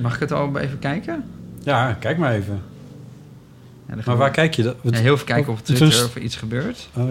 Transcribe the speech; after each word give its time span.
Mag 0.00 0.14
ik 0.14 0.20
het 0.20 0.32
al 0.32 0.58
even 0.58 0.78
kijken? 0.78 1.24
Ja, 1.62 1.92
kijk 2.00 2.18
maar 2.18 2.32
even. 2.32 2.62
Ja, 3.88 3.94
Maar 4.04 4.16
waar 4.16 4.30
kijk 4.30 4.54
je 4.54 4.62
dan? 4.62 4.74
Ja, 4.82 4.98
heel 4.98 5.14
even 5.14 5.26
kijken 5.26 5.52
op 5.52 5.64
Twitter 5.64 5.98
een 5.98 6.04
of 6.04 6.14
er 6.14 6.20
iets 6.22 6.36
gebeurt. 6.36 6.88
Oké, 6.94 7.06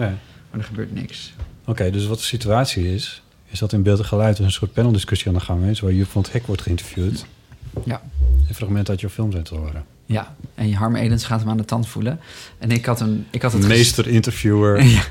Maar 0.50 0.60
er 0.60 0.64
gebeurt 0.64 0.94
niks. 0.94 1.32
Oké, 1.66 1.90
dus 1.90 2.06
wat 2.06 2.18
de 2.18 2.24
situatie 2.24 2.94
is... 2.94 3.22
is 3.50 3.58
dat 3.58 3.72
in 3.72 3.82
beeld 3.82 3.98
en 3.98 4.04
geluid 4.04 4.38
een 4.38 4.52
soort 4.52 4.72
paneldiscussie 4.72 5.28
aan 5.28 5.34
de 5.34 5.40
gang 5.40 5.64
is... 5.64 5.80
waar 5.80 5.92
Jup 5.92 6.10
van 6.10 6.22
het 6.22 6.32
Hek 6.32 6.46
wordt 6.46 6.62
geïnterviewd. 6.62 7.24
Ja. 7.84 8.02
En 8.48 8.54
fragmenten 8.54 8.90
uit 8.90 9.00
jouw 9.00 9.10
film 9.10 9.30
zijn 9.32 9.44
te 9.44 9.54
horen. 9.54 9.84
Ja, 10.06 10.34
en 10.54 10.72
Harm 10.72 10.96
Edens 10.96 11.24
gaat 11.24 11.40
hem 11.40 11.48
aan 11.48 11.56
de 11.56 11.64
tand 11.64 11.88
voelen. 11.88 12.20
En 12.58 12.70
ik 12.70 12.84
had, 12.84 13.00
een, 13.00 13.26
ik 13.30 13.42
had 13.42 13.52
het... 13.52 13.64
ges- 13.64 13.76
Meester-interviewer. 13.76 14.82
Ja. 14.84 15.02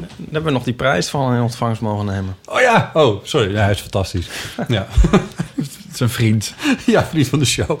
hebben 0.22 0.44
we 0.44 0.50
nog 0.50 0.62
die 0.64 0.74
prijs 0.74 1.08
van 1.08 1.34
in 1.34 1.40
ontvangst 1.42 1.80
mogen 1.80 2.06
nemen. 2.06 2.36
Oh 2.44 2.60
ja! 2.60 2.90
Oh, 2.94 3.24
sorry. 3.24 3.52
Ja, 3.52 3.60
hij 3.62 3.70
is 3.70 3.80
fantastisch. 3.80 4.28
Ja, 4.68 4.86
Zijn 5.96 6.10
vriend. 6.10 6.54
ja 6.86 7.04
vriend 7.04 7.28
van 7.28 7.38
de 7.38 7.44
show. 7.44 7.80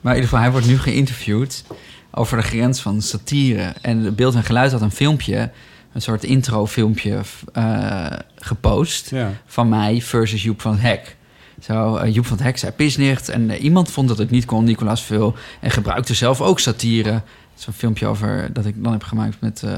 Maar 0.00 0.12
in 0.16 0.22
ieder 0.22 0.22
geval, 0.22 0.38
hij 0.38 0.50
wordt 0.50 0.66
nu 0.66 0.78
geïnterviewd 0.78 1.64
over 2.10 2.36
de 2.36 2.42
grens 2.42 2.80
van 2.80 3.02
satire. 3.02 3.72
En 3.80 4.14
beeld 4.14 4.34
en 4.34 4.42
geluid 4.44 4.72
had 4.72 4.80
een 4.80 4.90
filmpje, 4.90 5.50
een 5.92 6.02
soort 6.02 6.24
intro-filmpje 6.24 7.20
eh, 7.52 8.06
gepost 8.36 9.10
Ja. 9.10 9.32
van 9.46 9.68
mij 9.68 10.00
versus 10.02 10.42
Joep 10.42 10.60
van 10.60 10.72
het 10.72 10.80
Hek. 10.82 11.16
Zo, 11.62 11.96
eh, 11.96 12.14
Joep 12.14 12.26
van 12.26 12.36
het 12.36 12.46
Hek 12.46 12.58
zei 12.58 12.72
pisnicht 12.72 13.28
en 13.28 13.50
eh, 13.50 13.62
iemand 13.62 13.90
vond 13.90 14.08
dat 14.08 14.18
het 14.18 14.30
niet 14.30 14.44
kon, 14.44 14.64
Nicolaas 14.64 15.02
Vul. 15.04 15.34
En 15.60 15.70
gebruikte 15.70 16.14
zelf 16.14 16.40
ook 16.40 16.60
satire. 16.60 17.22
Zo'n 17.54 17.72
filmpje 17.72 18.06
over 18.06 18.52
dat 18.52 18.66
ik 18.66 18.82
dan 18.82 18.92
heb 18.92 19.02
gemaakt 19.02 19.36
met 19.40 19.62
eh, 19.62 19.70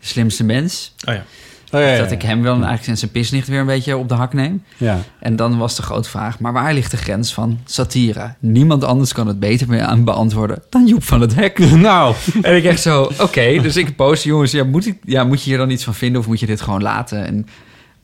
de 0.00 0.06
slimste 0.06 0.44
mens. 0.44 0.94
Oh 1.08 1.14
ja. 1.14 1.24
Oh, 1.72 1.80
ja, 1.80 1.86
ja, 1.86 1.98
Dat 1.98 2.10
ik 2.10 2.22
hem 2.22 2.42
wel 2.42 2.52
eigenlijk 2.52 2.86
en 2.86 2.98
zijn 2.98 3.10
pisnicht 3.10 3.48
weer 3.48 3.60
een 3.60 3.66
beetje 3.66 3.96
op 3.96 4.08
de 4.08 4.14
hak 4.14 4.32
neem. 4.32 4.62
Ja. 4.76 4.98
En 5.20 5.36
dan 5.36 5.58
was 5.58 5.76
de 5.76 5.82
grote 5.82 6.08
vraag, 6.08 6.40
maar 6.40 6.52
waar 6.52 6.74
ligt 6.74 6.90
de 6.90 6.96
grens 6.96 7.34
van 7.34 7.58
satire? 7.64 8.34
Niemand 8.38 8.84
anders 8.84 9.12
kan 9.12 9.26
het 9.26 9.40
beter 9.40 9.68
mee 9.68 9.82
aan 9.82 10.04
beantwoorden 10.04 10.62
dan 10.68 10.86
Joep 10.86 11.02
van 11.02 11.20
het 11.20 11.34
Hek. 11.34 11.58
Nou, 11.78 12.14
En 12.42 12.56
ik 12.56 12.64
echt 12.64 12.80
zo, 12.80 13.10
oké, 13.20 13.60
dus 13.62 13.76
ik 13.76 13.96
post, 13.96 14.24
jongens, 14.24 14.52
ja, 14.52 14.64
moet, 14.64 14.86
ik, 14.86 14.98
ja, 15.04 15.24
moet 15.24 15.42
je 15.42 15.48
hier 15.50 15.58
dan 15.58 15.70
iets 15.70 15.84
van 15.84 15.94
vinden 15.94 16.20
of 16.20 16.26
moet 16.26 16.40
je 16.40 16.46
dit 16.46 16.60
gewoon 16.60 16.82
laten? 16.82 17.26
En, 17.26 17.46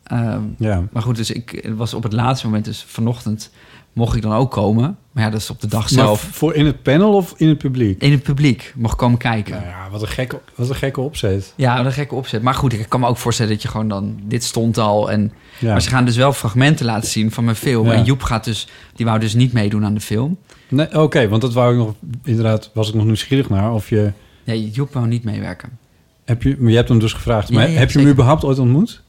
ehm, 0.05 0.41
ja. 0.59 0.83
maar 0.93 1.03
goed, 1.03 1.17
dus 1.17 1.31
ik 1.31 1.69
was 1.77 1.95
op 1.95 2.03
het 2.03 2.13
laatste 2.13 2.47
moment, 2.47 2.65
dus 2.65 2.85
vanochtend 2.89 3.51
mocht 3.95 4.17
ik 4.17 4.23
dan 4.23 4.33
ook 4.33 4.51
komen. 4.51 4.97
Maar 5.13 5.25
ja, 5.25 5.31
dat 5.31 5.41
is 5.41 5.51
op 5.51 5.61
de 5.61 5.67
dag 5.67 5.89
zelf. 5.89 6.23
Maar 6.23 6.33
voor 6.33 6.55
in 6.55 6.67
het 6.67 6.83
panel 6.83 7.15
of 7.15 7.35
in 7.37 7.49
het 7.49 7.59
publiek? 7.59 8.03
In 8.03 8.11
het 8.11 8.23
publiek 8.23 8.73
mocht 8.77 8.97
komen 8.97 9.19
kijken. 9.19 9.53
Nou 9.53 9.67
ja, 9.67 9.91
wat 9.91 10.03
een 10.03 10.09
gekke, 10.09 10.41
wat 10.55 10.69
een 10.69 10.75
gekke 10.75 11.01
opzet. 11.01 11.53
Ja, 11.57 11.77
wat 11.77 11.87
een 11.87 11.93
gekke 11.93 12.15
opzet. 12.15 12.43
Maar 12.43 12.55
goed, 12.55 12.73
ik 12.73 12.89
kan 12.89 13.01
me 13.01 13.07
ook 13.07 13.17
voorstellen 13.17 13.53
dat 13.53 13.63
je 13.63 13.69
gewoon 13.69 13.89
dan... 13.89 14.21
Dit 14.23 14.45
stond 14.45 14.79
al 14.79 15.11
en... 15.11 15.33
Ja. 15.59 15.71
Maar 15.71 15.83
ze 15.83 15.89
gaan 15.89 16.05
dus 16.05 16.17
wel 16.17 16.33
fragmenten 16.33 16.87
laten 16.87 17.09
zien 17.09 17.31
van 17.31 17.45
mijn 17.45 17.57
film. 17.57 17.87
Ja. 17.87 17.93
En 17.93 18.05
Joep 18.05 18.23
gaat 18.23 18.45
dus... 18.45 18.69
Die 18.95 19.07
wou 19.07 19.19
dus 19.19 19.35
niet 19.35 19.53
meedoen 19.53 19.85
aan 19.85 19.95
de 19.95 20.01
film. 20.01 20.39
Nee, 20.69 21.03
Oké, 21.03 21.29
want 21.29 21.43
dat 21.43 21.53
wou 21.53 21.73
ik 21.73 21.79
nog... 21.79 21.95
Inderdaad, 22.25 22.71
was 22.75 22.89
ik 22.89 22.95
nog 22.95 23.05
nieuwsgierig 23.05 23.49
naar. 23.49 23.73
Of 23.73 23.89
je... 23.89 24.13
Nee, 24.45 24.71
Joep 24.71 24.93
wou 24.93 25.07
niet 25.07 25.25
meewerken. 25.25 25.79
Heb 26.25 26.43
je, 26.43 26.57
maar 26.59 26.71
je 26.71 26.77
hebt 26.77 26.89
hem 26.89 26.99
dus 26.99 27.13
gevraagd. 27.13 27.51
Maar 27.51 27.71
ja, 27.71 27.79
heb 27.79 27.91
je 27.91 27.99
hem 27.99 28.09
überhaupt 28.09 28.45
ooit 28.45 28.59
ontmoet? 28.59 29.03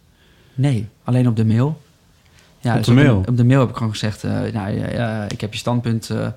Nee, 0.55 0.87
alleen 1.03 1.27
op 1.27 1.35
de 1.35 1.45
mail. 1.45 1.81
Ja, 2.65 2.71
Op 2.71 2.77
dus 2.77 2.85
de 2.85 2.93
mail? 2.93 3.23
Op 3.27 3.37
de, 3.37 3.43
mail 3.45 3.59
heb 3.59 3.69
ik 3.69 3.75
gewoon 3.75 3.91
gezegd... 3.91 4.23
eh, 4.23 4.31
nou, 4.53 4.69
ik 5.27 5.41
heb 5.41 5.53
je 5.53 5.59
standpunt 5.59 6.09
eh, 6.09 6.27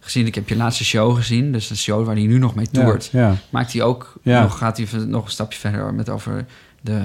gezien. 0.00 0.26
Ik 0.26 0.34
heb 0.34 0.48
je 0.48 0.56
laatste 0.56 0.84
show 0.84 1.16
gezien. 1.16 1.52
Dus 1.52 1.70
een 1.70 1.76
show 1.76 2.06
waar 2.06 2.14
hij 2.14 2.26
nu 2.26 2.38
nog 2.38 2.54
mee 2.54 2.68
toert. 2.70 3.08
Ja, 3.12 3.20
ja. 3.28 3.34
Maakt 3.50 3.72
hij 3.72 3.82
ook 3.82 4.14
Ja. 4.22 4.42
nog... 4.42 4.58
Gaat 4.58 4.76
hij 4.76 4.86
nog 5.06 5.24
een 5.24 5.30
stapje 5.30 5.58
verder 5.58 5.94
met 5.94 6.08
over 6.08 6.44
de... 6.80 7.00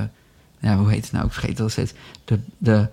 Ja, 0.59 0.77
hoe 0.77 0.89
heet 0.89 1.03
het 1.03 1.11
nou? 1.11 1.25
Ik 1.25 1.31
vergeet 1.31 1.57
dat 1.57 1.71
steeds. 1.71 1.93
De, 2.25 2.39
de, 2.57 2.87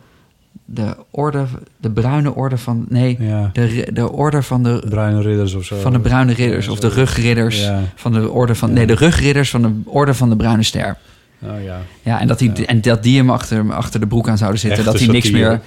de 0.64 0.96
orde... 1.10 1.44
De 1.76 1.90
bruine 1.90 2.34
orde 2.34 2.58
van... 2.58 2.86
Nee, 2.88 3.16
ja. 3.20 3.50
de, 3.52 3.88
de 3.92 4.12
orde 4.12 4.42
van 4.42 4.62
de... 4.62 4.82
Bruine 4.88 5.20
ridders 5.22 5.54
of 5.54 5.64
zo. 5.64 5.76
Van 5.80 5.92
de 5.92 6.00
bruine 6.00 6.32
ridders. 6.32 6.68
Of 6.68 6.78
de 6.80 6.88
rugridders. 6.88 7.70
Van 7.94 8.12
de 8.12 8.30
orde 8.30 8.54
van... 8.54 8.72
Nee, 8.72 8.86
de 8.86 8.94
rugridders 8.94 9.50
van 9.50 9.62
de 9.62 9.72
orde 9.84 10.14
van 10.14 10.28
de 10.28 10.36
bruine 10.36 10.62
ster. 10.62 10.96
Oh 11.44 11.62
ja. 11.62 11.80
Ja, 12.02 12.20
en 12.20 12.26
dat, 12.26 12.38
die, 12.38 12.50
Ja. 12.54 12.64
en 12.64 12.80
dat 12.80 13.02
die 13.02 13.16
hem 13.16 13.30
achter, 13.30 13.72
achter 13.72 14.00
de 14.00 14.06
broek 14.06 14.28
aan 14.28 14.38
zouden 14.38 14.60
zitten. 14.60 14.78
Echte 14.78 14.92
dat 14.92 15.00
hij 15.00 15.10
niks 15.10 15.30
meer 15.30 15.60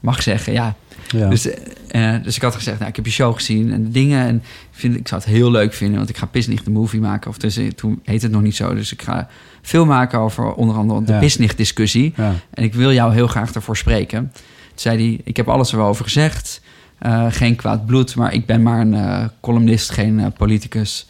mag 0.00 0.22
zeggen. 0.22 0.52
Ja. 0.52 0.74
ja. 1.08 1.28
Dus, 1.28 1.46
eh, 1.50 2.14
eh, 2.14 2.22
dus 2.22 2.36
ik 2.36 2.42
had 2.42 2.54
gezegd, 2.54 2.76
nou, 2.78 2.90
ik 2.90 2.96
heb 2.96 3.04
je 3.06 3.12
show 3.12 3.34
gezien 3.34 3.72
en 3.72 3.82
de 3.82 3.90
dingen. 3.90 4.26
En 4.26 4.36
ik, 4.36 4.42
vind, 4.70 4.96
ik 4.96 5.08
zou 5.08 5.20
het 5.20 5.30
heel 5.30 5.50
leuk 5.50 5.72
vinden, 5.72 5.96
want 5.96 6.08
ik 6.08 6.16
ga 6.16 6.26
Pisnicht 6.26 6.64
de 6.64 6.70
movie 6.70 7.00
maken. 7.00 7.30
Of 7.30 7.38
dus, 7.38 7.58
toen 7.76 8.00
heet 8.04 8.22
het 8.22 8.30
nog 8.30 8.42
niet 8.42 8.56
zo. 8.56 8.74
Dus 8.74 8.92
ik 8.92 9.02
ga 9.02 9.28
veel 9.62 9.84
maken 9.86 10.18
over 10.18 10.52
onder 10.52 10.76
andere 10.76 11.04
de 11.04 11.12
Ja. 11.12 11.18
Pisnicht 11.18 11.56
discussie. 11.56 12.12
ja. 12.16 12.32
En 12.50 12.62
ik 12.64 12.74
wil 12.74 12.92
jou 12.92 13.12
heel 13.14 13.26
graag 13.26 13.52
ervoor 13.52 13.76
spreken. 13.76 14.18
Toen 14.32 14.40
zei 14.74 14.96
hij, 15.08 15.20
ik 15.24 15.36
heb 15.36 15.48
alles 15.48 15.72
erover 15.72 16.04
gezegd. 16.04 16.60
Eh, 16.98 17.26
geen 17.30 17.56
kwaad 17.56 17.86
bloed, 17.86 18.14
maar 18.14 18.32
ik 18.32 18.46
ben 18.46 18.62
maar 18.62 18.80
een 18.80 19.30
columnist, 19.40 19.90
geen 19.90 20.32
politicus. 20.36 21.06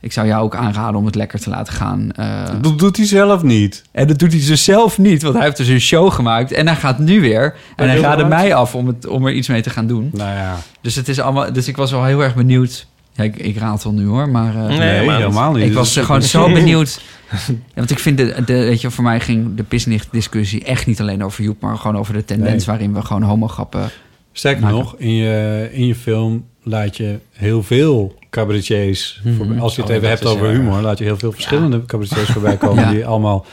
Ik 0.00 0.12
zou 0.12 0.26
jou 0.26 0.42
ook 0.42 0.54
aanraden 0.54 0.94
om 1.00 1.06
het 1.06 1.14
lekker 1.14 1.40
te 1.40 1.50
laten 1.50 1.72
gaan. 1.72 2.10
Eh, 2.12 2.44
Dat 2.62 2.78
doet 2.78 2.96
hij 2.96 3.06
zelf 3.06 3.42
niet. 3.42 3.82
en 3.92 4.06
dat 4.06 4.18
doet 4.18 4.32
hij 4.32 4.46
dus 4.46 4.64
zelf 4.64 4.98
niet, 4.98 5.22
want 5.22 5.34
hij 5.34 5.44
heeft 5.44 5.56
dus 5.56 5.68
een 5.68 5.80
show 5.80 6.12
gemaakt. 6.12 6.52
En 6.52 6.66
hij 6.66 6.76
gaat 6.76 6.98
nu 6.98 7.20
weer. 7.20 7.54
En 7.76 7.84
hij 7.84 7.94
heel 7.94 8.02
raadde 8.02 8.22
hard. 8.24 8.34
mij 8.34 8.54
af 8.54 8.74
om, 8.74 8.86
het, 8.86 9.06
om 9.06 9.26
er 9.26 9.32
iets 9.32 9.48
mee 9.48 9.62
te 9.62 9.70
gaan 9.70 9.86
doen. 9.86 10.10
Nou 10.12 10.30
ja. 10.36 10.56
Dus, 10.80 10.94
het 10.94 11.08
is 11.08 11.20
allemaal, 11.20 11.52
dus 11.52 11.68
ik 11.68 11.76
was 11.76 11.90
wel 11.90 12.04
heel 12.04 12.22
erg 12.22 12.34
benieuwd. 12.34 12.86
Ja, 13.12 13.24
ik, 13.24 13.36
ik 13.36 13.56
raad 13.58 13.84
nu 13.90 14.06
hoor, 14.06 14.28
maar... 14.28 14.54
eh, 14.56 14.66
Nee, 14.66 14.78
Nee, 14.78 14.96
maar 15.06 15.18
dat- 15.20 15.28
helemaal 15.28 15.52
niet. 15.52 15.64
ik 15.66 15.72
was 15.74 15.96
gewoon 15.96 16.22
zo 16.22 16.52
benieuwd. 16.52 17.00
Ja, 17.46 17.54
want 17.74 17.90
ik 17.90 17.98
vind, 17.98 18.16
de, 18.18 18.34
de, 18.46 18.52
weet 18.54 18.80
je, 18.80 18.90
voor 18.90 19.04
mij 19.04 19.20
ging 19.20 19.54
de 19.56 19.62
Pisnicht-discussie 19.62 20.64
echt 20.64 20.86
niet 20.86 21.00
alleen 21.00 21.24
over 21.24 21.44
Joep, 21.44 21.60
maar 21.60 21.76
gewoon 21.76 21.96
over 21.98 22.12
de 22.14 22.24
tendens 22.24 22.66
Nee. 22.66 22.76
waarin 22.76 22.94
we 22.94 23.02
gewoon 23.02 23.22
homograppen. 23.22 23.90
Sterker 24.38 24.62
maken. 24.62 24.78
nog, 24.78 24.94
in 24.98 25.12
je, 25.14 25.68
in 25.72 25.86
je 25.86 25.94
film 25.94 26.44
laat 26.62 26.96
je 26.96 27.18
heel 27.32 27.62
veel 27.62 28.14
cabaretiers... 28.30 29.20
Mhm. 29.24 29.34
voorbij- 29.36 29.58
als 29.60 29.74
je 29.74 29.80
het 29.80 29.90
Oh, 29.90 29.96
even 29.96 30.08
hebt 30.08 30.26
over 30.26 30.42
waar. 30.46 30.54
humor... 30.54 30.80
laat 30.80 30.98
je 30.98 31.04
heel 31.04 31.18
veel 31.18 31.32
verschillende 31.32 31.84
cabaretiers 31.86 32.28
voorbij 32.30 32.56
komen... 32.66 32.84
Ja. 32.84 32.90
die 32.90 33.06
allemaal 33.06 33.46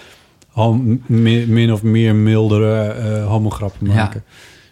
min, 1.08 1.72
of 1.74 1.84
meer 1.84 2.16
mildere 2.16 2.82
eh 2.88 3.26
homograppen 3.28 3.88
Ja. 3.92 4.12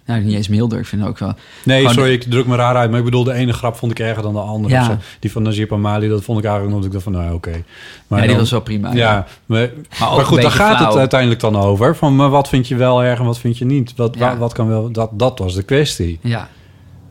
Nou, 0.05 0.21
niet 0.23 0.35
eens 0.35 0.47
milder, 0.47 0.79
ik 0.79 0.85
vind 0.85 1.01
het 1.01 1.09
ook 1.09 1.17
wel. 1.19 1.33
Nee, 1.63 1.77
Gewoon- 1.79 1.93
sorry, 1.93 2.11
ik 2.11 2.23
druk 2.23 2.45
me 2.47 2.55
raar 2.55 2.75
uit. 2.75 2.89
Maar 2.89 2.99
ik 2.99 3.05
bedoel, 3.05 3.23
de 3.23 3.33
ene 3.33 3.53
grap 3.53 3.75
vond 3.75 3.91
ik 3.91 3.99
erger 3.99 4.23
dan 4.23 4.33
de 4.33 4.39
andere. 4.39 4.73
Ja. 4.73 4.79
of 4.81 4.85
zo. 4.85 4.97
Die 5.19 5.31
van 5.31 5.41
Najib 5.43 5.71
Amali, 5.73 6.07
dat 6.07 6.23
vond 6.23 6.39
ik 6.39 6.45
eigenlijk 6.45 6.75
nog... 6.75 6.85
ik 6.85 6.91
dacht 6.91 7.03
van, 7.03 7.13
nou, 7.13 7.33
oké. 7.33 7.63
Maar 8.07 8.19
ja, 8.19 8.25
die 8.25 8.27
dan- 8.27 8.37
was 8.39 8.51
wel 8.51 8.61
prima. 8.61 8.93
Ja, 8.93 9.25
maar, 9.45 9.69
goed, 9.99 10.41
daar 10.41 10.51
gaat 10.51 10.75
flauw. 10.77 10.89
het 10.89 10.97
uiteindelijk 10.99 11.39
dan 11.39 11.55
over. 11.57 11.95
Van, 11.95 12.15
maar 12.15 12.29
wat 12.29 12.49
vind 12.49 12.67
je 12.67 12.75
wel 12.75 13.03
erg 13.03 13.19
en 13.19 13.25
wat 13.25 13.39
vind 13.39 13.57
je 13.57 13.65
niet? 13.65 13.93
Wat, 13.95 14.15
Ja. 14.17 14.31
wa- 14.31 14.37
wat 14.37 14.53
kan 14.53 14.67
wel... 14.67 14.91
Dat, 14.91 15.09
dat 15.13 15.39
was 15.39 15.55
de 15.55 15.63
kwestie. 15.63 16.19
Ja. 16.21 16.47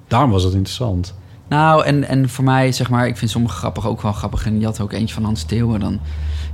Daarom 0.09 0.31
was 0.31 0.43
het 0.43 0.53
interessant. 0.55 1.15
Nou, 1.49 1.85
en, 1.85 2.09
en 2.09 2.29
voor 2.29 2.45
mij, 2.45 2.73
zeg 2.73 2.91
maar, 2.91 3.07
ik 3.07 3.17
vind 3.17 3.31
sommige 3.31 3.57
grappig 3.57 3.87
ook 3.87 4.03
wel 4.03 4.13
grappig. 4.13 4.47
En 4.47 4.57
die 4.57 4.65
had 4.65 4.81
ook 4.81 4.93
eentje 4.93 5.15
van 5.15 5.25
Hans 5.25 5.45
Theeuwen. 5.45 5.81
Dan, 5.81 6.01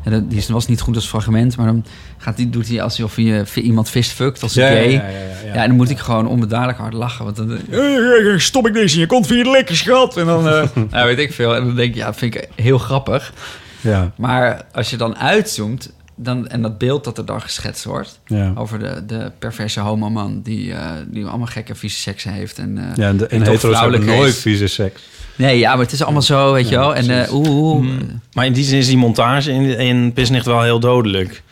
ja, 0.05 0.11
dat, 0.11 0.31
die 0.31 0.45
was 0.49 0.67
niet 0.67 0.81
goed 0.81 0.95
als 0.95 1.09
fragment, 1.09 1.57
maar 1.57 1.67
dan 1.67 1.85
gaat 2.19 2.37
die, 2.37 2.51
doet 2.51 2.69
hij 2.69 2.83
alsof 2.83 3.15
hij 3.15 3.41
eh, 3.41 3.65
iemand 3.65 3.91
vist 3.91 4.11
fuckt 4.11 4.43
als 4.43 4.57
een 4.57 4.67
gay. 4.67 4.91
Ja, 4.91 5.03
ja, 5.45 5.63
en 5.63 5.69
dan 5.69 5.77
moet 5.77 5.91
ik 5.91 5.99
gewoon 5.99 6.27
onbedadelijk 6.27 6.79
hard 6.79 6.93
lachen. 6.93 7.25
Want 7.25 7.37
dan 7.37 8.41
stop 8.41 8.67
ik 8.67 8.73
deze 8.73 8.95
in 8.95 9.01
je 9.01 9.07
kont, 9.07 9.27
vind 9.27 9.47
je 9.47 9.51
lekker 9.51 9.77
schat? 9.77 10.17
En 10.17 10.27
dan, 10.27 10.49
eh, 10.49 10.69
nou, 10.91 11.07
weet 11.07 11.19
ik 11.19 11.33
veel. 11.33 11.55
En 11.55 11.65
dan 11.65 11.75
denk 11.75 11.91
ik, 11.91 11.97
ja, 11.97 12.07
dat 12.07 12.17
vind 12.17 12.35
ik 12.35 12.49
heel 12.55 12.79
grappig. 12.79 13.33
Ja. 13.81 14.13
Maar 14.17 14.65
als 14.73 14.91
je 14.91 14.97
dan 14.97 15.17
uitzoomt, 15.17 15.93
dan, 16.19 16.49
en 16.49 16.63
dat 16.63 16.79
beeld 16.79 17.05
dat 17.05 17.19
er 17.19 17.25
dan 17.25 17.41
geschetst 17.41 17.85
wordt... 17.85 18.21
Ja. 18.27 18.53
over 18.57 18.79
de, 18.79 19.07
de 19.07 19.31
perverse 19.39 19.81
homoman 19.81 20.41
die, 20.43 20.73
eh, 20.73 20.91
die 21.07 21.27
allemaal 21.27 21.47
gekke 21.47 21.75
vieze 21.75 21.97
seks 21.97 22.25
heeft. 22.25 22.59
En, 22.59 22.79
eh, 22.79 22.97
Ja, 22.97 23.09
en, 23.09 23.17
de, 23.17 23.27
en 23.27 23.39
en 23.39 23.45
toch 23.45 23.53
hetero's 23.53 23.61
hebben 23.63 23.71
vrouwelijk 23.71 24.05
nooit 24.05 24.35
is. 24.35 24.41
vieze 24.41 24.67
seks. 24.67 25.03
Nee, 25.37 25.59
ja, 25.59 25.71
maar 25.75 25.85
het 25.85 25.93
is 25.93 26.03
allemaal 26.03 26.23
zo, 26.23 26.53
weet 26.53 26.69
je 26.69 26.75
Ja, 26.75 26.81
wel. 26.81 26.95
En 26.95 27.23
eh, 27.25 27.35
oeh, 27.35 27.49
oeh, 27.49 27.81
Mm. 27.83 28.21
Maar 28.33 28.47
in 28.47 28.53
die 28.53 28.65
zin 28.65 28.79
is 28.79 28.87
die 28.87 28.97
montage 28.97 29.53
in, 29.53 29.79
in 29.79 30.13
Pisnicht 30.13 30.47
wel 30.47 30.63
heel 30.63 30.81
dodelijk. 30.81 31.43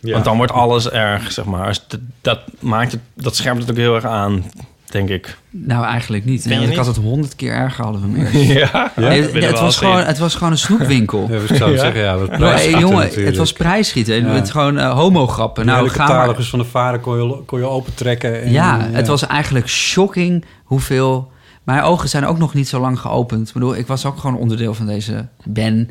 Ja. 0.00 0.12
Want 0.12 0.24
dan 0.24 0.36
wordt 0.36 0.52
alles 0.52 0.90
erg, 0.90 1.32
zeg 1.32 1.44
maar. 1.44 1.78
Dat, 2.20 2.40
maakt 2.58 2.92
het, 2.92 3.00
dat 3.14 3.36
scherpt 3.36 3.60
het 3.60 3.70
ook 3.70 3.76
heel 3.76 3.94
erg 3.94 4.04
aan, 4.04 4.44
denk 4.92 5.08
ik. 5.08 5.36
Nou, 5.50 5.84
eigenlijk 5.84 6.24
niet. 6.24 6.44
Ik 6.50 6.58
niet? 6.58 6.76
had 6.76 6.86
het 6.86 6.96
honderd 6.96 7.36
keer 7.36 7.52
erger, 7.52 7.84
hadden 7.84 8.02
we 8.02 8.08
meer. 8.08 8.36
Ja, 8.58 8.92
Nee, 8.96 9.22
dat 9.22 9.32
wil 9.32 9.42
het, 9.42 9.60
was 9.60 9.76
gewoon, 9.76 9.98
het 10.04 10.18
was 10.18 10.34
gewoon 10.34 10.52
een 10.52 10.58
snoepwinkel. 10.58 11.26
Ja, 11.30 11.38
ik 11.38 11.56
zou 11.56 11.72
Ja. 11.72 11.78
zeggen, 11.78 12.00
ja, 12.00 12.14
Nee, 12.14 12.26
prijsschieten 12.26 12.80
jongen, 12.80 12.96
natuurlijk. 12.98 13.26
het 13.26 13.36
was 13.36 13.52
prijsschieten. 13.52 14.14
Ja. 14.24 14.28
Het 14.30 14.44
is 14.44 14.50
gewoon 14.50 14.78
eh, 14.78 14.92
homograppen. 14.92 15.66
Nou, 15.66 15.88
de 15.88 15.96
maar. 15.96 16.06
catalogus 16.06 16.48
van 16.50 16.58
de 16.58 16.64
vader 16.64 17.00
kon 17.00 17.16
je, 17.16 17.42
kon 17.44 17.58
je 17.58 17.66
opentrekken. 17.66 18.42
En, 18.42 18.50
Ja, 18.52 18.88
het 18.92 19.06
was 19.06 19.26
eigenlijk 19.26 19.68
shocking 19.68 20.44
hoeveel... 20.64 21.32
Mijn 21.62 21.82
ogen 21.82 22.08
zijn 22.08 22.26
ook 22.26 22.38
nog 22.38 22.54
niet 22.54 22.68
zo 22.68 22.80
lang 22.80 23.00
geopend. 23.00 23.46
Ik 23.48 23.54
bedoel, 23.54 23.76
ik 23.76 23.86
was 23.86 24.04
ook 24.06 24.18
gewoon 24.18 24.36
onderdeel 24.36 24.74
van 24.74 24.86
deze... 24.86 25.26
Ben 25.44 25.90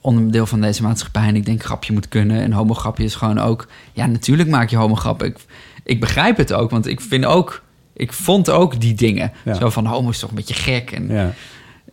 onderdeel 0.00 0.46
van 0.46 0.60
deze 0.60 0.82
maatschappij. 0.82 1.26
En 1.26 1.36
ik 1.36 1.46
denk, 1.46 1.62
grapje 1.64 1.92
moet 1.92 2.08
kunnen. 2.08 2.42
En 2.42 2.52
homograpje 2.52 3.04
is 3.04 3.14
gewoon 3.14 3.38
ook... 3.38 3.66
Ja, 3.92 4.06
natuurlijk 4.06 4.48
maak 4.48 4.70
je 4.70 4.76
homograppen. 4.76 5.26
Ik, 5.26 5.36
ik 5.84 6.00
begrijp 6.00 6.36
het 6.36 6.52
ook, 6.52 6.70
want 6.70 6.86
ik 6.86 7.00
vind 7.00 7.24
ook... 7.24 7.62
Ik 7.98 8.12
vond 8.12 8.50
ook 8.50 8.80
die 8.80 8.94
dingen. 8.94 9.32
Ja. 9.44 9.54
Zo 9.54 9.70
van, 9.70 9.86
homo 9.86 10.10
is 10.10 10.18
toch 10.18 10.30
een 10.30 10.36
beetje 10.36 10.54
gek. 10.54 10.90
En, 10.90 11.08
Ja. 11.08 11.32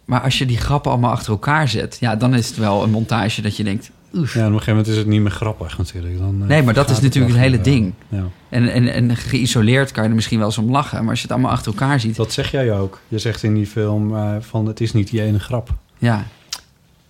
Maar 0.06 0.22
als 0.22 0.38
je 0.38 0.46
die 0.46 0.58
grappen 0.58 0.92
allemaal 0.92 1.12
achter 1.12 1.32
elkaar 1.32 1.68
zet... 1.68 1.98
Ja, 2.00 2.16
dan 2.16 2.34
is 2.34 2.48
het 2.48 2.58
wel 2.58 2.84
een 2.84 2.90
montage 2.90 3.42
dat 3.42 3.58
je 3.58 3.64
denkt... 3.64 3.92
Oef. 4.14 4.34
ja, 4.34 4.40
op 4.40 4.46
een 4.46 4.52
gegeven 4.52 4.74
moment 4.74 4.88
is 4.92 4.98
het 4.98 5.08
niet 5.08 5.22
meer 5.22 5.32
grappig 5.32 5.78
natuurlijk. 5.78 6.18
Dan, 6.18 6.38
eh, 6.42 6.48
Nee, 6.48 6.64
maar 6.64 6.74
dat 6.74 6.90
is 6.90 7.00
natuurlijk 7.00 7.34
het 7.34 7.44
hele 7.44 7.62
ding. 7.62 7.94
Ja. 8.10 8.24
En, 8.50 8.70
en, 8.70 8.88
en 8.88 9.16
geïsoleerd 9.16 9.92
kan 9.92 10.04
je 10.04 10.10
er 10.10 10.16
misschien 10.16 10.38
wel 10.38 10.48
eens 10.48 10.58
om 10.58 10.72
lachen. 10.72 11.00
Maar 11.00 11.10
als 11.10 11.18
je 11.18 11.24
het 11.28 11.32
allemaal 11.36 11.52
achter 11.52 11.72
elkaar 11.72 12.00
ziet... 12.00 12.16
Dat 12.16 12.34
zeg 12.34 12.52
jij 12.52 12.74
ook. 12.74 13.00
Je 13.08 13.20
zegt 13.20 13.44
in 13.44 13.54
die 13.54 13.68
film 13.68 14.16
eh, 14.16 14.36
van 14.40 14.66
het 14.66 14.82
is 14.82 14.94
niet 14.94 15.10
die 15.10 15.22
ene 15.22 15.40
grap. 15.40 15.70
Ja, 15.98 16.26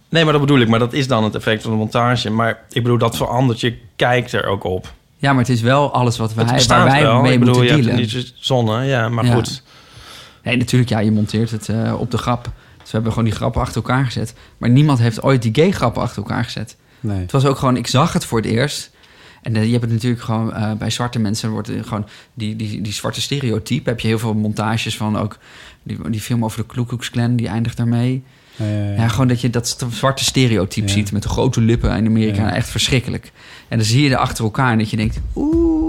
Nee, 0.10 0.24
maar 0.24 0.34
dat 0.34 0.42
bedoel 0.42 0.60
ik. 0.60 0.68
Maar 0.68 0.80
dat 0.80 0.94
is 0.94 1.08
dan 1.08 1.24
het 1.24 1.36
effect 1.36 1.62
van 1.62 1.72
de 1.72 1.78
montage. 1.78 2.30
Maar 2.30 2.64
ik 2.70 2.84
bedoel, 2.84 2.98
dat 2.98 3.18
verandert. 3.18 3.60
Je 3.60 3.78
kijkt 3.96 4.32
er 4.32 4.46
ook 4.46 4.64
op. 4.64 4.94
Ja, 5.18 5.32
maar 5.32 5.42
het 5.42 5.50
is 5.50 5.62
wel 5.62 5.94
alles 5.94 6.18
wat 6.18 6.34
wij, 6.34 6.46
waar 6.68 6.86
wij 6.86 7.02
wel. 7.02 7.22
mee 7.22 7.34
ik 7.34 7.40
bedoel, 7.40 7.56
moeten 7.56 7.76
je 7.78 7.82
hebt 7.82 7.98
dealen. 7.98 8.16
niet 8.16 8.26
zo 8.26 8.32
zonne. 8.36 8.84
Ja, 8.86 9.10
maar 9.10 9.26
Ja. 9.26 9.34
goed. 9.34 9.64
Nee, 10.44 10.58
natuurlijk, 10.58 10.90
ja, 10.92 11.00
je 11.00 11.12
monteert 11.12 11.52
het 11.52 11.70
eh, 11.70 11.96
op 12.00 12.12
de 12.12 12.18
grap. 12.18 12.44
Dus 12.44 12.54
we 12.84 12.92
hebben 12.92 13.12
gewoon 13.12 13.28
die 13.28 13.38
grappen 13.38 13.62
achter 13.62 13.76
elkaar 13.76 14.06
gezet. 14.06 14.34
Maar 14.58 14.70
niemand 14.70 15.00
heeft 15.00 15.24
ooit 15.24 15.42
die 15.42 15.56
gay-grappen 15.56 16.02
achter 16.02 16.18
elkaar 16.18 16.44
gezet. 16.44 16.78
Nee. 17.00 17.20
Het 17.20 17.32
was 17.32 17.46
ook 17.46 17.58
gewoon, 17.58 17.78
ik 17.78 17.88
zag 17.88 18.14
het 18.14 18.26
voor 18.26 18.38
het 18.42 18.48
eerst. 18.48 18.92
En 19.42 19.56
eh, 19.56 19.64
je 19.66 19.72
hebt 19.72 19.84
het 19.84 19.92
natuurlijk 19.94 20.22
gewoon 20.22 20.54
eh, 20.54 20.72
bij 20.74 20.90
zwarte 20.90 21.20
mensen 21.20 21.50
wordt 21.50 21.72
gewoon 21.82 22.08
die, 22.34 22.56
die, 22.56 22.82
die 22.82 22.94
zwarte 22.94 23.22
stereotype. 23.22 23.90
Heb 23.90 24.00
je 24.00 24.08
heel 24.08 24.20
veel 24.20 24.34
montages 24.34 24.98
van 24.98 25.18
ook 25.18 25.38
die, 25.84 26.10
die 26.10 26.22
film 26.22 26.44
over 26.44 26.60
de 26.60 26.66
Ku 26.74 26.86
Klux 26.86 27.10
Klan, 27.10 27.36
die 27.36 27.48
eindigt 27.48 27.78
daarmee. 27.78 28.24
Ja, 28.98 29.08
gewoon 29.08 29.28
dat 29.28 29.42
je 29.42 29.50
dat 29.50 29.78
zwarte 29.92 30.24
stereotype 30.24 30.90
ziet 30.90 31.12
met 31.12 31.24
de 31.24 31.30
grote 31.30 31.62
lippen 31.62 31.98
in 31.98 32.06
Amerika. 32.06 32.54
Echt 32.54 32.70
verschrikkelijk. 32.70 33.32
En 33.68 33.78
dan 33.78 33.88
zie 33.88 34.04
je 34.04 34.10
er 34.10 34.18
achter 34.18 34.44
elkaar 34.44 34.72
en 34.72 34.78
dat 34.78 34.90
je 34.90 34.98
denkt... 34.98 35.20
Oeh, 35.36 35.86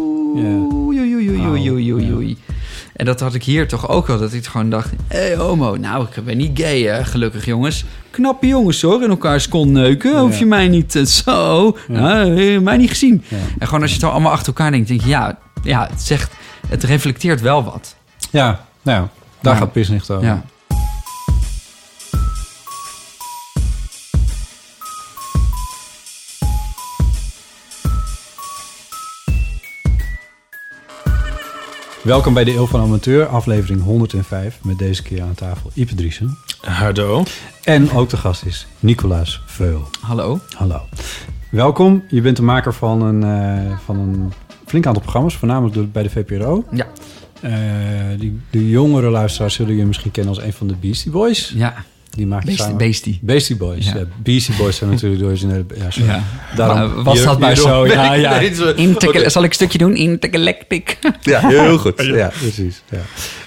oei. 2.14 2.36
En 2.92 3.04
dat 3.04 3.20
had 3.20 3.34
ik 3.34 3.42
hier 3.44 3.68
toch 3.68 3.88
ook 3.88 4.06
wel. 4.06 4.18
Dat 4.18 4.32
ik 4.32 4.46
gewoon 4.46 4.70
dacht, 4.70 4.90
hé 5.06 5.18
hey, 5.18 5.36
homo, 5.36 5.76
nou 5.76 6.06
ik 6.14 6.24
ben 6.24 6.36
niet 6.36 6.58
gay 6.60 6.82
hè, 6.82 7.04
gelukkig 7.04 7.44
jongens. 7.44 7.84
Knappe 8.10 8.46
jongens 8.46 8.82
hoor, 8.82 9.02
in 9.02 9.10
elkaars 9.10 9.48
kont 9.48 9.70
neuken. 9.70 10.20
Hoef 10.20 10.38
je 10.38 10.46
mij 10.46 10.68
niet 10.68 10.94
eh, 10.94 11.04
zo, 11.04 11.76
nou, 11.88 12.60
mij 12.60 12.76
niet 12.76 12.88
gezien. 12.88 13.24
En 13.58 13.66
gewoon 13.66 13.82
als 13.82 13.90
je 13.90 13.96
het 13.96 14.10
allemaal 14.10 14.32
achter 14.32 14.46
elkaar 14.46 14.70
denkt, 14.70 14.88
denk 14.88 15.00
je... 15.00 15.08
Ja, 15.08 15.38
ja 15.62 15.88
het, 15.90 16.02
zegt, 16.02 16.32
het 16.68 16.84
reflecteert 16.84 17.40
wel 17.40 17.64
wat. 17.64 17.96
ja, 18.30 18.66
nou, 18.82 19.06
daar 19.40 19.56
gaat 19.56 19.72
Pisnicht 19.72 20.10
over. 20.10 20.26
Ja. 20.26 20.44
Welkom 32.06 32.34
bij 32.34 32.44
de 32.44 32.54
Eeuw 32.54 32.66
van 32.66 32.80
Amateur, 32.80 33.26
aflevering 33.26 33.82
105. 33.82 34.58
Met 34.62 34.78
deze 34.78 35.02
keer 35.02 35.22
aan 35.22 35.34
tafel 35.34 35.70
Ipe 35.74 35.94
Driesen. 35.94 36.38
Hardo. 36.60 37.24
En 37.64 37.90
ook 37.90 38.08
de 38.08 38.16
gast 38.16 38.44
is 38.44 38.66
Nicolaas 38.78 39.42
Veul. 39.46 39.82
Hallo. 40.00 40.40
Hallo. 40.56 40.80
Welkom. 41.50 42.04
Je 42.08 42.20
bent 42.20 42.36
de 42.36 42.42
maker 42.42 42.74
van 42.74 43.02
een, 43.02 43.22
eh, 43.22 43.78
van 43.78 43.98
een 43.98 44.32
flink 44.66 44.86
aantal 44.86 45.02
programma's, 45.02 45.36
voornamelijk 45.36 45.92
bij 45.92 46.02
de 46.02 46.10
VPRO. 46.10 46.64
Ja. 46.70 46.86
Eh, 47.40 48.18
die, 48.18 48.40
de 48.50 48.68
jongere 48.68 49.10
luisteraars 49.10 49.54
zullen 49.54 49.76
je 49.76 49.86
misschien 49.86 50.10
kennen 50.10 50.34
als 50.34 50.44
een 50.44 50.52
van 50.52 50.66
de 50.66 50.76
Beastie 50.80 51.10
Boys. 51.10 51.52
Ja, 51.54 51.74
Die 52.16 52.26
maak 52.26 52.40
je 52.40 52.46
beestie. 52.46 52.64
samen. 52.64 52.78
beestie. 52.78 53.18
Beastie 53.22 53.56
Boys. 53.56 53.86
Ja. 53.86 54.04
Beastie 54.22 54.54
Boys 54.56 54.76
zijn 54.76 54.90
natuurlijk 54.90 55.20
de 55.20 55.26
originele... 55.26 55.64
Ja, 55.74 55.90
sorry. 55.90 56.08
Ja. 56.08 56.22
Daarom, 56.56 56.94
Maar 56.94 57.02
was 57.04 57.22
dat 57.22 57.38
maar 57.38 57.50
je- 57.50 57.56
zo? 57.56 57.86
Ja, 57.86 58.14
ja. 58.14 58.38
Nee, 58.38 58.54
zo- 58.54 58.72
Intergal- 58.72 59.30
Zal 59.30 59.42
ik 59.42 59.48
een 59.48 59.54
stukje 59.54 59.78
doen? 59.78 59.94
Intergalactic. 59.96 60.98
Ja, 61.22 61.48
heel 61.48 61.78
goed. 61.78 62.02
Ja, 62.22 62.30
precies. 62.40 62.82
Ja. 62.90 63.00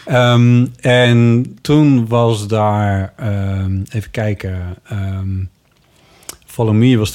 Ehm, 0.05 0.65
en 0.81 1.45
toen 1.61 2.07
was 2.07 2.47
daar, 2.47 3.13
ehm, 3.17 3.81
even 3.91 4.11
kijken, 4.11 4.61
ehm 4.87 5.27
Follow 6.45 6.73
Me 6.75 6.97
was 6.97 7.11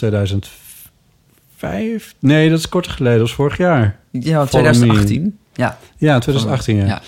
2005. 1.56 2.14
Nee, 2.18 2.50
dat 2.50 2.58
is 2.58 2.68
kort 2.68 2.88
geleden, 2.88 3.18
dat 3.18 3.26
was 3.26 3.36
vorig 3.36 3.56
jaar. 3.56 3.98
Ja, 4.10 4.20
Follow 4.46 4.48
2018. 4.48 5.38
Ja. 5.54 5.78
Ja, 5.96 6.18
2018, 6.18 6.76
ja. 6.76 6.86
Ja. 6.86 7.02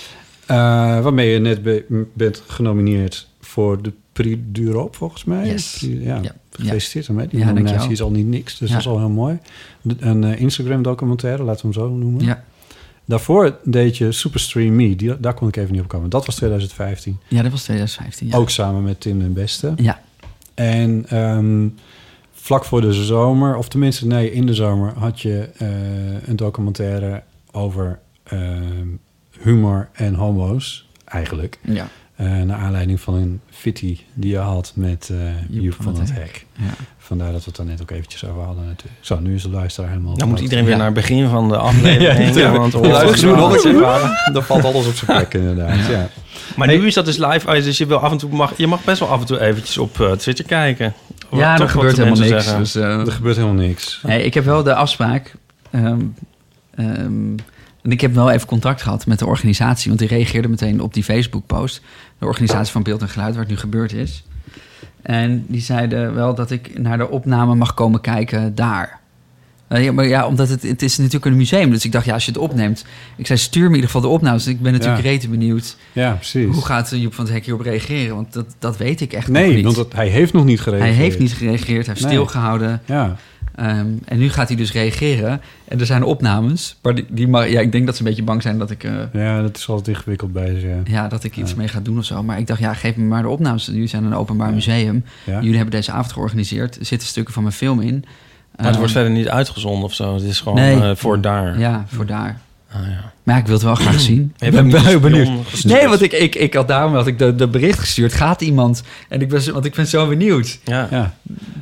Eh, 0.47 1.03
waarmee 1.03 1.31
je 1.33 1.39
net 1.39 1.63
be- 1.63 2.05
bent 2.15 2.43
genomineerd 2.47 3.29
voor 3.41 3.83
de 3.83 3.93
Prix 4.23 4.39
d'Europe, 4.53 4.97
volgens 4.97 5.25
mij. 5.25 5.47
Yes. 5.47 5.87
Ja, 5.89 6.21
Ja. 6.23 6.35
gefeliciteerd 6.51 7.07
ermee. 7.07 7.27
Die 7.29 7.39
Ja, 7.39 7.45
nominatie 7.45 7.77
dankjewel. 7.79 7.93
is 7.93 8.03
al 8.03 8.11
niet 8.11 8.27
niks, 8.27 8.59
dus 8.59 8.69
Ja. 8.69 8.75
dat 8.75 8.83
is 8.85 8.89
al 8.91 8.99
heel 8.99 9.09
mooi. 9.11 9.39
Een 9.99 10.25
eh, 10.25 10.41
Instagram-documentaire, 10.41 11.43
laten 11.43 11.69
we 11.71 11.73
hem 11.79 11.89
zo 11.89 11.95
noemen. 11.97 12.25
Ja. 12.25 12.45
Daarvoor 13.05 13.59
deed 13.65 13.97
je 13.97 14.13
Superstream 14.13 14.77
Me. 14.77 14.97
Die, 14.97 15.21
daar 15.21 15.35
kon 15.35 15.49
ik 15.49 15.57
even 15.57 15.73
niet 15.73 15.81
op 15.81 15.89
komen. 15.89 16.11
Dat 16.11 16.27
was 16.27 16.35
2015. 16.35 17.19
ja, 17.29 17.43
dat 17.43 17.51
was 17.51 17.63
2015. 17.63 18.27
Ja. 18.29 18.37
Ook 18.37 18.51
samen 18.51 18.83
met 18.83 19.01
Tim 19.01 19.19
den 19.19 19.33
Beste. 19.33 19.73
Ja. 19.77 20.01
En 20.55 21.05
ehm, 21.09 21.69
vlak 22.33 22.65
voor 22.65 22.81
de 22.81 22.93
zomer, 22.93 23.57
of 23.57 23.69
tenminste 23.69 24.07
nee, 24.07 24.33
in 24.33 24.47
de 24.47 24.55
zomer... 24.55 24.93
had 24.99 25.21
je 25.21 25.49
eh, 25.57 25.69
een 26.29 26.37
documentaire 26.37 27.23
over 27.53 27.99
ehm, 28.23 28.87
humor 29.41 29.89
en 29.93 30.15
homo's, 30.15 30.89
eigenlijk. 31.05 31.59
Ja. 31.63 31.89
Eh, 32.17 32.27
naar 32.43 32.59
aanleiding 32.59 33.01
van 33.01 33.15
een 33.15 33.41
fitty 33.51 33.99
die 34.15 34.31
je 34.31 34.39
had 34.39 34.73
met 34.75 35.11
eh 35.13 35.19
Joep, 35.63 35.75
van, 35.81 35.99
het 35.99 36.13
Hek. 36.13 36.47
Ja. 36.53 36.65
Vandaar 36.99 37.33
dat 37.33 37.41
we 37.41 37.47
het 37.47 37.57
daar 37.57 37.67
net 37.67 37.83
ook 37.83 37.91
eventjes 37.91 38.25
over 38.25 38.43
hadden 38.43 38.67
natuurlijk. 38.67 38.97
Zo, 39.01 39.21
nu 39.21 39.35
is 39.35 39.43
de 39.43 39.49
luisteraar 39.51 39.91
helemaal... 39.91 40.17
Dan 40.17 40.29
moet 40.29 40.41
iedereen 40.41 40.63
weer 40.65 40.73
Ja. 40.73 40.79
naar 40.79 40.87
het 40.87 40.95
begin 40.95 41.29
van 41.29 41.49
de 41.49 41.57
aflevering. 41.69 42.35
Ja, 42.35 42.53
want 42.53 42.73
keer 42.73 43.73
Dan 44.33 44.43
valt 44.45 44.65
alles 44.65 44.87
op 44.87 44.95
zijn 44.95 45.19
plek 45.19 45.35
inderdaad, 45.35 45.87
ja. 45.87 46.09
Maar 46.57 46.67
nu 46.69 46.87
is 46.87 46.95
dat 46.95 47.05
dus 47.05 47.17
live. 47.17 47.47
uit, 47.49 47.65
Dus 47.65 47.79
je, 47.79 47.87
wil 47.87 47.99
af 47.99 48.11
en 48.13 48.19
toe 48.19 48.31
mag, 48.31 48.53
je 48.57 48.67
mag 48.67 48.85
best 48.85 48.99
wel 49.01 49.09
af 49.09 49.21
en 49.21 49.27
toe 49.27 49.41
eventjes 49.41 49.79
op 49.79 50.01
eh, 50.01 50.11
Twitter 50.13 50.45
kijken. 50.45 50.95
Ja, 51.33 51.59
er 51.61 51.69
gebeurt 51.69 51.97
de 51.97 52.03
helemaal 52.03 52.25
niks. 52.29 52.45
zeggen. 52.45 52.59
Dus, 52.63 52.75
eh, 52.75 52.83
Er 53.07 53.13
gebeurt 53.13 53.37
helemaal 53.37 53.63
niks. 53.67 54.01
nee, 54.03 54.23
ik 54.25 54.35
heb 54.35 54.45
wel 54.45 54.63
de 54.63 54.75
afspraak. 54.75 55.35
ehm, 55.71 56.01
ehm, 56.75 57.35
en 57.83 57.93
ik 57.93 58.01
heb 58.01 58.15
wel 58.15 58.31
even 58.31 58.47
contact 58.47 58.83
gehad 58.83 59.07
met 59.07 59.19
de 59.19 59.27
organisatie. 59.27 59.89
Want 59.89 59.99
die 60.01 60.09
reageerde 60.09 60.49
meteen 60.49 60.81
op 60.81 60.95
die 60.95 61.05
Facebook-post. 61.05 61.81
De 62.19 62.27
organisatie 62.27 62.73
van 62.73 62.83
Beeld 62.83 63.01
en 63.03 63.09
Geluid, 63.09 63.33
waar 63.35 63.43
het 63.43 63.51
nu 63.53 63.57
gebeurd 63.59 63.93
is. 63.93 64.25
En 65.03 65.45
die 65.49 65.61
zeiden 65.61 66.15
wel 66.15 66.35
dat 66.35 66.51
ik 66.51 66.79
naar 66.79 66.99
de 66.99 67.09
opname 67.11 67.55
mag 67.55 67.75
komen 67.75 68.01
kijken 68.01 68.55
daar. 68.55 69.01
Eh, 69.69 69.85
ja, 69.85 69.93
maar 69.93 70.07
ja, 70.07 70.27
omdat 70.27 70.49
het, 70.49 70.63
het 70.63 70.83
is 70.83 70.97
natuurlijk 70.97 71.25
een 71.25 71.37
museum. 71.37 71.71
Dus 71.71 71.85
ik 71.85 71.93
dacht, 71.93 72.05
ja, 72.05 72.13
als 72.15 72.25
je 72.25 72.31
het 72.33 72.41
opneemt... 72.41 72.85
Ik 73.17 73.27
zei, 73.27 73.39
stuur 73.39 73.63
me 73.63 73.69
in 73.69 73.75
ieder 73.75 73.91
geval 73.91 74.01
de 74.01 74.15
opnames. 74.17 74.47
Ik 74.47 74.61
ben 74.61 74.73
natuurlijk 74.73 75.03
Ja. 75.03 75.11
rete 75.11 75.29
benieuwd. 75.29 75.77
Ja, 75.93 76.13
precies. 76.13 76.55
Hoe 76.55 76.65
gaat 76.65 76.91
Joep 76.95 77.15
van 77.15 77.25
het 77.25 77.35
Hek 77.35 77.45
hierop 77.45 77.61
reageren? 77.63 78.15
Want 78.17 78.33
dat, 78.33 78.55
dat 78.59 78.77
weet 78.77 79.01
ik 79.01 79.13
echt 79.13 79.27
nog 79.29 79.37
Nee, 79.37 79.55
niet. 79.55 79.65
want 79.65 79.77
het- 79.77 79.93
hij 79.93 80.09
heeft 80.09 80.33
nog 80.33 80.45
niet 80.45 80.65
hij 80.65 80.65
gereageerd. 80.73 80.97
heeft 80.97 81.19
niet 81.19 81.33
gereageerd, 81.35 81.87
hij 81.87 81.95
heeft 81.95 82.01
Nee. 82.01 82.13
stilgehouden. 82.13 82.81
Ja, 82.85 83.17
Ehm, 83.57 83.87
en 84.05 84.19
nu 84.19 84.29
gaat 84.31 84.49
hij 84.49 84.57
dus 84.57 84.73
reageren. 84.73 85.41
En 85.65 85.81
er 85.81 85.87
zijn 85.87 86.03
opnames. 86.03 86.77
Maar 86.83 86.95
die, 86.95 87.05
die 87.09 87.29
mag, 87.29 87.49
ja, 87.49 87.61
ik 87.61 87.73
denk 87.73 87.87
dat 87.87 87.97
ze 87.97 88.03
een 88.03 88.09
beetje 88.09 88.23
bang 88.23 88.43
zijn 88.43 88.59
dat 88.59 88.71
ik, 88.71 88.85
eh, 88.85 88.93
ja, 89.13 89.43
dat 89.43 89.57
is 89.57 89.69
altijd 89.69 89.89
ingewikkeld 89.97 90.33
bij 90.33 90.61
ze. 90.61 90.67
Ja. 90.67 90.77
ja, 90.85 91.09
dat 91.09 91.25
ik 91.25 91.37
iets 91.37 91.51
Ja. 91.51 91.57
mee 91.57 91.69
ga 91.69 91.81
doen 91.81 91.99
of 91.99 92.05
zo. 92.05 92.23
Maar 92.23 92.39
ik 92.39 92.47
dacht, 92.47 92.61
ja, 92.61 92.75
geef 92.75 92.97
me 92.97 93.05
maar 93.05 93.23
de 93.23 93.29
opnames. 93.29 93.67
Jullie 93.67 93.87
zijn 93.87 94.05
een 94.05 94.15
openbaar 94.15 94.49
Ja. 94.49 94.55
museum. 94.55 95.05
Ja? 95.25 95.41
Jullie 95.41 95.57
hebben 95.57 95.75
deze 95.75 95.93
avond 95.93 96.13
georganiseerd. 96.13 96.79
Er 96.79 96.85
zitten 96.87 97.09
stukken 97.09 97.35
van 97.35 97.43
mijn 97.43 97.55
film 97.55 97.81
in. 97.81 98.05
Maar 98.05 98.07
het 98.57 98.67
Ehm, 98.67 98.77
wordt 98.77 98.93
verder 98.93 99.11
niet 99.13 99.29
uitgezonden 99.29 99.85
of 99.85 99.95
zo. 99.95 100.15
Het 100.15 100.23
is 100.23 100.41
gewoon 100.41 100.59
Nee. 100.59 100.81
eh, 100.81 100.91
voor 100.97 101.21
daar. 101.21 101.59
Ja, 101.59 101.85
voor 101.89 102.07
daar. 102.07 102.41
Ah, 102.73 102.81
ja. 102.87 103.13
Maar 103.23 103.39
ik 103.39 103.45
wil 103.45 103.55
het 103.55 103.63
wel 103.63 103.75
graag 103.75 104.01
zien. 104.01 104.35
Ik 104.39 104.51
ben 104.51 104.85
heel 104.85 105.01
benieuwd. 105.01 105.29
gestuurd. 105.49 105.75
Nee, 105.75 105.89
want 105.89 106.03
ik, 106.03 106.13
ik, 106.13 106.35
ik 106.35 106.55
had 106.55 106.69
daarom 106.69 106.95
had 106.95 107.07
ik 107.07 107.19
de, 107.19 107.35
de 107.35 107.49
bericht 107.49 107.79
gestuurd. 107.79 108.13
Gaat 108.13 108.41
iemand? 108.41 108.83
En 109.09 109.21
ik 109.21 109.29
ben, 109.29 109.53
want 109.53 109.65
ik 109.65 109.75
ben 109.75 109.87
zo 109.87 110.09
benieuwd. 110.09 110.59
Ja. 110.65 110.89
Ja. 110.91 111.15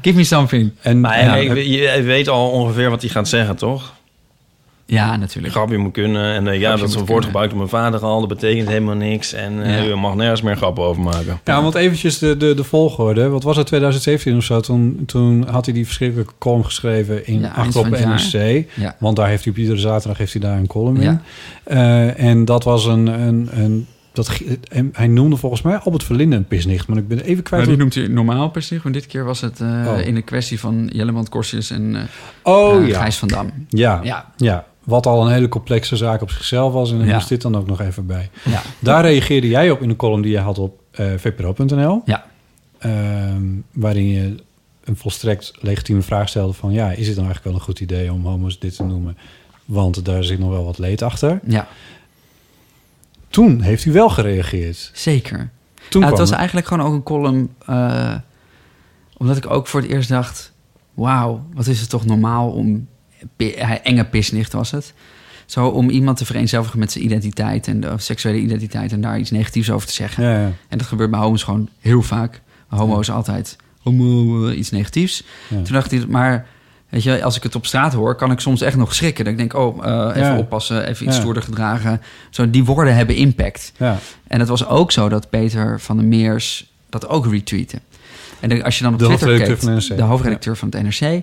give 0.03 0.17
me 0.17 0.25
something. 0.25 0.73
En 0.81 1.01
Maar 1.01 1.25
ja, 1.25 1.35
je 1.35 2.03
weet 2.03 2.29
al 2.29 2.51
ongeveer 2.51 2.91
wat 2.91 3.01
hij 3.01 3.11
gaat 3.11 3.29
zeggen, 3.29 3.57
toch? 3.57 3.95
Ja, 4.87 5.17
natuurlijk. 5.17 5.55
grapje 5.55 5.77
moet 5.79 5.93
kunnen. 5.93 6.35
En 6.35 6.49
eh, 6.49 6.61
ja, 6.61 6.77
dat 6.77 6.89
is 6.89 6.95
een 6.95 7.07
woord 7.07 7.25
gebruikt 7.25 7.49
door 7.51 7.59
mijn 7.59 7.71
vader 7.71 8.01
al. 8.01 8.19
Dat 8.21 8.29
betekent 8.29 8.69
helemaal 8.69 8.95
niks. 8.95 9.33
En 9.33 9.63
eh, 9.63 9.77
Ja. 9.79 9.83
je 9.83 9.95
mag 9.95 10.15
nergens 10.15 10.43
meer 10.43 10.57
grappen 10.57 10.85
over 10.85 11.03
maken. 11.03 11.41
Ja, 11.45 11.63
want 11.63 11.75
eventjes 11.75 12.19
de, 12.19 12.37
de, 12.37 12.55
de 12.55 12.65
volgorde. 12.65 13.29
Wat 13.29 13.43
was 13.43 13.57
het, 13.57 13.67
2017 13.67 14.37
of 14.37 14.45
zo? 14.45 14.61
Toen, 14.61 15.03
toen 15.07 15.49
had 15.49 15.65
hij 15.65 15.75
die 15.75 15.85
verschrikkelijke 15.85 16.33
column 16.39 16.65
geschreven 16.65 17.27
in 17.27 17.41
Ja, 17.41 17.49
Achterop 17.49 17.89
NRC. 17.91 18.67
Ja. 18.75 18.97
Want 18.99 19.17
daar 19.17 19.29
heeft 19.29 19.45
hij 19.45 19.53
op 19.53 19.59
iedere 19.59 19.79
zaterdag 19.79 20.19
heeft 20.19 20.33
hij 20.33 20.41
daar 20.43 20.59
een 20.59 20.67
column 20.67 21.01
in. 21.01 21.21
Eh, 21.65 22.21
en 22.21 22.45
dat 22.45 22.65
was 22.65 22.87
een... 22.87 23.07
een, 23.07 23.49
een 23.53 23.87
dat, 24.13 24.41
en 24.69 24.91
hij 24.93 25.07
noemde 25.07 25.37
volgens 25.37 25.63
mij 25.63 25.77
Albert 25.77 26.05
Verlinde 26.05 26.37
een 26.37 26.47
pisnicht. 26.47 26.87
Maar 26.89 26.99
ik 26.99 27.09
ben 27.09 27.21
even 27.21 27.43
kwijt... 27.43 27.63
Maar 27.63 27.71
die 27.71 27.81
noemt 27.81 27.95
hij 27.95 28.07
normaal 28.07 28.49
per 28.51 28.63
zich. 28.63 28.83
Maar 28.85 28.93
dit 28.93 29.07
keer 29.07 29.25
was 29.25 29.41
het 29.41 29.61
eh, 29.61 29.69
Oh. 29.87 30.07
in 30.07 30.15
de 30.15 30.23
kwestie 30.23 30.61
van 30.61 30.91
Jelleman 30.93 31.29
Korsjes 31.29 31.71
en 31.71 31.97
eh 31.97 32.03
Oh 32.43 32.87
ja. 32.87 33.01
Gijs 33.01 33.17
van 33.17 33.29
Dam. 33.29 33.51
ja. 33.69 34.01
ja. 34.03 34.33
Ja, 34.37 34.65
Wat 34.85 35.07
al 35.07 35.27
een 35.27 35.33
hele 35.33 35.49
complexe 35.49 35.97
zaak 35.97 36.23
op 36.23 36.31
zichzelf 36.31 36.73
was. 36.73 36.91
En 36.93 36.99
dan 36.99 37.07
Ja. 37.07 37.15
moest 37.15 37.29
dit 37.29 37.43
dan 37.43 37.57
ook 37.57 37.67
nog 37.67 37.81
even 37.81 38.07
bij. 38.07 38.31
ja, 38.45 38.63
Daar 38.79 39.03
reageerde 39.03 39.49
jij 39.49 39.71
op 39.71 39.83
in 39.83 39.91
een 39.91 39.97
column 39.97 40.23
die 40.23 40.31
je 40.33 40.39
had 40.39 40.59
op 40.59 40.81
eh 40.91 41.13
vpro.nl. 41.17 42.03
ja. 42.05 42.25
Ehm, 42.79 43.43
waarin 43.73 44.07
je 44.09 44.35
een 44.85 44.97
volstrekt 44.97 45.53
legitieme 45.61 46.03
vraag 46.03 46.29
stelde 46.29 46.53
van... 46.53 46.73
ja, 46.73 46.91
is 46.91 47.07
het 47.07 47.17
dan 47.17 47.25
eigenlijk 47.25 47.45
wel 47.45 47.55
een 47.55 47.61
goed 47.61 47.81
idee 47.81 48.13
om 48.13 48.27
homo's 48.27 48.59
dit 48.59 48.77
te 48.77 48.83
noemen? 48.85 49.17
Want 49.65 50.05
daar 50.05 50.25
zit 50.25 50.39
nog 50.39 50.51
wel 50.51 50.65
wat 50.65 50.79
leed 50.79 51.03
achter. 51.03 51.41
ja 51.47 51.69
Toen 53.29 53.61
heeft 53.61 53.85
u 53.85 53.93
wel 53.93 54.09
gereageerd. 54.11 54.91
zeker. 54.95 55.51
Toen 55.91 56.03
Ja, 56.03 56.09
het 56.09 56.19
was 56.19 56.31
eigenlijk 56.31 56.67
gewoon 56.67 56.87
ook 56.87 56.93
een 56.93 57.03
column... 57.03 57.55
eh, 57.67 58.15
omdat 59.17 59.37
ik 59.37 59.51
ook 59.51 59.67
voor 59.67 59.81
het 59.81 59.91
eerst 59.91 60.09
dacht... 60.09 60.53
wauw, 60.95 61.47
wat 61.55 61.67
is 61.67 61.81
het 61.81 61.91
toch 61.91 62.05
normaal 62.05 62.51
om... 62.51 62.89
enge 63.83 64.05
pisnicht 64.05 64.53
was 64.53 64.71
het. 64.71 64.93
Zo 65.47 65.67
om 65.67 65.89
iemand 65.91 66.17
te 66.17 66.25
vereenzelvigen 66.25 66.79
met 66.79 66.93
zijn 66.93 67.05
identiteit... 67.05 67.67
en 67.67 67.81
de 67.81 67.93
seksuele 67.97 68.39
identiteit 68.39 68.93
en 68.93 69.01
daar 69.01 69.19
iets 69.19 69.31
negatiefs 69.31 69.71
over 69.71 69.87
te 69.87 69.93
zeggen. 69.93 70.25
Ja, 70.25 70.31
ja. 70.41 70.53
En 70.69 70.79
dat 70.79 70.87
gebeurt 70.87 71.11
bij 71.11 71.21
homo's 71.21 71.43
gewoon 71.43 71.69
heel 71.81 72.03
vaak. 72.03 72.41
Homo 72.69 73.01
is 73.01 73.11
altijd 73.11 73.57
homo, 73.83 74.47
eh, 74.49 74.59
iets 74.59 74.71
negatiefs. 74.71 75.25
Toen 75.49 75.65
dacht 75.73 75.91
hij, 75.91 76.05
maar 76.09 76.47
weet 76.89 77.03
je, 77.03 77.23
als 77.23 77.37
ik 77.37 77.43
het 77.43 77.55
op 77.55 77.67
straat 77.67 77.93
hoor, 77.93 78.15
kan 78.15 78.31
ik 78.31 78.41
soms 78.41 78.61
echt 78.61 78.77
nog 78.77 78.95
schrikken. 78.95 79.25
Dat 79.25 79.33
ik 79.33 79.39
denk, 79.39 79.55
oh, 79.55 79.87
eh, 79.87 80.17
even 80.17 80.33
Ja. 80.33 80.39
oppassen, 80.39 80.87
even 80.89 81.07
iets 81.07 81.15
Ja. 81.15 81.21
stoerder 81.21 81.43
gedragen. 81.43 82.01
Zo, 82.31 82.51
die 82.51 82.65
woorden 82.65 82.95
hebben 82.97 83.17
impact. 83.17 83.73
ja. 83.79 83.99
En 84.27 84.39
het 84.41 84.49
was 84.49 84.67
ook 84.67 84.93
zo 84.93 85.09
dat 85.09 85.31
Peter 85.31 85.81
van 85.81 85.97
der 85.97 86.07
Meers 86.07 86.73
dat 86.89 87.09
ook 87.09 87.27
retweette. 87.27 87.81
En 88.41 88.63
als 88.63 88.79
je 88.79 88.85
dan 88.85 88.93
op 88.93 88.99
De 88.99 89.05
Twitter 89.05 89.71
NRC. 89.71 89.97
de 89.97 90.03
hoofdredacteur 90.03 90.57
van 90.57 90.69
het 90.71 90.83
NRC, 91.01 91.23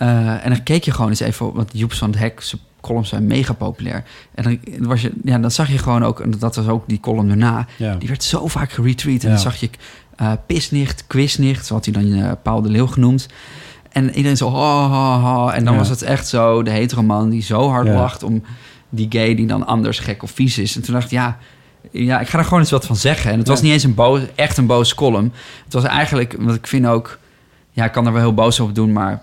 eh, 0.00 0.44
en 0.44 0.50
dan 0.50 0.62
keek 0.62 0.84
je 0.84 0.90
gewoon 0.90 1.08
eens 1.10 1.20
even, 1.20 1.46
op- 1.46 1.54
want 1.54 1.70
Joep 1.72 1.92
van 1.92 2.10
het 2.10 2.18
Hek, 2.18 2.40
zijn 2.40 2.60
columns 2.80 3.08
zijn 3.08 3.26
mega 3.26 3.52
populair. 3.52 4.04
En 4.34 4.42
dan, 4.44 4.58
was 4.86 5.00
je, 5.00 5.12
ja, 5.24 5.38
dan 5.38 5.50
zag 5.50 5.68
je 5.70 5.78
gewoon 5.78 6.04
ook, 6.04 6.20
en 6.20 6.30
dat 6.38 6.56
was 6.56 6.68
ook 6.68 6.84
die 6.86 7.00
column 7.00 7.28
daarna, 7.28 7.66
Ja. 7.76 7.94
die 7.94 8.08
werd 8.08 8.24
zo 8.24 8.46
vaak 8.46 8.70
geretweet. 8.72 9.22
En 9.22 9.28
Ja. 9.28 9.34
dan 9.34 9.42
zag 9.42 9.56
je 9.56 9.70
eh 10.16 10.32
pisnicht, 10.46 11.04
quiznicht, 11.06 11.66
zo 11.66 11.74
had 11.74 11.84
hij 11.84 11.94
dan 11.94 12.12
eh, 12.12 12.32
Paul 12.42 12.62
de 12.62 12.68
Leeuw 12.68 12.86
genoemd. 12.86 13.28
En 13.92 14.10
iedereen 14.14 14.36
zo, 14.36 14.52
ha, 14.52 14.88
ha, 14.88 15.18
ha. 15.20 15.52
En 15.54 15.64
dan 15.64 15.72
Ja. 15.72 15.78
was 15.78 15.88
het 15.88 16.02
echt 16.02 16.28
zo, 16.28 16.62
de 16.62 16.70
hetero 16.70 17.02
man 17.02 17.30
die 17.30 17.42
zo 17.42 17.68
hard 17.68 17.88
lacht 17.88 18.22
om 18.22 18.42
die 18.88 19.06
gay 19.10 19.34
die 19.34 19.46
dan 19.46 19.66
anders 19.66 19.98
gek 19.98 20.22
of 20.22 20.30
vies 20.30 20.58
is. 20.58 20.76
En 20.76 20.82
toen 20.82 20.94
dacht 20.94 21.04
ik, 21.06 21.10
ja, 21.10 21.38
ja 21.90 22.20
ik 22.20 22.28
ga 22.28 22.38
er 22.38 22.44
gewoon 22.44 22.60
eens 22.60 22.70
wat 22.70 22.86
van 22.86 22.96
zeggen. 22.96 23.30
En 23.32 23.38
het 23.38 23.48
was 23.48 23.62
niet 23.62 23.72
eens 23.72 23.82
een 23.82 23.94
boos, 23.94 24.20
echt 24.34 24.56
een 24.56 24.66
boze 24.66 24.94
column. 24.94 25.32
Het 25.64 25.72
was 25.72 25.84
eigenlijk, 25.84 26.34
want 26.38 26.56
ik 26.56 26.66
vind 26.66 26.86
ook, 26.86 27.18
ja, 27.70 27.84
ik 27.84 27.92
kan 27.92 28.06
er 28.06 28.12
wel 28.12 28.22
heel 28.22 28.34
boos 28.34 28.60
op 28.60 28.74
doen, 28.74 28.92
maar 28.92 29.22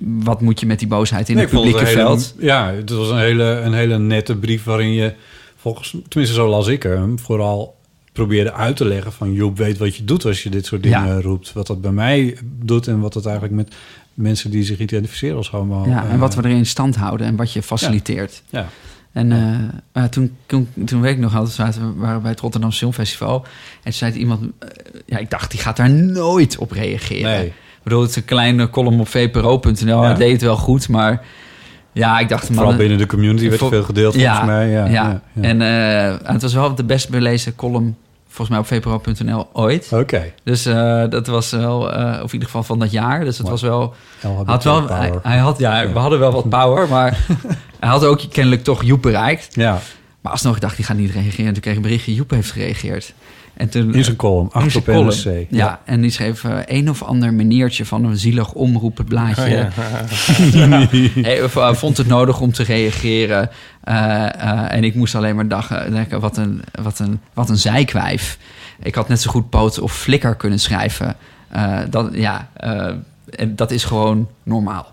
wat 0.00 0.40
moet 0.40 0.60
je 0.60 0.66
met 0.66 0.78
die 0.78 0.88
boosheid 0.88 1.28
in 1.28 1.34
Nee, 1.34 1.44
het 1.44 1.54
publieke 1.54 1.80
een 1.80 1.86
hele- 1.86 1.98
veld? 2.00 2.34
ja, 2.38 2.72
het 2.72 2.90
was 2.90 3.10
een 3.10 3.18
hele, 3.18 3.44
een 3.44 3.72
hele 3.72 3.98
nette 3.98 4.36
brief 4.36 4.64
waarin 4.64 4.92
je, 4.92 5.14
volgens, 5.56 5.96
tenminste 6.08 6.36
zo 6.36 6.48
las 6.48 6.66
ik 6.66 6.82
hem, 6.82 7.18
vooral 7.18 7.76
probeerde 8.12 8.52
uit 8.52 8.76
te 8.76 8.84
leggen 8.84 9.12
van 9.12 9.32
Joep 9.32 9.56
weet 9.56 9.78
wat 9.78 9.96
je 9.96 10.04
doet 10.04 10.24
als 10.24 10.42
je 10.42 10.50
dit 10.50 10.66
soort 10.66 10.82
dingen 10.82 11.06
Ja. 11.06 11.20
roept. 11.20 11.52
Wat 11.52 11.66
dat 11.66 11.80
bij 11.80 11.90
mij 11.92 12.36
doet 12.62 12.86
en 12.88 13.00
wat 13.00 13.12
dat 13.12 13.24
eigenlijk 13.26 13.54
met 13.56 13.74
mensen 14.14 14.50
die 14.50 14.62
zich 14.64 14.78
identificeren 14.78 15.36
als 15.36 15.50
homo. 15.50 15.86
Ja, 15.88 16.04
en 16.04 16.10
eh, 16.10 16.18
wat 16.18 16.34
we 16.34 16.44
erin 16.44 16.56
in 16.56 16.66
stand 16.66 16.96
houden 16.96 17.26
en 17.26 17.36
wat 17.36 17.52
je 17.52 17.62
faciliteert. 17.62 18.42
Ja, 18.50 18.68
En 19.12 19.32
eh, 19.32 20.02
eh, 20.02 20.08
toen, 20.10 20.36
toen, 20.46 20.68
toen 20.84 21.00
weet 21.00 21.12
ik 21.14 21.18
nog 21.18 21.36
altijd, 21.36 21.76
we 21.78 21.92
waren 21.96 22.22
bij 22.22 22.30
het 22.30 22.40
Rotterdam 22.40 22.72
Filmfestival. 22.72 23.42
En 23.42 23.48
toen 23.82 23.92
zei 23.92 24.12
iemand, 24.12 24.40
eh, 24.58 24.68
ja, 25.06 25.18
ik 25.18 25.30
dacht, 25.30 25.50
die 25.50 25.60
gaat 25.60 25.76
daar 25.76 25.90
nooit 25.90 26.58
op 26.58 26.70
reageren. 26.70 27.30
Nee. 27.38 27.52
Bedoel, 27.88 28.02
het 28.02 28.10
is 28.10 28.16
een 28.16 28.24
kleine 28.24 28.70
column 28.70 29.00
op 29.00 29.08
vpro.nl. 29.08 29.86
Ja. 29.86 30.02
Hij 30.02 30.14
deed 30.14 30.32
het 30.32 30.42
wel 30.42 30.56
goed, 30.56 30.88
maar 30.88 31.22
ja, 31.92 32.18
ik 32.18 32.28
dacht... 32.28 32.46
vooral 32.46 32.66
man, 32.66 32.76
binnen 32.76 32.98
de 32.98 33.06
community 33.06 33.48
werd 33.48 33.64
veel 33.64 33.82
gedeeld 33.82 34.14
volgens 34.14 34.44
mij. 34.44 34.68
Ja, 34.68 34.84
ja. 34.84 34.90
ja, 34.90 35.22
ja. 35.32 35.42
En 35.42 35.62
eh, 35.62 36.32
het 36.32 36.42
was 36.42 36.54
wel 36.54 36.74
de 36.74 36.84
best 36.84 37.08
belezen 37.08 37.54
column, 37.54 37.96
volgens 38.28 38.48
mij 38.48 38.58
op 38.58 38.66
vpro.nl 38.66 39.48
ooit. 39.52 39.88
Oké. 39.92 40.32
Dus 40.44 40.66
eh, 40.66 41.04
dat 41.08 41.26
was 41.26 41.50
wel, 41.50 41.92
eh, 41.92 42.22
of 42.22 42.26
in 42.26 42.32
ieder 42.32 42.48
geval 42.48 42.62
van 42.62 42.78
dat 42.78 42.90
jaar. 42.90 43.24
Dus 43.24 43.38
het 43.38 43.48
was 43.48 43.62
wel... 43.62 43.94
LGBT 44.22 44.46
Had 44.46 44.64
wel 44.64 44.88
hij, 44.88 45.12
hij 45.22 45.38
had, 45.38 45.58
ja, 45.58 45.92
we 45.92 45.98
hadden 45.98 46.18
wel 46.18 46.32
wat 46.32 46.48
power, 46.48 46.88
maar 46.88 47.18
hij 47.80 47.88
had 47.88 48.04
ook 48.04 48.20
kennelijk 48.30 48.64
toch 48.64 48.84
Joep 48.84 49.02
bereikt. 49.02 49.54
Ja, 49.54 49.78
Maar 50.20 50.32
alsnog, 50.32 50.54
ik 50.54 50.60
dacht, 50.60 50.76
die 50.76 50.84
gaat 50.84 50.96
niet 50.96 51.10
reageren. 51.10 51.46
En 51.46 51.52
toen 51.52 51.62
kreeg 51.62 51.74
ik 51.74 51.78
een 51.78 51.88
berichtje, 51.88 52.14
Joep 52.14 52.30
heeft 52.30 52.50
gereageerd. 52.50 53.14
En 53.58 53.68
toen, 53.68 53.94
in 53.94 54.04
zijn 54.04 54.16
column, 54.16 54.50
in 54.54 54.60
achter 54.60 54.78
op 54.80 54.84
column. 54.86 55.06
NRC. 55.06 55.46
Ja. 55.50 55.80
en 55.84 56.00
die 56.00 56.10
schreef 56.10 56.44
eh, 56.44 56.58
een 56.66 56.90
of 56.90 57.02
ander 57.02 57.34
meneertje 57.34 57.84
van 57.84 58.04
een 58.04 58.16
zielig 58.16 58.52
omroepblaadje. 58.52 59.42
Oh, 59.42 59.48
ja. 60.52 60.68
Hij 61.22 61.40
eh, 61.42 61.74
vond 61.74 61.96
het 61.96 62.06
nodig 62.06 62.40
om 62.40 62.52
te 62.52 62.62
reageren. 62.62 63.50
Eh, 63.84 64.24
eh, 64.24 64.72
en 64.72 64.84
ik 64.84 64.94
moest 64.94 65.14
alleen 65.14 65.34
maar 65.36 65.48
dagen, 65.48 65.92
denken, 65.92 66.20
wat 66.20 66.36
een, 66.36 66.62
wat, 66.82 66.98
een, 66.98 67.20
wat 67.34 67.48
een 67.48 67.56
zijkwijf. 67.56 68.38
Ik 68.82 68.94
had 68.94 69.08
net 69.08 69.20
zo 69.20 69.30
goed 69.30 69.50
poot 69.50 69.78
of 69.80 69.92
flikker 69.96 70.34
kunnen 70.34 70.58
schrijven. 70.60 71.16
Eh, 71.48 71.78
dat, 71.90 72.08
ja, 72.12 72.48
eh, 72.56 72.86
en 73.36 73.56
dat 73.56 73.70
is 73.70 73.84
gewoon 73.84 74.28
normaal. 74.42 74.92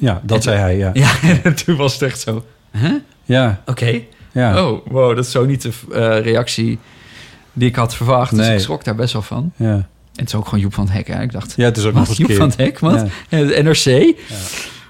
Ja, 0.00 0.20
dat 0.24 0.36
En- 0.36 0.42
zei 0.42 0.58
hij, 0.58 0.76
ja. 0.76 0.90
Ja, 1.04 1.10
en 1.42 1.54
toen 1.54 1.76
was 1.76 1.92
het 1.92 2.02
echt 2.02 2.20
zo. 2.20 2.44
Huh? 2.70 2.92
Ja, 3.24 3.60
Oké. 3.66 4.00
ja. 4.32 4.66
Oh, 4.66 4.86
wow, 4.86 5.16
dat 5.16 5.24
is 5.24 5.30
zo 5.30 5.44
niet 5.44 5.62
de 5.62 5.70
eh, 5.92 6.24
reactie 6.24 6.78
die 7.52 7.68
ik 7.68 7.76
had 7.76 7.94
verwacht. 7.94 8.36
Dus 8.36 8.48
ik 8.48 8.58
schrok 8.60 8.84
daar 8.84 8.94
best 8.94 9.12
wel 9.12 9.22
van. 9.22 9.52
ja. 9.56 9.88
En 10.10 10.26
het 10.26 10.34
is 10.34 10.34
ook 10.40 10.44
gewoon 10.44 10.60
Joep 10.60 10.74
van 10.74 10.84
het 10.84 10.92
Hek. 10.92 11.06
Hè? 11.06 11.22
Ik 11.22 11.32
dacht, 11.32 11.52
ja, 11.56 11.64
het 11.64 11.76
is 11.76 11.84
ook 11.84 11.92
nog 11.92 12.00
wat, 12.00 12.08
eens 12.08 12.18
Joep 12.18 12.26
keer. 12.28 12.36
van 12.36 12.48
het 12.48 12.56
Hek? 12.56 12.78
Wat? 12.78 13.06
Ja. 13.28 13.38
Ja, 13.38 13.46
de 13.46 13.62
NRC? 13.62 14.14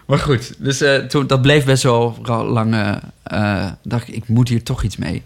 Maar 0.07 0.19
goed, 0.19 0.55
dus 0.59 0.81
eh, 0.81 0.95
toen, 0.97 1.26
dat 1.26 1.43
bleef 1.43 1.64
best 1.64 1.83
wel 1.83 2.17
lang... 2.26 2.75
eh, 2.75 2.97
eh, 3.23 3.71
dacht 3.83 4.09
ik, 4.09 4.14
ik 4.14 4.29
moet 4.29 4.49
hier 4.49 4.62
toch 4.62 4.83
iets 4.83 4.97
mee. 4.97 5.12
En 5.12 5.19
op 5.19 5.23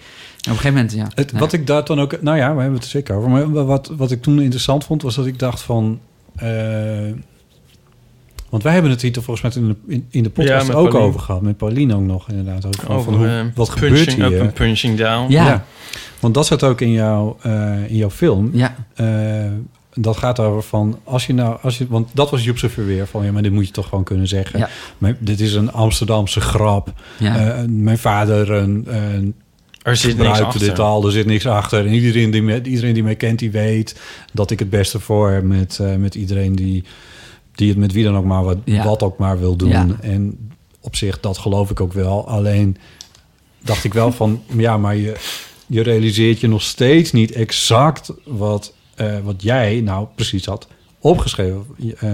een 0.47 0.53
gegeven 0.53 0.73
moment, 0.75 0.93
ja. 0.93 1.07
Het, 1.15 1.27
nou, 1.27 1.45
Wat 1.45 1.53
ik 1.53 1.67
daar 1.67 1.85
dan 1.85 2.01
ook... 2.01 2.23
Nou 2.23 2.37
ja, 2.37 2.55
we 2.55 2.61
hebben 2.61 2.75
het 2.75 2.85
er 2.85 2.91
zeker 2.91 3.15
over. 3.17 3.31
Maar 3.31 3.65
wat, 3.65 3.91
wat 3.97 4.11
ik 4.11 4.23
toen 4.23 4.41
interessant 4.41 4.85
vond, 4.85 5.03
was 5.03 5.15
dat 5.15 5.27
ik 5.27 5.39
dacht 5.39 5.63
van... 5.63 6.01
eh, 6.37 6.49
want 8.49 8.63
wij 8.63 8.73
hebben 8.73 8.91
het 8.91 9.03
hier 9.03 9.13
toch 9.13 9.25
volgens 9.25 9.55
mij 9.55 9.65
in 9.65 9.69
de, 9.69 9.93
in, 9.95 10.07
in 10.11 10.23
de 10.23 10.31
podcast 10.31 10.69
Ja, 10.69 10.75
ook 10.75 10.95
over 10.95 11.21
gehad. 11.21 11.43
Met 11.43 11.57
Pauline 11.57 11.95
ook 11.95 12.03
nog 12.03 12.29
inderdaad. 12.29 12.67
Over, 12.67 12.81
van, 12.85 12.95
Over 12.97 13.13
van 13.13 13.21
hoe, 13.21 13.51
wat 13.55 13.75
punching 13.75 14.11
gebeurt 14.11 14.31
hier? 14.31 14.41
up 14.41 14.41
en 14.41 14.53
punching 14.53 14.99
down. 14.99 15.33
Ja. 15.33 15.65
Want 16.25 16.37
dat 16.37 16.47
zat 16.47 16.63
ook 16.63 16.81
in, 16.81 16.93
jouw 16.93 17.37
eh, 17.43 17.91
in 17.91 17.97
jouw 17.97 18.11
film. 18.11 18.51
Ja, 18.53 18.75
Eh, 18.95 19.07
dat 19.95 20.17
gaat 20.17 20.41
over 20.41 20.63
van... 20.63 20.99
Als 21.05 21.27
je 21.27 21.33
nou, 21.35 21.57
als 21.63 21.79
je, 21.79 21.87
want 21.89 22.09
dat 22.13 22.31
was 22.31 22.45
Joepse 22.45 22.69
verweer 22.69 23.07
van... 23.07 23.25
Ja, 23.25 23.33
maar 23.33 23.43
dit 23.43 23.53
moet 23.53 23.67
je 23.67 23.73
toch 23.73 23.89
gewoon 23.89 24.05
kunnen 24.05 24.29
zeggen. 24.29 24.59
Ja. 24.59 24.69
Maar 24.99 25.17
dit 25.19 25.41
is 25.41 25.55
een 25.55 25.73
Amsterdamse 25.73 26.41
grap. 26.41 26.93
ja. 27.19 27.37
Eh, 27.57 27.65
mijn 27.69 27.99
vader 27.99 28.51
een, 28.51 28.85
een 28.97 29.35
Er 29.83 29.97
zit 29.97 30.05
niks 30.05 30.17
gebruikte 30.19 30.45
achter. 30.45 30.61
dit 30.61 30.79
al, 30.79 31.07
er 31.07 31.13
zit 31.13 31.27
niks 31.27 31.47
achter. 31.47 31.87
En 31.87 31.93
iedereen 31.93 32.31
die, 32.31 32.43
me, 32.43 32.63
iedereen 32.63 32.95
die 32.95 33.03
mij 33.03 33.15
kent, 33.17 33.39
die 33.39 33.51
weet 33.51 34.01
dat 34.33 34.51
ik 34.51 34.59
het 34.59 34.71
beste 34.71 35.01
voor 35.01 35.31
heb 35.31 35.43
met, 35.45 35.79
eh, 35.81 35.95
met 35.97 36.15
iedereen 36.15 36.55
die, 36.57 36.85
die 37.55 37.69
het 37.69 37.79
met 37.79 37.93
wie 37.93 38.05
dan 38.05 38.17
ook 38.17 38.25
maar 38.25 38.45
wat, 38.45 38.57
Ja. 38.65 38.85
wat 38.85 39.03
ook 39.03 39.19
maar 39.19 39.39
wil 39.39 39.57
doen. 39.57 39.69
Ja. 39.69 39.87
En 40.01 40.51
op 40.81 40.97
zich, 40.97 41.21
dat 41.21 41.39
geloof 41.39 41.71
ik 41.71 41.81
ook 41.81 41.93
wel. 41.93 42.29
Alleen 42.29 42.77
dacht 43.61 43.85
ik 43.85 43.95
wel 43.95 44.13
van, 44.13 44.43
ja, 44.57 44.77
maar 44.77 44.97
je, 44.97 45.15
je 45.75 45.83
realiseert 45.83 46.41
je 46.41 46.49
nog 46.49 46.63
steeds 46.63 47.13
niet 47.13 47.33
exact 47.33 48.13
wat, 48.25 48.73
eh, 48.95 49.15
wat 49.25 49.43
jij 49.43 49.81
nou 49.81 50.07
precies 50.15 50.45
had 50.47 50.69
opgeschreven. 50.99 51.65
Eh, 51.99 52.11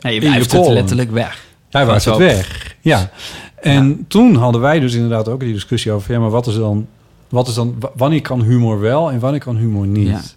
nee, 0.00 0.20
je 0.20 0.30
het 0.30 0.68
letterlijk 0.68 1.10
weg. 1.10 1.44
hij 1.70 1.86
was 1.86 2.04
het 2.04 2.16
weg. 2.16 2.76
Ja. 2.80 3.10
En 3.60 4.04
toen 4.08 4.34
hadden 4.34 4.60
wij 4.60 4.80
dus 4.80 4.94
inderdaad 4.94 5.28
ook 5.28 5.40
die 5.40 5.52
discussie 5.52 5.92
over... 5.92 6.12
ja, 6.12 6.20
maar 6.20 6.30
wat 6.30 6.46
is 6.46 6.54
dan... 6.54 6.86
Wat 7.28 7.48
is 7.48 7.54
dan 7.54 7.74
wa- 7.78 7.90
wanneer 7.96 8.20
kan 8.20 8.42
humor 8.42 8.80
wel 8.80 9.10
en 9.10 9.18
wanneer 9.20 9.40
kan 9.40 9.56
humor 9.56 9.86
niet? 9.86 10.36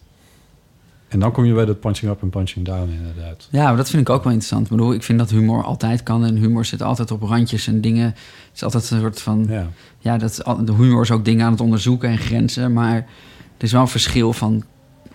En 1.13 1.19
dan 1.19 1.31
kom 1.31 1.45
je 1.45 1.53
bij 1.53 1.65
dat 1.65 1.79
punching 1.79 2.11
up 2.11 2.21
en 2.21 2.29
punching 2.29 2.65
down 2.65 2.89
inderdaad. 2.89 3.47
Ja, 3.51 3.63
maar 3.63 3.75
dat 3.75 3.89
vind 3.89 4.01
ik 4.01 4.13
ook 4.13 4.23
wel 4.23 4.31
interessant. 4.31 4.63
Ik 4.63 4.71
bedoel, 4.71 4.93
ik 4.93 5.03
vind 5.03 5.19
dat 5.19 5.29
humor 5.29 5.63
altijd 5.63 6.03
kan. 6.03 6.25
En 6.25 6.35
humor 6.35 6.65
zit 6.65 6.81
altijd 6.81 7.11
op 7.11 7.21
randjes 7.21 7.67
en 7.67 7.81
dingen. 7.81 8.05
Het 8.05 8.51
is 8.55 8.63
altijd 8.63 8.91
een 8.91 8.99
soort 8.99 9.21
van... 9.21 9.45
Ja. 9.49 9.67
Ja, 9.99 10.17
dat, 10.17 10.29
is 10.29 10.37
de 10.65 10.73
humor 10.73 11.01
is 11.01 11.11
ook 11.11 11.25
dingen 11.25 11.45
aan 11.45 11.51
het 11.51 11.61
onderzoeken 11.61 12.09
en 12.09 12.17
grenzen. 12.17 12.73
Maar 12.73 12.95
er 12.95 13.63
is 13.63 13.71
wel 13.71 13.81
een 13.81 13.87
verschil 13.87 14.33
van 14.33 14.63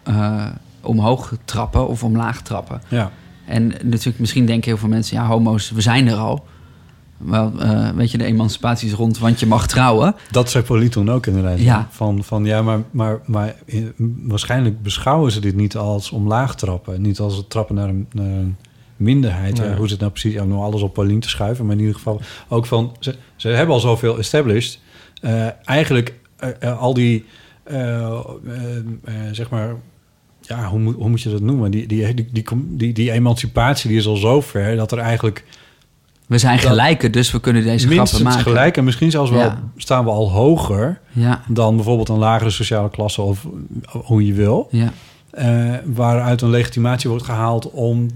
eh, 0.03 0.47
omhoog 0.81 1.35
trappen 1.45 1.89
of 1.89 2.05
omlaag 2.05 2.43
trappen. 2.43 2.81
Ja. 2.89 3.11
En 3.47 3.67
natuurlijk, 3.67 4.19
misschien 4.19 4.47
denken 4.47 4.71
heel 4.71 4.79
veel 4.79 4.89
mensen... 4.89 5.17
ja, 5.17 5.27
homo's, 5.27 5.71
we 5.71 5.81
zijn 5.81 6.09
er 6.09 6.17
al. 6.17 6.47
Wel, 7.19 7.53
eh, 7.61 7.91
weet 7.91 8.11
je, 8.11 8.19
de 8.19 8.25
emancipatie 8.25 8.89
is 8.89 8.95
rond, 8.95 9.19
want 9.19 9.41
je 9.41 9.47
mag 9.47 9.67
trouwen. 9.67 10.15
Dat 10.31 10.51
zei 10.51 10.65
toen 10.89 11.11
ook 11.11 11.27
inderdaad. 11.27 11.61
Ja. 11.61 11.89
Van, 11.91 12.25
van 12.25 12.45
ja, 12.45 12.63
maar, 12.63 12.83
maar, 12.91 13.21
maar 13.27 13.55
eh, 13.67 13.83
waarschijnlijk 14.23 14.83
beschouwen 14.83 15.33
ze 15.33 15.41
dit 15.41 15.57
niet 15.57 15.77
als 15.77 16.11
omlaag 16.11 16.57
trappen. 16.57 17.03
Niet 17.03 17.19
als 17.19 17.37
het 17.37 17.51
trappen 17.51 17.75
naar 17.75 17.89
een, 17.89 18.07
naar 18.13 18.27
een 18.27 18.57
minderheid. 18.97 19.57
Ja, 19.57 19.77
hoe 19.77 19.87
het 19.91 20.01
nou 20.01 20.13
precies? 20.13 20.41
Om 20.41 20.53
alles 20.53 20.83
op 20.83 20.95
Pauline 20.95 21.21
te 21.21 21.29
schuiven. 21.29 21.65
Maar 21.65 21.75
in 21.75 21.81
ieder 21.81 21.95
geval 21.95 22.21
ook 22.49 22.67
van... 22.67 22.97
Ze, 23.01 23.15
ze 23.37 23.49
hebben 23.49 23.75
al 23.75 23.81
zoveel 23.81 24.19
established. 24.19 24.81
Eh, 25.21 25.47
eigenlijk 25.65 26.15
eh, 26.37 26.51
eh, 26.61 26.79
al 26.79 26.95
die... 26.95 27.25
eh, 27.63 27.99
eh, 27.99 28.17
eh, 29.05 29.15
zeg 29.33 29.51
maar... 29.51 29.75
Ja, 30.41 30.69
hoe 30.69 30.79
moet, 30.79 30.95
hoe 30.95 31.09
moet 31.09 31.23
je 31.23 31.31
dat 31.31 31.41
noemen? 31.41 31.71
Die, 31.71 31.87
die, 31.87 32.15
die, 32.15 32.29
die, 32.33 32.45
die, 32.69 32.93
die 32.93 33.11
emancipatie 33.11 33.89
die 33.89 33.99
is 33.99 34.07
al 34.07 34.17
zo 34.17 34.41
ver... 34.41 34.77
dat 34.77 34.93
er 34.93 34.99
eigenlijk 34.99 35.45
We 36.29 36.39
zijn 36.39 36.59
gelijken, 36.59 37.13
dus 37.13 37.31
we 37.31 37.41
kunnen 37.41 37.63
deze 37.63 37.89
grappen 37.89 38.23
maken. 38.23 38.43
gelijk... 38.43 38.77
en 38.77 38.85
misschien 38.85 39.11
zelfs 39.11 39.31
wel 39.31 39.41
Ja. 39.41 39.63
staan 39.77 40.05
we 40.05 40.11
al 40.11 40.31
hoger 40.31 41.01
Ja, 41.11 41.43
dan 41.49 41.75
bijvoorbeeld 41.77 42.09
een 42.09 42.19
lagere 42.19 42.51
sociale 42.51 42.91
klasse 42.91 43.23
of 43.23 43.47
hoe 43.89 44.27
je 44.27 44.33
wil. 44.33 44.69
ja, 44.71 44.93
eh, 45.31 45.75
waaruit 45.85 46.43
een 46.43 46.51
legitimatie 46.51 47.11
wordt 47.11 47.25
gehaald 47.25 47.71
om 47.71 48.07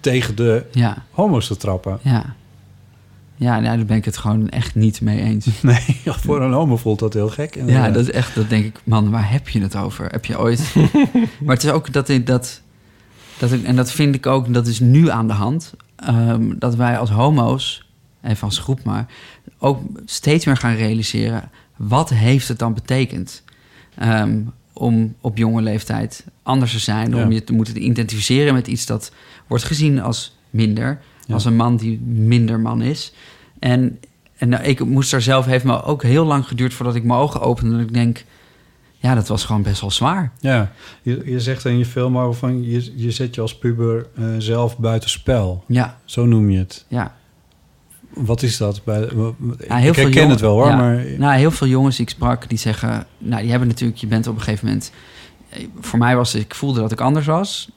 tegen 0.00 0.36
de 0.36 0.64
homo's 1.10 1.46
te 1.46 1.56
trappen. 1.56 1.98
ja. 2.02 2.36
Ja, 3.40 3.60
nou, 3.60 3.76
daar 3.76 3.86
ben 3.86 3.96
ik 3.96 4.04
het 4.04 4.16
gewoon 4.16 4.48
echt 4.48 4.74
niet 4.74 5.00
mee 5.00 5.20
eens. 5.20 5.46
Nee, 5.62 6.00
voor 6.04 6.42
een 6.42 6.52
homo 6.52 6.76
voelt 6.76 6.98
dat 6.98 7.14
heel 7.14 7.28
gek. 7.28 7.58
Ja, 7.66 7.90
dat 7.90 8.02
is 8.02 8.10
echt, 8.10 8.34
dat 8.34 8.48
denk 8.48 8.64
ik, 8.64 8.80
man, 8.84 9.10
waar 9.10 9.30
heb 9.30 9.48
je 9.48 9.60
het 9.60 9.76
over? 9.76 10.06
Heb 10.10 10.24
je 10.24 10.38
ooit... 10.38 10.74
maar 11.44 11.54
het 11.54 11.64
is 11.64 11.70
ook 11.70 11.92
dat 11.92 12.08
ik 12.08 12.26
dat, 12.26 12.60
dat 13.38 13.52
ik, 13.52 13.62
en 13.64 13.76
dat 13.76 13.90
vind 13.92 14.14
ik 14.14 14.26
ook, 14.26 14.54
dat 14.54 14.66
is 14.66 14.80
nu 14.80 15.10
aan 15.10 15.26
de 15.26 15.32
hand, 15.32 15.74
ehm, 16.06 16.52
dat 16.58 16.74
wij 16.74 16.98
als 16.98 17.10
homo's, 17.10 17.86
even 18.22 18.42
als 18.44 18.58
groep 18.58 18.84
maar, 18.84 19.06
ook 19.58 19.80
steeds 20.04 20.44
meer 20.46 20.56
gaan 20.56 20.74
realiseren, 20.74 21.50
wat 21.76 22.10
heeft 22.10 22.48
het 22.48 22.58
dan 22.58 22.74
betekend 22.74 23.42
ehm, 23.96 24.40
om 24.72 25.14
op 25.20 25.36
jonge 25.36 25.62
leeftijd 25.62 26.24
anders 26.42 26.72
te 26.72 26.78
zijn, 26.78 27.14
Ja. 27.14 27.24
om 27.24 27.32
je 27.32 27.44
te 27.44 27.52
moeten 27.52 27.82
identificeren 27.84 28.54
met 28.54 28.66
iets 28.66 28.86
dat 28.86 29.12
wordt 29.46 29.64
gezien 29.64 30.00
als 30.00 30.36
minder, 30.50 31.00
Ja. 31.26 31.34
als 31.34 31.44
een 31.44 31.56
man 31.56 31.76
die 31.76 32.00
minder 32.00 32.60
man 32.60 32.82
is. 32.82 33.12
En, 33.58 33.98
en 34.36 34.48
nou, 34.48 34.62
ik 34.64 34.84
moest 34.84 35.10
daar 35.10 35.22
zelf, 35.22 35.46
heeft 35.46 35.64
me 35.64 35.82
ook 35.82 36.02
heel 36.02 36.24
lang 36.24 36.46
geduurd 36.46 36.74
voordat 36.74 36.94
ik 36.94 37.04
mijn 37.04 37.18
ogen 37.20 37.40
opende. 37.40 37.74
En 37.74 37.80
ik 37.80 37.92
denk, 37.94 38.24
ja, 39.00 39.14
dat 39.14 39.28
was 39.28 39.44
gewoon 39.44 39.62
best 39.62 39.80
wel 39.80 39.90
zwaar. 39.90 40.32
Ja, 40.40 40.72
je, 41.02 41.22
je 41.24 41.40
zegt 41.40 41.64
in 41.64 41.78
je 41.78 41.86
film 41.86 42.18
over 42.18 42.38
van 42.38 42.62
je, 42.64 42.92
je 42.96 43.10
zet 43.10 43.34
je 43.34 43.40
als 43.40 43.58
puber 43.58 44.06
eh, 44.16 44.24
zelf 44.38 44.78
buiten 44.78 45.10
spel. 45.10 45.64
Ja, 45.66 45.98
Zo 46.04 46.26
noem 46.26 46.50
je 46.50 46.58
het. 46.58 46.84
ja. 46.88 47.16
Wat 48.14 48.42
is 48.42 48.56
dat? 48.56 48.84
Bij, 48.84 49.00
ik 49.02 49.10
heel 49.10 49.32
veel 49.58 49.80
herken 49.82 50.10
jongen- 50.10 50.30
het 50.30 50.40
wel 50.40 50.52
hoor, 50.54 50.66
ja. 50.68 50.76
maar 50.76 51.04
Nou, 51.18 51.36
heel 51.38 51.50
veel 51.50 51.66
jongens 51.66 51.96
die 51.96 52.04
ik 52.06 52.10
sprak, 52.12 52.48
die 52.48 52.58
zeggen... 52.58 53.06
Nou, 53.18 53.40
die 53.42 53.50
hebben 53.50 53.68
natuurlijk... 53.68 53.98
Je 53.98 54.06
bent 54.06 54.26
op 54.26 54.34
een 54.34 54.40
gegeven 54.42 54.66
moment... 54.66 54.92
Voor 55.80 55.98
mij 55.98 56.16
was. 56.16 56.34
Ik 56.34 56.54
voelde 56.54 56.80
dat 56.80 56.92
ik 56.92 57.00
anders 57.00 57.26
was. 57.26 57.70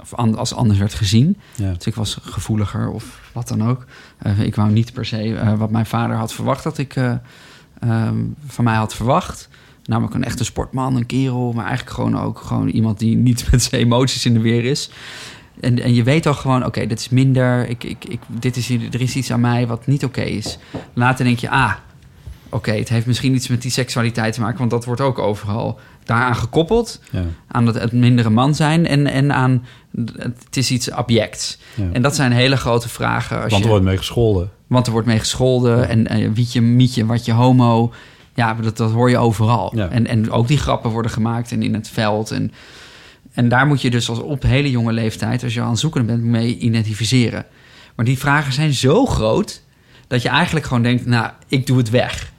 Of 0.00 0.14
an- 0.14 0.36
als 0.36 0.54
anders 0.54 0.78
werd 0.78 0.94
gezien. 0.94 1.36
ja. 1.54 1.72
Dus 1.72 1.86
ik 1.86 1.94
was 1.94 2.18
gevoeliger 2.22 2.88
of 2.90 3.20
wat 3.32 3.48
dan 3.48 3.68
ook. 3.68 3.84
Eh, 4.18 4.40
ik 4.40 4.54
wou 4.54 4.70
niet 4.70 4.92
per 4.92 5.04
se 5.06 5.34
eh, 5.36 5.52
wat 5.58 5.70
mijn 5.70 5.86
vader 5.86 6.16
had 6.16 6.32
verwacht 6.32 6.62
dat 6.64 6.78
ik 6.78 6.96
eh, 6.96 7.14
ehm, 7.80 8.16
van 8.46 8.64
mij 8.64 8.76
had 8.76 8.94
verwacht. 8.94 9.48
Namelijk 9.86 10.14
een 10.14 10.24
echte 10.24 10.44
sportman, 10.44 10.96
een 10.96 11.06
kerel, 11.06 11.52
maar 11.52 11.66
eigenlijk 11.66 11.96
gewoon 11.96 12.18
ook 12.20 12.38
gewoon 12.38 12.68
iemand 12.68 12.98
die 12.98 13.16
niet 13.16 13.46
met 13.50 13.62
zijn 13.62 13.80
emoties 13.82 14.26
in 14.26 14.32
de 14.34 14.40
weer 14.40 14.64
is. 14.64 14.90
En, 15.60 15.82
en 15.82 15.94
je 15.94 16.02
weet 16.02 16.26
al 16.26 16.34
gewoon, 16.34 16.64
oké, 16.64 16.86
dit 16.86 16.98
is 16.98 17.08
minder, 17.08 17.68
ik, 17.68 17.84
ik, 17.84 18.04
ik, 18.04 18.20
dit 18.28 18.56
is, 18.56 18.70
er 18.70 19.00
is 19.00 19.16
iets 19.16 19.32
aan 19.32 19.40
mij 19.40 19.66
wat 19.66 19.86
niet 19.86 20.04
oké 20.04 20.20
is. 20.22 20.58
Later 20.92 21.24
denk 21.24 21.38
je, 21.38 21.50
ah, 21.50 21.72
oké, 22.48 22.72
het 22.72 22.88
heeft 22.88 23.06
misschien 23.06 23.34
iets 23.34 23.48
met 23.48 23.62
die 23.62 23.70
seksualiteit 23.70 24.34
te 24.34 24.40
maken, 24.40 24.58
want 24.58 24.70
dat 24.70 24.84
wordt 24.84 25.00
ook 25.00 25.18
overal 25.18 25.78
daaraan 26.04 26.36
gekoppeld 26.36 27.00
Ja, 27.10 27.24
aan 27.48 27.66
het, 27.66 27.80
het 27.80 27.92
mindere 27.92 28.30
man 28.30 28.54
zijn 28.54 28.86
en, 28.86 29.06
en 29.06 29.32
aan 29.32 29.64
het 30.18 30.56
is 30.56 30.70
iets 30.70 30.92
objects. 30.92 31.58
ja. 31.74 31.84
En 31.92 32.02
dat 32.02 32.14
zijn 32.14 32.32
hele 32.32 32.56
grote 32.56 32.88
vragen. 32.88 33.42
Als 33.42 33.50
Want 33.50 33.52
er 33.52 33.62
je, 33.62 33.68
wordt 33.68 33.84
mee 33.84 33.96
gescholden. 33.96 34.50
want 34.66 34.86
er 34.86 34.92
wordt 34.92 35.06
mee 35.06 35.18
gescholden 35.18 35.88
en, 35.88 36.06
en 36.08 36.32
wietje, 36.32 36.60
mietje, 36.60 37.06
wat 37.06 37.24
je 37.24 37.32
homo. 37.32 37.92
Ja, 38.36 38.54
dat, 38.54 38.76
dat 38.76 38.92
hoor 38.92 39.10
je 39.10 39.18
overal. 39.18 39.72
Ja. 39.76 39.88
En, 39.88 40.06
en 40.06 40.30
ook 40.30 40.48
die 40.48 40.58
grappen 40.58 40.90
worden 40.90 41.10
gemaakt 41.10 41.52
en 41.52 41.62
in 41.62 41.74
het 41.74 41.88
veld. 41.88 42.30
En, 42.30 42.52
en 43.32 43.48
daar 43.48 43.66
moet 43.66 43.82
je 43.82 43.90
dus 43.90 44.08
als 44.08 44.18
op 44.18 44.42
hele 44.42 44.70
jonge 44.70 44.92
leeftijd, 44.92 45.42
als 45.42 45.54
je 45.54 45.60
aan 45.60 45.70
het 45.70 45.78
zoeken 45.78 46.06
bent, 46.06 46.22
mee 46.22 46.58
identificeren. 46.58 47.46
Maar 47.94 48.04
die 48.04 48.18
vragen 48.18 48.52
zijn 48.52 48.72
zo 48.72 49.06
groot 49.06 49.62
dat 50.06 50.22
je 50.22 50.28
eigenlijk 50.28 50.66
gewoon 50.66 50.82
denkt, 50.82 51.06
nou, 51.06 51.30
ik 51.48 51.66
doe 51.66 51.78
het 51.78 51.90
weg. 51.90 52.34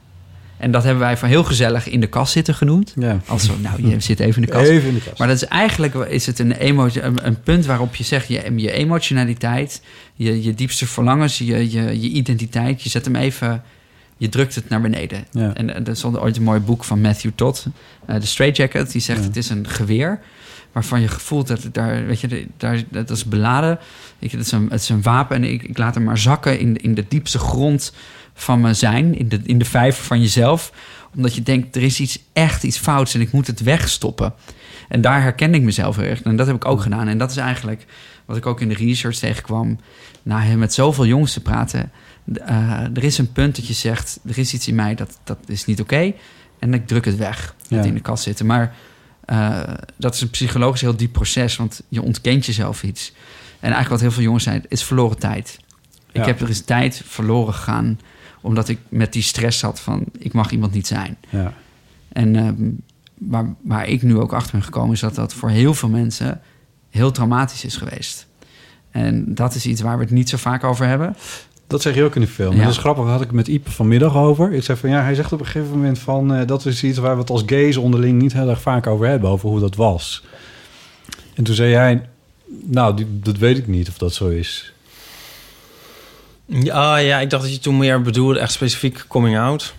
En 0.57 0.71
dat 0.71 0.83
hebben 0.83 1.01
wij 1.01 1.17
van 1.17 1.29
heel 1.29 1.43
gezellig 1.43 1.87
in 1.87 1.99
de 1.99 2.07
kast 2.07 2.31
zitten 2.31 2.55
genoemd. 2.55 2.93
Ja. 2.95 3.19
Als 3.25 3.45
zo, 3.45 3.53
nou, 3.61 3.87
je 3.87 3.99
zit 3.99 4.19
even 4.19 4.41
in 4.41 4.47
de 4.47 4.53
kast. 4.53 4.69
Even 4.69 4.87
in 4.87 4.93
de 4.93 5.01
kast. 5.01 5.17
Maar 5.19 5.27
dat 5.27 5.35
is 5.35 5.45
eigenlijk 5.45 5.93
is 5.93 6.25
het 6.25 6.39
een, 6.39 6.51
emotie, 6.51 7.01
een, 7.01 7.25
een 7.27 7.41
punt 7.41 7.65
waarop 7.65 7.95
je 7.95 8.03
zegt... 8.03 8.27
je, 8.27 8.53
je 8.55 8.71
emotionaliteit, 8.71 9.81
je, 10.13 10.43
je 10.43 10.53
diepste 10.53 10.87
verlangens, 10.87 11.37
je, 11.37 11.71
je, 11.71 12.01
je 12.01 12.09
identiteit... 12.09 12.83
je 12.83 12.89
zet 12.89 13.05
hem 13.05 13.15
even, 13.15 13.63
je 14.17 14.29
drukt 14.29 14.55
het 14.55 14.69
naar 14.69 14.81
beneden. 14.81 15.25
Ja. 15.31 15.53
En 15.53 15.85
er 15.87 15.95
stond 15.95 16.19
ooit 16.19 16.37
een 16.37 16.43
mooi 16.43 16.59
boek 16.59 16.83
van 16.83 17.01
Matthew 17.01 17.31
Todd, 17.35 17.65
eh 18.05 18.15
The 18.15 18.27
Straight 18.27 18.57
Jacket. 18.57 18.91
Die 18.91 19.01
zegt 19.01 19.19
Ja. 19.19 19.25
het 19.25 19.37
is 19.37 19.49
een 19.49 19.67
geweer 19.67 20.19
waarvan 20.71 21.01
je 21.01 21.07
gevoelt 21.07 21.47
dat 21.47 21.63
het 21.63 21.73
daar... 21.73 22.05
weet 22.05 22.19
je, 22.21 22.27
de- 22.27 22.47
daar, 22.57 22.83
dat 22.89 23.09
is 23.09 23.25
beladen. 23.25 23.79
Ik, 24.19 24.31
het, 24.31 24.41
is 24.41 24.51
een, 24.51 24.67
het 24.69 24.81
is 24.81 24.89
een 24.89 25.01
wapen 25.01 25.35
en 25.35 25.43
ik, 25.43 25.63
ik 25.63 25.77
laat 25.77 25.95
hem 25.95 26.03
maar 26.03 26.17
zakken 26.17 26.59
in, 26.59 26.75
in 26.77 26.93
de 26.93 27.05
diepste 27.07 27.39
grond 27.39 27.93
van 28.33 28.61
mijn 28.61 28.75
zijn. 28.75 29.17
In 29.17 29.29
de, 29.29 29.39
in 29.43 29.57
de 29.57 29.65
vijver 29.65 30.03
van 30.03 30.21
jezelf 30.21 30.71
omdat 31.15 31.35
je 31.35 31.43
denkt, 31.43 31.75
er 31.75 31.83
is 31.83 31.99
iets 31.99 32.19
echt 32.33 32.63
iets 32.63 32.77
fouts 32.77 33.13
en 33.13 33.21
ik 33.21 33.31
moet 33.31 33.47
het 33.47 33.59
wegstoppen. 33.63 34.33
En 34.87 35.01
daar 35.01 35.21
herken 35.21 35.53
ik 35.53 35.61
mezelf 35.61 35.95
heel 35.95 36.05
erg. 36.05 36.21
En 36.21 36.35
dat 36.35 36.47
heb 36.47 36.55
ik 36.55 36.65
ook 36.65 36.81
gedaan. 36.81 37.07
En 37.07 37.17
dat 37.17 37.31
is 37.31 37.37
eigenlijk 37.37 37.85
wat 38.25 38.37
ik 38.37 38.45
ook 38.45 38.61
in 38.61 38.69
de 38.69 38.75
research 38.75 39.15
tegenkwam. 39.15 39.79
Na 40.23 40.55
met 40.55 40.73
zoveel 40.73 41.05
jongens 41.05 41.33
te 41.33 41.41
praten. 41.41 41.91
Eh, 42.33 42.81
er 42.93 43.03
is 43.03 43.17
een 43.17 43.31
punt 43.31 43.55
dat 43.55 43.67
je 43.67 43.73
zegt, 43.73 44.19
er 44.25 44.37
is 44.37 44.53
iets 44.53 44.67
in 44.67 44.75
mij 44.75 44.95
dat, 44.95 45.17
dat 45.23 45.37
is 45.45 45.65
niet 45.65 45.81
oké. 45.81 46.13
en 46.59 46.73
ik 46.73 46.87
druk 46.87 47.05
het 47.05 47.17
weg. 47.17 47.55
Het 47.57 47.69
Ja. 47.69 47.83
in 47.83 47.93
de 47.93 47.99
kast 47.99 48.23
zitten. 48.23 48.45
Maar 48.45 48.75
eh, 49.25 49.63
dat 49.97 50.13
is 50.15 50.21
een 50.21 50.29
psychologisch 50.29 50.81
heel 50.81 50.95
diep 50.95 51.11
proces. 51.13 51.55
Want 51.55 51.81
je 51.89 52.01
ontkent 52.01 52.45
jezelf 52.45 52.83
iets. 52.83 53.11
En 53.59 53.71
eigenlijk 53.73 53.89
wat 53.89 53.99
heel 54.01 54.11
veel 54.11 54.23
jongens 54.23 54.43
zijn, 54.43 54.63
is 54.67 54.83
verloren 54.83 55.17
tijd. 55.19 55.59
Ik 56.11 56.21
Ja. 56.21 56.25
heb 56.25 56.41
er 56.41 56.47
eens 56.47 56.61
tijd 56.61 57.01
verloren 57.05 57.53
gegaan 57.53 57.99
omdat 58.41 58.69
ik 58.69 58.79
met 58.89 59.13
die 59.13 59.21
stress 59.21 59.59
zat 59.59 59.79
van 59.79 60.03
ik 60.17 60.33
mag 60.33 60.51
iemand 60.51 60.73
niet 60.73 60.87
zijn. 60.87 61.17
Ja. 61.29 61.53
En 62.09 62.35
ehm, 62.35 62.69
waar, 63.17 63.55
waar 63.61 63.87
ik 63.87 64.01
nu 64.01 64.17
ook 64.17 64.33
achter 64.33 64.51
ben 64.51 64.63
gekomen 64.63 64.93
is 64.93 64.99
dat 64.99 65.15
dat 65.15 65.33
voor 65.33 65.49
heel 65.49 65.73
veel 65.73 65.89
mensen 65.89 66.41
heel 66.89 67.11
traumatisch 67.11 67.65
is 67.65 67.75
geweest. 67.75 68.27
En 68.91 69.35
dat 69.35 69.55
is 69.55 69.65
iets 69.65 69.81
waar 69.81 69.97
we 69.97 70.03
het 70.03 70.13
niet 70.13 70.29
zo 70.29 70.37
vaak 70.37 70.63
over 70.63 70.85
hebben. 70.87 71.15
Dat 71.67 71.81
zeg 71.81 71.95
je 71.95 72.03
ook 72.03 72.15
in 72.15 72.21
de 72.21 72.27
film. 72.27 72.51
Ja. 72.51 72.57
En 72.57 72.63
dat 72.63 72.71
is 72.73 72.77
grappig, 72.79 73.03
daar 73.03 73.13
had 73.13 73.21
ik 73.21 73.31
met 73.31 73.47
Iep 73.47 73.69
vanmiddag 73.69 74.15
over. 74.15 74.51
Ik 74.53 74.63
zei 74.63 74.77
van 74.77 74.89
ja, 74.89 75.01
hij 75.03 75.15
zegt 75.15 75.33
op 75.33 75.39
een 75.39 75.45
gegeven 75.45 75.69
moment 75.75 75.99
van 75.99 76.33
eh, 76.33 76.47
dat 76.47 76.65
is 76.65 76.83
iets 76.83 76.97
waar 76.97 77.13
we 77.15 77.21
het 77.21 77.29
als 77.29 77.43
gays 77.45 77.77
onderling 77.77 78.21
niet 78.21 78.33
heel 78.33 78.49
erg 78.49 78.61
vaak 78.61 78.87
over 78.87 79.07
hebben, 79.07 79.29
over 79.29 79.49
hoe 79.49 79.59
dat 79.59 79.75
was. 79.75 80.23
En 81.35 81.43
toen 81.43 81.55
zei 81.55 81.73
hij, 81.73 82.01
nou, 82.65 82.95
die, 82.95 83.07
dat 83.23 83.37
weet 83.37 83.57
ik 83.57 83.67
niet 83.67 83.89
of 83.89 83.97
dat 83.97 84.13
zo 84.13 84.27
is. 84.27 84.73
Ja, 86.45 86.97
ja, 86.97 87.19
ik 87.19 87.29
dacht 87.29 87.43
dat 87.43 87.53
je 87.53 87.59
toen 87.59 87.77
meer 87.77 88.01
bedoelde 88.01 88.39
echt 88.39 88.51
specifiek 88.51 89.05
coming 89.07 89.37
out. 89.39 89.73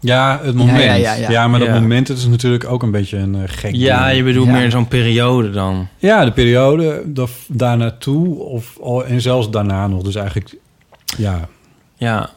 Ja, 0.00 0.40
het 0.42 0.54
moment. 0.54 0.78
Ja, 0.78 0.84
Ja, 0.84 0.94
ja, 0.94 1.14
ja, 1.14 1.30
ja. 1.30 1.48
maar 1.48 1.58
dat 1.58 1.68
Ja. 1.68 1.80
moment 1.80 2.08
het 2.08 2.18
is 2.18 2.26
natuurlijk 2.26 2.64
ook 2.64 2.82
een 2.82 2.90
beetje 2.90 3.16
een 3.18 3.34
eh, 3.34 3.40
gek 3.46 3.74
Ja, 3.74 4.04
ding. 4.04 4.16
je 4.16 4.24
bedoelt 4.24 4.46
Ja. 4.46 4.52
meer 4.52 4.70
zo'n 4.70 4.88
periode 4.88 5.50
dan. 5.50 5.88
Ja, 5.98 6.24
de 6.24 6.32
periode 6.32 7.02
da- 7.06 7.26
daar 7.48 7.76
naartoe 7.76 8.38
of, 8.38 8.78
en 9.06 9.20
zelfs 9.20 9.50
daarna 9.50 9.86
nog. 9.86 10.02
Dus 10.02 10.14
eigenlijk, 10.14 10.54
ja, 11.16 11.48
Ja. 11.96 12.30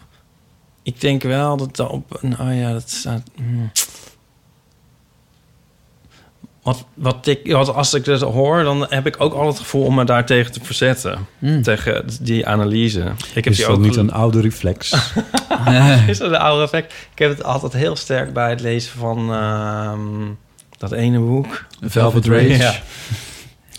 Ik 0.83 1.01
denk 1.01 1.23
wel 1.23 1.57
dat 1.57 1.75
dat 1.75 1.89
op... 1.89 2.19
Oh 2.39 2.55
ja, 2.55 2.71
dat 2.71 2.89
staat... 2.89 3.21
hmm. 3.35 3.71
Wat, 6.65 6.85
wat 6.93 7.27
ik, 7.27 7.51
wat, 7.51 7.73
als 7.73 7.93
ik 7.93 8.05
dat 8.05 8.21
hoor, 8.21 8.63
dan 8.63 8.85
heb 8.89 9.07
ik 9.07 9.15
ook 9.21 9.33
al 9.33 9.47
het 9.47 9.57
gevoel 9.57 9.83
om 9.83 9.95
me 9.95 10.03
daar 10.03 10.25
tegen 10.25 10.51
te 10.51 10.59
verzetten. 10.63 11.27
Mm. 11.39 11.61
Tegen 11.61 12.05
die 12.21 12.47
analyse. 12.47 13.11
Ik 13.33 13.43
heb 13.43 13.53
is 13.53 13.57
die 13.57 13.65
dat 13.65 13.75
ook 13.75 13.81
niet 13.81 13.95
een 13.95 14.11
oude 14.11 14.41
reflex? 14.41 14.91
Is 16.07 16.17
dat 16.17 16.29
een 16.29 16.37
oude 16.37 16.63
effect? 16.63 16.93
Ik 17.11 17.19
heb 17.19 17.29
het 17.29 17.43
altijd 17.43 17.73
heel 17.73 17.95
sterk 17.95 18.33
bij 18.33 18.49
het 18.49 18.61
lezen 18.61 18.91
van 18.97 19.33
ehm, 19.33 19.99
dat 20.77 20.91
ene 20.91 21.19
boek. 21.19 21.65
Velvet 21.81 22.25
Rage. 22.25 22.57
Ja. 22.57 22.75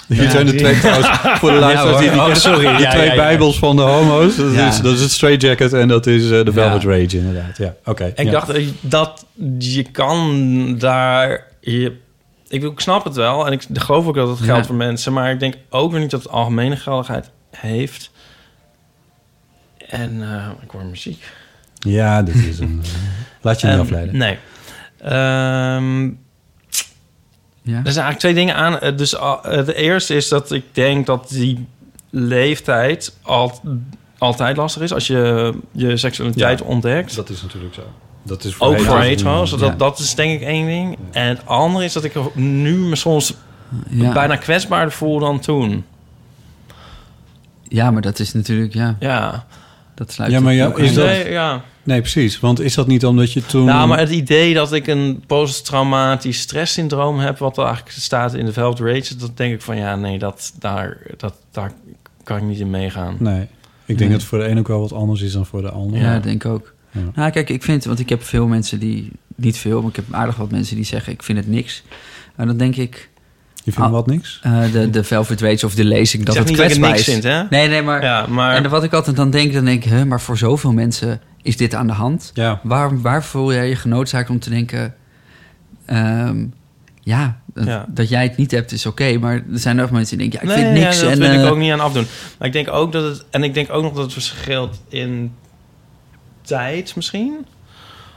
Dit 0.09 0.19
Ja, 0.19 0.31
zijn 0.31 0.47
de 0.47 0.53
die- 0.53 0.61
twee 0.61 0.79
trouwens, 0.79 1.09
voor 1.39 1.51
de 1.51 1.59
luisteraars 1.59 1.99
die 1.99 2.11
Oh, 2.11 2.35
sorry. 2.35 2.77
De 2.77 2.83
Ja, 2.83 2.91
twee 2.91 3.05
ja, 3.07 3.13
ja. 3.13 3.17
bijbels 3.17 3.59
van 3.59 3.77
de 3.77 3.83
homo's. 3.83 4.37
Dat, 4.37 4.55
Ja. 4.55 4.69
is, 4.69 4.81
dat 4.81 4.95
is 4.95 5.01
het 5.01 5.11
Straight 5.11 5.43
Jacket 5.43 5.73
en 5.73 5.89
dat 5.89 6.07
is 6.07 6.23
eh, 6.31 6.45
de 6.45 6.53
Velvet 6.53 6.83
Ja. 6.83 6.89
Rage 6.89 7.17
inderdaad. 7.17 7.57
Ja, 7.59 7.75
oké. 7.85 8.05
Ik 8.15 8.25
ja. 8.25 8.31
dacht 8.31 8.49
eh, 8.49 8.67
dat 8.81 9.27
je 9.59 9.83
kan 9.83 10.79
daar... 10.79 11.45
Je, 11.61 11.97
ik, 12.49 12.63
ik 12.63 12.81
snap 12.81 13.05
het 13.05 13.15
wel 13.17 13.47
en 13.47 13.53
ik 13.53 13.63
geloof 13.73 14.07
ook 14.07 14.15
dat 14.15 14.29
het 14.29 14.39
geldt 14.39 14.61
Ja. 14.61 14.67
voor 14.67 14.75
mensen, 14.77 15.13
maar 15.13 15.31
ik 15.31 15.41
denk 15.41 15.55
ook 15.71 15.91
weer 15.91 16.01
niet 16.01 16.11
dat 16.11 16.23
het 16.23 16.33
algemene 16.33 16.77
geldigheid 16.77 17.31
heeft. 17.51 18.11
En 19.89 20.23
eh, 20.23 20.47
ik 20.63 20.71
hoor 20.71 20.85
muziek. 20.85 21.25
Ja, 21.79 22.23
dit 22.23 22.35
is 22.35 22.59
een... 22.59 22.83
laat 23.41 23.61
je 23.61 23.67
niet 23.67 23.75
Ehm, 23.77 23.85
afleiden. 23.85 24.17
Nee. 24.17 24.39
Ehm, 25.03 26.11
Ja? 27.67 27.77
er 27.85 27.93
zijn 27.93 28.05
eigenlijk 28.05 28.19
twee 28.19 28.35
dingen 28.35 28.55
aan. 28.55 28.79
Eh, 28.81 28.97
Dus 28.97 29.15
eh, 29.15 29.65
de 29.65 29.75
eerste 29.75 30.15
is 30.15 30.29
dat 30.29 30.53
ik 30.53 30.65
denk 30.73 31.07
dat 31.07 31.29
die 31.29 31.67
leeftijd 32.11 33.17
al, 33.23 33.61
altijd 34.19 34.57
lastig 34.57 34.83
is 34.83 34.93
als 34.93 35.07
je 35.07 35.55
je 35.73 35.97
seksualiteit 35.97 36.59
Ja. 36.59 36.65
ontdekt. 36.65 37.17
Dat 37.17 37.29
is 37.29 37.43
natuurlijk 37.43 37.75
zo. 37.75 37.83
Dat 38.23 38.45
is 38.45 38.55
voor 38.55 38.67
Ook 38.67 38.81
voor 38.81 39.01
hetero's. 39.01 39.57
Dat, 39.77 39.99
is 39.99 40.15
denk 40.15 40.41
ik 40.41 40.47
één 40.47 40.67
ding. 40.67 40.99
En 41.13 41.29
het 41.29 41.47
andere 41.47 41.85
is 41.85 41.93
dat 41.93 42.05
ik 42.05 42.15
er 42.15 42.23
nu 42.35 42.75
me 42.77 42.97
soms 42.97 43.35
Ja. 43.89 44.13
bijna 44.13 44.37
kwetsbaarder 44.37 44.93
voel 44.93 45.19
dan 45.19 45.41
toen. 45.41 45.85
ja, 47.69 47.91
maar 47.91 48.03
dat 48.03 48.19
is 48.19 48.33
natuurlijk, 48.33 48.75
ja, 48.75 48.97
Ja. 49.01 49.47
dat 49.95 50.13
sluit 50.13 50.31
Ja, 50.31 50.41
maar 50.41 50.53
ja, 50.53 50.67
ook 50.67 50.79
is 50.79 50.95
dat- 50.95 51.05
Nee, 51.07 51.31
ja. 51.31 51.63
Nee, 51.87 52.01
precies. 52.01 52.41
Want 52.41 52.61
is 52.61 52.75
dat 52.75 52.87
niet 52.87 53.07
omdat 53.07 53.33
je 53.33 53.47
toen... 53.47 53.65
Nou, 53.65 53.89
maar 53.89 53.99
het 53.99 54.11
idee 54.11 54.55
dat 54.55 54.73
ik 54.73 54.87
een 54.87 55.23
posttraumatisch 55.27 56.39
stresssyndroom 56.41 57.19
heb... 57.19 57.39
wat 57.39 57.57
er 57.59 57.65
eigenlijk 57.65 57.97
staat 57.97 58.35
in 58.35 58.45
de 58.45 58.53
Velvet 58.53 58.81
Rage... 58.95 59.17
dat 59.17 59.37
denk 59.37 59.55
ik 59.55 59.63
van 59.63 59.77
ja, 59.77 59.97
nee, 59.97 60.19
dat, 60.19 60.53
daar, 60.59 60.97
dat, 61.17 61.35
daar 61.51 61.73
kan 62.25 62.37
ik 62.37 62.43
niet 62.43 62.59
in 62.59 62.71
meegaan. 62.71 63.17
Nee. 63.19 63.41
Ik 63.41 63.99
denk 63.99 63.99
Nee. 63.99 64.09
dat 64.09 64.21
het 64.21 64.29
voor 64.29 64.39
de 64.39 64.45
een 64.49 64.59
ook 64.59 64.69
wel 64.69 64.81
wat 64.81 64.93
anders 64.93 65.21
is 65.23 65.33
dan 65.33 65.47
voor 65.47 65.63
de 65.63 65.71
ander. 65.71 66.01
Ja, 66.01 66.19
denk 66.19 66.45
ik 66.45 66.51
ook. 66.51 66.75
Ja. 66.91 67.01
Nou, 67.15 67.31
kijk, 67.31 67.51
ik 67.51 67.63
vind, 67.63 67.85
want 67.85 67.99
ik 67.99 68.09
heb 68.09 68.23
veel 68.23 68.47
mensen 68.47 68.79
die, 68.79 69.13
niet 69.37 69.59
veel, 69.59 69.81
maar 69.81 69.91
ik 69.91 69.97
heb 69.97 70.05
aardig 70.11 70.37
wat 70.37 70.51
mensen 70.51 70.77
die 70.77 70.85
zeggen, 70.85 71.13
ik 71.13 71.23
vind 71.23 71.39
het 71.39 71.49
niks. 71.49 71.83
En 72.37 72.47
dan 72.47 72.57
denk 72.57 72.77
ik, 72.77 73.09
Je 73.65 73.73
vindt 73.73 73.89
Ah. 73.89 73.91
wat 73.95 74.07
niks? 74.07 74.41
eh, 74.43 74.73
de, 74.73 74.91
de 74.91 75.05
Velvet 75.05 75.41
Rage 75.41 75.67
of 75.67 75.75
de 75.75 75.85
lezing, 75.85 76.25
dat 76.25 76.35
zeg 76.35 76.43
het 76.45 76.53
niet 76.53 76.61
dat 76.63 76.71
ik 76.71 76.77
het 76.77 76.81
kwetsbaar 76.87 76.91
niks 76.91 77.09
is. 77.09 77.13
vind, 77.13 77.51
hè? 77.51 77.57
Nee, 77.59 77.69
nee, 77.69 77.83
maar... 77.83 78.03
Ja, 78.03 78.27
maar... 78.27 78.55
En 78.65 78.71
wat 78.71 78.85
ik 78.85 78.93
altijd 78.93 79.17
dan 79.17 79.31
denk, 79.31 79.53
dan 79.53 79.65
denk 79.65 79.85
ik, 79.85 79.91
hè, 79.91 80.05
maar 80.05 80.21
voor 80.21 80.39
zoveel 80.39 80.73
mensen 80.73 81.21
is 81.47 81.57
dit 81.57 81.75
aan 81.75 81.87
de 81.87 81.93
hand. 81.93 82.31
Ja. 82.35 82.61
Waar, 82.63 83.01
waar 83.01 83.25
voel 83.25 83.53
jij 83.53 83.69
je 83.69 83.77
genoodzaakt 83.77 84.31
om 84.31 84.39
te 84.39 84.51
denken... 84.51 84.95
ehm, 85.85 86.47
ja, 87.01 87.41
dat, 87.55 87.65
Ja. 87.67 87.87
dat 87.89 88.09
jij 88.09 88.23
het 88.23 88.37
niet 88.37 88.51
hebt 88.51 88.73
is 88.73 88.87
oké, 88.87 89.19
maar 89.19 89.35
er 89.35 89.59
zijn 89.59 89.81
ook 89.81 89.91
mensen 89.91 90.19
die 90.19 90.29
denken, 90.31 90.49
ja, 90.49 90.55
ik 90.55 90.61
nee, 90.61 90.73
vind 90.73 90.85
niks. 90.85 90.97
ja, 90.97 91.03
dat 91.03 91.13
en, 91.13 91.19
wil 91.19 91.33
ik 91.33 91.45
eh, 91.45 91.51
ook 91.51 91.57
niet 91.59 91.73
aan 91.73 91.81
afdoen. 91.81 92.07
Maar 92.39 92.47
ik 92.49 92.53
denk 92.55 92.73
ook 92.73 92.93
dat 92.93 93.05
het... 93.05 93.25
En 93.31 93.43
ik 93.43 93.55
denk 93.55 93.73
ook 93.73 93.83
nog 93.83 93.93
dat 93.93 94.03
het 94.03 94.13
verschilt 94.13 94.81
in 94.89 95.35
tijd 96.43 96.97
misschien. 96.97 97.47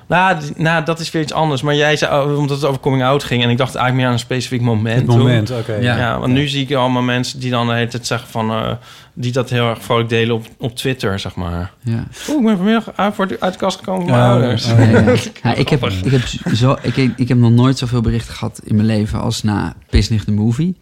Nou, 0.10 0.42
nou, 0.56 0.86
dat 0.86 1.00
is 1.00 1.12
weer 1.12 1.22
iets 1.22 1.34
anders. 1.34 1.62
Maar 1.62 1.76
jij 1.76 1.96
zei, 1.96 2.22
oh, 2.22 2.38
omdat 2.38 2.58
het 2.58 2.66
over 2.66 2.82
coming 2.82 3.04
out 3.04 3.24
ging... 3.24 3.44
en 3.44 3.50
ik 3.50 3.58
dacht 3.58 3.76
eigenlijk 3.76 3.96
meer 3.98 4.06
aan 4.08 4.14
een 4.14 4.20
specifiek 4.26 4.62
moment. 4.62 4.98
Het 4.98 5.18
moment, 5.18 5.52
oké. 5.52 5.76
Ja. 5.76 5.98
Ja, 5.98 6.20
want 6.20 6.34
nu 6.34 6.48
zie 6.48 6.66
ik 6.68 6.74
allemaal 6.76 7.02
mensen 7.02 7.40
die 7.40 7.52
dan 7.52 7.68
de 7.68 7.74
hele 7.74 7.88
tijd 7.88 8.08
zeggen 8.08 8.30
van... 8.30 8.52
eh, 8.52 8.72
die 9.14 9.32
dat 9.32 9.50
heel 9.50 9.70
erg 9.70 9.84
vrolijk 9.84 10.10
delen 10.10 10.36
op, 10.36 10.46
op 10.58 10.76
Twitter, 10.76 11.20
zeg 11.20 11.36
maar. 11.36 11.72
ja. 11.84 12.08
Oeh, 12.30 12.40
ik 12.40 12.46
ben 12.46 12.56
vanmiddag 12.56 12.92
uit, 12.96 13.30
de, 13.30 13.38
uit 13.40 13.54
de 13.54 13.60
kast 13.60 13.78
gekomen 13.78 14.08
van 14.08 14.18
mijn 14.18 14.24
Ja, 14.30 14.32
ouders. 14.32 14.66
Ja, 14.66 14.80
ja. 14.80 15.16
Ja, 15.50 15.56
ik, 15.56 15.70
heb, 15.70 15.86
ik, 15.86 16.12
heb 16.12 16.56
zo, 16.56 16.78
ik, 16.82 16.96
ik 16.96 17.28
heb 17.28 17.38
nog 17.38 17.52
nooit 17.52 17.78
zoveel 17.78 18.02
berichten 18.02 18.34
gehad 18.34 18.62
in 18.64 18.76
mijn 18.76 18.88
leven 18.88 19.22
als 19.22 19.44
na 19.44 19.74
Pisnig 19.90 20.26
de 20.26 20.32
Movie. 20.32 20.78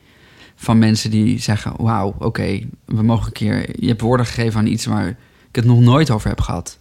Van 0.55 0.77
mensen 0.79 1.09
die 1.11 1.39
zeggen, 1.39 1.73
wauw, 1.77 2.15
oké, 2.19 2.59
we 2.85 3.03
mogen 3.03 3.25
een 3.25 3.31
keer... 3.31 3.69
Je 3.79 3.87
hebt 3.87 4.01
woorden 4.01 4.25
gegeven 4.25 4.59
aan 4.59 4.67
iets 4.67 4.85
waar 4.85 5.07
ik 5.07 5.15
het 5.55 5.65
nog 5.65 5.79
nooit 5.79 6.11
over 6.11 6.29
heb 6.29 6.41
gehad. 6.41 6.76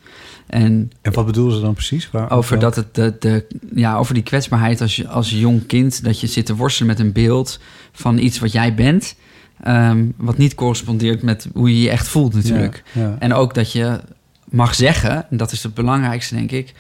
En 0.46 0.92
En 1.02 1.12
wat 1.12 1.26
bedoelen 1.26 1.54
ze 1.54 1.61
dan 1.61 1.74
precies? 1.74 2.11
Waar, 2.11 2.30
over, 2.30 2.59
dat 2.59 2.76
het 2.76 2.94
de, 2.94 3.16
de, 3.18 3.46
ja, 3.74 3.96
over 3.96 4.14
die 4.14 4.22
kwetsbaarheid 4.22 4.80
als, 4.80 4.96
je, 4.96 5.09
als 5.09 5.30
jong 5.30 5.66
kind... 5.66 6.04
dat 6.04 6.20
je 6.20 6.26
zit 6.26 6.46
te 6.46 6.56
worstelen 6.56 6.88
met 6.88 7.00
een 7.00 7.12
beeld 7.12 7.61
van 7.92 8.18
iets 8.18 8.38
wat 8.38 8.52
jij 8.52 8.74
bent... 8.74 9.16
ehm, 9.62 10.04
wat 10.16 10.38
niet 10.38 10.54
correspondeert 10.54 11.22
met 11.22 11.48
hoe 11.54 11.70
je 11.70 11.82
je 11.82 11.90
echt 11.90 12.09
voelt 12.09 12.35
natuurlijk. 12.35 12.82
Ja, 12.92 13.02
ja. 13.02 13.16
En 13.18 13.32
ook 13.32 13.54
dat 13.54 13.72
je 13.72 14.00
mag 14.44 14.74
zeggen, 14.74 15.30
en 15.30 15.37
dat 15.37 15.52
is 15.52 15.62
het 15.62 15.74
belangrijkste 15.74 16.35
denk 16.35 16.50
ik, 16.50 16.74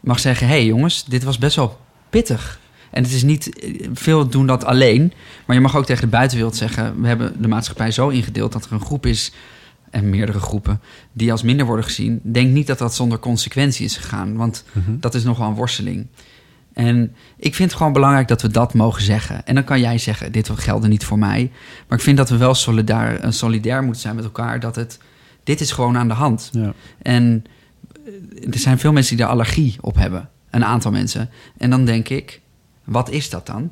mag 0.00 0.18
zeggen: 0.18 0.46
hé 0.46 0.52
hey 0.52 0.64
jongens, 0.64 1.04
dit 1.04 1.22
was 1.22 1.38
best 1.38 1.56
wel 1.56 1.78
pittig. 2.10 2.60
En 2.90 3.02
het 3.02 3.12
is 3.12 3.22
niet, 3.22 3.72
veel 3.92 4.28
doen 4.28 4.46
dat 4.46 4.64
alleen, 4.64 5.12
maar 5.46 5.56
je 5.56 5.62
mag 5.62 5.76
ook 5.76 5.86
tegen 5.86 6.02
de 6.02 6.10
buitenwereld 6.10 6.56
zeggen: 6.56 7.00
we 7.00 7.06
hebben 7.06 7.42
de 7.42 7.48
maatschappij 7.48 7.90
zo 7.90 8.08
ingedeeld 8.08 8.52
dat 8.52 8.64
er 8.64 8.72
een 8.72 8.80
groep 8.80 9.06
is, 9.06 9.32
en 9.90 10.10
meerdere 10.10 10.40
groepen, 10.40 10.80
die 11.12 11.32
als 11.32 11.42
minder 11.42 11.66
worden 11.66 11.84
gezien. 11.84 12.20
Denk 12.22 12.52
niet 12.52 12.66
dat 12.66 12.78
dat 12.78 12.94
zonder 12.94 13.18
consequentie 13.18 13.84
is 13.84 13.96
gegaan, 13.96 14.36
want 14.36 14.64
Mhm. 14.72 14.98
dat 15.00 15.14
is 15.14 15.24
nogal 15.24 15.48
een 15.48 15.54
worsteling. 15.54 16.06
En 16.72 17.14
ik 17.36 17.54
vind 17.54 17.68
het 17.68 17.78
gewoon 17.78 17.92
belangrijk 17.92 18.28
dat 18.28 18.42
we 18.42 18.48
dat 18.48 18.74
mogen 18.74 19.02
zeggen. 19.02 19.46
En 19.46 19.54
dan 19.54 19.64
kan 19.64 19.80
jij 19.80 19.98
zeggen, 19.98 20.32
dit 20.32 20.50
geldt 20.54 20.88
niet 20.88 21.04
voor 21.04 21.18
mij. 21.18 21.50
Maar 21.88 21.98
ik 21.98 22.04
vind 22.04 22.16
dat 22.16 22.28
we 22.30 22.36
wel 22.36 22.54
solidair, 22.54 23.20
eh, 23.20 23.30
solidair 23.30 23.82
moeten 23.82 24.00
zijn 24.02 24.14
met 24.14 24.24
elkaar. 24.24 24.60
Dat 24.60 24.76
het, 24.76 24.98
dit 25.44 25.60
is 25.60 25.72
gewoon 25.72 25.96
aan 25.96 26.08
de 26.08 26.14
hand. 26.14 26.48
Ja. 26.52 26.72
En 27.02 27.44
eh, 28.04 28.52
er 28.52 28.58
zijn 28.58 28.78
veel 28.78 28.92
mensen 28.92 29.16
die 29.16 29.24
er 29.24 29.30
allergie 29.30 29.76
op 29.80 29.94
hebben. 29.96 30.28
Een 30.50 30.64
aantal 30.64 30.90
mensen. 30.90 31.30
En 31.56 31.70
dan 31.70 31.84
denk 31.84 32.08
ik, 32.08 32.40
wat 32.84 33.10
is 33.10 33.30
dat 33.30 33.46
dan? 33.46 33.70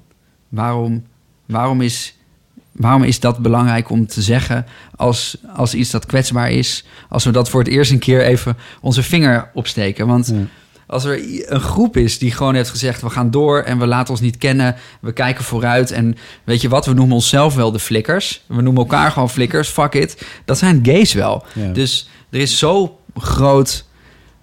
Waarom, 0.48 1.04
waarom, 1.46 1.80
is, 1.80 2.17
waarom 2.78 3.02
is 3.02 3.20
dat 3.20 3.38
belangrijk 3.38 3.90
om 3.90 4.06
te 4.06 4.22
zeggen 4.22 4.66
als, 4.96 5.36
als 5.56 5.74
iets 5.74 5.90
dat 5.90 6.06
kwetsbaar 6.06 6.50
is? 6.50 6.84
Als 7.08 7.24
we 7.24 7.30
dat 7.30 7.48
voor 7.50 7.60
het 7.60 7.68
eerst 7.68 7.90
een 7.90 7.98
keer 7.98 8.22
even 8.22 8.56
onze 8.80 9.02
vinger 9.02 9.50
opsteken. 9.54 10.06
Want 10.06 10.26
Ja. 10.26 10.34
als 10.86 11.04
er 11.04 11.20
een 11.52 11.60
groep 11.60 11.96
is 11.96 12.18
die 12.18 12.30
gewoon 12.32 12.54
heeft 12.54 12.70
gezegd... 12.70 13.00
we 13.02 13.10
gaan 13.10 13.30
door 13.30 13.60
en 13.60 13.78
we 13.78 13.86
laten 13.86 14.10
ons 14.10 14.20
niet 14.20 14.38
kennen, 14.38 14.76
we 15.00 15.12
kijken 15.12 15.44
vooruit... 15.44 15.90
en 15.90 16.16
weet 16.44 16.60
je 16.60 16.68
wat, 16.68 16.86
we 16.86 16.92
noemen 16.92 17.14
onszelf 17.14 17.54
wel 17.54 17.72
de 17.72 17.78
flikkers. 17.78 18.42
We 18.46 18.62
noemen 18.62 18.82
elkaar 18.82 19.10
gewoon 19.10 19.30
flikkers, 19.30 19.68
fuck 19.68 19.94
it. 19.94 20.26
Dat 20.44 20.58
zijn 20.58 20.80
gays 20.82 21.12
wel. 21.12 21.44
Ja. 21.54 21.72
Dus 21.72 22.08
er 22.30 22.40
is 22.40 22.58
zo 22.58 22.98
groot... 23.16 23.86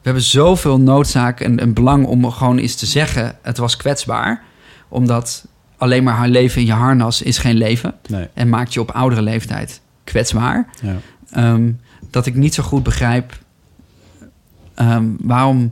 We 0.02 0.12
hebben 0.12 0.30
zoveel 0.30 0.80
noodzaak 0.80 1.39
en, 1.39 1.60
en 1.60 1.74
belang 1.74 2.06
om 2.06 2.32
gewoon 2.32 2.58
eens 2.58 2.76
te 2.76 2.86
zeggen... 2.86 3.38
het 3.41 3.58
was 3.58 3.78
kwetsbaar, 3.78 4.43
omdat 4.89 5.45
alleen 5.78 6.04
maar 6.04 6.14
haar 6.14 6.28
leven 6.28 6.62
in 6.62 6.68
je 6.68 6.74
harnas 6.74 7.22
is 7.22 7.38
geen 7.38 7.56
leven... 7.56 7.94
Nee. 8.08 8.28
en 8.34 8.50
maakt 8.50 8.74
je 8.74 8.82
op 8.82 8.92
oudere 8.92 9.22
leeftijd 9.22 9.82
kwetsbaar... 10.04 10.68
Ja. 10.82 10.96
Ehm, 11.32 11.72
dat 12.12 12.26
ik 12.26 12.36
niet 12.36 12.54
zo 12.54 12.64
goed 12.64 12.84
begrijp 12.84 13.34
ehm, 14.76 15.04
waarom. 15.20 15.72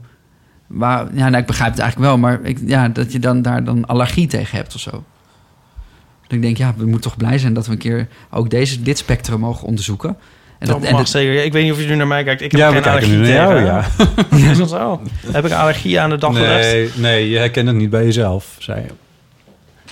Waar, 0.66 1.06
ja, 1.14 1.28
nou, 1.28 1.36
ik 1.40 1.46
begrijp 1.46 1.70
het 1.70 1.80
eigenlijk 1.80 2.10
wel, 2.10 2.18
maar 2.18 2.40
ik, 2.42 2.58
ja, 2.66 2.88
dat 2.88 3.12
je 3.12 3.18
dan 3.18 3.42
daar 3.42 3.64
dan 3.64 3.86
allergie 3.86 4.26
tegen 4.26 4.56
hebt 4.56 4.74
of 4.74 4.80
zo. 4.80 4.90
Dat 6.22 6.32
ik 6.32 6.42
denk, 6.42 6.56
ja, 6.56 6.74
we 6.76 6.84
moeten 6.84 7.00
toch 7.00 7.16
blij 7.16 7.38
zijn 7.38 7.54
dat 7.54 7.66
we 7.66 7.72
een 7.72 7.78
keer 7.78 8.08
ook 8.30 8.50
deze, 8.50 8.82
dit 8.82 8.98
spectrum 8.98 9.40
mogen 9.40 9.66
onderzoeken. 9.66 10.16
En 10.58 10.66
dat, 10.68 10.82
en 10.82 10.90
mag 10.90 11.00
dat- 11.00 11.08
zeker. 11.08 11.44
Ik 11.44 11.52
weet 11.52 11.62
niet 11.62 11.72
of 11.72 11.80
je 11.80 11.86
nu 11.86 11.94
naar 11.94 12.06
mij 12.06 12.24
kijkt. 12.24 12.40
Ik 12.40 12.50
heb 12.52 12.60
Ja, 12.60 12.66
geen 12.66 12.76
we 12.76 12.82
kijken 12.82 13.00
allergie 13.08 13.18
nu 13.18 13.34
naar 13.34 13.34
jou, 13.34 13.54
tegen. 13.54 14.98
ja. 15.28 15.32
Heb 15.32 15.44
ik 15.44 15.52
allergie 15.52 16.00
aan 16.00 16.10
de 16.10 16.18
dag? 16.18 16.32
Nee, 16.32 16.90
nee, 16.96 17.28
je 17.30 17.36
herkent 17.38 17.66
het 17.66 17.76
niet 17.76 17.90
bij 17.90 18.04
jezelf, 18.04 18.56
zei 18.58 18.80
je. 18.80 18.88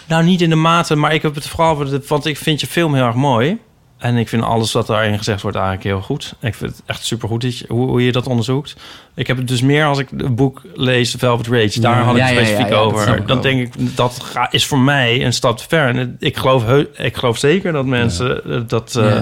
Nou, 0.08 0.24
niet 0.24 0.40
in 0.40 0.48
de 0.50 0.56
mate, 0.56 0.94
maar 0.96 1.14
ik 1.14 1.22
heb 1.22 1.34
het 1.34 1.48
vooral... 1.48 1.76
voor 1.76 1.84
de- 1.84 2.02
Want 2.06 2.26
ik 2.26 2.36
vind 2.36 2.60
je 2.60 2.66
film 2.66 2.94
heel 2.94 3.04
erg 3.06 3.14
mooi. 3.14 3.58
En 3.98 4.16
ik 4.16 4.28
vind 4.28 4.42
alles 4.42 4.72
wat 4.72 4.86
daarin 4.86 5.18
gezegd 5.18 5.42
wordt 5.42 5.56
eigenlijk 5.56 5.86
heel 5.86 6.00
goed. 6.00 6.34
Ik 6.40 6.54
vind 6.54 6.70
het 6.70 6.82
echt 6.86 7.04
supergoed 7.04 7.64
hoe, 7.68 7.88
hoe 7.88 8.04
je 8.04 8.12
dat 8.12 8.26
onderzoekt. 8.26 8.76
Ik 9.14 9.26
heb 9.26 9.36
het 9.36 9.48
dus 9.48 9.60
meer 9.62 9.84
als 9.86 9.98
ik 9.98 10.08
het 10.16 10.34
boek 10.34 10.62
lees, 10.74 11.14
Velvet 11.18 11.46
Rage. 11.46 11.80
Daar 11.80 11.96
Ja. 11.98 12.02
had 12.04 12.14
ik 12.16 12.20
Ja, 12.20 12.26
het 12.26 12.36
specifiek 12.36 12.68
ja, 12.68 12.74
over. 12.76 13.26
dan 13.26 13.40
denk 13.40 13.60
ik, 13.60 13.96
dat 13.96 14.18
ga, 14.22 14.50
is 14.50 14.66
voor 14.66 14.78
mij 14.78 15.24
een 15.24 15.32
stap 15.32 15.58
te 15.58 15.64
ver. 15.68 15.88
En 15.88 15.96
het- 15.96 16.10
ik 16.18 16.36
geloof, 16.36 16.64
ik 16.96 17.16
geloof 17.16 17.38
zeker 17.38 17.72
dat 17.72 17.86
mensen 17.86 18.44
eh, 18.44 18.60
dat 18.66 18.96
eh, 18.96 19.20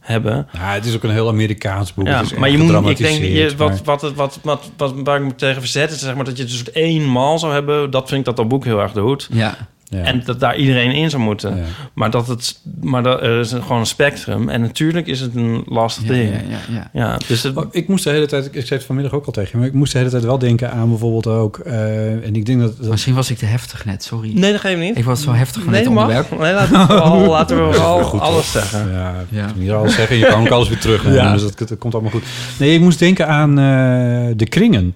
hebben. 0.00 0.48
Ja, 0.52 0.72
het 0.72 0.84
is 0.86 0.94
ook 0.94 1.02
een 1.02 1.10
heel 1.10 1.28
Amerikaans 1.28 1.94
boek. 1.94 2.06
Ja, 2.06 2.20
Het 2.20 2.38
maar 2.38 2.50
je 2.50 2.58
moet, 2.58 2.88
ik 2.88 2.96
denk, 2.96 3.22
je, 3.22 3.52
wat, 3.56 3.82
wat, 3.84 4.00
het- 4.02 4.14
wat, 4.14 4.38
wat, 4.42 4.70
wat, 4.76 4.92
waar 5.04 5.16
ik 5.16 5.24
me 5.24 5.34
tegen 5.34 5.60
verzet 5.60 5.90
is 5.90 5.98
zeg 5.98 6.14
maar, 6.14 6.24
dat 6.24 6.36
je 6.36 6.42
het 6.42 6.52
dus 6.52 6.64
eenmaal 6.72 7.38
zou 7.38 7.52
hebben. 7.52 7.90
Dat 7.90 8.08
vind 8.08 8.20
ik 8.20 8.26
dat 8.26 8.36
dat 8.36 8.48
boek 8.48 8.64
heel 8.64 8.80
erg 8.80 8.92
doet. 8.92 9.28
ja, 9.32 9.54
ja. 9.90 10.02
En 10.02 10.22
dat 10.24 10.40
daar 10.40 10.56
iedereen 10.56 10.92
in 10.92 11.10
zou 11.10 11.22
moeten. 11.22 11.56
Ja. 11.56 11.62
Maar 11.94 12.10
dat 12.10 12.26
het, 12.26 12.60
maar 12.80 13.02
dat, 13.02 13.22
er 13.22 13.40
is 13.40 13.52
een- 13.52 13.62
gewoon 13.62 13.78
een 13.78 13.86
spectrum. 13.86 14.48
En 14.48 14.60
natuurlijk 14.60 15.06
is 15.06 15.20
het 15.20 15.34
een 15.34 15.62
lastig 15.66 16.04
ja, 16.04 16.12
ding. 16.12 16.28
ja, 16.32 16.38
Ja, 16.48 16.58
ja, 16.74 16.90
ja. 16.92 17.18
dus 17.26 17.42
het, 17.42 17.56
Oh, 17.56 17.64
ik 17.70 17.88
moest 17.88 18.04
de 18.04 18.10
hele 18.10 18.26
tijd, 18.26 18.44
ik 18.46 18.52
zei 18.52 18.68
het 18.78 18.84
vanmiddag 18.84 19.12
ook 19.14 19.26
al 19.26 19.32
tegen 19.32 19.50
je, 19.52 19.56
maar 19.56 19.66
ik 19.66 19.72
moest 19.72 19.92
de 19.92 19.98
hele 19.98 20.10
tijd 20.10 20.24
wel 20.24 20.38
denken 20.38 20.72
aan 20.72 20.88
bijvoorbeeld 20.88 21.26
ook, 21.26 21.58
eh, 21.58 22.10
en 22.26 22.34
ik 22.36 22.46
denk 22.46 22.60
dat, 22.60 22.76
dat 22.80 22.90
Misschien 22.90 23.14
was 23.14 23.30
ik 23.30 23.38
te 23.38 23.44
heftig 23.46 23.84
net, 23.84 24.04
sorry. 24.04 24.32
nee, 24.34 24.52
dat 24.52 24.60
geeft 24.60 24.80
niet. 24.80 24.98
Ik 24.98 25.04
was 25.04 25.22
zo 25.22 25.32
heftig 25.32 25.62
van 25.62 25.72
nee, 25.72 25.80
dit 25.80 25.90
onderwerp. 25.90 26.38
Nee, 26.38 26.52
laten 26.52 26.72
we 26.78 26.86
vooral, 26.86 27.28
laten 27.38 27.66
we 27.66 27.72
vooral 27.72 28.02
goed, 28.02 28.20
alles 28.20 28.52
zeggen. 28.52 28.90
Ja, 28.92 29.14
Ja. 29.28 29.46
ja. 29.46 29.48
hier 29.58 29.74
alles 29.74 29.94
zeggen. 29.94 30.16
Je 30.16 30.26
kan 30.26 30.40
ook 30.40 30.48
alles 30.50 30.68
weer 30.68 30.78
terug. 30.78 31.14
Ja. 31.14 31.32
Dus 31.32 31.42
dat, 31.42 31.68
dat 31.68 31.78
komt 31.78 31.92
allemaal 31.94 32.12
goed. 32.12 32.24
Nee, 32.58 32.74
ik 32.74 32.80
moest 32.80 32.98
denken 32.98 33.28
aan 33.28 33.50
eh, 33.58 34.36
de 34.36 34.46
kringen. 34.48 34.94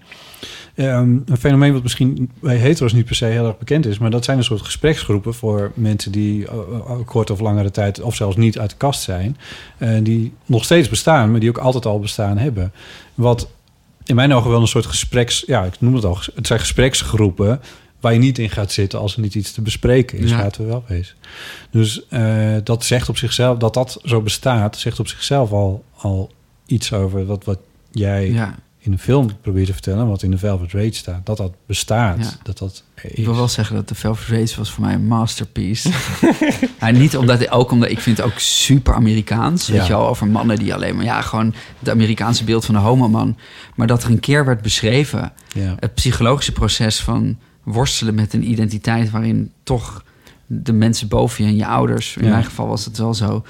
Ehm, 0.75 1.17
een 1.27 1.37
fenomeen 1.39 1.73
wat 1.73 1.83
misschien 1.83 2.31
bij 2.41 2.57
hetero's 2.57 2.93
niet 2.93 3.05
per 3.05 3.15
se 3.15 3.25
heel 3.25 3.47
erg 3.47 3.59
bekend 3.59 3.87
is. 3.87 3.99
Maar 3.99 4.11
dat 4.11 4.25
zijn 4.25 4.39
een 4.39 4.45
soort 4.45 4.61
gespreksgroepen 4.63 5.35
voor 5.35 5.73
mensen 5.75 6.13
die 6.13 6.47
eh, 6.49 6.55
eh, 6.55 6.91
kort 7.05 7.31
of 7.31 7.41
langere 7.41 7.71
tijd... 7.71 8.01
of 8.01 8.15
zelfs 8.17 8.37
niet 8.37 8.59
uit 8.59 8.71
de 8.71 8.77
kast 8.77 9.03
zijn. 9.03 9.37
eh, 9.79 9.91
die 10.03 10.33
nog 10.47 10.65
steeds 10.65 10.89
bestaan, 10.89 11.31
maar 11.31 11.41
die 11.41 11.49
ook 11.49 11.59
altijd 11.59 11.87
al 11.87 12.01
bestaan 12.01 12.39
hebben. 12.39 12.73
Wat 13.15 13.49
in 14.05 14.15
mijn 14.15 14.33
ogen 14.33 14.51
wel 14.51 14.61
een 14.61 14.67
soort 14.67 14.87
gespreks... 14.87 15.43
Ja, 15.47 15.65
ik 15.65 15.81
noem 15.81 15.95
het 15.95 16.05
al. 16.05 16.19
Het 16.35 16.47
zijn 16.47 16.61
gespreksgroepen 16.61 17.61
waar 18.01 18.13
je 18.13 18.19
niet 18.19 18.39
in 18.39 18.51
gaat 18.51 18.73
zitten 18.73 18.99
als 18.99 19.15
er 19.15 19.21
niet 19.21 19.35
iets 19.35 19.53
te 19.53 19.63
bespreken 19.63 20.19
is, 20.19 20.31
Ja. 20.31 20.37
laten 20.37 20.63
we 20.63 20.69
wel 20.69 20.85
wezen. 20.87 21.15
Dus 21.71 22.09
eh, 22.09 22.55
dat 22.65 22.85
zegt 22.85 23.09
op 23.09 23.17
zichzelf, 23.17 23.59
dat 23.59 23.75
dat 23.75 23.99
zo 24.05 24.21
bestaat, 24.21 24.79
zegt 24.79 25.01
op 25.01 25.09
zichzelf 25.09 25.51
al, 25.53 25.85
al 25.97 26.31
iets 26.67 26.93
over 26.93 27.27
wat, 27.27 27.45
wat 27.45 27.59
jij 27.91 28.31
Ja. 28.31 28.55
In 28.85 28.93
een 28.93 28.99
film 28.99 29.31
probeert 29.41 29.67
te 29.67 29.73
vertellen, 29.73 30.07
wat 30.09 30.23
in 30.23 30.31
de 30.31 30.39
Velvet 30.39 30.73
Rage 30.73 30.93
staat, 30.93 31.27
dat 31.27 31.37
dat 31.37 31.53
bestaat, 31.67 32.19
Ja. 32.19 32.31
dat 32.43 32.59
dat 32.59 32.85
Ik 33.03 33.25
wil 33.25 33.35
wel 33.37 33.49
zeggen 33.49 33.77
dat 33.77 33.89
de 33.89 33.95
Velvet 33.95 34.27
Race 34.27 34.57
was 34.57 34.71
voor 34.71 34.85
mij 34.85 34.95
een 34.95 35.07
masterpiece. 35.07 35.91
ja, 36.81 36.91
niet 36.91 37.17
omdat 37.17 37.51
ook 37.51 37.71
omdat 37.71 37.91
ik 37.91 37.99
vind 38.01 38.17
het 38.17 38.27
ook 38.27 38.39
super 38.39 38.95
Amerikaans, 38.95 39.69
weet 39.69 39.77
Ja. 39.77 39.83
je 39.87 39.93
wel, 39.93 40.09
over 40.09 40.27
mannen 40.27 40.57
die 40.59 40.75
alleen 40.75 40.97
maar 40.97 41.05
ja 41.05 41.21
gewoon 41.21 41.55
het 41.79 41.89
Amerikaanse 41.89 42.45
beeld 42.45 42.65
van 42.65 42.75
de 42.75 42.81
homoman, 42.81 43.37
maar 43.75 43.87
dat 43.87 44.03
er 44.05 44.11
een 44.11 44.21
keer 44.21 44.45
werd 44.45 44.63
beschreven 44.63 45.33
Ja. 45.55 45.75
het 45.79 45.95
psychologische 45.95 46.53
proces 46.53 47.01
van 47.03 47.39
worstelen 47.63 48.15
met 48.15 48.33
een 48.33 48.51
identiteit 48.51 49.11
waarin 49.11 49.53
toch 49.63 50.05
de 50.47 50.73
mensen 50.73 51.09
boven 51.09 51.45
je 51.45 51.51
en 51.51 51.57
je 51.57 51.67
ouders, 51.67 52.17
in 52.17 52.29
mijn 52.29 52.45
geval 52.45 52.67
was 52.67 52.85
het 52.85 52.99
wel 52.99 53.15
zo, 53.15 53.45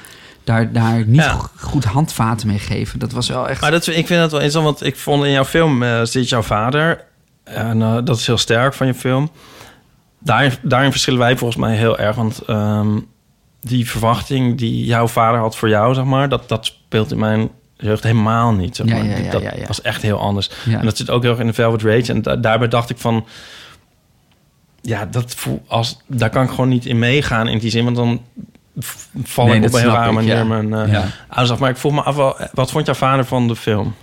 daar, 0.44 0.72
daar 0.72 1.06
niet 1.06 1.20
Ja. 1.24 1.40
goed 1.56 1.84
handvaten 1.84 2.46
mee 2.46 2.58
geven. 2.58 2.98
Dat 2.98 3.12
was 3.12 3.28
wel 3.28 3.48
echt. 3.48 3.60
Maar 3.60 3.70
dat, 3.70 3.86
ik 3.86 4.06
vind 4.06 4.08
het 4.08 4.30
wel 4.30 4.40
interessant, 4.40 4.64
want 4.64 4.84
ik 4.84 4.96
vond 4.96 5.24
in 5.24 5.30
jouw 5.30 5.44
film 5.44 5.82
eh, 5.82 6.02
zit 6.02 6.28
jouw 6.28 6.42
vader. 6.42 7.04
En 7.44 7.82
eh, 7.82 7.98
dat 8.04 8.18
is 8.18 8.26
heel 8.26 8.38
sterk 8.38 8.74
van 8.74 8.86
je 8.86 8.94
film. 8.94 9.30
Daarin, 10.18 10.52
daarin 10.62 10.90
verschillen 10.90 11.18
wij 11.20 11.36
volgens 11.36 11.60
mij 11.60 11.76
heel 11.76 11.98
erg. 11.98 12.16
Want 12.16 12.38
ehm, 12.46 12.98
die 13.60 13.88
verwachting 13.90 14.58
die 14.58 14.84
jouw 14.84 15.06
vader 15.06 15.40
had 15.40 15.56
voor 15.56 15.68
jou, 15.68 15.94
zeg 15.94 16.04
maar... 16.04 16.28
dat, 16.28 16.48
dat 16.48 16.64
speelt 16.66 17.12
in 17.12 17.18
mijn 17.18 17.48
jeugd 17.76 18.02
helemaal 18.02 18.52
niet. 18.52 18.76
Zeg 18.76 18.86
maar. 18.86 19.04
ja, 19.04 19.16
ja, 19.16 19.30
dat 19.30 19.66
was 19.66 19.82
echt 19.82 20.02
heel 20.02 20.18
anders. 20.18 20.50
En 20.68 20.84
dat 20.84 20.96
zit 20.96 21.10
ook 21.10 21.22
heel 21.22 21.30
erg 21.30 21.40
in 21.40 21.46
de 21.46 21.52
Velvet 21.52 21.82
Rage. 21.82 22.12
En 22.12 22.22
da- 22.22 22.36
daarbij 22.36 22.68
dacht 22.68 22.90
ik 22.90 22.98
van... 22.98 23.26
Ja, 24.80 25.06
dat 25.06 25.34
voel, 25.34 25.62
als, 25.66 26.00
daar 26.06 26.30
kan 26.30 26.44
ik 26.44 26.50
gewoon 26.50 26.68
niet 26.68 26.86
in 26.86 26.98
meegaan 26.98 27.48
in 27.48 27.58
die 27.58 27.70
zin. 27.70 27.84
Want 27.84 27.96
dan 27.96 28.22
val 28.78 29.46
Nee, 29.46 29.56
ik 29.60 29.64
op 29.64 29.74
een 29.74 29.84
rare 29.84 30.12
manier 30.12 30.36
ja. 30.36 30.44
mijn 30.44 30.74
eh, 30.74 30.92
Ja. 30.92 31.04
af. 31.28 31.58
Maar 31.58 31.70
ik 31.70 31.76
vroeg 31.76 31.92
me 31.92 32.02
af, 32.02 32.16
wel, 32.16 32.36
wat 32.52 32.70
vond 32.70 32.86
jouw 32.86 32.94
vader 32.94 33.24
van 33.24 33.48
de 33.48 33.56
film? 33.56 33.94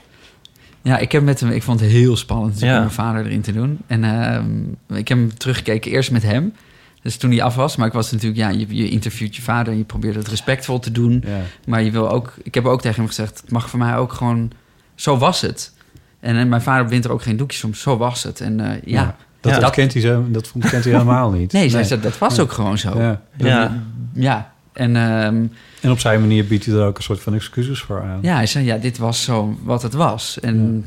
Ja, 0.81 0.97
ik 0.97 1.11
heb 1.11 1.23
met 1.23 1.39
hem. 1.39 1.49
Ik 1.49 1.63
vond 1.63 1.79
het 1.79 1.89
heel 1.89 2.17
spannend 2.17 2.59
Ja. 2.59 2.73
om 2.73 2.79
mijn 2.79 2.91
vader 2.91 3.25
erin 3.25 3.41
te 3.41 3.53
doen. 3.53 3.79
En 3.87 4.03
ehm, 4.03 4.97
ik 4.99 5.07
heb 5.07 5.17
hem 5.17 5.37
teruggekeken 5.37 5.91
eerst 5.91 6.11
met 6.11 6.23
hem. 6.23 6.53
Dus 7.01 7.17
toen 7.17 7.31
hij 7.31 7.41
af 7.43 7.55
was, 7.55 7.75
maar 7.75 7.87
ik 7.87 7.93
was 7.93 8.11
natuurlijk, 8.11 8.39
ja, 8.41 8.49
je, 8.49 8.75
je 8.75 8.89
interviewt 8.89 9.35
je 9.35 9.41
vader 9.41 9.71
en 9.73 9.77
je 9.77 9.83
probeert 9.85 10.15
het 10.15 10.27
respectvol 10.27 10.79
te 10.79 10.91
doen. 10.91 11.23
Ja. 11.27 11.37
Maar 11.65 11.81
je 11.81 11.91
wil 11.91 12.09
ook, 12.09 12.33
ik 12.43 12.53
heb 12.53 12.65
ook 12.65 12.81
tegen 12.81 12.97
hem 12.97 13.07
gezegd, 13.07 13.41
het 13.41 13.51
mag 13.51 13.69
voor 13.69 13.79
mij 13.79 13.95
ook 13.97 14.13
gewoon, 14.13 14.51
zo 14.95 15.17
was 15.17 15.41
het. 15.41 15.73
En, 16.19 16.49
mijn 16.49 16.61
vader 16.61 16.87
wint 16.87 17.05
er 17.05 17.11
ook 17.11 17.21
geen 17.21 17.37
doekjes 17.37 17.63
om, 17.63 17.73
zo 17.73 17.97
was 17.97 18.23
het. 18.23 18.41
En 18.41 18.59
eh, 18.59 18.81
ja, 18.85 19.15
Dat, 19.39 19.53
Ja. 19.53 19.59
dat, 19.59 19.71
kent 19.71 19.93
hij 19.93 20.01
zo, 20.01 20.25
dat 20.27 20.51
kent 20.59 20.83
hij 20.83 20.93
helemaal 20.93 21.31
niet. 21.31 21.51
nee, 21.51 21.69
zei, 21.69 21.99
dat 22.01 22.17
was 22.17 22.39
ook 22.39 22.51
gewoon 22.51 22.77
zo. 22.77 22.99
Ja. 23.01 23.21
Ja. 23.37 23.83
Ja, 24.13 24.51
en 24.73 24.95
ehm, 24.95 25.45
En 25.81 25.91
op 25.91 25.99
zijn 25.99 26.19
manier 26.19 26.45
biedt 26.45 26.65
hij 26.65 26.75
er 26.75 26.85
ook 26.85 26.97
een 26.97 27.03
soort 27.03 27.21
van 27.21 27.33
excuses 27.33 27.79
voor 27.81 28.01
aan. 28.03 28.19
ja, 28.21 28.35
hij 28.35 28.45
zei, 28.45 28.65
ja, 28.65 28.77
dit 28.77 28.97
was 28.97 29.23
zo 29.23 29.57
wat 29.63 29.81
het 29.81 29.93
was. 29.93 30.39
En 30.39 30.85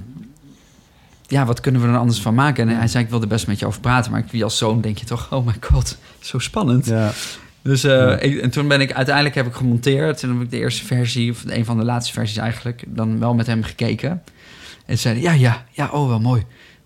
ja, 1.27 1.45
wat 1.47 1.61
kunnen 1.61 1.81
we 1.81 1.89
er 1.89 1.97
anders 1.97 2.21
van 2.21 2.35
maken? 2.35 2.69
En 2.69 2.77
hij 2.77 2.89
zei, 2.89 3.05
ik 3.05 3.11
wil 3.11 3.21
er 3.21 3.29
best 3.29 3.47
met 3.47 3.59
je 3.59 3.67
over 3.67 3.81
praten. 3.81 4.11
Maar 4.13 4.25
ik, 4.33 4.43
als 4.43 4.59
zoon 4.59 4.81
denk 4.81 4.99
je 4.99 5.07
toch, 5.07 5.33
oh 5.33 5.47
my 5.47 5.55
god, 5.61 5.99
zo 6.21 6.39
spannend. 6.39 6.87
Ja. 6.87 7.11
Dus 7.63 7.85
eh, 7.85 7.91
Ja. 7.93 8.19
ik- 8.19 8.41
en 8.41 8.51
toen 8.51 8.69
ben 8.69 8.81
ik 8.81 8.93
uiteindelijk 8.93 9.35
heb 9.35 9.47
ik 9.47 9.55
gemonteerd. 9.55 10.23
En 10.23 10.29
dan 10.29 10.37
heb 10.37 10.47
ik 10.47 10.51
de 10.53 10.59
eerste 10.59 10.85
versie, 10.85 11.31
of 11.31 11.43
een 11.47 11.65
van 11.65 11.79
de 11.79 11.85
laatste 11.85 12.13
versies 12.13 12.37
eigenlijk, 12.37 12.85
dan 12.87 13.19
wel 13.19 13.35
met 13.35 13.47
hem 13.47 13.63
gekeken. 13.63 14.23
En 14.87 14.99
zei 14.99 15.21
ja, 15.21 15.33
ja, 15.33 15.65
ja, 15.71 15.89
oh, 15.93 16.09
wel 16.09 16.21
mooi. 16.21 16.43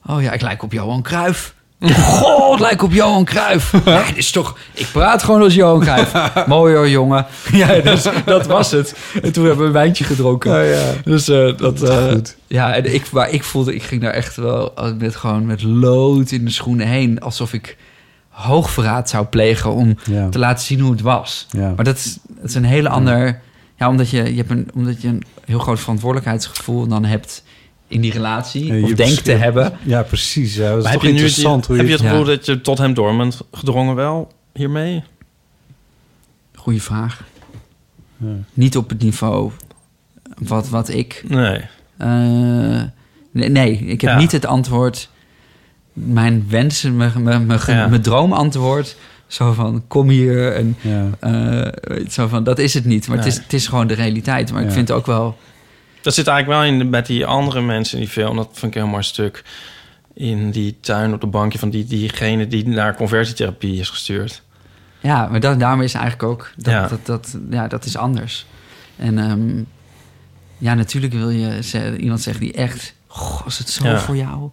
Oh 0.07 0.23
ja, 0.23 0.33
ik 0.33 0.41
lijk 0.41 0.63
op 0.63 0.73
Johan 0.73 1.03
Cruijff. 1.03 1.55
God, 1.81 2.55
ik 2.55 2.61
lijk 2.61 2.83
op 2.83 2.93
Johan 2.93 3.25
Cruijff. 3.25 3.73
Ja, 3.85 4.05
dit 4.07 4.17
is 4.17 4.31
toch... 4.31 4.59
Ik 4.75 4.89
praat 4.93 5.23
gewoon 5.23 5.43
als 5.43 5.55
Johan 5.55 5.81
Cruijff. 5.81 6.13
Mooi 6.47 6.75
hoor, 6.75 6.89
jongen. 6.89 7.27
Ja, 7.53 7.81
dus 7.81 8.07
dat 8.25 8.47
was 8.47 8.71
het. 8.71 8.95
En 9.23 9.33
toen 9.33 9.45
hebben 9.45 9.61
we 9.63 9.67
een 9.67 9.73
wijntje 9.73 10.05
gedronken. 10.05 10.51
Oh, 10.61 10.69
ja. 10.69 10.93
Dus 11.05 11.29
eh, 11.29 11.57
dat... 11.57 11.83
eh, 11.83 12.09
goed. 12.11 12.37
ja, 12.47 12.75
en 12.75 12.95
ik, 12.95 13.11
maar 13.11 13.31
ik 13.31 13.45
voelde... 13.45 13.75
Ik 13.75 13.83
ging 13.83 14.01
daar 14.01 14.13
echt 14.13 14.37
wel 14.37 14.73
met, 14.99 15.17
gewoon 15.17 15.47
met 15.47 15.63
lood 15.63 16.31
in 16.31 16.45
de 16.45 16.51
schoenen 16.51 16.87
heen. 16.87 17.21
Alsof 17.21 17.53
ik 17.53 17.77
hoogverraad 18.29 19.09
zou 19.09 19.27
plegen 19.27 19.73
om 19.73 19.97
Ja. 20.05 20.29
te 20.29 20.39
laten 20.39 20.65
zien 20.65 20.81
hoe 20.81 20.91
het 20.93 21.01
was. 21.01 21.47
Ja. 21.51 21.73
Maar 21.77 21.85
dat 21.85 21.97
is, 21.97 22.19
dat 22.29 22.49
is 22.49 22.55
een 22.55 22.65
hele 22.65 22.89
ander... 22.89 23.41
Ja, 23.77 23.89
omdat 23.89 24.11
je, 24.11 24.23
je, 24.31 24.37
hebt 24.37 24.51
een, 24.51 24.69
omdat 24.75 25.03
je 25.03 25.09
een 25.09 25.23
heel 25.45 25.59
groot 25.59 25.81
verantwoordelijkheidsgevoel 25.81 26.87
dan 26.87 27.05
hebt 27.05 27.43
in 27.89 28.01
die 28.01 28.13
relatie. 28.13 28.75
Je 28.75 28.83
of 28.83 28.93
denkt 28.93 29.25
te 29.25 29.33
hebben. 29.33 29.73
Ja, 29.83 30.03
precies. 30.03 30.55
Ja. 30.55 30.69
Dat 30.69 30.77
is 30.77 30.83
toch 30.83 30.93
heb 30.93 31.01
je 31.01 31.07
nu 31.09 31.13
het, 31.13 31.23
interessant 31.23 31.67
hoe 31.67 31.77
heb 31.77 31.85
je 31.87 31.91
je... 31.93 31.99
het 31.99 32.07
gevoel 32.07 32.25
Ja. 32.27 32.35
dat 32.37 32.47
je 32.47 32.61
tot 32.61 32.79
hem 32.79 32.95
door 32.95 33.17
bent 33.17 33.41
gedrongen 33.53 33.95
wel 33.95 34.33
hiermee? 34.55 35.03
Goeie 36.55 36.83
vraag. 36.83 37.25
Ja. 38.17 38.27
Niet 38.53 38.77
op 38.77 38.89
het 38.89 39.03
niveau 39.03 39.51
wat, 40.39 40.69
wat 40.69 40.89
ik... 40.89 41.25
Nee. 41.29 41.61
eh, 41.97 42.83
nee, 43.31 43.49
nee, 43.49 43.73
ik 43.73 44.01
heb 44.01 44.11
Ja. 44.11 44.19
niet 44.19 44.33
het 44.33 44.47
antwoord... 44.47 45.09
Mijn 45.93 46.45
wensen, 46.49 46.97
mijn, 46.97 47.23
mijn, 47.23 47.47
mijn, 47.47 47.61
Ja. 47.67 47.87
mijn 47.87 48.03
droomantwoord... 48.03 48.97
Zo 49.27 49.53
van, 49.53 49.85
kom 49.89 50.09
hier 50.09 50.53
en 50.53 50.77
Ja. 50.81 51.07
eh, 51.21 52.07
zo 52.09 52.27
van, 52.27 52.45
dat 52.45 52.59
is 52.59 52.75
het 52.75 52.85
niet. 52.85 53.09
Maar 53.09 53.17
het, 53.17 53.27
is, 53.27 53.37
het 53.37 53.53
is 53.53 53.67
gewoon 53.67 53.87
de 53.87 53.95
realiteit. 53.95 54.53
Maar 54.53 54.63
ik 54.63 54.71
vind 54.71 54.91
ook 54.91 55.07
wel... 55.07 55.37
Dat 56.03 56.15
zit 56.15 56.27
eigenlijk 56.27 56.61
wel 56.61 56.69
in 56.73 56.79
de, 56.79 56.85
met 56.85 57.07
die 57.07 57.27
andere 57.27 57.61
mensen 57.61 57.99
in 57.99 58.05
die 58.05 58.13
film. 58.13 58.37
Dat 58.37 58.49
vind 58.53 58.63
ik 58.63 58.75
een 58.75 58.81
heel 58.83 58.91
mooi 58.91 59.03
stuk. 59.03 59.45
In 60.15 60.51
die 60.51 60.77
tuin 60.81 61.13
op 61.15 61.21
de 61.21 61.27
bankje 61.27 61.59
van 61.59 61.71
die, 61.71 61.85
diegene 61.85 62.47
die 62.47 62.69
naar 62.69 62.95
conversietherapie 62.97 63.81
is 63.81 63.89
gestuurd. 63.91 64.43
Ja, 65.01 65.27
maar 65.27 65.41
dat, 65.41 65.61
daarom 65.61 65.83
is 65.83 65.95
eigenlijk 65.95 66.31
ook... 66.31 66.51
Dat, 66.57 66.73
Ja. 66.73 66.87
dat, 66.89 67.07
dat, 67.07 67.37
ja, 67.51 67.69
dat 67.69 67.85
is 67.85 67.97
anders. 67.97 68.47
En 68.97 69.19
ehm, 69.19 69.63
ja, 70.59 70.75
natuurlijk 70.75 71.13
wil 71.13 71.31
je 71.31 71.63
ze- 71.63 71.97
iemand 71.97 72.21
zeggen 72.21 72.43
die 72.43 72.53
echt... 72.53 72.95
Goh, 73.07 73.47
is 73.47 73.59
het 73.59 73.71
zo 73.71 73.85
Ja. 73.85 73.99
voor 73.99 74.17
jou? 74.17 74.51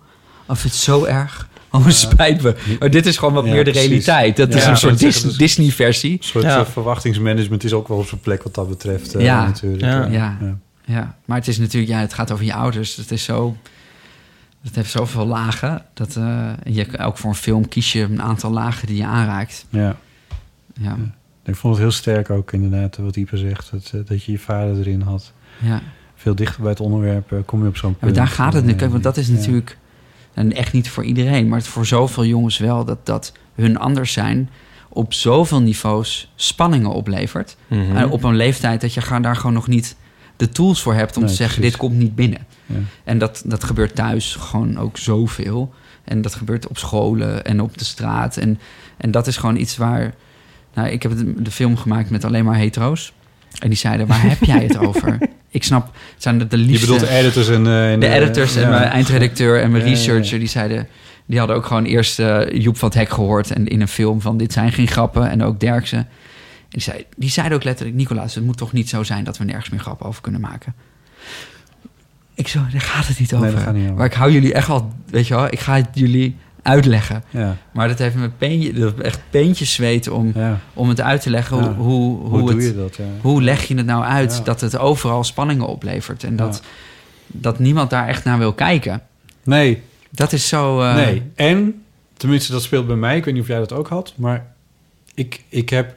Of 0.48 0.64
het 0.64 0.74
zo 0.76 1.04
erg? 1.06 1.48
Oh, 1.72 1.88
spijt 1.90 2.42
me. 2.42 2.56
Maar 2.80 2.90
dit 2.90 3.06
is 3.06 3.18
gewoon 3.18 3.34
wat 3.34 3.46
Ja, 3.46 3.52
meer 3.52 3.64
de 3.64 3.72
precies. 3.72 3.88
realiteit. 3.90 4.38
Dat 4.38 4.54
is 4.54 4.66
een 4.66 4.78
soort 4.78 5.00
Dis- 5.00 5.22
dus- 5.22 5.38
Disney-versie. 5.38 6.12
Een 6.12 6.18
soort 6.24 6.44
Ja. 6.44 6.60
eh, 6.60 6.66
verwachtingsmanagement 6.66 7.64
is 7.64 7.74
ook 7.74 7.88
wel 7.88 7.98
op 7.98 8.08
zijn 8.08 8.22
plek 8.22 8.44
wat 8.44 8.54
dat 8.56 8.70
betreft. 8.70 9.16
eh, 9.16 9.26
natuurlijk. 9.26 9.82
Ja. 9.84 10.06
Ja. 10.12 10.58
Ja. 10.86 11.18
Maar 11.26 11.38
het 11.38 11.48
is 11.48 11.58
natuurlijk... 11.58 11.92
Ja, 11.92 12.00
het 12.00 12.14
gaat 12.14 12.32
over 12.32 12.46
je 12.46 12.54
ouders. 12.54 12.96
Het 12.96 13.12
is 13.12 13.24
zo... 13.24 13.58
Het 14.62 14.76
heeft 14.76 14.92
zoveel 14.92 15.26
lagen. 15.26 15.86
Dat, 15.94 16.16
eh, 16.16 16.52
je, 16.64 17.00
ook 17.00 17.18
voor 17.18 17.30
een 17.30 17.36
film 17.36 17.68
kies 17.68 17.92
je 17.92 18.02
een 18.02 18.22
aantal 18.22 18.52
lagen 18.52 18.88
die 18.88 18.98
je 18.98 19.06
aanraakt. 19.06 19.66
Ja. 19.70 19.96
Ja, 20.74 20.98
Ik 21.44 21.56
vond 21.56 21.74
het 21.74 21.84
heel 21.84 21.92
sterk 21.92 22.30
ook 22.30 22.52
inderdaad 22.52 22.98
wat 22.98 23.16
Ieper 23.16 23.38
zegt. 23.38 23.72
Dat, 23.72 23.92
eh, 23.94 24.00
dat 24.06 24.24
je 24.24 24.32
je 24.32 24.40
vader 24.40 24.78
erin 24.80 25.02
had. 25.02 25.34
ja. 25.62 25.82
Veel 26.16 26.36
dichter 26.36 26.62
bij 26.62 26.72
het 26.72 26.80
onderwerp 26.80 27.32
eh, 27.32 27.40
kom 27.46 27.62
je 27.62 27.68
op 27.68 27.78
zo'n 27.78 27.90
punt. 27.90 28.02
maar 28.02 28.14
daar 28.14 28.34
gaat 28.34 28.54
het 28.54 28.66
nu. 28.66 28.74
Kijk, 28.74 28.92
want 28.92 29.04
dat 29.04 29.18
is 29.18 29.28
ja. 29.28 29.34
natuurlijk... 29.34 29.78
En 30.34 30.54
echt 30.54 30.74
niet 30.74 30.90
voor 30.90 31.04
iedereen, 31.04 31.48
maar 31.48 31.62
voor 31.62 31.86
zoveel 31.86 32.26
jongens 32.26 32.58
wel... 32.58 32.86
dat, 32.86 33.06
dat 33.06 33.34
hun 33.56 33.78
anders 33.78 34.14
zijn 34.14 34.50
op 34.90 35.14
zoveel 35.14 35.62
niveaus 35.62 36.32
spanningen 36.36 36.90
oplevert. 36.90 37.58
Mhm. 37.68 37.96
En 37.96 38.10
op 38.10 38.24
een 38.24 38.36
leeftijd 38.36 38.82
dat 38.82 38.94
je 38.94 39.20
daar 39.22 39.36
gewoon 39.36 39.54
nog 39.54 39.68
niet 39.68 39.96
de 40.38 40.50
tools 40.50 40.82
voor 40.82 40.94
hebt... 40.94 41.16
om 41.16 41.22
Nee, 41.22 41.32
te 41.32 41.38
zeggen, 41.38 41.56
precies. 41.60 41.78
dit 41.78 41.88
komt 41.88 42.00
niet 42.00 42.16
binnen. 42.16 42.46
Ja. 42.66 42.76
En 43.04 43.18
dat, 43.18 43.42
dat 43.46 43.64
gebeurt 43.64 43.96
thuis 43.96 44.36
gewoon 44.40 44.78
ook 44.78 44.98
zoveel. 44.98 45.74
En 46.04 46.22
dat 46.22 46.36
gebeurt 46.36 46.68
op 46.68 46.78
scholen 46.78 47.46
en 47.46 47.62
op 47.62 47.78
de 47.78 47.86
straat. 47.86 48.38
En, 48.38 48.60
en 48.98 49.12
dat 49.12 49.28
is 49.28 49.38
gewoon 49.38 49.56
iets 49.56 49.78
waar... 49.78 50.14
Nou, 50.74 50.90
ik 50.90 51.04
heb 51.04 51.12
de, 51.38 51.52
film 51.52 51.78
gemaakt 51.78 52.10
met 52.10 52.24
alleen 52.26 52.46
maar 52.46 52.56
hetero's. 52.58 53.14
En 53.60 53.70
die 53.70 53.78
zeiden, 53.78 54.08
waar 54.08 54.22
heb 54.30 54.44
jij 54.44 54.64
het 54.64 54.78
over? 54.78 55.18
Ik 55.50 55.64
snap, 55.64 55.86
het 56.14 56.24
zijn 56.24 56.38
de, 56.38 56.48
de 56.48 56.58
Je 56.58 56.64
liefste... 56.66 56.86
bedoelt 56.86 57.10
de 57.10 57.16
editors 57.16 57.48
en... 57.50 57.68
eh, 57.68 57.92
en 57.92 58.00
De 58.00 58.08
editors 58.10 58.56
en 58.56 58.70
mijn 58.70 58.84
eindredacteur 58.90 59.62
en 59.62 59.72
mijn 59.72 59.84
Ja, 59.84 59.90
researcher, 59.90 60.40
die 60.40 60.48
zeiden... 60.48 60.88
Die 61.26 61.38
hadden 61.40 61.56
ook 61.58 61.66
gewoon 61.66 61.86
eerst 61.86 62.20
eh, 62.20 62.42
Joep 62.52 62.78
van 62.78 62.88
het 62.90 62.98
Hek 62.98 63.10
gehoord... 63.10 63.52
en 63.52 63.68
in 63.68 63.82
een 63.82 63.88
film 63.88 64.22
van 64.22 64.38
dit 64.38 64.54
zijn 64.54 64.72
geen 64.72 64.88
grappen. 64.88 65.30
En 65.30 65.44
ook 65.44 65.60
Derksen. 65.60 66.08
Die, 66.76 66.84
zei, 66.84 67.06
die 67.18 67.30
zeiden 67.30 67.58
ook 67.58 67.64
letterlijk... 67.64 67.98
Nicolaas, 67.98 68.36
het 68.36 68.44
moet 68.44 68.58
toch 68.58 68.72
niet 68.74 68.90
zo 68.90 69.04
zijn 69.04 69.24
dat 69.24 69.38
we 69.38 69.44
nergens 69.44 69.70
meer 69.70 69.80
grappen 69.80 70.06
over 70.06 70.22
kunnen 70.22 70.42
maken. 70.42 70.74
Ik 72.34 72.48
zo, 72.48 72.60
daar 72.72 72.82
gaat 72.82 73.08
het 73.08 73.20
niet 73.20 73.32
Nee, 73.32 73.40
over. 73.54 73.74
niet 73.74 73.84
over. 73.84 73.96
Maar 73.96 74.06
ik 74.06 74.14
hou 74.14 74.32
jullie 74.32 74.54
echt 74.54 74.70
al... 74.70 74.94
Weet 75.10 75.28
je 75.28 75.34
wel, 75.36 75.46
ik 75.46 75.60
ga 75.60 75.76
het 75.76 75.88
jullie 75.94 76.36
uitleggen. 76.62 77.24
Ja, 77.30 77.58
Maar 77.74 77.88
dat 77.88 77.98
heeft 78.00 78.16
me 78.16 78.30
peentje, 78.30 78.74
dat 78.74 79.00
echt 79.00 79.20
peentjes 79.30 79.74
zweet 79.74 80.08
om, 80.08 80.32
ja. 80.36 80.60
om 80.74 80.90
het 80.90 81.02
uit 81.02 81.22
te 81.22 81.30
leggen. 81.30 81.58
Ja. 81.58 81.74
Hoe, 81.74 81.86
hoe, 81.86 82.18
hoe, 82.30 82.40
Hoe, 82.40 82.50
het, 82.54 82.64
je 82.64 82.76
dat? 82.76 82.96
Ja. 82.96 83.04
hoe 83.22 83.42
leg 83.42 83.64
je 83.68 83.76
het 83.76 83.86
nou 83.86 84.04
uit 84.04 84.46
dat 84.46 84.62
het 84.62 84.78
overal 84.78 85.24
spanningen 85.24 85.68
oplevert? 85.68 86.24
En 86.24 86.36
dat, 86.36 86.62
dat 87.28 87.60
niemand 87.60 87.90
daar 87.90 88.08
echt 88.08 88.24
naar 88.24 88.38
wil 88.38 88.54
kijken. 88.54 89.02
Nee, 89.44 89.82
Dat 90.10 90.32
is 90.34 90.48
zo... 90.48 90.82
eh, 90.82 90.96
nee. 90.96 91.22
En, 91.36 91.84
tenminste 92.18 92.52
dat 92.52 92.64
speelt 92.64 92.88
bij 92.88 92.96
mij. 92.96 93.18
Ik 93.18 93.26
weet 93.26 93.34
niet 93.34 93.44
of 93.44 93.50
jij 93.50 93.60
dat 93.60 93.74
ook 93.74 93.88
had. 93.88 94.14
Maar 94.16 94.46
ik, 95.14 95.44
ik 95.50 95.70
heb 95.70 95.96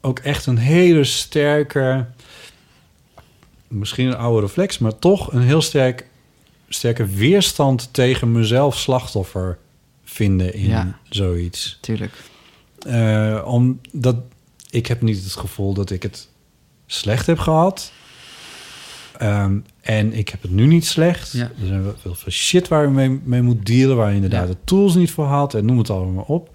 ook 0.00 0.18
echt 0.18 0.46
een 0.46 0.58
hele 0.58 1.04
sterke... 1.04 2.06
Misschien 3.68 4.06
een 4.06 4.16
oude 4.16 4.46
reflex, 4.46 4.78
maar 4.78 4.98
toch 4.98 5.32
een 5.32 5.42
heel 5.42 5.62
sterk, 5.62 6.06
sterke 6.68 7.06
weerstand 7.06 7.88
tegen 7.92 8.32
mezelf 8.32 8.76
slachtoffer 8.78 9.58
vinden 10.04 10.54
in 10.54 10.68
Ja. 10.68 10.98
zoiets. 11.08 11.78
Tuurlijk. 11.80 12.12
Eh, 12.86 13.42
omdat 13.46 14.16
ik 14.70 14.86
heb 14.86 15.02
niet 15.02 15.22
het 15.24 15.32
gevoel 15.36 15.74
dat 15.74 15.90
ik 15.90 16.02
het 16.02 16.28
slecht 16.86 17.26
heb 17.26 17.38
gehad. 17.38 17.92
Ehm, 19.18 19.58
en 19.80 20.12
ik 20.12 20.28
heb 20.28 20.42
het 20.42 20.50
nu 20.50 20.66
niet 20.66 20.86
slecht. 20.86 21.32
Ja. 21.32 21.44
Er 21.60 21.66
zijn 21.66 21.82
wel 21.82 21.94
veel 22.14 22.32
shit 22.32 22.68
waar 22.68 22.82
je 22.82 22.88
mee, 22.88 23.20
mee 23.24 23.42
moet 23.42 23.66
dealen... 23.66 23.96
waar 23.96 24.08
je 24.08 24.14
inderdaad 24.14 24.48
Ja. 24.48 24.52
de 24.52 24.58
tools 24.64 24.94
niet 24.94 25.10
voor 25.10 25.26
had... 25.26 25.54
en 25.54 25.64
noem 25.64 25.78
het 25.78 25.90
allemaal 25.90 26.12
maar 26.14 26.24
op. 26.24 26.50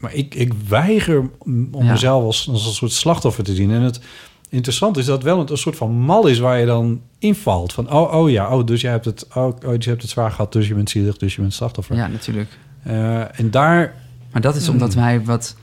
Maar 0.00 0.14
ik, 0.14 0.34
ik 0.34 0.52
weiger 0.68 1.30
om 1.44 1.68
Ja. 1.84 1.90
mezelf 1.92 2.24
als, 2.24 2.48
als 2.48 2.66
een 2.66 2.72
soort 2.72 2.92
slachtoffer 2.92 3.44
te 3.44 3.54
zien. 3.54 3.70
En 3.70 3.80
het 3.80 4.00
interessante 4.48 5.00
is 5.00 5.06
dat 5.06 5.22
wel 5.22 5.40
een, 5.40 5.50
een 5.50 5.58
soort 5.58 5.76
van 5.76 5.92
mal 5.92 6.26
is... 6.26 6.38
waar 6.38 6.58
je 6.58 6.66
dan 6.66 7.00
invalt. 7.18 7.72
Van, 7.72 7.92
oh, 7.92 8.14
oh 8.14 8.30
ja, 8.30 8.56
oh, 8.56 8.66
dus 8.66 8.80
jij 8.80 8.90
hebt 8.90 9.04
het, 9.04 9.26
oh, 9.34 9.44
oh, 9.46 9.58
dus 9.60 9.84
je 9.84 9.90
hebt 9.90 10.02
het 10.02 10.10
zwaar 10.10 10.30
gehad... 10.30 10.52
dus 10.52 10.68
je 10.68 10.74
bent 10.74 10.90
zielig, 10.90 11.16
dus 11.16 11.34
je 11.34 11.40
bent 11.40 11.54
slachtoffer. 11.54 11.96
Ja, 11.96 12.06
natuurlijk. 12.06 12.48
Eh, 12.82 13.38
en 13.40 13.50
daar... 13.50 13.94
Maar 14.32 14.40
dat 14.42 14.56
is 14.56 14.68
omdat 14.68 14.94
wij 14.94 15.24
wat 15.24 15.56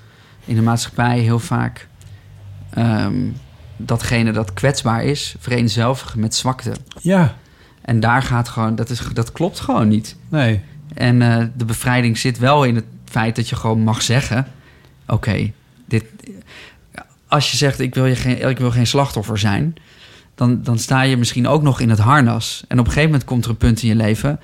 in 0.45 0.56
de 0.56 0.62
maatschappij 0.62 1.19
heel 1.19 1.39
vaak 1.39 1.88
ehm, 2.69 3.15
datgene 3.78 4.32
dat 4.32 4.54
kwetsbaar 4.54 5.04
is, 5.04 5.36
vereenzelvigen 5.39 6.19
met 6.19 6.36
zwakte. 6.36 6.71
Ja, 7.02 7.36
En 7.82 8.00
daar 8.00 8.21
gaat 8.21 8.47
gewoon, 8.50 8.76
dat, 8.76 8.89
is, 8.89 9.02
dat 9.13 9.32
klopt 9.32 9.60
gewoon 9.60 9.88
niet. 9.88 10.15
nee. 10.30 10.62
En 10.93 11.21
eh, 11.21 11.45
de 11.58 11.65
bevrijding 11.65 12.17
zit 12.17 12.38
wel 12.39 12.63
in 12.63 12.76
het 12.76 12.86
feit 13.10 13.36
dat 13.36 13.50
je 13.50 13.56
gewoon 13.56 13.80
mag 13.82 14.02
zeggen: 14.02 14.48
Oké, 15.08 15.52
dit. 15.86 16.04
Als 17.28 17.52
je 17.52 17.58
zegt: 17.58 17.80
ik 17.80 17.96
wil, 17.96 18.06
je 18.06 18.15
geen, 18.15 18.50
ik 18.50 18.58
wil 18.58 18.72
geen 18.72 18.88
slachtoffer 18.88 19.38
zijn, 19.38 19.76
dan, 20.36 20.63
dan 20.63 20.80
sta 20.80 21.02
je 21.02 21.17
misschien 21.17 21.48
ook 21.48 21.62
nog 21.62 21.80
in 21.80 21.89
het 21.89 22.00
harnas. 22.00 22.63
En 22.67 22.80
op 22.80 22.86
een 22.86 22.91
gegeven 22.91 23.10
moment 23.12 23.30
komt 23.30 23.43
er 23.43 23.50
een 23.50 23.58
punt 23.58 23.82
in 23.82 23.88
je 23.88 23.96
leven, 23.96 24.39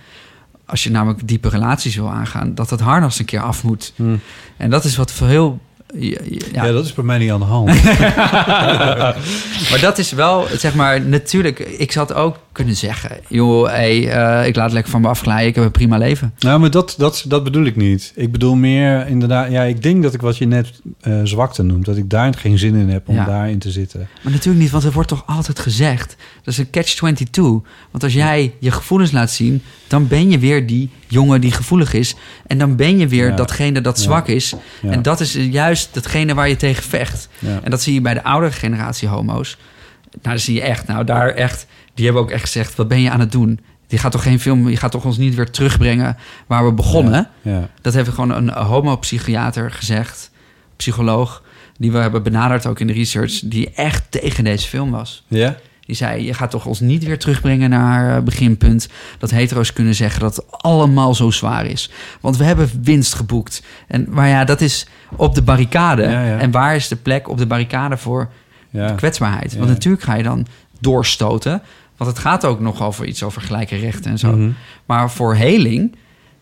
als 0.65 0.83
je 0.83 0.91
namelijk 0.91 1.27
diepe 1.27 1.49
relaties 1.49 1.95
wil 1.95 2.09
aangaan, 2.09 2.55
dat 2.55 2.69
het 2.69 2.79
harnas 2.79 3.19
een 3.19 3.25
keer 3.25 3.41
af 3.41 3.63
moet. 3.63 3.93
Hm. 3.95 4.15
En 4.57 4.69
dat 4.69 4.83
is 4.83 4.95
wat 4.95 5.11
voor 5.11 5.27
heel. 5.27 5.59
Ja, 5.95 6.19
Ja. 6.51 6.71
dat 6.71 6.85
is 6.85 6.93
bij 6.93 7.03
mij 7.03 7.17
niet 7.17 7.31
aan 7.31 7.39
de 7.39 7.45
hand. 7.45 7.67
Maar 9.69 9.79
dat 9.81 9.97
is 9.97 10.11
wel, 10.11 10.47
zeg 10.57 10.75
maar, 10.75 11.01
natuurlijk. 11.01 11.59
Ik 11.59 11.91
zou 11.91 12.13
ook 12.13 12.39
kunnen 12.53 12.75
zeggen: 12.75 13.17
joh, 13.29 13.67
hey, 13.67 14.09
eh, 14.11 14.47
ik 14.47 14.55
laat 14.55 14.71
lekker 14.71 14.91
van 14.91 15.01
me 15.01 15.07
afglijden. 15.07 15.47
Ik 15.47 15.55
heb 15.55 15.63
een 15.63 15.71
prima 15.71 15.97
leven. 15.97 16.33
nou, 16.39 16.59
maar 16.59 16.71
dat, 16.71 16.95
dat, 16.97 17.23
dat 17.27 17.43
bedoel 17.43 17.65
ik 17.65 17.75
niet. 17.75 18.11
Ik 18.15 18.31
bedoel 18.31 18.55
meer 18.55 19.07
inderdaad... 19.07 19.51
Ja, 19.51 19.63
ik 19.63 19.81
denk 19.83 20.03
dat 20.03 20.13
ik 20.13 20.21
wat 20.21 20.37
je 20.37 20.45
net 20.45 20.71
eh, 21.01 21.19
zwakte 21.23 21.63
noemt... 21.63 21.85
dat 21.85 21.97
ik 21.97 22.09
daar 22.09 22.33
geen 22.33 22.57
zin 22.57 22.75
in 22.75 22.89
heb 22.89 23.07
om 23.07 23.15
Ja. 23.15 23.25
daarin 23.25 23.59
te 23.59 23.71
zitten. 23.71 24.07
Maar 24.23 24.31
natuurlijk 24.33 24.63
niet, 24.63 24.71
want 24.71 24.83
er 24.83 24.91
wordt 24.91 25.09
toch 25.09 25.23
altijd 25.25 25.59
gezegd. 25.59 26.15
Dat 26.43 26.53
is 26.53 26.57
een 26.57 26.69
catch-22. 26.69 27.41
Want 27.91 28.03
als 28.03 28.13
jij 28.13 28.53
je 28.59 28.71
gevoelens 28.71 29.11
laat 29.11 29.31
zien, 29.31 29.61
dan 29.87 30.07
ben 30.07 30.29
je 30.31 30.39
weer 30.39 30.67
die 30.67 30.89
jongen 31.07 31.41
die 31.41 31.51
gevoelig 31.51 31.93
is. 31.93 32.15
En 32.47 32.57
dan 32.57 32.75
ben 32.75 32.97
je 32.97 33.07
weer 33.07 33.29
Ja. 33.29 33.35
datgene 33.35 33.81
dat 33.81 33.97
Ja. 33.97 34.03
zwak 34.03 34.27
is. 34.27 34.53
En 34.81 35.01
dat 35.01 35.19
is 35.19 35.33
juist 35.33 35.89
datgene 35.93 36.33
waar 36.33 36.49
je 36.49 36.55
tegen 36.55 36.83
vecht. 36.83 37.29
En 37.63 37.71
dat 37.71 37.81
zie 37.81 37.93
je 37.93 38.01
bij 38.01 38.13
de 38.13 38.23
oudere 38.23 38.51
generatie 38.53 39.07
homo's. 39.07 39.57
Nou, 40.21 40.35
dat 40.35 40.43
zie 40.45 40.53
je 40.55 40.61
echt. 40.61 40.87
Nou, 40.87 41.03
daar 41.05 41.29
echt. 41.29 41.65
Die 41.93 42.05
hebben 42.05 42.23
ook 42.23 42.31
echt 42.31 42.41
gezegd: 42.41 42.75
wat 42.75 42.87
ben 42.87 43.01
je 43.01 43.09
aan 43.09 43.19
het 43.19 43.31
doen? 43.31 43.59
Je 43.87 43.97
gaat 43.97 44.11
toch 44.11 44.23
geen 44.23 44.39
film, 44.39 44.69
je 44.69 44.77
gaat 44.77 44.91
toch 44.91 45.05
ons 45.05 45.17
niet 45.17 45.35
weer 45.35 45.51
terugbrengen 45.51 46.17
waar 46.47 46.65
we 46.65 46.71
begonnen. 46.71 47.29
Ja. 47.41 47.69
Dat 47.81 47.93
heeft 47.93 48.09
gewoon 48.09 48.31
een 48.31 48.49
homopsychiater 48.49 49.71
gezegd, 49.71 50.31
psycholoog, 50.75 51.43
die 51.77 51.91
we 51.91 51.97
hebben 51.97 52.23
benaderd 52.23 52.65
ook 52.65 52.79
in 52.79 52.87
de 52.87 52.93
research, 52.93 53.39
die 53.43 53.71
echt 53.71 54.03
tegen 54.09 54.43
deze 54.43 54.67
film 54.67 54.91
was. 54.91 55.23
Ja? 55.27 55.57
Die 55.85 55.95
zei: 55.95 56.25
Je 56.25 56.33
gaat 56.33 56.51
toch 56.51 56.65
ons 56.65 56.79
niet 56.79 57.03
weer 57.03 57.19
terugbrengen 57.19 57.69
naar 57.69 58.17
eh, 58.17 58.23
beginpunt. 58.23 58.87
Dat 59.17 59.31
hetero's 59.31 59.73
kunnen 59.73 59.95
zeggen 59.95 60.19
dat 60.21 60.35
het 60.35 60.45
allemaal 60.51 61.15
zo 61.15 61.31
zwaar 61.31 61.65
is. 61.65 61.89
Want 62.21 62.37
we 62.37 62.43
hebben 62.43 62.69
winst 62.83 63.13
geboekt. 63.13 63.63
En, 63.87 64.05
maar 64.09 64.27
ja, 64.27 64.45
dat 64.45 64.61
is 64.61 64.87
op 65.15 65.35
de 65.35 65.41
barricade. 65.41 66.01
Ja. 66.01 66.37
En 66.37 66.51
waar 66.51 66.75
is 66.75 66.87
de 66.87 66.95
plek 66.95 67.29
op 67.29 67.37
de 67.37 67.47
barricade 67.47 67.97
voor 67.97 68.29
de 68.69 68.93
kwetsbaarheid? 68.95 69.55
Want 69.55 69.69
natuurlijk 69.69 70.03
ga 70.03 70.15
je 70.15 70.23
dan 70.23 70.45
doorstoten. 70.79 71.61
Want 71.97 72.09
het 72.11 72.19
gaat 72.19 72.45
ook 72.45 72.59
nog 72.59 72.81
over 72.81 73.05
iets 73.05 73.23
over 73.23 73.41
gelijke 73.41 73.75
rechten 73.75 74.11
en 74.11 74.17
zo. 74.19 74.31
Mhm. 74.35 74.49
Maar 74.85 75.11
voor 75.11 75.35
heling 75.35 75.95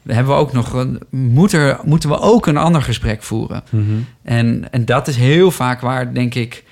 hebben 0.07 0.33
we 0.33 0.39
ook 0.39 0.53
nog 0.53 0.73
een, 0.73 0.99
moet 1.09 1.51
er, 1.51 1.79
moeten 1.83 2.09
we 2.09 2.19
ook 2.19 2.45
een 2.47 2.57
ander 2.57 2.81
gesprek 2.81 3.23
voeren. 3.23 3.63
Mhm. 3.69 3.83
En, 4.23 4.71
en 4.71 4.85
dat 4.85 5.07
is 5.07 5.15
heel 5.15 5.51
vaak 5.51 5.81
waar, 5.81 6.13
denk 6.13 6.35
ik. 6.35 6.63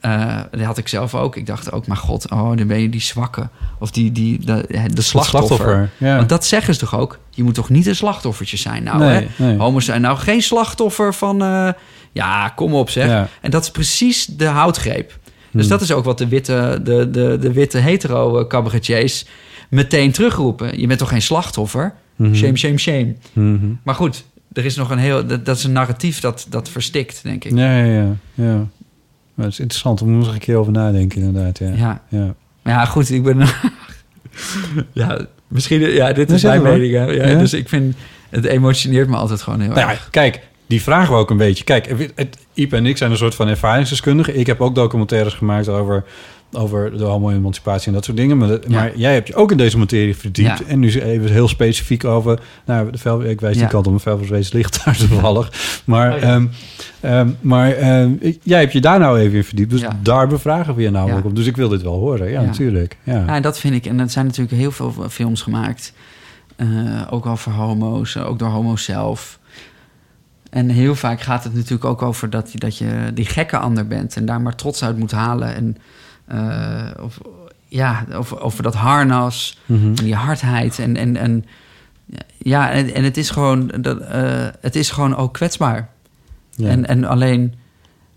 eh, 0.00 0.40
dat 0.50 0.60
had 0.60 0.78
ik 0.78 0.88
zelf 0.88 1.14
ook. 1.14 1.36
Ik 1.36 1.46
dacht 1.46 1.72
ook, 1.72 1.86
maar 1.86 1.96
god, 1.96 2.30
oh, 2.30 2.56
dan 2.56 2.66
ben 2.66 2.80
je 2.80 2.88
die 2.88 3.00
zwakke. 3.00 3.48
Of 3.78 3.90
die, 3.90 4.12
die, 4.12 4.44
de, 4.44 4.64
de 4.94 5.02
slachtoffer. 5.02 5.90
Ja. 5.98 6.16
Want 6.16 6.28
dat 6.28 6.44
zeggen 6.46 6.74
ze 6.74 6.80
toch 6.80 6.98
ook? 6.98 7.18
Je 7.30 7.42
moet 7.42 7.54
toch 7.54 7.68
niet 7.68 7.86
een 7.86 7.96
slachtoffertje 7.96 8.56
zijn? 8.56 8.82
Nou, 8.82 8.98
Nee, 8.98 9.28
hè? 9.36 9.44
nee. 9.44 9.56
Homo's 9.58 9.84
zijn 9.84 10.00
nou 10.00 10.16
geen 10.18 10.42
slachtoffer 10.42 11.14
van... 11.14 11.42
eh, 11.42 11.68
ja, 12.12 12.48
kom 12.48 12.74
op 12.74 12.90
zeg. 12.90 13.08
Ja. 13.08 13.28
En 13.40 13.50
dat 13.50 13.62
is 13.62 13.70
precies 13.70 14.26
de 14.26 14.44
houtgreep. 14.46 15.18
Dus 15.56 15.66
Hmm. 15.66 15.68
dat 15.68 15.80
is 15.80 15.92
ook 15.92 16.04
wat 16.04 16.18
de 16.18 16.28
witte, 16.28 16.80
de, 16.84 17.10
de, 17.10 17.36
de 17.40 17.52
witte 17.52 17.78
hetero 17.78 18.46
cabaretiers 18.46 19.26
meteen 19.68 20.12
terugroepen. 20.12 20.80
Je 20.80 20.86
bent 20.86 20.98
toch 20.98 21.08
geen 21.08 21.22
slachtoffer? 21.22 21.94
Mhm. 22.16 22.34
Shame, 22.34 22.56
shame, 22.56 22.78
shame. 22.78 23.14
Mhm. 23.32 23.66
Maar 23.82 23.94
goed, 23.94 24.24
er 24.52 24.64
is 24.64 24.76
nog 24.76 24.90
een 24.90 24.98
heel... 24.98 25.26
Dat, 25.26 25.44
dat 25.44 25.56
is 25.56 25.64
een 25.64 25.72
narratief 25.72 26.20
dat, 26.20 26.46
dat 26.48 26.68
verstikt, 26.68 27.20
denk 27.22 27.44
ik. 27.44 27.56
Ja, 27.56 27.76
ja, 27.78 27.84
ja. 27.84 28.16
ja. 28.34 28.66
Maar 29.34 29.44
het 29.44 29.52
is 29.54 29.60
interessant, 29.60 29.98
daar 29.98 30.08
moet 30.08 30.26
ik 30.26 30.32
een 30.32 30.38
keer 30.38 30.56
over 30.56 30.72
nadenken 30.72 31.22
inderdaad. 31.22 31.58
Ja. 31.58 32.02
Ja. 32.08 32.34
Ja. 32.64 32.84
Goed, 32.84 33.10
ik 33.10 33.22
ben... 33.22 33.38
ja, 34.92 35.26
misschien... 35.48 35.80
Ja, 35.80 36.12
dit 36.12 36.30
is 36.30 36.42
mijn 36.42 36.62
mening. 36.62 36.92
Ja, 36.92 37.10
Ja? 37.10 37.38
Dus 37.38 37.52
ik 37.52 37.68
vind... 37.68 37.96
Het 38.30 38.44
emotioneert 38.44 39.08
me 39.08 39.16
altijd 39.16 39.42
gewoon 39.42 39.60
heel 39.60 39.68
Nou 39.68 39.80
ja, 39.80 39.90
erg. 39.90 40.08
kijk, 40.10 40.40
die 40.66 40.82
vragen 40.82 41.12
we 41.14 41.18
ook 41.20 41.30
een 41.30 41.36
beetje. 41.36 41.64
Kijk, 41.64 42.10
het, 42.14 42.38
en 42.70 42.86
ik 42.86 42.96
zijn 42.96 43.10
een 43.10 43.16
soort 43.16 43.34
van 43.34 43.48
ervaringsdeskundigen. 43.48 44.38
Ik 44.38 44.46
heb 44.46 44.60
ook 44.60 44.74
documentaires 44.74 45.34
gemaakt 45.34 45.68
over, 45.68 46.04
over 46.52 46.98
de 46.98 47.04
homo-emancipatie 47.04 47.86
en 47.86 47.92
dat 47.92 48.04
soort 48.04 48.16
dingen. 48.16 48.38
Maar, 48.38 48.48
dat- 48.48 48.64
Ja. 48.68 48.78
maar 48.80 48.96
jij 48.96 49.12
hebt 49.12 49.28
je 49.28 49.34
ook 49.34 49.50
in 49.50 49.56
deze 49.56 49.78
materie 49.78 50.16
verdiept. 50.16 50.58
Ja. 50.58 50.64
En 50.66 50.78
nu 50.78 51.00
even 51.00 51.30
heel 51.32 51.48
specifiek 51.48 52.04
over... 52.04 52.40
Nou, 52.66 52.90
de 52.90 52.98
vel, 52.98 53.24
ik 53.24 53.40
wijs 53.40 53.54
die 53.54 53.62
Ja. 53.62 53.68
kant 53.68 53.84
op, 53.84 53.90
mijn 53.90 54.02
velverswees 54.02 54.52
ligt 54.52 54.84
daar 54.84 54.96
toevallig. 55.08 55.80
Maar, 55.84 56.14
Oh 56.14 56.22
ehm, 56.22 56.46
ehm, 57.00 57.28
maar 57.40 57.72
ehm, 57.72 58.10
jij 58.42 58.60
hebt 58.60 58.72
je 58.72 58.80
daar 58.80 58.98
nou 58.98 59.18
even 59.18 59.36
in 59.36 59.44
verdiept. 59.44 59.70
Dus 59.70 59.82
daar 60.02 60.28
bevragen 60.28 60.74
we 60.74 60.82
je 60.82 60.90
namelijk 60.90 61.22
Ja. 61.24 61.28
op. 61.30 61.36
Dus 61.36 61.46
ik 61.46 61.56
wil 61.56 61.68
dit 61.68 61.82
wel 61.82 61.98
horen. 61.98 62.30
Ja, 62.30 62.42
natuurlijk. 62.42 62.96
Ja. 63.02 63.40
Dat 63.40 63.58
vind 63.58 63.74
ik. 63.74 63.86
En 63.86 64.00
er 64.00 64.10
zijn 64.10 64.26
natuurlijk 64.26 64.56
heel 64.56 64.70
veel 64.72 64.94
films 65.08 65.42
gemaakt. 65.42 65.92
eh, 66.56 66.66
ook 67.10 67.26
over 67.26 67.52
homo's, 67.52 68.14
eh, 68.16 68.28
ook 68.28 68.38
door 68.38 68.48
homo's 68.48 68.84
zelf. 68.84 69.38
En 70.56 70.68
heel 70.68 70.94
vaak 70.94 71.20
gaat 71.20 71.44
het 71.44 71.54
natuurlijk 71.54 71.84
ook 71.84 72.02
over 72.02 72.30
dat, 72.30 72.52
je- 72.52 72.58
dat 72.58 72.78
je 72.78 73.10
die 73.14 73.24
gekke 73.24 73.58
ander 73.58 73.86
bent 73.86 74.16
en 74.16 74.26
daar 74.26 74.40
maar 74.40 74.54
trots 74.54 74.82
uit 74.84 74.98
moet 74.98 75.10
halen. 75.10 75.54
En 75.54 75.76
eh, 76.26 77.04
of, 77.04 77.18
ja, 77.68 78.04
over, 78.12 78.40
over 78.40 78.62
dat 78.62 78.74
harnas 78.74 79.60
Mhm. 79.66 79.86
en 79.86 79.94
die 79.94 80.14
hardheid. 80.14 80.78
En, 80.78 80.96
en, 80.96 81.16
en 81.16 81.44
ja, 82.38 82.70
en, 82.70 82.94
en 82.94 83.04
het 83.04 83.16
is 83.16 83.30
gewoon, 83.30 83.72
dat, 83.80 84.00
eh, 84.00 84.46
het 84.60 84.76
is 84.76 84.90
gewoon 84.90 85.16
ook 85.16 85.32
kwetsbaar. 85.32 85.88
Ja. 86.50 86.68
En, 86.68 86.86
en 86.86 87.04
alleen 87.04 87.54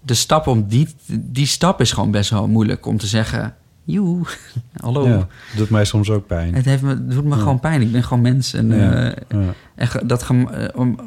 de 0.01 0.13
stap 0.13 0.47
om 0.47 0.67
die, 0.67 0.87
die 1.19 1.45
stap 1.45 1.81
is 1.81 1.91
gewoon 1.91 2.11
best 2.11 2.29
wel 2.29 2.47
moeilijk 2.47 2.85
om 2.85 2.97
te 2.97 3.07
zeggen. 3.07 3.53
Joe, 3.83 4.21
hallo. 4.81 5.07
Ja, 5.07 5.27
doet 5.55 5.69
mij 5.69 5.85
soms 5.85 6.09
ook 6.09 6.27
pijn. 6.27 6.53
Het 6.55 6.65
heeft 6.65 6.81
me, 6.81 6.89
het 6.89 7.11
doet 7.11 7.23
me 7.23 7.35
Ja. 7.35 7.41
gewoon 7.41 7.59
pijn. 7.59 7.81
Ik 7.81 7.91
ben 7.91 8.03
gewoon 8.03 8.21
mens. 8.23 8.53
En, 8.53 8.71
eh, 8.71 9.05
en 9.75 10.07
dat 10.07 10.27
om, 10.29 10.49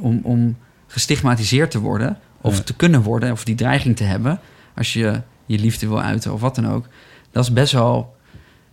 om, 0.01 0.21
om 0.23 0.57
gestigmatiseerd 0.93 1.71
te 1.71 1.79
worden, 1.81 2.19
of 2.41 2.57
Ja. 2.57 2.63
te 2.63 2.75
kunnen 2.75 3.03
worden, 3.03 3.33
of 3.33 3.45
die 3.45 3.55
dreiging 3.55 3.97
te 3.97 4.05
hebben, 4.05 4.41
als 4.77 4.93
je 4.93 5.21
je 5.47 5.59
liefde 5.59 5.89
wil 5.89 6.01
uiten 6.03 6.33
of 6.33 6.41
wat 6.41 6.55
dan 6.55 6.69
ook, 6.69 6.87
dat 7.31 7.45
is 7.45 7.53
best 7.53 7.73
wel. 7.73 8.17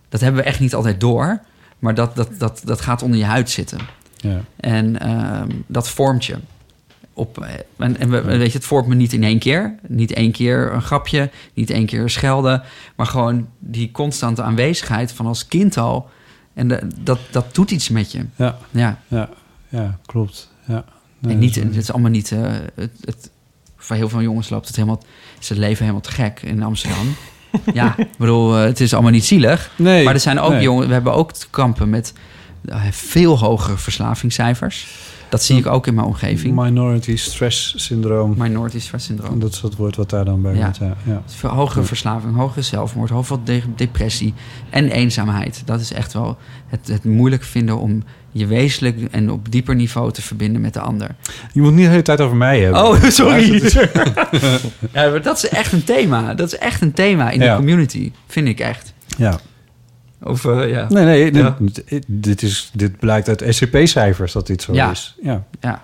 Dat 0.08 0.20
hebben 0.20 0.40
we 0.42 0.46
echt 0.48 0.60
niet 0.60 0.74
altijd 0.74 1.00
door, 1.00 1.40
maar 1.78 1.94
dat, 1.94 2.16
dat, 2.16 2.28
dat, 2.38 2.60
dat 2.64 2.80
gaat 2.80 3.02
onder 3.02 3.18
je 3.18 3.24
huid 3.24 3.50
zitten. 3.50 3.78
Ja. 4.16 4.40
En 4.56 5.00
ehm, 5.00 5.48
dat 5.66 5.88
vormt 5.88 6.24
je. 6.24 6.36
Op, 7.12 7.40
eh, 7.42 7.48
en, 7.76 7.98
en 7.98 8.10
we, 8.10 8.20
weet 8.22 8.52
je, 8.52 8.58
het 8.58 8.66
vormt 8.66 8.88
me 8.88 8.94
niet 8.94 9.12
in 9.12 9.22
één 9.24 9.38
keer. 9.38 9.74
Niet 9.86 10.12
één 10.12 10.32
keer 10.32 10.72
een 10.72 10.82
grapje, 10.82 11.30
niet 11.54 11.70
één 11.70 11.86
keer 11.86 12.10
schelden. 12.10 12.62
Maar 12.96 13.06
gewoon 13.06 13.48
die 13.58 13.90
constante 13.90 14.42
aanwezigheid 14.42 15.12
van 15.12 15.26
als 15.26 15.48
kind 15.48 15.76
al. 15.76 16.10
En 16.54 16.68
de- 16.68 16.86
dat, 17.00 17.18
dat 17.30 17.54
doet 17.54 17.70
iets 17.70 17.88
met 17.88 18.12
je. 18.12 18.24
Ja, 18.36 18.58
Ja. 18.70 18.98
ja, 19.08 19.28
ja, 19.68 19.98
klopt. 20.06 20.50
Ja. 20.66 20.84
Nee, 21.20 21.32
en 21.34 21.38
niet, 21.38 21.54
het 21.54 21.76
is 21.76 21.92
allemaal 21.92 22.10
niet... 22.10 22.32
eh, 22.32 22.40
het, 22.74 22.90
het, 23.04 23.30
voor 23.76 23.96
heel 23.96 24.08
veel 24.08 24.22
jongens 24.22 24.48
loopt 24.50 24.66
het 24.66 24.76
helemaal, 24.76 25.02
is 25.40 25.48
het 25.48 25.58
leven 25.58 25.80
helemaal 25.80 26.00
te 26.02 26.10
gek 26.10 26.40
in 26.42 26.62
Amsterdam. 26.62 27.14
ja, 27.74 27.94
ik 27.98 28.08
bedoel, 28.18 28.56
eh, 28.56 28.62
het 28.64 28.80
is 28.80 28.92
allemaal 28.92 29.12
niet 29.12 29.24
zielig. 29.24 29.70
Nee, 29.76 30.04
Maar 30.04 30.14
er 30.14 30.20
zijn 30.20 30.40
ook 30.40 30.50
nee. 30.52 30.62
jongen, 30.62 30.86
we 30.86 30.92
hebben 30.92 31.12
ook 31.14 31.32
te 31.32 31.46
kampen 31.50 31.90
met 31.90 32.12
eh, 32.64 32.82
veel 32.90 33.38
hogere 33.38 33.76
verslavingscijfers. 33.76 34.88
Dat 35.28 35.42
zie 35.42 35.56
ik 35.58 35.66
ook 35.66 35.86
in 35.86 35.94
mijn 35.94 36.06
omgeving. 36.06 36.56
Minority 36.56 37.16
stress 37.16 37.74
syndroom. 37.76 38.34
Minority 38.38 38.78
stress 38.80 39.06
syndroom. 39.06 39.38
Dat 39.40 39.52
is 39.52 39.60
het 39.60 39.76
woord 39.76 39.96
wat 39.96 40.10
daar 40.10 40.24
dan 40.24 40.42
bij 40.42 40.54
Ja. 40.54 40.62
hoort. 40.64 40.76
Ja. 40.76 41.22
Ja. 41.42 41.48
Hogere 41.48 41.84
verslaving, 41.84 42.34
hogere 42.36 42.62
zelfmoord, 42.62 43.10
hoeveel 43.10 43.40
de- 43.44 43.62
depressie 43.76 44.34
en 44.70 44.90
eenzaamheid. 44.90 45.62
Dat 45.64 45.80
is 45.80 45.92
echt 45.92 46.12
wel 46.12 46.38
het, 46.66 46.88
het 46.88 47.04
moeilijk 47.04 47.42
vinden 47.42 47.78
om 47.78 48.02
je 48.32 48.46
wezenlijk 48.46 48.96
en 49.10 49.30
op 49.30 49.50
dieper 49.52 49.74
niveau 49.74 50.12
te 50.12 50.22
verbinden 50.22 50.60
met 50.60 50.74
de 50.74 50.80
ander. 50.80 51.08
Je 51.52 51.60
moet 51.60 51.72
niet 51.72 51.84
de 51.84 51.90
hele 51.90 52.02
tijd 52.02 52.20
over 52.20 52.36
mij 52.36 52.60
hebben. 52.60 52.82
Oh, 52.86 53.02
sorry. 53.20 53.62
ja, 54.92 55.10
maar 55.10 55.22
dat 55.22 55.36
is 55.36 55.48
echt 55.48 55.72
een 55.72 55.84
thema. 55.84 56.34
Dat 56.34 56.52
is 56.52 56.58
echt 56.58 56.80
een 56.80 56.92
thema 56.92 57.30
in 57.30 57.40
Ja. 57.40 57.50
de 57.50 57.56
community, 57.56 58.12
vind 58.26 58.48
ik 58.48 58.60
echt. 58.60 58.92
Ja. 59.18 59.38
Of 60.22 60.44
eh, 60.44 60.70
ja. 60.70 60.86
Nee, 60.88 61.04
nee, 61.04 61.34
Ja. 61.34 61.56
dit, 61.60 62.04
dit, 62.06 62.42
is, 62.42 62.70
dit 62.72 62.98
blijkt 62.98 63.28
uit 63.28 63.44
SCP-cijfers 63.48 64.32
dat 64.32 64.46
dit 64.46 64.62
zo 64.62 64.72
Ja. 64.74 64.90
is. 64.90 65.16
Ja. 65.22 65.44
ja. 65.60 65.82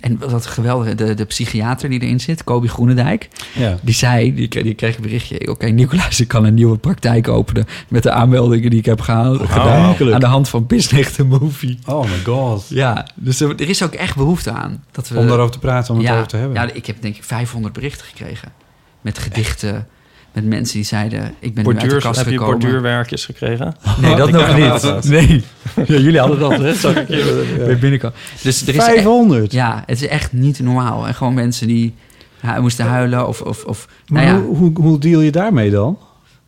En 0.00 0.18
wat 0.30 0.46
geweldige, 0.46 0.94
de, 0.94 1.14
de 1.14 1.24
psychiater 1.24 1.88
die 1.88 2.00
erin 2.00 2.20
zit, 2.20 2.44
Kobi 2.44 2.68
Groenendijk, 2.68 3.28
Ja. 3.54 3.78
die 3.82 3.94
zei, 3.94 4.34
die, 4.34 4.48
kreeg- 4.48 4.62
die 4.62 4.74
kreeg 4.74 4.96
een 4.96 5.02
berichtje. 5.02 5.48
Oké, 5.50 5.66
Nicolaas, 5.66 6.20
ik 6.20 6.28
kan 6.28 6.44
een 6.44 6.54
nieuwe 6.54 6.78
praktijk 6.78 7.28
openen 7.28 7.66
met 7.88 8.02
de 8.02 8.10
aanmeldingen 8.10 8.70
die 8.70 8.78
ik 8.78 8.84
heb 8.84 9.00
gehaald, 9.00 9.40
gedaan. 9.40 9.82
gelukkig. 9.94 10.12
Aan 10.14 10.20
de 10.20 10.26
hand 10.26 10.48
van 10.48 10.66
Bisnecht 10.66 11.16
de 11.16 11.24
Movie. 11.24 11.78
Oh 11.86 12.02
my 12.04 12.24
god. 12.24 12.64
Ja, 12.68 13.06
dus 13.14 13.40
er, 13.40 13.50
er 13.60 13.68
is 13.68 13.82
ook 13.82 13.92
echt 13.94 14.16
behoefte 14.16 14.50
aan. 14.50 14.84
Dat 14.90 15.08
we, 15.08 15.18
Om 15.18 15.26
daarover 15.26 15.52
te 15.52 15.58
praten, 15.58 15.90
om 15.94 15.98
het 16.00 16.08
ja, 16.08 16.14
over 16.14 16.26
te 16.28 16.36
hebben. 16.36 16.54
Ja, 16.56 16.70
ik 16.72 16.86
heb 16.86 17.02
denk 17.02 17.16
ik 17.16 17.24
500 17.24 17.74
berichten 17.74 18.06
gekregen. 18.06 18.52
Met 19.00 19.18
gedichten, 19.18 19.86
met 20.32 20.44
mensen 20.46 20.74
die 20.76 20.84
zeiden... 20.84 21.34
ik 21.38 21.54
ben 21.54 21.64
nu 21.64 21.70
uit 21.70 21.80
de 21.80 21.86
Borduurs, 21.86 22.04
kast 22.04 22.16
heb 22.18 22.26
je 22.26 22.32
gekomen. 22.32 22.58
borduurwerkjes 22.58 23.24
gekregen? 23.24 23.74
Nee, 24.00 24.16
dat 24.16 24.28
Ik 24.28 24.34
nog 24.34 24.56
niet. 24.56 24.80
dat. 24.82 25.04
Nee. 25.04 25.44
Ja, 25.76 25.84
jullie 25.96 26.18
hadden 26.18 26.38
dat, 26.38 26.52
hè? 26.58 26.74
Zag 26.74 26.96
ik 26.96 27.08
je 27.18 27.54
bij 27.66 27.78
binnenkomen. 27.78 28.16
Dus 28.42 28.62
er 28.62 28.68
is 28.68 28.74
echt- 28.76 28.84
500? 28.86 29.52
ja, 29.52 29.82
het 29.86 30.02
is 30.02 30.08
echt 30.08 30.32
niet 30.32 30.60
normaal. 30.60 31.06
En 31.06 31.14
gewoon 31.14 31.34
mensen 31.34 31.66
die 31.66 31.94
hu- 32.40 32.60
moesten 32.60 32.86
huilen 32.86 33.28
of, 33.28 33.40
of, 33.40 33.64
of 33.64 33.88
Maar 34.06 34.24
nou 34.24 34.36
ja, 34.38 34.44
hoe, 34.44 34.56
hoe, 34.56 34.72
hoe 34.80 34.98
deal 34.98 35.20
je 35.20 35.30
daarmee 35.32 35.70
dan? 35.70 35.98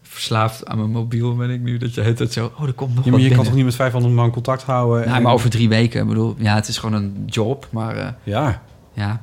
verslaafd 0.02 0.66
aan 0.66 0.78
mijn 0.78 0.90
mobiel 0.90 1.36
ben 1.36 1.50
ik 1.50 1.60
nu. 1.60 1.76
Dat 1.78 1.94
je 1.94 2.00
het 2.02 2.32
zo, 2.32 2.52
oh, 2.58 2.66
er 2.66 2.72
komt 2.72 2.94
nog 2.94 3.04
Ja, 3.04 3.10
maar 3.10 3.20
je 3.20 3.30
kan 3.30 3.44
toch 3.44 3.54
niet 3.54 3.64
met 3.64 3.74
500 3.74 4.14
man 4.14 4.30
contact 4.30 4.62
houden? 4.62 5.04
Nou, 5.04 5.16
en- 5.16 5.22
maar 5.22 5.32
over 5.32 5.50
drie 5.50 5.68
weken. 5.68 6.00
Ik 6.02 6.08
bedoel, 6.08 6.34
ja, 6.38 6.54
het 6.54 6.68
is 6.68 6.78
gewoon 6.78 7.02
een 7.02 7.22
job, 7.26 7.68
maar 7.70 7.96
eh, 7.96 8.06
Ja. 8.22 8.62
ja. 8.92 9.20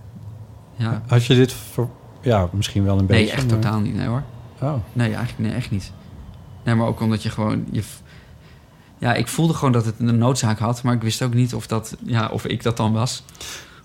ja. 0.76 1.02
Had 1.08 1.26
je 1.26 1.36
dit 1.36 1.54
voor... 1.74 1.90
Ja, 2.22 2.48
misschien 2.52 2.84
wel 2.84 3.00
een 3.00 3.06
beetje. 3.06 3.24
Nee, 3.24 3.32
echt 3.32 3.46
maar- 3.50 3.60
totaal 3.60 3.80
niet, 3.80 3.96
nee 3.96 4.08
hoor. 4.08 4.24
Oh. 4.62 4.74
Nee, 4.94 5.08
eigenlijk 5.14 5.40
nee, 5.40 5.52
echt 5.58 5.72
niet. 5.72 5.92
Nee, 6.64 6.76
maar 6.76 6.88
ook 6.88 7.00
omdat 7.02 7.24
je 7.24 7.30
gewoon... 7.30 7.66
Je, 7.72 7.84
ja, 8.98 9.14
ik 9.14 9.28
voelde 9.28 9.54
gewoon 9.54 9.72
dat 9.72 9.86
het 9.86 10.00
een 10.00 10.18
noodzaak 10.18 10.60
had, 10.60 10.84
maar 10.84 10.94
ik 10.94 11.02
wist 11.02 11.22
ook 11.22 11.34
niet 11.34 11.54
of, 11.54 11.68
dat, 11.68 11.98
ja, 12.06 12.28
of 12.28 12.46
ik 12.46 12.64
dat 12.64 12.78
dan 12.78 12.94
was. 12.94 13.24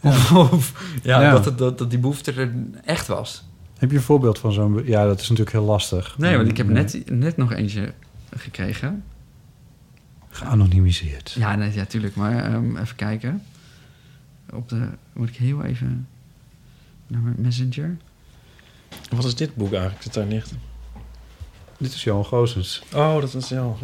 Of, 0.02 0.32
of- 0.52 0.72
ja, 1.02 1.20
Ja. 1.20 1.30
Dat, 1.30 1.44
het, 1.44 1.58
dat, 1.58 1.78
dat 1.78 1.90
die 1.90 1.98
behoefte 1.98 2.32
er 2.32 2.52
echt 2.84 3.06
was. 3.06 3.44
Heb 3.78 3.90
je 3.90 3.96
een 3.96 4.02
voorbeeld 4.02 4.38
van 4.38 4.52
zo'n... 4.52 4.82
Ja, 4.84 5.04
dat 5.04 5.20
is 5.20 5.28
natuurlijk 5.28 5.56
heel 5.56 5.64
lastig. 5.66 6.18
Nee, 6.18 6.36
want 6.36 6.48
ik 6.48 6.56
heb 6.56 6.68
net, 6.68 7.02
net 7.10 7.36
nog 7.36 7.52
eentje 7.52 7.92
gekregen. 8.36 9.04
Geanonimiseerd. 10.30 11.32
Ja, 11.38 11.54
nee, 11.54 11.72
ja, 11.72 11.84
tuurlijk. 11.84 12.14
Maar 12.14 12.44
ehm, 12.44 12.76
even 12.76 12.96
kijken. 12.96 13.42
Op 14.52 14.68
de... 14.68 14.88
Moet 15.12 15.28
ik 15.28 15.36
heel 15.36 15.62
even... 15.64 16.08
Naar 17.06 17.20
mijn 17.20 17.34
messenger? 17.38 17.96
Wat 19.10 19.24
is 19.24 19.34
dit 19.34 19.54
boek 19.54 19.72
eigenlijk 19.72 20.04
dat 20.04 20.14
daar 20.14 20.26
ligt? 20.26 20.52
Dit 21.78 21.92
is 21.92 22.04
Johan 22.04 22.24
Goosens. 22.24 22.82
Oh, 22.94 23.20
dat 23.20 23.34
is 23.34 23.48
ja. 23.48 23.74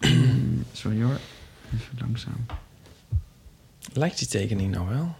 Mm, 0.00 0.64
Sorry 0.72 1.02
hoor. 1.02 1.18
Even 1.74 1.98
langzaam. 2.00 2.46
Lijkt 3.92 4.18
die 4.18 4.28
tekening 4.28 4.70
nou 4.70 4.88
wel? 4.88 5.14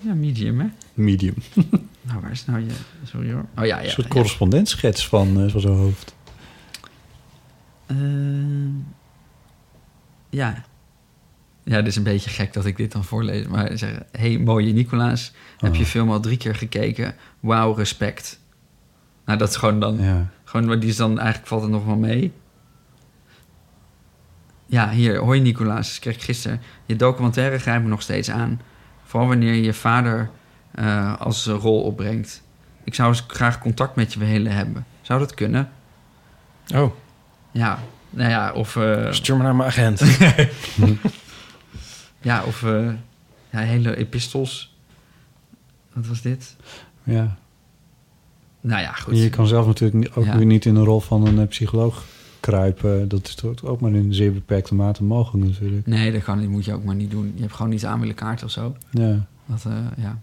Ja, 0.00 0.14
medium, 0.14 0.60
hè? 0.60 0.66
Medium. 0.94 1.34
Nou, 2.08 2.20
waar 2.20 2.30
is 2.30 2.44
nou 2.44 2.60
je... 2.60 2.72
Sorry 3.04 3.32
hoor. 3.32 3.46
Oh 3.56 3.66
ja, 3.66 3.78
ja. 3.78 3.84
een 3.84 3.90
soort 3.90 4.06
ja. 4.06 4.12
correspondentschets 4.12 5.08
van, 5.08 5.40
eh, 5.40 5.50
van 5.50 5.60
zijn 5.60 5.74
hoofd. 5.74 6.14
Ehm, 7.86 8.68
ja. 10.30 10.64
Ja, 11.68 11.74
het 11.76 11.86
is 11.86 11.96
een 11.96 12.02
beetje 12.02 12.30
gek 12.30 12.52
dat 12.52 12.64
ik 12.66 12.76
dit 12.76 12.92
dan 12.92 13.04
voorlees. 13.04 13.46
Maar 13.46 13.78
zeggen, 13.78 14.06
hey, 14.12 14.38
mooie 14.38 14.72
Nicolaas. 14.72 15.32
Heb 15.58 15.74
je 15.74 15.82
Oh. 15.82 15.86
film 15.88 16.10
al 16.10 16.20
drie 16.20 16.36
keer 16.36 16.54
gekeken? 16.54 17.14
Wauw, 17.40 17.72
respect. 17.74 18.40
Nou, 19.24 19.38
dat 19.38 19.48
is 19.48 19.56
gewoon 19.56 19.80
dan... 19.80 19.98
Ja. 20.00 20.26
Gewoon, 20.44 20.66
maar 20.66 20.80
die 20.80 20.88
is 20.88 20.96
dan... 20.96 21.18
Eigenlijk 21.18 21.48
valt 21.48 21.62
het 21.62 21.70
nog 21.70 21.84
wel 21.84 21.96
mee. 21.96 22.32
Ja, 24.66 24.90
hier. 24.90 25.18
Hoi 25.18 25.40
Nicolaas. 25.40 25.94
Ik 25.94 26.00
kreeg 26.00 26.24
gisteren... 26.24 26.60
Je 26.86 26.96
documentaire 26.96 27.58
grijpt 27.58 27.82
me 27.82 27.88
nog 27.88 28.02
steeds 28.02 28.30
aan. 28.30 28.60
Vooral 29.04 29.28
wanneer 29.28 29.52
je 29.54 29.62
je 29.62 29.74
vader 29.74 30.30
eh, 30.74 31.20
als 31.20 31.46
rol 31.46 31.82
opbrengt. 31.82 32.42
Ik 32.84 32.94
zou 32.94 33.08
eens 33.08 33.24
graag 33.26 33.58
contact 33.58 33.96
met 33.96 34.12
je 34.12 34.18
willen 34.18 34.52
hebben. 34.52 34.86
Zou 35.02 35.18
dat 35.20 35.34
kunnen? 35.34 35.68
Oh, 36.74 36.92
Ja, 37.50 37.78
nou 38.10 38.30
ja, 38.30 38.52
of... 38.52 38.76
eh, 38.76 39.12
stuur 39.12 39.36
me 39.36 39.42
naar 39.42 39.56
mijn 39.56 39.68
agent. 39.68 40.00
Ja, 42.28 42.44
of 42.44 42.62
eh, 42.62 42.86
ja, 43.50 43.58
hele 43.58 43.96
epistels. 43.96 44.76
Wat 45.92 46.06
was 46.06 46.20
dit? 46.22 46.56
ja. 47.02 47.36
Nou 48.60 48.80
ja, 48.82 48.92
goed. 48.92 49.18
Je 49.18 49.30
kan 49.30 49.46
zelf 49.46 49.66
natuurlijk 49.66 50.10
ook 50.14 50.24
Ja. 50.24 50.36
weer 50.36 50.46
niet 50.46 50.64
in 50.64 50.74
de 50.74 50.80
rol 50.80 51.00
van 51.00 51.26
een 51.26 51.38
eh, 51.38 51.46
psycholoog 51.46 52.04
kruipen. 52.40 53.08
Dat 53.08 53.26
is 53.28 53.34
toch 53.34 53.64
ook 53.64 53.80
maar 53.80 53.92
in 53.92 54.14
zeer 54.14 54.32
beperkte 54.32 54.74
mate 54.74 55.04
mogelijk 55.04 55.46
natuurlijk. 55.46 55.86
Nee, 55.86 56.12
dat 56.12 56.22
kan 56.22 56.38
niet. 56.38 56.48
Moet 56.48 56.64
je 56.64 56.72
ook 56.72 56.84
maar 56.84 56.94
niet 56.94 57.10
doen. 57.10 57.32
Je 57.34 57.40
hebt 57.40 57.52
gewoon 57.54 57.70
niet 57.70 57.84
aan 57.86 58.00
willen 58.00 58.14
kaart 58.14 58.42
of 58.42 58.50
zo. 58.50 58.76
Ja. 58.90 59.26
Dat, 59.46 59.64
eh, 59.66 59.72
ja. 59.96 60.20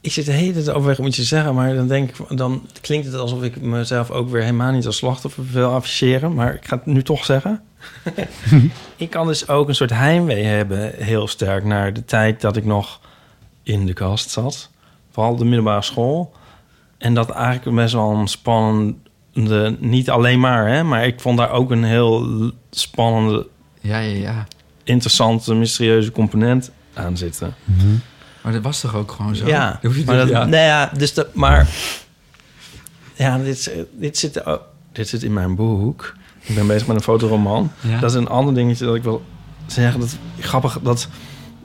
Ik 0.00 0.12
zit 0.12 0.24
de 0.26 0.32
hele 0.32 0.52
tijd 0.52 0.70
overweg 0.70 0.98
om 0.98 1.06
iets 1.06 1.16
te 1.16 1.24
zeggen, 1.24 1.54
maar 1.54 1.74
dan 1.74 1.88
denk 1.88 2.10
ik, 2.10 2.36
dan 2.38 2.62
klinkt 2.80 3.06
het 3.06 3.14
alsof 3.14 3.42
ik 3.42 3.60
mezelf 3.60 4.10
ook 4.10 4.30
weer 4.30 4.42
helemaal 4.42 4.72
niet 4.72 4.86
als 4.86 4.96
slachtoffer 4.96 5.44
wil 5.52 5.70
afficheren. 5.72 6.34
Maar 6.34 6.54
ik 6.54 6.66
ga 6.66 6.76
het 6.76 6.86
nu 6.86 7.02
toch 7.02 7.24
zeggen. 7.24 7.62
ik 8.96 9.10
kan 9.10 9.26
dus 9.26 9.48
ook 9.48 9.68
een 9.68 9.74
soort 9.74 9.90
heimwee 9.90 10.44
hebben, 10.44 10.92
heel 10.96 11.28
sterk, 11.28 11.64
naar 11.64 11.92
de 11.92 12.04
tijd 12.04 12.40
dat 12.40 12.56
ik 12.56 12.64
nog 12.64 13.00
in 13.62 13.86
de 13.86 13.92
kast 13.92 14.30
zat. 14.30 14.70
Vooral 15.10 15.36
de 15.36 15.44
middelbare 15.44 15.82
school. 15.82 16.32
En 16.98 17.14
dat 17.14 17.30
eigenlijk 17.30 17.76
best 17.76 17.94
wel 17.94 18.10
een 18.10 18.28
spannende, 18.28 19.76
niet 19.78 20.10
alleen 20.10 20.40
maar, 20.40 20.68
hè, 20.68 20.82
maar 20.82 21.06
ik 21.06 21.20
vond 21.20 21.38
daar 21.38 21.50
ook 21.50 21.70
een 21.70 21.84
heel 21.84 22.26
spannende, 22.70 23.46
ja, 23.80 23.98
ja, 23.98 24.16
ja. 24.16 24.46
interessante, 24.84 25.54
mysterieuze 25.54 26.12
component 26.12 26.70
aan 26.94 27.16
zitten. 27.16 27.54
Maar 28.42 28.52
dat 28.52 28.62
was 28.62 28.80
toch 28.80 28.94
ook 28.94 29.12
gewoon 29.12 29.36
zo? 29.36 29.46
Ja, 29.46 29.78
Hoef 29.82 29.96
je 29.96 30.04
maar, 30.04 30.16
dat, 30.16 30.28
ja. 30.28 30.44
nee, 30.44 30.64
ja, 30.64 30.90
dus 30.96 31.14
dat, 31.14 31.34
maar 31.34 31.68
ja, 33.14 33.38
dit, 33.38 33.72
dit, 33.92 34.18
zit, 34.18 34.44
oh, 34.44 34.60
dit 34.92 35.08
zit 35.08 35.22
in 35.22 35.32
mijn 35.32 35.54
boek. 35.54 36.14
Ik 36.50 36.56
ben 36.56 36.66
bezig 36.66 36.86
met 36.86 36.96
een 36.96 37.02
fotoroman. 37.02 37.72
Ja. 37.80 37.98
Dat 38.00 38.10
is 38.10 38.16
een 38.16 38.28
ander 38.28 38.54
dingetje 38.54 38.84
dat 38.86 38.94
ik 38.94 39.02
wil 39.02 39.22
zeggen. 39.66 40.00
Dat 40.00 40.16
grappig 40.38 40.78
dat 40.82 41.08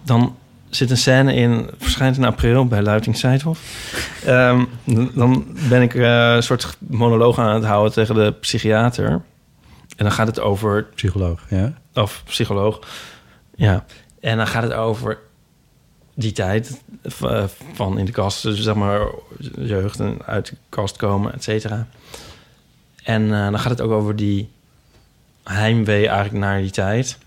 dan 0.03 0.35
zit 0.69 0.89
een 0.91 0.97
scène 0.97 1.33
in, 1.33 1.69
verschijnt 1.77 2.17
in 2.17 2.23
april 2.25 2.67
bij 2.67 2.81
Luiting 2.81 3.17
Seidhof. 3.17 3.59
Ehm, 4.25 4.65
dan 5.13 5.45
ben 5.69 5.81
ik 5.81 5.93
eh, 5.95 6.33
een 6.35 6.43
soort 6.43 6.77
monoloog 6.79 7.39
aan 7.39 7.55
het 7.55 7.63
houden 7.63 7.93
tegen 7.93 8.15
de 8.15 8.31
psychiater. 8.39 9.07
En 9.09 10.03
dan 10.05 10.11
gaat 10.11 10.27
het 10.27 10.39
over 10.39 10.83
Psycholoog, 10.95 11.41
ja. 11.49 11.73
of 11.93 12.21
psycholoog. 12.25 12.79
Ja. 13.55 13.85
En 14.19 14.37
dan 14.37 14.47
gaat 14.47 14.63
het 14.63 14.73
over 14.73 15.17
die 16.13 16.31
tijd 16.31 16.81
v- 17.03 17.49
van 17.73 17.97
in 17.99 18.05
de 18.05 18.11
kast, 18.11 18.43
dus 18.43 18.61
zeg 18.61 18.75
maar 18.75 19.01
jeugd 19.59 19.99
en 19.99 20.17
uit 20.25 20.45
de 20.49 20.55
kast 20.69 20.97
komen, 20.97 21.33
et 21.33 21.43
cetera. 21.43 21.87
En 23.03 23.23
eh, 23.33 23.43
dan 23.49 23.59
gaat 23.59 23.71
het 23.71 23.81
ook 23.81 23.91
over 23.91 24.15
die 24.15 24.49
heimwee 25.53 26.07
eigenlijk 26.07 26.45
naar 26.45 26.61
die 26.61 26.71
tijd. 26.71 27.17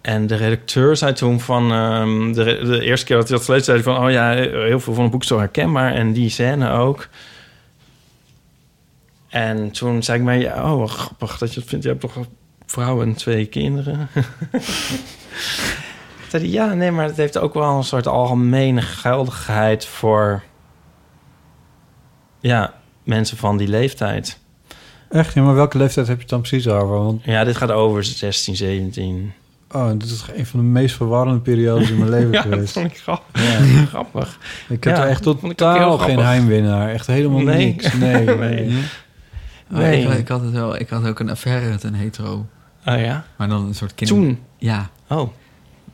En 0.00 0.26
de 0.26 0.34
redacteur 0.34 0.96
zei 0.96 1.12
toen 1.12 1.40
van... 1.40 1.72
ehm, 1.72 2.32
de, 2.32 2.44
de 2.44 2.80
eerste 2.80 3.06
keer 3.06 3.16
dat 3.16 3.28
hij 3.28 3.36
dat 3.36 3.46
gelezen 3.46 3.64
zei 3.64 3.82
van... 3.82 4.04
oh 4.04 4.10
ja, 4.10 4.32
heel 4.32 4.80
veel 4.80 4.94
van 4.94 5.02
het 5.02 5.12
boek 5.12 5.22
is 5.22 5.28
zo 5.28 5.38
herkenbaar. 5.38 5.92
En 5.94 6.12
die 6.12 6.30
scène 6.30 6.70
ook. 6.70 7.08
En 9.28 9.70
toen 9.70 10.02
zei 10.02 10.18
ik 10.18 10.24
mij... 10.24 10.60
oh, 10.60 10.88
grappig 10.88 11.38
dat 11.38 11.54
je 11.54 11.60
het 11.60 11.68
vindt. 11.68 11.84
Je 11.84 11.90
hebt 11.90 12.00
toch 12.00 12.16
een 12.16 12.26
vrouw 12.66 13.02
en 13.02 13.14
twee 13.14 13.46
kinderen? 13.46 14.08
zei 16.28 16.42
hij, 16.42 16.52
ja, 16.52 16.74
nee, 16.74 16.90
maar 16.90 17.04
het 17.04 17.16
heeft 17.16 17.38
ook 17.38 17.54
wel 17.54 17.76
een 17.76 17.84
soort 17.84 18.06
algemene 18.06 18.82
geldigheid... 18.82 19.86
voor 19.86 20.42
ja, 22.40 22.74
mensen 23.02 23.36
van 23.36 23.56
die 23.56 23.68
leeftijd. 23.68 24.38
Echt? 25.10 25.34
Ja, 25.34 25.42
maar 25.42 25.54
welke 25.54 25.78
leeftijd 25.78 26.06
heb 26.06 26.16
je 26.16 26.22
het 26.22 26.30
dan 26.30 26.40
precies 26.40 26.68
over? 26.68 26.98
Want, 26.98 27.24
Ja, 27.24 27.44
dit 27.44 27.56
gaat 27.56 27.70
over 27.70 28.04
16, 28.04 28.56
17. 28.56 29.32
oh, 29.72 29.90
dit 29.90 30.02
is 30.10 30.24
een 30.34 30.46
van 30.46 30.60
de 30.60 30.66
meest 30.66 30.96
verwarrende 30.96 31.40
periodes 31.40 31.90
in 31.90 31.98
mijn 31.98 32.10
leven 32.10 32.32
Ja, 32.32 32.42
dat 32.42 32.52
geweest. 32.52 32.72
vond 32.72 32.86
ik 32.86 32.98
grappig. 32.98 33.42
Ja. 33.42 33.84
grappig. 33.94 34.38
Ik 34.68 34.84
heb 34.84 34.96
Ja, 34.96 35.02
er 35.02 35.08
echt 35.08 35.22
totaal 35.22 35.98
geen 35.98 36.18
heimwinnaar. 36.18 36.88
Echt 36.90 37.06
helemaal 37.06 37.40
Nee. 37.40 37.66
niks. 37.66 37.92
Nee, 37.98 38.24
Nee. 38.24 38.36
nee. 38.36 38.82
Oh, 39.72 39.78
Nee. 39.78 40.02
ik, 40.02 40.18
ik 40.18 40.28
had 40.28 40.40
het 40.42 40.52
wel. 40.52 40.76
Ik 40.80 40.88
had 40.88 41.06
ook 41.06 41.18
een 41.20 41.30
affaire 41.30 41.68
met 41.68 41.82
een 41.82 41.94
hetero. 41.94 42.46
Oh 42.86 43.00
ja? 43.00 43.24
Maar 43.36 43.48
dan 43.48 43.66
een 43.66 43.74
soort 43.74 43.94
kind. 43.94 44.10
Toen? 44.10 44.38
Ja. 44.58 44.90
Oh. 45.08 45.28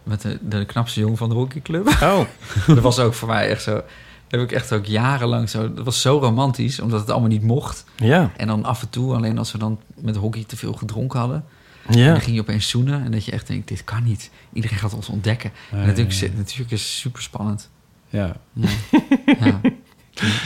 met 0.03 0.21
de, 0.23 0.39
de 0.43 0.65
knapste 0.65 1.01
jongen 1.01 1.17
van 1.17 1.29
de 1.29 1.35
hockeyclub. 1.35 1.87
Oh, 2.03 2.21
dat 2.67 2.79
was 2.79 2.99
ook 2.99 3.15
voor 3.15 3.29
mij 3.29 3.49
echt 3.49 3.63
zo... 3.63 3.83
Dat 4.29 4.41
heb 4.41 4.51
ik 4.51 4.57
echt 4.57 4.73
ook 4.73 4.85
jarenlang 4.87 5.49
zo... 5.51 5.75
Dat 5.75 5.85
was 5.85 6.01
zo 6.01 6.19
romantisch, 6.19 6.81
omdat 6.81 7.01
het 7.01 7.11
allemaal 7.11 7.29
niet 7.29 7.43
mocht. 7.43 7.85
ja. 7.97 8.31
En 8.37 8.47
dan 8.47 8.65
af 8.65 8.83
en 8.83 8.89
toe, 8.91 9.15
alleen 9.15 9.39
als 9.39 9.53
we 9.53 9.59
dan 9.59 9.81
met 10.01 10.17
hockey 10.17 10.45
te 10.47 10.57
veel 10.57 10.73
gedronken 10.73 11.19
hadden... 11.19 11.45
En 11.87 11.99
Ja. 11.99 12.11
dan 12.13 12.21
ging 12.21 12.35
je 12.37 12.41
opeens 12.43 12.69
zoenen 12.69 13.05
en 13.05 13.11
dat 13.13 13.25
je 13.25 13.33
echt 13.33 13.47
denkt, 13.47 13.69
dit 13.69 13.85
kan 13.85 14.03
niet. 14.05 14.31
Iedereen 14.53 14.79
gaat 14.79 14.95
ons 14.95 15.09
ontdekken. 15.09 15.51
En 15.71 15.79
natuurlijk, 15.87 16.13
ja, 16.13 16.27
ja. 16.27 16.33
natuurlijk 16.37 16.71
is 16.71 16.81
het 16.83 16.91
super 16.91 17.23
spannend. 17.23 17.71
Ja, 18.09 18.37
Ja. 18.53 19.61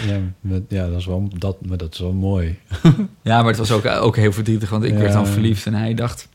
ja. 0.07 0.21
ja, 0.69 0.87
dat, 0.89 0.99
is 0.99 1.07
wel, 1.07 1.29
dat, 1.39 1.67
maar 1.67 1.77
dat 1.77 1.93
is 1.95 1.99
wel 2.01 2.13
mooi. 2.13 2.59
ja, 3.23 3.37
maar 3.39 3.47
het 3.47 3.57
was 3.57 3.71
ook, 3.73 3.87
ook 3.87 4.17
heel 4.17 4.33
verdrietig, 4.33 4.71
want 4.71 4.85
ik 4.85 4.93
Ja. 4.93 4.99
werd 4.99 5.13
dan 5.13 5.27
verliefd 5.27 5.67
en 5.67 5.75
hij 5.75 5.95
dacht... 5.95 6.29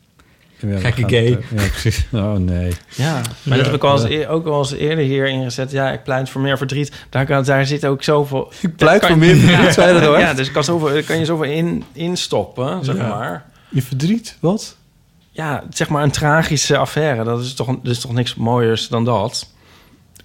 Ja, 0.59 0.79
Gekke 0.79 1.03
gay. 1.09 1.25
het, 1.29 1.43
Ja, 1.55 1.67
precies. 1.67 2.05
Oh 2.13 2.33
nee. 2.33 2.73
Ja, 2.95 3.21
maar 3.43 3.57
dat 3.57 3.65
heb 3.65 3.75
ik 3.75 3.83
al 3.83 4.05
eens, 4.05 4.27
ook 4.27 4.43
wel 4.43 4.57
eens 4.59 4.71
eerder 4.73 5.05
hier 5.05 5.27
ingezet. 5.27 5.71
Ja, 5.71 5.91
ik 5.91 6.03
pleit 6.03 6.29
voor 6.29 6.41
meer 6.41 6.57
verdriet. 6.57 6.91
Daar, 7.09 7.25
kan, 7.25 7.43
daar 7.43 7.65
zit 7.65 7.85
ook 7.85 8.03
zoveel... 8.03 8.51
Ik 8.61 8.75
pleit 8.75 9.05
voor 9.05 9.17
meer 9.17 9.35
verdriet, 9.35 9.73
zei 9.73 9.87
je 9.87 9.93
dat 9.93 10.03
hoor? 10.03 10.19
Ja, 10.19 10.33
dus 10.33 10.51
kan, 10.51 10.63
zoveel, 10.63 11.03
kan 11.03 11.17
je 11.19 11.25
zoveel 11.25 11.51
in, 11.51 11.83
instoppen, 11.93 12.85
zeg 12.85 12.95
Ja. 12.95 13.07
maar. 13.07 13.45
Je 13.69 13.81
verdriet? 13.81 14.37
Wat? 14.39 14.75
Ja, 15.31 15.63
zeg 15.69 15.89
maar 15.89 16.03
een 16.03 16.11
tragische 16.11 16.77
affaire. 16.77 17.23
Dat 17.23 17.39
is 17.41 17.53
toch, 17.53 17.67
dat 17.67 17.91
is 17.91 17.99
toch 17.99 18.13
niks 18.13 18.35
mooiers 18.35 18.87
dan 18.87 19.05
dat? 19.05 19.49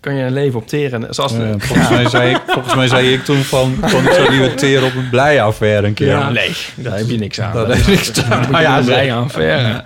Kan 0.00 0.14
je 0.14 0.24
een 0.24 0.32
leven 0.32 0.58
opteren. 0.60 1.14
Zoals 1.14 1.32
de, 1.32 1.38
Ja, 1.42 1.54
volgens, 1.58 1.88
mij 1.90 2.08
zei 2.08 2.30
ik, 2.34 2.40
volgens 2.46 2.74
mij 2.74 2.88
zei 2.88 3.12
ik 3.12 3.24
toen 3.24 3.42
van... 3.42 3.74
van 3.80 4.04
ik 4.06 4.12
zou 4.12 4.30
liever 4.30 4.54
teren 4.56 4.86
op 4.86 4.94
een 4.94 5.08
blije 5.10 5.40
affaire 5.40 5.86
een 5.86 5.94
keer. 5.94 6.06
Ja, 6.06 6.30
nee, 6.30 6.50
daar 6.76 6.98
heb 6.98 7.08
je 7.08 7.18
niks 7.18 7.40
aan. 7.40 7.52
Dat 7.54 7.66
Dat 7.66 7.76
heb 7.76 7.86
ik 7.86 7.92
niks 7.94 8.22
aan. 8.24 8.40
Nou 8.50 8.54
Ah, 8.54 8.60
ja, 8.62 8.76
ja, 8.78 8.82
blij 8.84 9.04
zeg. 9.04 9.12
aan 9.14 9.22
affaire. 9.24 9.84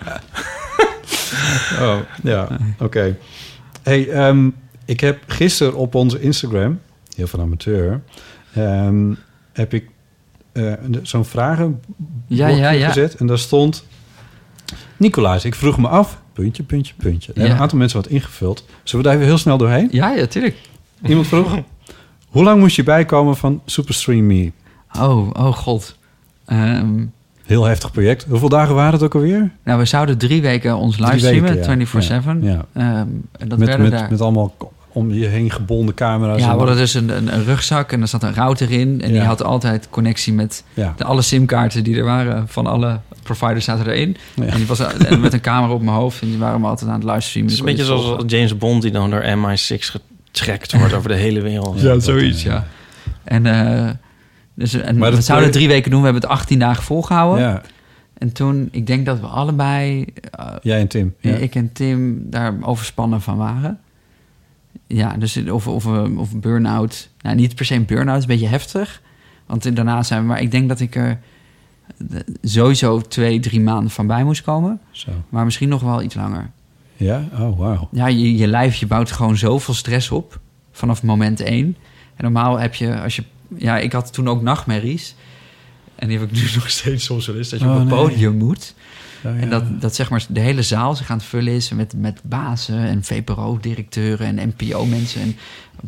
Oh, 1.81 1.97
ja. 2.23 2.49
Oké. 2.79 3.17
Hey, 3.83 4.09
ehm, 4.09 4.49
ik 4.85 5.01
heb 5.01 5.19
gisteren 5.27 5.75
op 5.75 5.95
onze 5.95 6.21
Instagram, 6.21 6.81
heel 7.17 7.27
van 7.27 7.41
amateur, 7.41 8.01
ehm, 8.55 9.13
heb 9.53 9.75
ik 9.75 9.89
eh, 10.53 10.63
een- 10.65 10.99
zo'n 11.03 11.25
vragen 11.25 11.81
Ja, 12.27 12.49
ja, 12.49 12.71
ja. 12.71 12.87
gezet. 12.89 13.15
En 13.15 13.27
daar 13.27 13.39
stond... 13.39 13.85
Nicolaas, 14.97 15.45
ik 15.45 15.55
vroeg 15.55 15.79
me 15.79 15.89
af... 15.89 16.23
Puntje, 16.35 16.63
puntje, 16.63 16.95
puntje. 16.97 17.33
Er 17.33 17.47
Ja. 17.47 17.51
een 17.51 17.59
aantal 17.59 17.79
mensen 17.79 18.01
wat 18.03 18.11
ingevuld. 18.11 18.65
Zullen 18.83 19.05
we 19.05 19.11
daar 19.11 19.19
even 19.21 19.31
heel 19.31 19.39
snel 19.39 19.59
doorheen? 19.59 19.89
Ja, 19.91 20.11
ja, 20.11 20.27
tuurlijk. 20.27 20.57
Iemand 21.07 21.27
vroeg... 21.27 21.59
Hoe 22.29 22.43
lang 22.45 22.61
moest 22.61 22.77
je 22.77 22.83
bijkomen 22.83 23.37
van 23.37 23.63
Superstream 23.67 24.27
Me? 24.27 24.53
Oh, 24.99 25.31
oh 25.33 25.53
god. 25.57 25.97
Ehm, 26.47 27.05
Heel 27.45 27.65
heftig 27.65 27.91
project. 27.93 28.27
Hoeveel 28.29 28.49
dagen 28.49 28.75
waren 28.75 28.93
het 28.93 29.03
ook 29.03 29.15
alweer? 29.15 29.51
nou, 29.65 29.79
we 29.79 29.85
zouden 29.85 30.19
drie 30.19 30.43
weken 30.43 30.77
ons 30.77 30.99
livestreamen, 30.99 31.55
weken, 31.55 31.79
ja. 31.79 32.21
24-7. 32.23 32.43
Ja. 32.43 32.65
Ehm, 32.73 32.87
en 33.39 33.49
dat 33.49 33.59
met, 33.59 33.69
werden 33.69 33.89
met, 33.89 33.99
daar... 33.99 34.11
met 34.11 34.21
allemaal 34.21 34.55
om 34.95 35.13
je 35.13 35.27
heen 35.27 35.51
gebonden 35.51 35.95
camera's. 35.95 36.41
ja, 36.41 36.53
we 36.53 36.59
hadden 36.59 36.77
dus 36.77 36.95
een, 36.95 37.09
een, 37.17 37.35
een 37.35 37.45
rugzak 37.45 37.93
en 37.93 38.01
er 38.01 38.09
zat 38.09 38.23
een 38.23 38.35
router 38.35 38.71
in. 38.71 39.01
En 39.01 39.13
die 39.13 39.21
had 39.21 39.43
altijd 39.43 39.89
connectie 39.91 40.33
met 40.33 40.65
ja. 40.75 40.95
de, 40.97 41.05
alle 41.05 41.23
simkaarten 41.23 41.85
die 41.85 41.97
er 41.97 42.05
waren. 42.05 42.49
Van 42.49 42.67
alle 42.67 43.01
providers 43.23 43.65
zaten 43.65 43.87
erin. 43.87 44.17
Ja. 44.35 44.45
En 44.45 44.57
die 44.57 44.67
was 44.67 44.81
en 44.81 45.21
met 45.21 45.33
een 45.33 45.41
camera 45.41 45.73
op 45.73 45.83
mijn 45.83 45.97
hoofd. 45.97 46.23
En 46.23 46.29
die 46.29 46.39
waren 46.39 46.61
me 46.61 46.67
altijd 46.67 46.91
aan 46.91 47.01
het 47.01 47.05
livestreamen. 47.05 47.53
Het 47.53 47.61
is 47.61 47.67
een 47.67 47.75
kon 47.77 47.85
beetje 47.85 47.93
zoals 47.97 48.07
volgen. 48.09 48.27
James 48.27 48.59
Bond 48.59 48.83
die 48.83 48.91
dan 48.91 49.11
door 49.11 49.23
MI6 49.23 49.79
getrekt 50.31 50.73
wordt 50.73 50.93
over 50.95 51.09
de 51.09 51.15
hele 51.17 51.41
wereld. 51.41 51.81
Ja, 51.81 51.99
zoiets, 51.99 52.43
ja. 52.43 52.67
En, 53.25 53.47
eh, 53.47 53.91
dus, 54.55 54.75
en 54.75 54.99
Maar 54.99 55.11
we 55.11 55.17
dat- 55.17 55.25
zouden 55.25 55.51
drie 55.51 55.69
weken 55.69 55.91
doen. 55.91 55.99
We 56.01 56.05
hebben 56.05 56.23
het 56.23 56.33
18 56.33 56.59
dagen 56.59 56.83
volgehouden. 56.83 57.45
Ja, 57.45 57.63
En 58.19 58.33
toen, 58.33 58.69
ik 58.71 58.87
denk 58.87 59.07
dat 59.07 59.21
we 59.21 59.27
allebei, 59.27 60.05
eh, 60.31 60.47
jij 60.63 60.81
en 60.81 60.89
Tim. 60.89 61.15
Ja. 61.21 61.35
ik 61.35 61.55
en 61.55 61.73
Tim, 61.73 62.27
daar 62.31 62.55
overspannen 62.61 63.21
van 63.21 63.37
waren. 63.37 63.79
Ja, 64.87 65.17
dus 65.17 65.37
of, 65.37 65.69
of, 65.69 65.87
eh, 65.87 66.19
of 66.19 66.37
burn-out. 66.37 67.09
Nou, 67.21 67.37
niet 67.37 67.55
per 67.55 67.65
se 67.65 67.75
een 67.75 67.85
burn-out, 67.85 68.17
is 68.17 68.23
een 68.23 68.29
beetje 68.29 68.47
heftig. 68.47 69.03
Want 69.47 69.77
daarna 69.77 70.03
zijn 70.03 70.21
we, 70.21 70.27
maar 70.27 70.41
ik 70.41 70.51
denk 70.51 70.69
dat 70.69 70.81
ik 70.81 70.95
er 70.95 71.21
eh, 72.11 72.21
sowieso 72.43 73.01
twee, 73.01 73.41
drie 73.41 73.61
maanden 73.61 73.91
van 73.91 74.07
bij 74.07 74.25
moest 74.25 74.43
komen. 74.43 74.81
Zo. 74.91 75.11
Maar 75.29 75.45
misschien 75.45 75.69
nog 75.69 75.83
wel 75.83 76.03
iets 76.03 76.15
langer. 76.15 76.51
Ja? 76.97 77.29
Oh, 77.33 77.59
wauw. 77.59 77.89
Ja, 77.93 78.07
je, 78.07 78.37
je 78.37 78.47
lijf, 78.47 78.75
je 78.77 78.87
bouwt 78.87 79.13
gewoon 79.13 79.37
zoveel 79.37 79.75
stress 79.75 80.11
op 80.11 80.41
vanaf 80.73 81.03
moment 81.03 81.41
één. 81.41 81.77
En 82.17 82.25
normaal 82.25 82.59
heb 82.59 82.75
je, 82.75 83.01
als 83.01 83.17
je... 83.17 83.25
Ja, 83.57 83.79
ik 83.79 83.93
had 83.93 84.13
toen 84.13 84.29
ook 84.29 84.43
nachtmerries. 84.43 85.15
En 85.95 86.09
die 86.09 86.19
heb 86.19 86.29
ik 86.31 86.35
nu 86.35 86.43
nog 86.55 86.71
steeds 86.71 87.05
soms 87.05 87.27
wel 87.27 87.37
eens. 87.37 87.49
Dat 87.49 87.61
je 87.61 87.67
Oh, 87.67 87.73
op 87.73 87.79
een 87.81 87.87
nee. 87.87 87.95
podium 87.95 88.37
moet. 88.37 88.75
Oh, 89.25 89.35
ja. 89.35 89.41
En 89.41 89.51
dat, 89.51 89.81
dat 89.81 89.95
zeg 89.95 90.11
maar 90.11 90.27
de 90.29 90.41
hele 90.41 90.63
zaal 90.63 90.97
zich 90.97 91.11
aan 91.11 91.17
het 91.17 91.27
vullen 91.27 91.53
is 91.53 91.71
met, 91.71 91.95
met 91.97 92.21
bazen 92.25 92.79
en 92.79 93.05
VPRO-directeuren 93.05 94.39
en 94.39 94.49
NPO-mensen. 94.57 95.21
En 95.23 95.37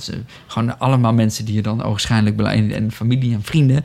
ze- 0.01 0.22
gewoon 0.47 0.78
allemaal 0.78 1.12
mensen 1.12 1.45
die 1.45 1.55
je 1.55 1.62
dan 1.62 1.82
en, 2.39 2.72
en 2.72 2.93
familie 2.93 3.34
en 3.34 3.43
vrienden. 3.43 3.84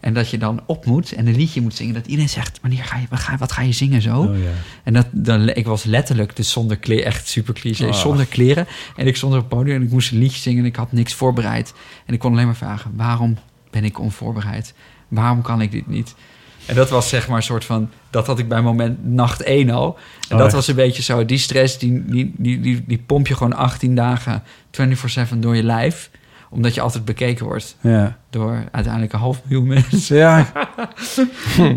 En 0.00 0.14
dat 0.14 0.30
je 0.30 0.38
dan 0.38 0.60
op 0.66 0.86
moet 0.86 1.12
en 1.12 1.26
een 1.26 1.36
liedje 1.36 1.60
moet 1.60 1.74
zingen. 1.74 1.94
Dat 1.94 2.06
iedereen 2.06 2.28
zegt, 2.28 2.58
wanneer 2.60 2.84
ga 2.84 2.96
je, 2.98 3.06
wat 3.10 3.18
ga, 3.20 3.36
wat 3.36 3.52
ga 3.52 3.62
je 3.62 3.72
zingen 3.72 4.02
zo? 4.02 4.20
Oh, 4.22 4.38
ja. 4.38 4.50
En 4.84 4.92
dat, 4.92 5.06
dan, 5.12 5.48
ik 5.48 5.66
was 5.66 5.84
letterlijk 5.84 6.36
dus 6.36 6.50
zonder 6.50 6.76
kleren, 6.76 7.04
echt 7.04 7.28
super 7.28 7.54
cliché, 7.54 7.86
Oh. 7.86 7.92
zonder 7.92 8.26
kleren. 8.26 8.66
En 8.96 9.06
ik 9.06 9.16
stond 9.16 9.32
op 9.34 9.38
het 9.38 9.48
podium 9.48 9.76
en 9.76 9.82
ik 9.82 9.90
moest 9.90 10.12
een 10.12 10.18
liedje 10.18 10.40
zingen 10.40 10.58
en 10.58 10.64
ik 10.66 10.76
had 10.76 10.92
niks 10.92 11.14
voorbereid. 11.14 11.74
En 12.06 12.14
ik 12.14 12.20
kon 12.20 12.32
alleen 12.32 12.46
maar 12.46 12.56
vragen, 12.56 12.92
waarom 12.96 13.36
ben 13.70 13.84
ik 13.84 13.98
onvoorbereid? 14.00 14.74
Waarom 15.08 15.42
kan 15.42 15.60
ik 15.60 15.70
dit 15.70 15.86
niet? 15.86 16.14
En 16.66 16.74
dat 16.74 16.90
was 16.90 17.08
zeg 17.08 17.28
maar 17.28 17.36
een 17.36 17.42
soort 17.42 17.64
van, 17.64 17.90
dat 18.10 18.26
had 18.26 18.38
ik 18.38 18.48
bij 18.48 18.60
moment 18.62 19.04
nacht 19.06 19.42
1 19.42 19.70
al. 19.70 19.84
En 19.86 20.32
Oh, 20.32 20.36
dat 20.38 20.46
echt? 20.46 20.52
was 20.54 20.68
een 20.68 20.74
beetje 20.74 21.02
zo, 21.02 21.24
die 21.24 21.38
stress, 21.38 21.78
die, 21.78 22.04
die, 22.04 22.34
die, 22.36 22.60
die, 22.60 22.84
die 22.86 23.02
pomp 23.06 23.26
je 23.26 23.34
gewoon 23.34 23.52
18 23.54 23.94
dagen 23.94 24.42
24-7 24.80 25.38
door 25.38 25.56
je 25.56 25.62
lijf. 25.62 26.10
Omdat 26.50 26.74
je 26.74 26.80
altijd 26.80 27.04
bekeken 27.04 27.44
wordt 27.46 27.76
Ja. 27.80 28.16
door 28.30 28.64
uiteindelijk 28.70 29.12
een 29.12 29.18
half 29.18 29.40
miljoen 29.44 29.68
mensen. 29.68 30.16
Ja, 30.16 30.52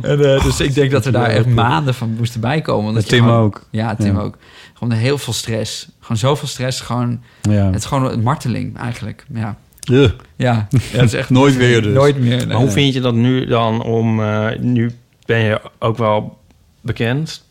En, 0.02 0.04
eh, 0.36 0.44
dus 0.44 0.60
ik 0.60 0.74
denk 0.74 0.92
dat 0.92 1.06
we 1.06 1.12
daar 1.12 1.30
echt 1.30 1.46
maanden 1.46 1.94
van 1.94 2.16
moesten 2.18 2.42
bijkomen. 2.42 2.88
omdat 2.90 3.08
Tim 3.08 3.24
gewoon- 3.24 3.40
ook. 3.44 3.68
ja, 3.70 3.96
Tim 3.96 4.16
Ja. 4.16 4.22
ook. 4.22 4.38
Gewoon 4.74 4.94
heel 4.94 5.18
veel 5.18 5.34
stress. 5.34 5.88
Gewoon 6.00 6.18
zoveel 6.18 6.48
stress. 6.48 6.82
Gewoon, 6.82 7.22
Ja. 7.42 7.66
Het 7.66 7.76
is 7.76 7.86
gewoon 7.86 8.12
een 8.12 8.22
marteling 8.24 8.78
eigenlijk. 8.78 9.26
Ja, 9.34 9.58
Ja. 9.86 10.12
ja 10.36 10.68
het 10.92 11.02
is 11.04 11.14
echt 11.14 11.30
Nooit 11.30 11.56
weer 11.58 11.82
dus. 11.82 11.94
Nooit 11.94 12.20
meer. 12.20 12.38
nee. 12.38 12.46
Maar 12.48 12.56
hoe 12.58 12.70
vind 12.70 12.94
je 12.94 13.02
dat 13.02 13.14
nu 13.14 13.46
dan 13.46 13.84
om... 13.84 14.22
eh, 14.22 14.48
nu 14.60 14.92
ben 15.26 15.40
je 15.40 15.62
ook 15.80 15.98
wel 15.98 16.38
bekend. 16.82 17.44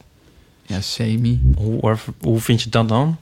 Ja, 0.67 0.81
semi. 0.81 1.41
Hoe, 1.57 1.97
hoe 2.21 2.41
vind 2.41 2.63
je 2.63 2.71
dat 2.71 2.89
dan? 2.89 3.17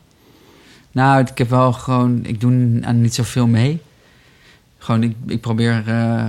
Nou, 0.93 1.21
ik 1.21 1.39
heb 1.39 1.51
wel 1.51 1.73
gewoon... 1.73 2.21
Ik 2.25 2.41
doe 2.41 2.79
aan 2.83 3.01
niet 3.01 3.15
zoveel 3.15 3.47
mee. 3.47 3.81
Gewoon, 4.79 5.03
ik, 5.03 5.17
ik 5.27 5.41
probeer 5.41 5.83
eh, 5.87 6.25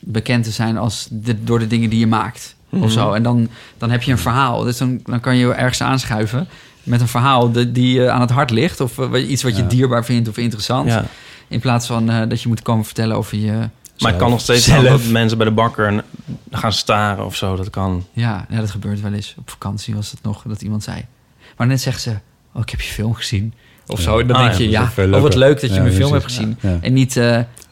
bekend 0.00 0.44
te 0.44 0.50
zijn 0.50 0.76
als 0.78 1.08
de, 1.10 1.44
door 1.44 1.58
de 1.58 1.66
dingen 1.66 1.90
die 1.90 1.98
je 1.98 2.06
maakt. 2.06 2.56
Mhm. 2.68 2.82
Of 2.82 2.90
zo. 2.92 3.12
En 3.12 3.22
dan, 3.22 3.48
dan 3.78 3.90
heb 3.90 4.02
je 4.02 4.12
een 4.12 4.18
verhaal. 4.18 4.62
Dus 4.62 4.76
dan, 4.78 5.00
dan 5.04 5.20
kan 5.20 5.36
je 5.36 5.52
ergens 5.52 5.82
aanschuiven 5.82 6.48
met 6.82 7.00
een 7.00 7.08
verhaal 7.08 7.52
die, 7.52 7.72
die 7.72 8.00
je 8.00 8.10
aan 8.10 8.20
het 8.20 8.30
hart 8.30 8.50
ligt. 8.50 8.80
Of 8.80 8.98
eh, 8.98 9.30
iets 9.30 9.42
wat 9.42 9.56
je 9.56 9.62
Ja. 9.62 9.68
dierbaar 9.68 10.04
vindt 10.04 10.28
of 10.28 10.36
interessant. 10.36 10.88
Ja. 10.88 11.04
In 11.48 11.60
plaats 11.60 11.86
van 11.86 12.10
eh, 12.10 12.28
dat 12.28 12.42
je 12.42 12.48
moet 12.48 12.62
komen 12.62 12.84
vertellen 12.84 13.16
over 13.16 13.38
je... 13.38 13.68
Maar 13.98 14.10
het 14.10 14.20
kan 14.20 14.30
nog 14.30 14.40
steeds 14.40 14.64
Zelf. 14.64 14.84
dat 14.84 15.04
mensen 15.04 15.38
bij 15.38 15.46
de 15.46 15.52
bakker 15.52 16.04
gaan 16.50 16.72
staren 16.72 17.24
of 17.24 17.36
zo. 17.36 17.56
Dat 17.56 17.70
kan. 17.70 18.06
Ja, 18.12 18.46
ja, 18.50 18.60
dat 18.60 18.70
gebeurt 18.70 19.00
wel 19.00 19.12
eens. 19.12 19.34
Op 19.38 19.50
vakantie 19.50 19.94
was 19.94 20.10
het 20.10 20.22
nog 20.22 20.42
dat 20.46 20.62
iemand 20.62 20.82
zei. 20.82 21.04
Maar 21.56 21.66
net 21.66 21.80
zegt 21.80 22.00
ze, 22.00 22.10
oh, 22.54 22.62
ik 22.62 22.70
heb 22.70 22.80
je 22.80 22.92
film 22.92 23.14
gezien. 23.14 23.54
Of 23.86 23.98
Ja. 23.98 24.04
zo. 24.04 24.18
En 24.18 24.26
dan 24.26 24.36
Ah, 24.36 24.42
denk 24.42 24.54
ja, 24.58 24.64
je, 24.64 24.70
ja, 25.06 25.16
oh, 25.16 25.20
wat 25.22 25.34
leuk 25.34 25.60
dat 25.60 25.70
je 25.70 25.76
Ja, 25.76 25.82
mijn 25.82 25.94
film 25.94 26.12
hebt 26.12 26.24
gezien. 26.24 26.56
Ja. 26.60 26.78
En 26.80 26.92
niet, 26.92 27.20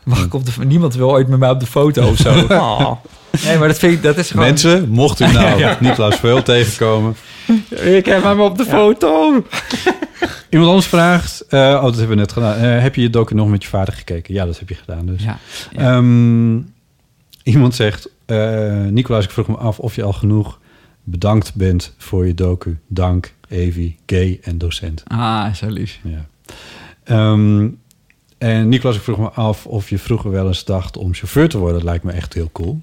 wacht, 0.06 0.28
komt 0.28 0.48
er, 0.56 0.66
niemand 0.66 0.94
wil 0.94 1.10
ooit 1.10 1.28
met 1.28 1.38
mij 1.38 1.50
op 1.50 1.60
de 1.60 1.66
foto 1.66 2.08
of 2.08 2.16
zo. 2.16 2.30
Oh. 2.50 2.92
nee, 3.44 3.58
maar 3.58 3.68
dat 3.68 3.78
vind 3.78 3.92
ik, 3.92 4.02
dat 4.02 4.16
is 4.16 4.30
gewoon... 4.30 4.46
Mensen, 4.46 4.88
mocht 4.88 5.20
u 5.20 5.32
nou 5.32 5.74
Niklaas 5.80 6.16
Veel 6.16 6.42
tegenkomen. 6.42 7.16
Ik 7.70 8.06
heb 8.06 8.22
hem 8.22 8.40
op 8.40 8.58
de 8.58 8.64
foto. 8.64 9.42
Iemand 10.50 10.70
anders 10.70 10.86
vraagt... 10.88 11.40
eh, 11.48 11.58
oh, 11.60 11.82
dat 11.82 11.90
hebben 11.96 12.08
we 12.08 12.14
net 12.14 12.32
gedaan. 12.32 12.56
Eh, 12.56 12.80
heb 12.82 12.94
je 12.94 13.00
je 13.02 13.10
docu 13.10 13.34
nog 13.34 13.48
met 13.48 13.62
je 13.62 13.68
vader 13.68 13.94
gekeken? 13.94 14.34
Ja, 14.34 14.44
dat 14.44 14.58
heb 14.58 14.68
je 14.68 14.74
gedaan 14.74 15.06
dus. 15.06 15.22
Ja, 15.22 15.38
Ehm, 15.76 16.58
iemand 17.42 17.74
zegt... 17.74 18.08
eh 18.26 18.80
Nicolaas, 18.84 19.24
ik 19.24 19.30
vroeg 19.30 19.46
me 19.48 19.56
af 19.56 19.78
of 19.78 19.94
je 19.94 20.02
al 20.02 20.12
genoeg 20.12 20.58
bedankt 21.04 21.54
bent 21.54 21.94
voor 21.98 22.26
je 22.26 22.34
docu. 22.34 22.78
Dank, 22.86 23.34
Evi, 23.48 23.96
gay 24.06 24.38
en 24.42 24.58
docent. 24.58 25.02
ah, 25.06 25.52
zo 25.54 25.68
lief. 25.68 25.98
Ja. 26.02 26.26
Ehm, 27.04 27.68
en 28.38 28.68
Nicolaas, 28.68 28.96
ik 28.96 29.02
vroeg 29.02 29.18
me 29.18 29.30
af 29.30 29.66
of 29.66 29.88
je 29.88 29.98
vroeger 29.98 30.30
wel 30.30 30.46
eens 30.46 30.64
dacht 30.64 30.96
om 30.96 31.14
chauffeur 31.14 31.48
te 31.48 31.58
worden. 31.58 31.76
Dat 31.76 31.88
lijkt 31.88 32.04
me 32.04 32.12
echt 32.12 32.34
heel 32.34 32.50
cool. 32.52 32.80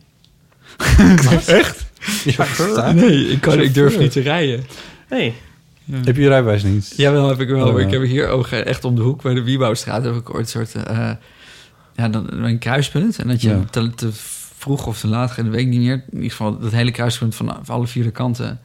echt? 1.46 1.86
Ja, 2.24 2.92
Nee, 2.92 3.30
ik, 3.30 3.42
kan, 3.42 3.60
ik 3.62 3.74
durf 3.74 3.98
niet 4.00 4.12
te 4.12 4.20
rijden. 4.22 4.66
Hey. 5.08 5.34
Heb 5.92 6.16
je 6.16 6.22
je 6.22 6.28
rijbewijs 6.28 6.64
niet? 6.64 6.94
Jawel, 6.98 7.28
heb 7.30 7.40
ik 7.40 7.50
wel. 7.50 7.68
Oh, 7.68 7.80
ja. 7.80 7.86
ik 7.86 7.92
heb 7.92 8.02
hier 8.04 8.28
ook 8.28 8.48
eh, 8.48 8.66
echt 8.66 8.84
om 8.86 8.96
de 8.96 9.02
hoek 9.02 9.22
bij 9.22 9.34
de 9.34 9.44
Wiebouwstraat 9.44 10.04
heb 10.04 10.16
ik 10.16 10.34
ooit 10.34 10.56
een 10.56 10.68
soort 10.68 10.86
eh, 10.86 11.12
ja, 11.96 12.10
dan 12.10 12.32
een 12.32 12.58
kruispunt 12.60 13.20
en 13.20 13.28
dat 13.28 13.42
je 13.42 13.50
Ja. 13.50 13.64
te, 13.70 13.90
te 13.90 14.10
vroeg 14.58 14.88
of 14.88 15.00
te 15.00 15.08
laat 15.08 15.36
dat 15.36 15.46
weet 15.46 15.60
ik 15.60 15.68
niet 15.68 15.80
meer. 15.80 15.94
In 16.10 16.16
ieder 16.16 16.30
geval 16.30 16.60
dat 16.60 16.72
hele 16.72 16.92
kruispunt 16.92 17.36
van, 17.36 17.58
van 17.64 17.76
alle 17.76 17.88
vier 17.88 18.12
kanten 18.12 18.60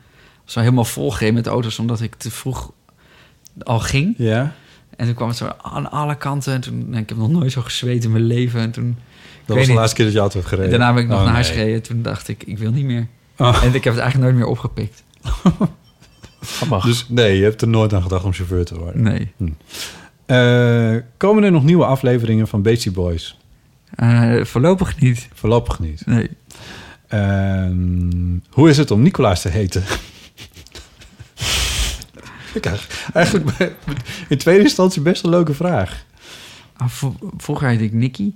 was 0.45 0.55
wel 0.55 0.65
helemaal 0.65 0.85
volgereden 0.85 1.35
met 1.35 1.47
auto's, 1.47 1.79
omdat 1.79 2.01
ik 2.01 2.15
te 2.15 2.31
vroeg 2.31 2.73
al 3.63 3.81
ging. 3.81 4.15
Ja, 4.19 4.55
En 4.99 5.07
toen 5.07 5.15
kwam 5.15 5.29
het 5.29 5.37
zo 5.37 5.49
aan 5.63 5.91
alle 5.91 6.17
kanten. 6.17 6.53
En 6.55 6.61
toen, 6.61 6.95
ik 6.95 7.09
heb 7.09 7.19
nog 7.19 7.31
nooit 7.31 7.53
zo 7.53 7.61
gezweet 7.63 8.05
in 8.05 8.11
mijn 8.13 8.25
leven. 8.25 8.61
En 8.61 8.71
toen, 8.71 8.85
dat 8.87 8.97
weet 9.47 9.57
was 9.57 9.65
de 9.65 9.71
niet. 9.71 9.79
laatste 9.81 9.97
keer 9.97 10.05
dat 10.05 10.15
je 10.15 10.21
auto 10.21 10.37
hebt 10.37 10.49
gereden. 10.49 10.71
daarna 10.71 10.93
ben 10.95 11.03
ik 11.03 11.09
nog 11.09 11.19
Oh, 11.19 11.25
naar 11.25 11.35
huis 11.35 11.49
nee. 11.49 11.57
gereden. 11.59 11.83
Toen 11.83 12.03
dacht 12.03 12.29
ik, 12.29 12.43
ik 12.47 12.59
wil 12.59 12.71
niet 12.71 12.85
meer. 12.85 13.07
Oh. 13.37 13.63
En 13.63 13.75
ik 13.75 13.85
heb 13.85 13.93
het 13.95 14.03
eigenlijk 14.03 14.19
nooit 14.19 14.35
meer 14.35 14.47
opgepikt. 14.47 15.03
Dus 16.85 17.07
nee, 17.09 17.37
je 17.37 17.43
hebt 17.43 17.63
er 17.63 17.69
nooit 17.69 17.93
aan 17.95 18.03
gedacht 18.03 18.25
om 18.25 18.33
chauffeur 18.33 18.65
te 18.65 18.79
worden. 18.79 19.03
Nee. 19.03 19.33
Eh, 20.27 21.03
komen 21.17 21.43
er 21.43 21.51
nog 21.51 21.65
nieuwe 21.65 21.85
afleveringen 21.85 22.49
van 22.49 22.63
Beastie 22.63 22.91
Boys? 22.93 23.39
Eh, 23.95 24.45
voorlopig 24.45 25.01
niet. 25.01 25.29
Voorlopig 25.35 25.79
niet. 25.79 26.07
Nee. 26.07 26.29
Ehm, 27.09 28.39
hoe 28.51 28.69
is 28.69 28.77
het 28.77 28.91
om 28.91 29.03
Nicolaas 29.03 29.43
te 29.43 29.49
heten? 29.49 29.83
Ik 32.59 32.73
eigenlijk- 33.13 33.73
in 34.29 34.39
tweede 34.39 34.63
instantie 34.63 35.03
best 35.03 35.25
een 35.25 35.31
leuke 35.31 35.55
vraag. 35.55 36.05
Ah, 36.77 36.89
vroeger 37.37 37.69
heette 37.69 37.85
ik 37.85 37.93
Nicky. 37.93 38.33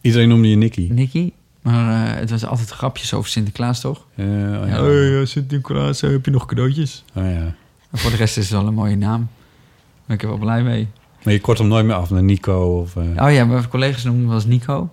Iedereen 0.00 0.28
noemde 0.28 0.48
je 0.48 0.56
Nicky. 0.56 0.88
Nicky. 0.90 1.32
Maar 1.62 2.06
eh, 2.14 2.20
het 2.20 2.30
was 2.30 2.46
altijd 2.46 2.70
grapjes 2.70 3.14
over 3.14 3.30
Sinterklaas, 3.30 3.80
toch? 3.80 4.06
Eh, 4.14 4.26
oh, 4.26 4.68
ja. 4.68 4.82
Hey, 4.84 5.24
Sint-Nicolaas, 5.26 6.00
heb 6.00 6.24
je 6.24 6.30
nog 6.30 6.46
cadeautjes? 6.46 7.04
Oh, 7.14 7.22
ja. 7.24 7.54
Maar 7.90 8.00
voor 8.00 8.10
de 8.10 8.16
rest 8.16 8.36
is 8.36 8.48
het 8.48 8.58
wel 8.58 8.66
een 8.68 8.74
mooie 8.74 8.96
naam. 8.96 9.18
Daar 9.20 10.06
ben 10.06 10.16
ik 10.16 10.22
er 10.22 10.28
wel 10.28 10.38
blij 10.38 10.62
mee. 10.62 10.88
Maar 11.24 11.32
je 11.32 11.40
kort 11.40 11.58
hem 11.58 11.68
nooit 11.68 11.84
meer 11.86 11.94
af 11.94 12.10
naar 12.10 12.22
Nico 12.22 12.80
of... 12.80 12.96
eh, 12.96 13.24
Oh 13.26 13.32
ja, 13.32 13.44
mijn 13.44 13.68
collega's 13.68 14.04
noemen 14.04 14.22
me 14.22 14.28
wel 14.28 14.36
eens 14.36 14.46
Nico. 14.46 14.92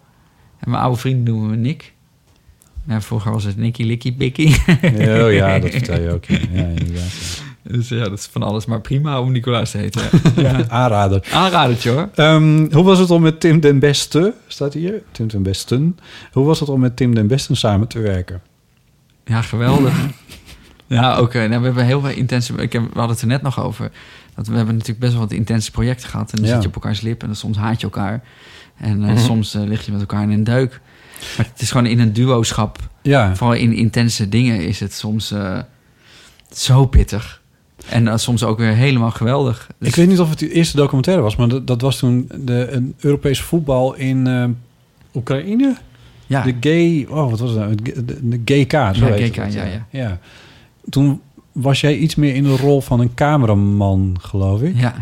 En 0.59 0.69
mijn 0.69 0.83
oude 0.83 0.97
vrienden 0.99 1.33
noemen 1.33 1.49
me 1.49 1.55
Nick. 1.55 1.93
Vroeger 2.87 3.31
was 3.31 3.43
het 3.43 3.57
Nicky, 3.57 3.83
Licky, 3.83 4.15
Bicky. 4.15 4.55
ja, 4.81 5.25
oh 5.25 5.33
ja, 5.33 5.59
dat 5.59 5.71
vertel 5.71 5.99
je 6.01 6.11
ook. 6.13 6.25
Ja, 6.25 6.37
ja 6.51 6.67
inderdaad. 6.67 7.43
Dus 7.63 7.89
ja, 7.89 8.03
dat 8.03 8.17
is 8.19 8.25
van 8.25 8.43
alles 8.43 8.65
maar 8.65 8.81
prima 8.81 9.21
om 9.21 9.31
Nicolaas 9.31 9.71
te 9.71 9.77
heten. 9.77 10.01
ja. 10.35 10.67
Aanrader. 10.69 11.27
Aanradertje 11.33 11.89
hoor. 11.89 12.09
Ehm, 12.15 12.73
hoe 12.73 12.83
was 12.83 12.99
het 12.99 13.11
om 13.11 13.21
met 13.21 13.39
Tim 13.39 13.59
den 13.59 13.79
Beste, 13.79 14.33
staat 14.47 14.73
hier, 14.73 15.01
Tim 15.11 15.27
den 15.27 15.43
Besten. 15.43 15.97
Hoe 16.31 16.45
was 16.45 16.59
het 16.59 16.69
om 16.69 16.79
met 16.79 16.95
Tim 16.95 17.15
den 17.15 17.27
Besten 17.27 17.55
samen 17.57 17.87
te 17.87 17.99
werken? 17.99 18.41
Ja, 19.25 19.41
geweldig. 19.41 19.93
ja, 20.87 21.17
eh, 21.17 21.33
nou, 21.33 21.59
we 21.59 21.65
hebben 21.65 21.85
heel 21.85 22.01
veel 22.01 22.09
intense... 22.15 22.53
Ik 22.53 22.73
heb, 22.73 22.81
we 22.81 22.89
hadden 22.93 23.09
het 23.09 23.21
er 23.21 23.27
net 23.27 23.41
nog 23.41 23.63
over. 23.63 23.91
Dat 24.35 24.47
we 24.47 24.55
hebben 24.55 24.73
natuurlijk 24.73 24.99
best 24.99 25.11
wel 25.11 25.21
wat 25.21 25.31
intense 25.31 25.71
projecten 25.71 26.09
gehad. 26.09 26.31
En 26.31 26.37
dan 26.37 26.45
Ja. 26.47 26.53
zit 26.53 26.61
je 26.61 26.67
op 26.67 26.75
elkaars 26.75 27.01
lip 27.01 27.21
en 27.21 27.27
dan 27.27 27.35
soms 27.35 27.57
haat 27.57 27.79
je 27.79 27.85
elkaar. 27.85 28.23
En 28.77 29.03
eh, 29.03 29.09
Mhm. 29.09 29.17
soms 29.19 29.53
eh, 29.53 29.61
lig 29.63 29.85
je 29.85 29.91
met 29.91 29.99
elkaar 30.01 30.23
in 30.23 30.31
een 30.31 30.43
duik. 30.43 30.81
Maar 31.37 31.45
het 31.51 31.61
is 31.61 31.71
gewoon 31.71 31.85
in 31.85 31.99
een 31.99 32.13
duoschap. 32.13 32.77
Ja, 33.01 33.35
Vooral 33.35 33.55
in 33.55 33.73
intense 33.73 34.29
dingen 34.29 34.59
is 34.67 34.79
het 34.79 34.93
soms 34.93 35.31
eh, 35.31 35.59
zo 36.51 36.85
pittig. 36.85 37.38
En 37.89 38.07
eh, 38.07 38.17
soms 38.17 38.43
ook 38.43 38.57
weer 38.57 38.73
helemaal 38.73 39.11
geweldig. 39.11 39.67
Dus- 39.79 39.87
ik 39.87 39.95
weet 39.95 40.07
niet 40.07 40.19
of 40.19 40.29
het 40.29 40.39
de 40.39 40.51
eerste 40.51 40.77
documentaire 40.77 41.23
was, 41.23 41.35
maar 41.35 41.47
dat, 41.47 41.67
dat 41.67 41.81
was 41.81 41.97
toen 41.97 42.29
de, 42.39 42.67
een 42.71 42.93
Europese 42.99 43.43
voetbal 43.43 43.93
in 43.95 44.27
eh, 44.27 44.45
Oekraïne. 45.15 45.75
ja, 46.27 46.43
De 46.43 46.55
gay, 46.59 47.05
oh 47.09 47.29
wat 47.29 47.39
was 47.39 47.53
dat? 47.53 47.77
De, 47.85 48.05
de, 48.05 48.27
de 48.29 48.41
GK. 48.45 48.71
zo 48.71 49.05
Ja, 49.05 49.11
heet 49.13 49.29
GK, 49.31 49.35
het, 49.35 49.53
ja, 49.53 49.63
ja. 49.63 49.85
ja. 49.89 50.19
Toen 50.89 51.21
was 51.51 51.81
jij 51.81 51.97
iets 51.97 52.15
meer 52.15 52.35
in 52.35 52.43
de 52.43 52.55
rol 52.57 52.81
van 52.81 52.99
een 52.99 53.13
cameraman, 53.13 54.17
geloof 54.21 54.61
ik. 54.61 54.79
ja. 54.79 54.95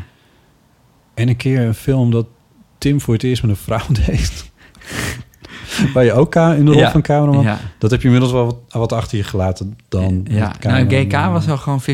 En 1.13 1.27
een 1.29 1.35
keer 1.37 1.61
een 1.61 1.73
film 1.73 2.11
dat 2.11 2.25
Tim 2.77 3.01
voor 3.01 3.13
het 3.13 3.23
eerst 3.23 3.41
met 3.41 3.51
een 3.51 3.57
vrouw 3.57 3.85
deed. 4.05 4.51
Waar 5.93 6.03
je 6.03 6.13
ook 6.13 6.35
in 6.35 6.65
de 6.65 6.71
rol 6.71 6.79
Ja. 6.79 6.91
van 6.91 7.01
cameraman. 7.01 7.43
ja. 7.43 7.59
Dat 7.79 7.91
heb 7.91 7.99
je 7.99 8.05
inmiddels 8.05 8.33
wel 8.33 8.45
wat, 8.45 8.57
wat 8.67 8.91
achter 8.91 9.17
je 9.17 9.23
gelaten 9.23 9.77
dan. 9.89 10.25
ja. 10.29 10.53
Nou. 10.61 10.85
GK 10.89 11.11
was 11.11 11.45
wel 11.45 11.57
gewoon 11.57 11.81
50-50. 11.81 11.85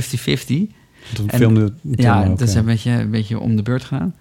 Toen 1.13 1.29
en- 1.29 1.37
filmde 1.37 1.73
Tim 1.81 1.93
Ja, 1.95 2.25
ook, 2.25 2.39
dat 2.39 2.47
is 2.47 2.53
een 2.55 2.65
beetje, 2.65 2.91
een 2.91 3.09
beetje 3.09 3.39
om 3.39 3.55
de 3.55 3.61
beurt 3.63 3.83
gedaan. 3.83 4.15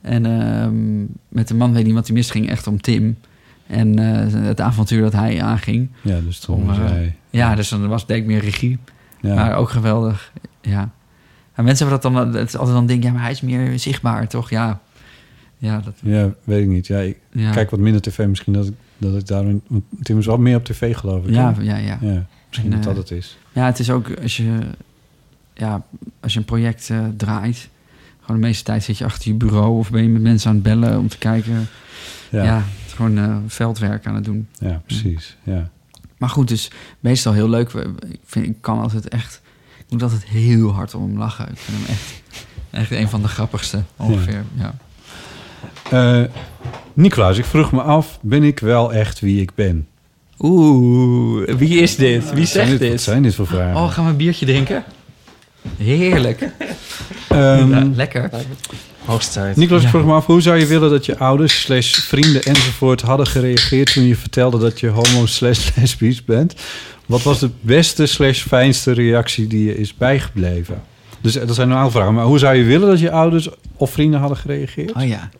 En 0.00 0.26
ehm, 0.26 1.02
met 1.28 1.48
de 1.48 1.54
man 1.54 1.72
weet 1.72 1.84
niet 1.84 1.94
wat 1.94 2.06
hij 2.06 2.16
mist, 2.16 2.30
ging 2.30 2.48
echt 2.48 2.66
om 2.66 2.80
Tim. 2.80 3.16
En 3.66 3.98
eh, 3.98 4.42
het 4.44 4.60
avontuur 4.60 5.00
dat 5.00 5.12
hij 5.12 5.42
aanging. 5.42 5.88
Ja, 6.00 6.20
dus 6.20 6.38
toen 6.38 6.66
was 6.66 6.78
eh, 6.78 6.84
hij... 6.84 7.16
Ja, 7.30 7.54
dus 7.54 7.68
dan 7.68 7.88
was 7.88 8.06
denk 8.06 8.20
ik 8.20 8.26
meer 8.26 8.40
regie. 8.40 8.78
Ja. 9.20 9.34
Maar 9.34 9.56
ook 9.56 9.68
geweldig. 9.70 10.32
Ja. 10.60 10.90
En 11.54 11.64
mensen 11.64 11.86
hebben 11.86 12.02
dat 12.02 12.12
dan, 12.12 12.34
het 12.34 12.48
is 12.48 12.56
altijd 12.56 12.76
dan 12.76 12.86
denk 12.86 13.02
ja, 13.02 13.12
maar 13.12 13.22
hij 13.22 13.30
is 13.30 13.40
meer 13.40 13.78
zichtbaar, 13.78 14.28
toch? 14.28 14.50
Ja. 14.50 14.80
Ja, 15.58 15.80
dat, 15.80 15.94
ja, 16.02 16.30
weet 16.44 16.62
ik 16.62 16.68
niet. 16.68 16.86
Ja, 16.86 16.98
ik 16.98 17.18
ja. 17.32 17.50
kijk 17.50 17.70
wat 17.70 17.80
minder 17.80 18.00
tv 18.00 18.26
misschien 18.26 18.52
dat 18.52 18.66
ik, 18.66 18.74
dat 18.98 19.14
ik 19.14 19.26
daarin... 19.26 19.62
want 19.66 19.84
Tim 20.02 20.18
is 20.18 20.26
wel 20.26 20.38
meer 20.38 20.56
op 20.56 20.64
tv, 20.64 20.96
geloof 20.96 21.24
ik. 21.24 21.34
ja, 21.34 21.54
ja, 21.60 21.76
ja. 21.76 21.98
ja. 22.00 22.26
Misschien 22.48 22.72
En, 22.72 22.78
dat 22.80 22.88
eh, 22.88 22.94
dat 22.94 22.96
het 22.96 23.18
is. 23.18 23.38
Ja, 23.52 23.66
het 23.66 23.78
is 23.78 23.90
ook 23.90 24.20
als 24.22 24.36
je, 24.36 24.58
ja, 25.54 25.82
als 26.20 26.32
je 26.32 26.38
een 26.38 26.44
project 26.44 26.90
eh, 26.90 26.98
draait. 27.16 27.68
Gewoon 28.20 28.40
de 28.40 28.46
meeste 28.46 28.64
tijd 28.64 28.82
zit 28.84 28.98
je 28.98 29.04
achter 29.04 29.28
je 29.28 29.34
bureau 29.36 29.78
of 29.78 29.90
ben 29.90 30.02
je 30.02 30.08
met 30.08 30.22
mensen 30.22 30.48
aan 30.48 30.54
het 30.54 30.64
bellen 30.64 30.98
om 30.98 31.08
te 31.08 31.18
kijken. 31.18 31.52
Ja, 31.52 32.38
Ja, 32.38 32.44
ja. 32.44 32.64
gewoon 32.94 33.18
eh, 33.18 33.36
veldwerk 33.46 34.06
aan 34.06 34.14
het 34.14 34.24
doen. 34.24 34.48
precies. 34.86 35.36
Ja. 35.42 35.70
Maar 36.18 36.28
goed, 36.30 36.48
dus 36.48 36.70
meestal 37.00 37.32
heel 37.32 37.48
leuk. 37.48 37.72
Ik, 37.72 38.18
vind, 38.24 38.46
ik 38.46 38.56
kan 38.60 38.80
altijd 38.80 39.08
echt, 39.08 39.40
ik 39.78 39.84
moet 39.88 40.02
altijd 40.02 40.24
heel 40.24 40.70
hard 40.72 40.94
om 40.94 41.02
hem 41.02 41.18
lachen. 41.18 41.48
Ik 41.48 41.58
vind 41.58 41.78
hem 41.78 41.86
echt, 41.88 42.22
echt 42.70 42.90
een 43.00 43.08
van 43.08 43.22
de 43.22 43.28
grappigste 43.28 43.82
ongeveer. 43.96 44.44
Ja. 44.54 44.74
Eh, 45.90 46.28
Nicolaas, 46.92 47.38
ik 47.38 47.44
vroeg 47.44 47.72
me 47.72 47.82
af, 47.82 48.18
ben 48.22 48.42
ik 48.42 48.58
wel 48.58 48.92
echt 48.92 49.20
wie 49.20 49.40
ik 49.40 49.54
ben? 49.54 49.86
Oeh, 50.38 51.48
wie 51.56 51.80
is 51.80 51.96
dit? 51.96 52.30
Wie 52.30 52.38
Wat 52.40 52.48
zijn 52.48 52.66
zegt 52.66 52.68
dit, 52.68 52.80
Wat 52.80 52.90
dit? 52.90 53.00
zijn 53.00 53.22
dit 53.22 53.34
voor 53.34 53.46
vragen? 53.46 53.80
Oh, 53.80 53.90
gaan 53.90 54.04
we 54.04 54.10
een 54.10 54.16
biertje 54.16 54.46
drinken? 54.46 54.84
Heerlijk. 55.78 56.40
Ehm, 57.28 57.70
Ja, 57.70 57.90
lekker. 57.94 58.30
Hoogste 59.04 59.32
tijd. 59.32 59.56
Nicolaas, 59.56 59.82
ik 59.82 59.88
Ja. 59.88 59.94
vroeg 59.94 60.06
me 60.08 60.12
af, 60.14 60.26
hoe 60.26 60.40
zou 60.40 60.58
je 60.58 60.66
willen 60.66 60.90
dat 60.90 61.06
je 61.06 61.18
ouders, 61.18 61.60
slash 61.60 61.92
vrienden 61.94 62.42
enzovoort 62.42 63.00
hadden 63.00 63.26
gereageerd 63.26 63.92
toen 63.92 64.04
je 64.04 64.16
vertelde 64.16 64.58
dat 64.58 64.80
je 64.80 64.88
homo 64.88 65.26
slash 65.26 65.68
lesbisch 65.76 66.24
bent? 66.24 66.54
Wat 67.06 67.22
was 67.22 67.38
de 67.40 67.50
beste 67.60 68.06
slash 68.06 68.42
fijnste 68.42 68.92
reactie 68.92 69.46
die 69.46 69.64
je 69.64 69.76
is 69.78 69.94
bijgebleven? 69.96 70.82
Dus 71.20 71.36
eh, 71.36 71.46
dat 71.46 71.54
zijn 71.54 71.70
een 71.70 71.76
aantal 71.76 71.90
vragen, 71.90 72.14
maar 72.14 72.24
hoe 72.24 72.38
zou 72.38 72.56
je 72.56 72.64
willen 72.64 72.88
dat 72.88 73.00
je 73.00 73.10
ouders 73.10 73.48
of 73.76 73.90
vrienden 73.90 74.20
hadden 74.20 74.36
gereageerd? 74.38 74.92
Oh 74.92 75.06
ja. 75.06 75.30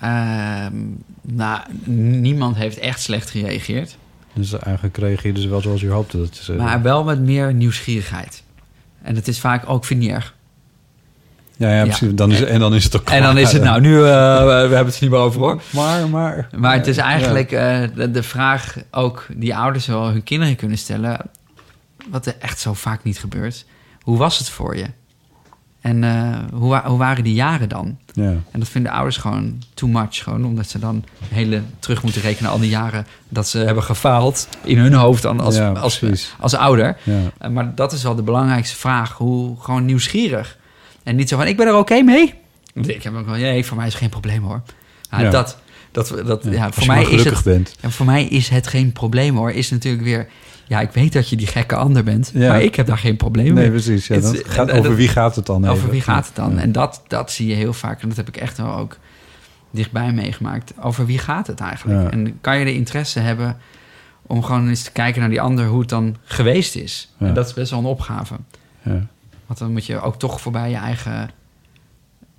Ehm, 0.00 0.72
nou, 1.22 1.60
niemand 2.20 2.56
heeft 2.56 2.78
echt 2.78 3.00
slecht 3.00 3.30
gereageerd. 3.30 3.96
Dus 4.32 4.52
eigenlijk 4.58 4.96
reageerden 4.96 5.42
ze 5.42 5.48
wel 5.48 5.60
zoals 5.60 5.80
je 5.80 5.88
hoopte 5.88 6.18
dat 6.18 6.38
ze... 6.42 6.52
Maar 6.52 6.82
wel 6.82 7.04
met 7.04 7.20
meer 7.20 7.54
nieuwsgierigheid. 7.54 8.42
En 9.06 9.14
het 9.14 9.28
is 9.28 9.40
vaak 9.40 9.62
ook, 9.66 9.84
erg. 9.90 10.34
ja, 11.56 11.74
ja, 11.76 11.82
precies. 11.82 12.14
Dan 12.14 12.32
is, 12.32 12.42
en 12.42 12.60
dan 12.60 12.74
is 12.74 12.84
het 12.84 12.96
ook 12.96 13.08
En 13.08 13.22
dan 13.22 13.38
is 13.38 13.52
het, 13.52 13.62
nou, 13.62 13.80
nu, 13.80 13.96
eh, 13.96 14.02
we 14.44 14.50
hebben 14.50 14.84
het 14.84 14.94
er 14.94 15.02
niet 15.02 15.10
meer 15.10 15.20
over 15.20 15.40
hoor. 15.40 15.62
Maar, 15.70 16.08
maar... 16.08 16.48
Maar 16.56 16.74
het 16.74 16.86
is 16.86 16.96
eigenlijk 16.96 17.52
eh, 17.52 17.82
de, 17.94 18.10
de 18.10 18.22
vraag 18.22 18.76
ook 18.90 19.26
die 19.34 19.56
ouders 19.56 19.86
wel 19.86 20.08
hun 20.08 20.22
kinderen 20.22 20.56
kunnen 20.56 20.78
stellen. 20.78 21.18
Wat 22.10 22.26
er 22.26 22.36
echt 22.40 22.60
zo 22.60 22.74
vaak 22.74 23.04
niet 23.04 23.18
gebeurt. 23.18 23.64
Hoe 24.00 24.18
was 24.18 24.38
het 24.38 24.48
voor 24.48 24.76
je? 24.76 24.86
En 25.86 26.04
eh, 26.04 26.38
hoe, 26.52 26.80
hoe 26.84 26.98
waren 26.98 27.24
die 27.24 27.34
jaren 27.34 27.68
dan? 27.68 27.96
Ja, 28.12 28.22
En 28.50 28.58
dat 28.58 28.68
vinden 28.68 28.92
ouders 28.92 29.16
gewoon 29.16 29.62
too 29.74 29.88
much. 29.88 30.22
Gewoon 30.22 30.44
omdat 30.44 30.68
ze 30.68 30.78
dan 30.78 31.04
hele 31.28 31.62
terug 31.78 32.02
moeten 32.02 32.22
rekenen 32.22 32.50
al 32.50 32.58
die 32.58 32.68
jaren 32.70 33.06
dat 33.28 33.48
ze 33.48 33.58
hebben 33.58 33.82
gefaald 33.82 34.48
in 34.64 34.78
hun 34.78 34.92
hoofd 34.92 35.22
dan 35.22 35.40
als, 35.40 35.56
Ja, 35.56 35.70
als, 35.72 35.98
precies. 35.98 36.34
als 36.40 36.54
ouder. 36.54 36.96
ja. 37.02 37.18
Eh, 37.38 37.50
Maar 37.50 37.74
dat 37.74 37.92
is 37.92 38.02
wel 38.02 38.14
de 38.14 38.22
belangrijkste 38.22 38.76
vraag. 38.76 39.12
Hoe 39.12 39.56
gewoon 39.60 39.84
nieuwsgierig. 39.84 40.58
En 41.02 41.16
niet 41.16 41.28
zo 41.28 41.36
van, 41.36 41.46
ik 41.46 41.56
ben 41.56 41.66
er 41.66 41.76
oké 41.76 42.02
mee. 42.02 42.34
Want 42.74 42.88
Ik 42.88 43.02
heb 43.02 43.14
ook 43.16 43.26
wel, 43.26 43.34
nee, 43.36 43.64
voor 43.64 43.76
mij 43.76 43.86
is 43.86 43.92
het 43.92 44.00
geen 44.02 44.10
probleem 44.10 44.42
hoor. 44.42 44.62
Ja, 45.10 45.20
Ja. 45.20 45.30
Dat, 45.30 45.58
dat, 45.92 46.12
dat, 46.26 46.44
ja, 46.44 46.50
Ja, 46.50 46.64
als 46.64 46.74
voor, 46.74 46.82
je 46.84 46.90
mij 46.90 47.04
is 47.04 47.24
het, 47.24 47.42
bent. 47.44 47.74
ja, 47.80 47.90
voor 47.90 48.06
mij 48.06 48.24
is 48.24 48.48
het 48.48 48.66
geen 48.66 48.92
probleem 48.92 49.36
hoor. 49.36 49.50
Is 49.50 49.70
natuurlijk 49.70 50.04
weer, 50.04 50.28
ja, 50.68 50.80
ik 50.80 50.90
weet 50.90 51.12
dat 51.12 51.28
je 51.28 51.36
die 51.36 51.46
gekke 51.46 51.74
ander 51.76 52.04
bent. 52.04 52.30
Ja. 52.34 52.48
Maar 52.48 52.62
ik 52.62 52.74
heb 52.74 52.86
daar 52.86 52.98
geen 52.98 53.16
probleem 53.16 53.44
Nee, 53.44 53.52
mee. 53.54 53.70
precies. 53.70 54.06
Ja, 54.06 54.20
gaat, 54.46 54.70
over 54.70 54.82
dat- 54.82 54.96
wie 54.96 55.08
gaat 55.08 55.36
het 55.36 55.46
dan? 55.46 55.64
Over 55.64 55.76
even? 55.76 55.90
wie 55.90 56.00
gaat 56.00 56.26
het 56.26 56.34
dan? 56.36 56.54
Ja. 56.54 56.60
En 56.60 56.72
dat, 56.72 57.02
dat 57.08 57.30
zie 57.32 57.46
je 57.48 57.54
heel 57.54 57.72
vaak. 57.72 58.02
En 58.02 58.08
dat 58.08 58.16
heb 58.16 58.28
ik 58.28 58.36
echt 58.36 58.56
wel 58.56 58.72
ook 58.74 58.98
dichtbij 59.70 60.12
meegemaakt. 60.12 60.72
Over 60.80 61.06
wie 61.06 61.18
gaat 61.18 61.46
het 61.46 61.60
eigenlijk? 61.60 62.10
En 62.12 62.40
kan 62.40 62.58
je 62.58 62.64
de 62.64 62.74
interesse 62.74 63.18
hebben 63.20 63.56
om 64.22 64.42
gewoon 64.42 64.68
eens 64.68 64.82
te 64.82 64.92
kijken 64.92 65.20
naar 65.20 65.30
die 65.30 65.40
ander... 65.40 65.66
hoe 65.66 65.80
het 65.80 65.88
dan 65.88 66.16
geweest 66.24 66.74
is? 66.76 67.12
En 67.18 67.34
dat 67.34 67.46
is 67.46 67.52
best 67.54 67.70
wel 67.70 67.78
een 67.80 67.84
opgave. 67.84 68.34
Ja. 68.82 69.06
Want 69.46 69.58
dan 69.58 69.72
moet 69.72 69.86
je 69.86 70.00
ook 70.00 70.18
toch 70.18 70.40
voorbij 70.40 70.70
je 70.70 70.76
eigen... 70.76 71.30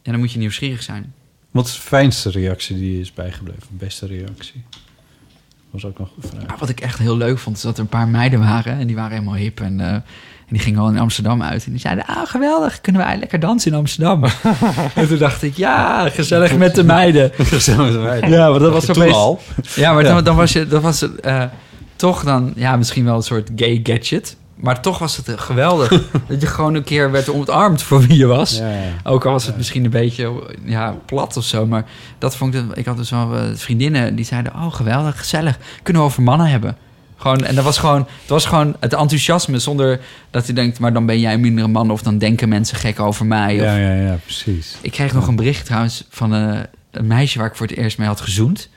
En 0.02 0.12
dan 0.14 0.20
moet 0.20 0.32
je 0.32 0.40
nieuwsgierig 0.40 0.84
zijn. 0.84 1.14
Wat 1.52 1.68
is 1.68 1.74
de 1.74 1.82
fijnste 1.82 2.30
reactie 2.32 2.76
die 2.78 2.94
je 2.94 3.00
is 3.00 3.14
bijgebleven? 3.14 3.68
Beste 3.70 4.06
reactie? 4.06 4.64
Was 5.72 5.86
ook 5.86 6.00
nog 6.00 6.10
een 6.22 6.30
vraag. 6.30 6.48
Maar 6.48 6.58
wat 6.60 6.70
ik 6.70 6.80
echt 6.80 7.00
heel 7.00 7.18
leuk 7.18 7.40
vond, 7.40 7.56
is 7.56 7.62
dat 7.62 7.76
er 7.76 7.82
een 7.82 7.88
paar 7.88 8.08
meiden 8.08 8.40
waren. 8.40 8.80
En 8.80 8.88
die 8.88 8.96
waren 8.96 9.12
helemaal 9.12 9.36
hip. 9.36 9.60
En, 9.60 9.80
eh, 9.80 9.94
en 9.94 10.04
die 10.54 10.60
gingen 10.60 10.80
al 10.80 10.90
in 10.90 10.98
Amsterdam 10.98 11.44
uit. 11.44 11.66
En 11.66 11.72
die 11.72 11.80
zeiden, 11.80 12.06
ah, 12.06 12.26
geweldig. 12.26 12.82
Kunnen 12.82 13.02
wij 13.02 13.18
lekker 13.18 13.40
dansen 13.40 13.72
in 13.72 13.78
Amsterdam? 13.78 14.24
en 14.96 15.08
toen 15.08 15.18
dacht 15.18 15.44
ik, 15.44 15.56
ja, 15.56 16.10
gezellig 16.10 16.58
met 16.66 16.76
de 16.76 16.84
meiden. 16.84 17.32
Ja, 18.32 18.50
maar 18.50 18.60
dat 18.60 18.72
was 18.72 18.86
Toen 18.86 18.96
opeens... 18.96 19.16
al. 19.16 19.42
Ja, 19.76 19.94
maar. 19.94 20.04
Dan, 20.04 20.24
dan 20.24 20.36
was 20.36 20.54
je, 20.54 20.68
dan 20.68 20.82
was 20.82 21.16
eh, 21.22 21.44
toch 21.96 22.24
dan, 22.24 22.54
ja, 22.56 22.76
misschien 22.76 23.06
wel 23.06 23.16
een 23.16 23.24
soort 23.24 23.50
gay 23.56 23.80
gadget. 23.84 24.36
Maar 24.60 24.82
toch 24.82 24.98
was 24.98 25.18
het 25.18 25.40
geweldig 25.40 25.90
dat 26.28 26.42
je 26.42 26.48
gewoon 26.48 26.76
een 26.76 26.84
keer 26.84 27.12
werd 27.12 27.30
omarmd 27.30 27.82
voor 27.82 28.02
wie 28.02 28.18
je 28.18 28.26
was. 28.26 28.58
Ja, 28.58 28.70
ja. 28.70 28.94
Ook 29.04 29.26
al 29.26 29.32
was 29.32 29.46
het 29.46 29.58
misschien 29.58 29.84
een 29.84 29.90
beetje 29.90 30.44
ja, 30.66 30.96
plat 31.06 31.38
of 31.38 31.44
zo. 31.44 31.66
Maar 31.66 31.86
dat 32.18 32.36
vond 32.36 32.56
ik... 32.56 32.64
Ik 32.74 32.86
had 32.86 32.98
dus 32.98 33.10
wel 33.10 33.36
eh, 33.36 33.44
vriendinnen 33.54 34.16
die 34.16 34.26
zeiden... 34.26 34.54
Oh, 34.54 34.74
geweldig, 34.74 35.18
gezellig. 35.18 35.60
Kunnen 35.84 36.02
we 36.02 36.08
over 36.08 36.24
mannen 36.24 36.48
hebben. 36.48 36.78
Gewoon, 37.18 37.46
en 37.46 37.56
dat 37.56 37.64
was 37.64 37.78
gewoon, 37.78 38.00
het 38.22 38.30
was 38.30 38.46
gewoon 38.46 38.76
het 38.80 38.94
enthousiasme 38.94 39.60
zonder 39.60 40.00
dat 40.30 40.48
je 40.48 40.54
denkt... 40.54 40.80
maar 40.80 40.94
dan 40.94 41.06
ben 41.06 41.20
jij 41.20 41.34
een 41.34 41.42
mindere 41.42 41.68
man 41.68 41.92
of 41.92 42.02
dan 42.02 42.18
denken 42.18 42.50
mensen 42.50 42.78
gek 42.78 43.00
over 43.00 43.26
mij. 43.26 43.56
Of, 43.56 43.62
Ja, 43.62 43.78
ja, 43.78 43.94
ja, 43.94 44.18
precies. 44.24 44.78
Ik 44.82 44.92
kreeg 44.92 45.14
nog 45.14 45.28
een 45.28 45.36
bericht 45.36 45.66
trouwens 45.66 46.06
van 46.10 46.34
eh, 46.34 46.60
een 46.92 47.08
meisje 47.08 47.38
waar 47.38 47.48
ik 47.48 47.56
voor 47.56 47.68
het 47.68 47.78
eerst 47.78 47.98
mee 47.98 48.08
had 48.08 48.22
gezoend. 48.22 48.70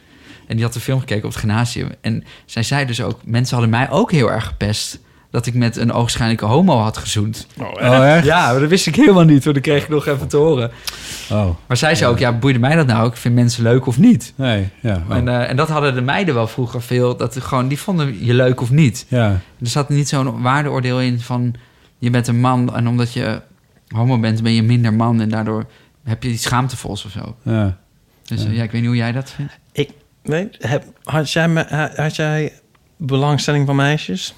En 0.47 0.57
die 0.57 0.64
had 0.64 0.74
de 0.74 0.81
film 0.81 1.01
gekeken 1.01 1.24
op 1.24 1.31
het 1.31 1.41
gymnasium. 1.41 1.89
En 2.01 2.24
zij 2.45 2.62
zei 2.62 2.87
dus 2.87 3.03
ook, 3.03 3.20
mensen 3.24 3.57
hadden 3.57 3.78
mij 3.78 3.91
ook 3.91 4.12
heel 4.12 4.31
erg 4.31 4.47
gepest... 4.47 5.01
dat 5.31 5.47
ik 5.47 5.55
met 5.55 5.76
een 5.76 5.93
oogschijnlijke 5.93 6.45
homo 6.45 6.76
had 6.78 6.97
gezoend. 6.97 7.47
Oh, 7.59 8.07
echt? 8.07 8.24
Ja, 8.24 8.51
maar 8.51 8.61
dat 8.61 8.68
wist 8.68 8.87
ik 8.87 8.95
helemaal 8.97 9.24
niet. 9.24 9.45
Want 9.45 9.57
dat 9.57 9.64
kreeg 9.64 9.83
ik 9.83 9.89
nog 9.89 10.07
even 10.07 10.28
te 10.28 10.37
horen. 10.37 10.70
Oh, 11.31 11.51
Maar 11.66 11.76
zij 11.76 11.95
zei 11.95 12.11
ook, 12.11 12.18
ja, 12.18 12.33
boeide 12.33 12.59
mij 12.59 12.74
dat 12.76 12.87
nou? 12.87 13.09
Ik 13.09 13.16
vind 13.16 13.35
mensen 13.35 13.62
leuk 13.62 13.87
of 13.87 13.99
niet. 13.99 14.33
nee, 14.37 14.68
ja. 14.81 15.03
oh. 15.09 15.16
En, 15.16 15.28
eh, 15.28 15.49
en 15.51 15.57
dat 15.57 15.68
hadden 15.68 15.95
de 15.95 16.01
meiden 16.01 16.35
wel 16.35 16.47
vroeger 16.47 16.83
veel. 16.83 17.16
Dat 17.16 17.37
gewoon, 17.41 17.68
die 17.68 17.78
vonden 17.78 18.24
je 18.24 18.35
leuk 18.35 18.61
of 18.61 18.70
niet. 18.70 19.07
ja, 19.09 19.26
Er 19.61 19.66
zat 19.66 19.89
niet 19.89 20.09
zo'n 20.09 20.43
waardeoordeel 20.43 21.01
in 21.01 21.20
van... 21.20 21.55
je 21.99 22.11
bent 22.11 22.26
een 22.26 22.41
man 22.41 22.74
en 22.76 22.89
omdat 22.89 23.12
je 23.12 23.41
homo 23.89 24.18
bent, 24.18 24.43
ben 24.43 24.53
je 24.55 24.62
minder 24.62 24.95
man... 24.95 25.20
en 25.20 25.28
daardoor 25.28 25.64
heb 26.05 26.22
je 26.22 26.28
iets 26.28 26.43
schaamtevols 26.43 27.05
of 27.05 27.11
zo. 27.11 27.37
ja. 27.43 27.78
Dus 28.24 28.45
eh, 28.45 28.57
ja, 28.57 28.62
ik 28.62 28.70
weet 28.70 28.81
niet 28.81 28.91
hoe 28.91 28.99
jij 28.99 29.12
dat 29.12 29.31
vindt. 29.31 29.59
Ik 29.72 29.91
weet, 30.22 30.57
heb, 30.61 30.85
had, 31.03 31.31
jij, 31.33 31.49
me- 31.49 31.91
had 31.97 32.16
jij 32.16 32.53
belangstelling 32.97 33.66
van 33.66 33.76
meisjes? 33.76 34.35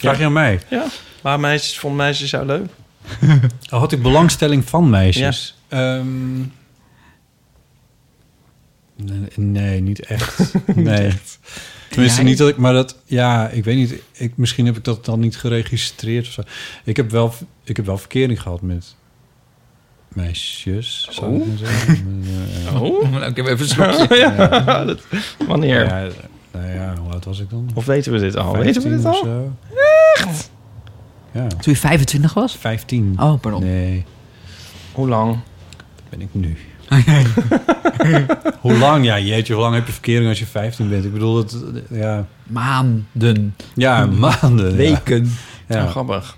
Ik, 0.00 0.06
vraag 0.08 0.18
je 0.18 0.24
aan 0.24 0.32
mij? 0.32 0.60
Ja. 0.70 0.84
Maar 1.22 1.40
meisjes, 1.40 1.78
vond 1.78 1.96
meisjes 1.96 2.30
jou 2.30 2.46
leuk? 2.46 2.66
Oh, 3.70 3.78
had 3.80 3.92
ik 3.92 4.02
belangstelling 4.02 4.64
van 4.64 4.90
meisjes? 4.90 5.56
Ehm, 5.68 6.38
nee, 8.96 9.28
nee, 9.36 9.80
niet 9.80 10.00
echt. 10.06 10.52
Nee. 10.74 11.12
Tenminste, 11.88 12.20
Jij? 12.20 12.30
niet 12.30 12.38
dat 12.38 12.48
ik, 12.48 12.56
maar 12.56 12.72
dat, 12.72 12.96
ja, 13.04 13.48
ik 13.48 13.64
weet 13.64 13.76
niet. 13.76 13.94
Ik, 14.12 14.36
misschien 14.36 14.66
heb 14.66 14.76
ik 14.76 14.84
dat 14.84 15.04
dan 15.04 15.20
niet 15.20 15.36
geregistreerd 15.36 16.26
of 16.26 16.32
zo. 16.32 16.42
Ik 16.84 16.96
heb 16.96 17.10
wel, 17.10 17.34
ik 17.64 17.76
heb 17.76 17.86
wel 17.86 17.98
verkering 17.98 18.42
gehad 18.42 18.62
met 18.62 18.94
meisjes. 20.08 21.08
Zou 21.10 21.36
ik 21.40 21.46
maar 21.46 21.56
zeggen. 21.58 22.22
Eh, 22.66 22.82
Oh. 22.82 23.26
Ik 23.26 23.36
heb 23.36 23.46
even 23.46 23.60
een 23.60 23.68
slokje. 23.68 24.16
ja. 24.16 24.84
dat- 24.84 25.00
wanneer? 25.46 26.12
Nou 26.52 26.66
ja, 26.66 26.94
hoe 27.02 27.12
oud 27.12 27.24
was 27.24 27.40
ik 27.40 27.50
dan? 27.50 27.70
Of 27.74 27.84
weten 27.86 28.12
we 28.12 28.18
dit 28.18 28.36
al? 28.36 28.56
Weten 28.56 28.82
we 28.82 28.88
15 28.88 28.96
dit 28.96 29.06
of 29.06 29.14
al? 29.14 29.24
zo. 29.24 29.52
Echt? 30.14 30.50
Ja, 31.32 31.46
Toen 31.46 31.72
je 31.72 31.76
25 31.76 32.34
was? 32.34 32.56
15. 32.56 33.14
Oh, 33.20 33.40
pardon. 33.40 33.62
Nee, 33.62 34.04
Hoe 34.92 35.08
lang? 35.08 35.32
dat 35.76 36.04
ben 36.08 36.20
ik 36.20 36.28
nu. 36.32 36.56
hoe 38.60 38.78
lang? 38.78 39.04
Ja, 39.04 39.18
jeetje, 39.18 39.52
hoe 39.52 39.62
lang 39.62 39.74
heb 39.74 39.86
je 39.86 39.92
verkering 39.92 40.28
als 40.28 40.38
je 40.38 40.46
15 40.46 40.88
bent? 40.88 41.04
Ik 41.04 41.12
bedoel, 41.12 41.34
dat, 41.34 41.56
ja, 41.90 42.26
Maanden. 42.42 43.54
ja 43.74 44.06
maanden. 44.06 44.76
Weken. 44.76 45.24
Ja. 45.24 45.76
Ja, 45.76 45.82
ja. 45.82 45.86
grappig. 45.86 46.36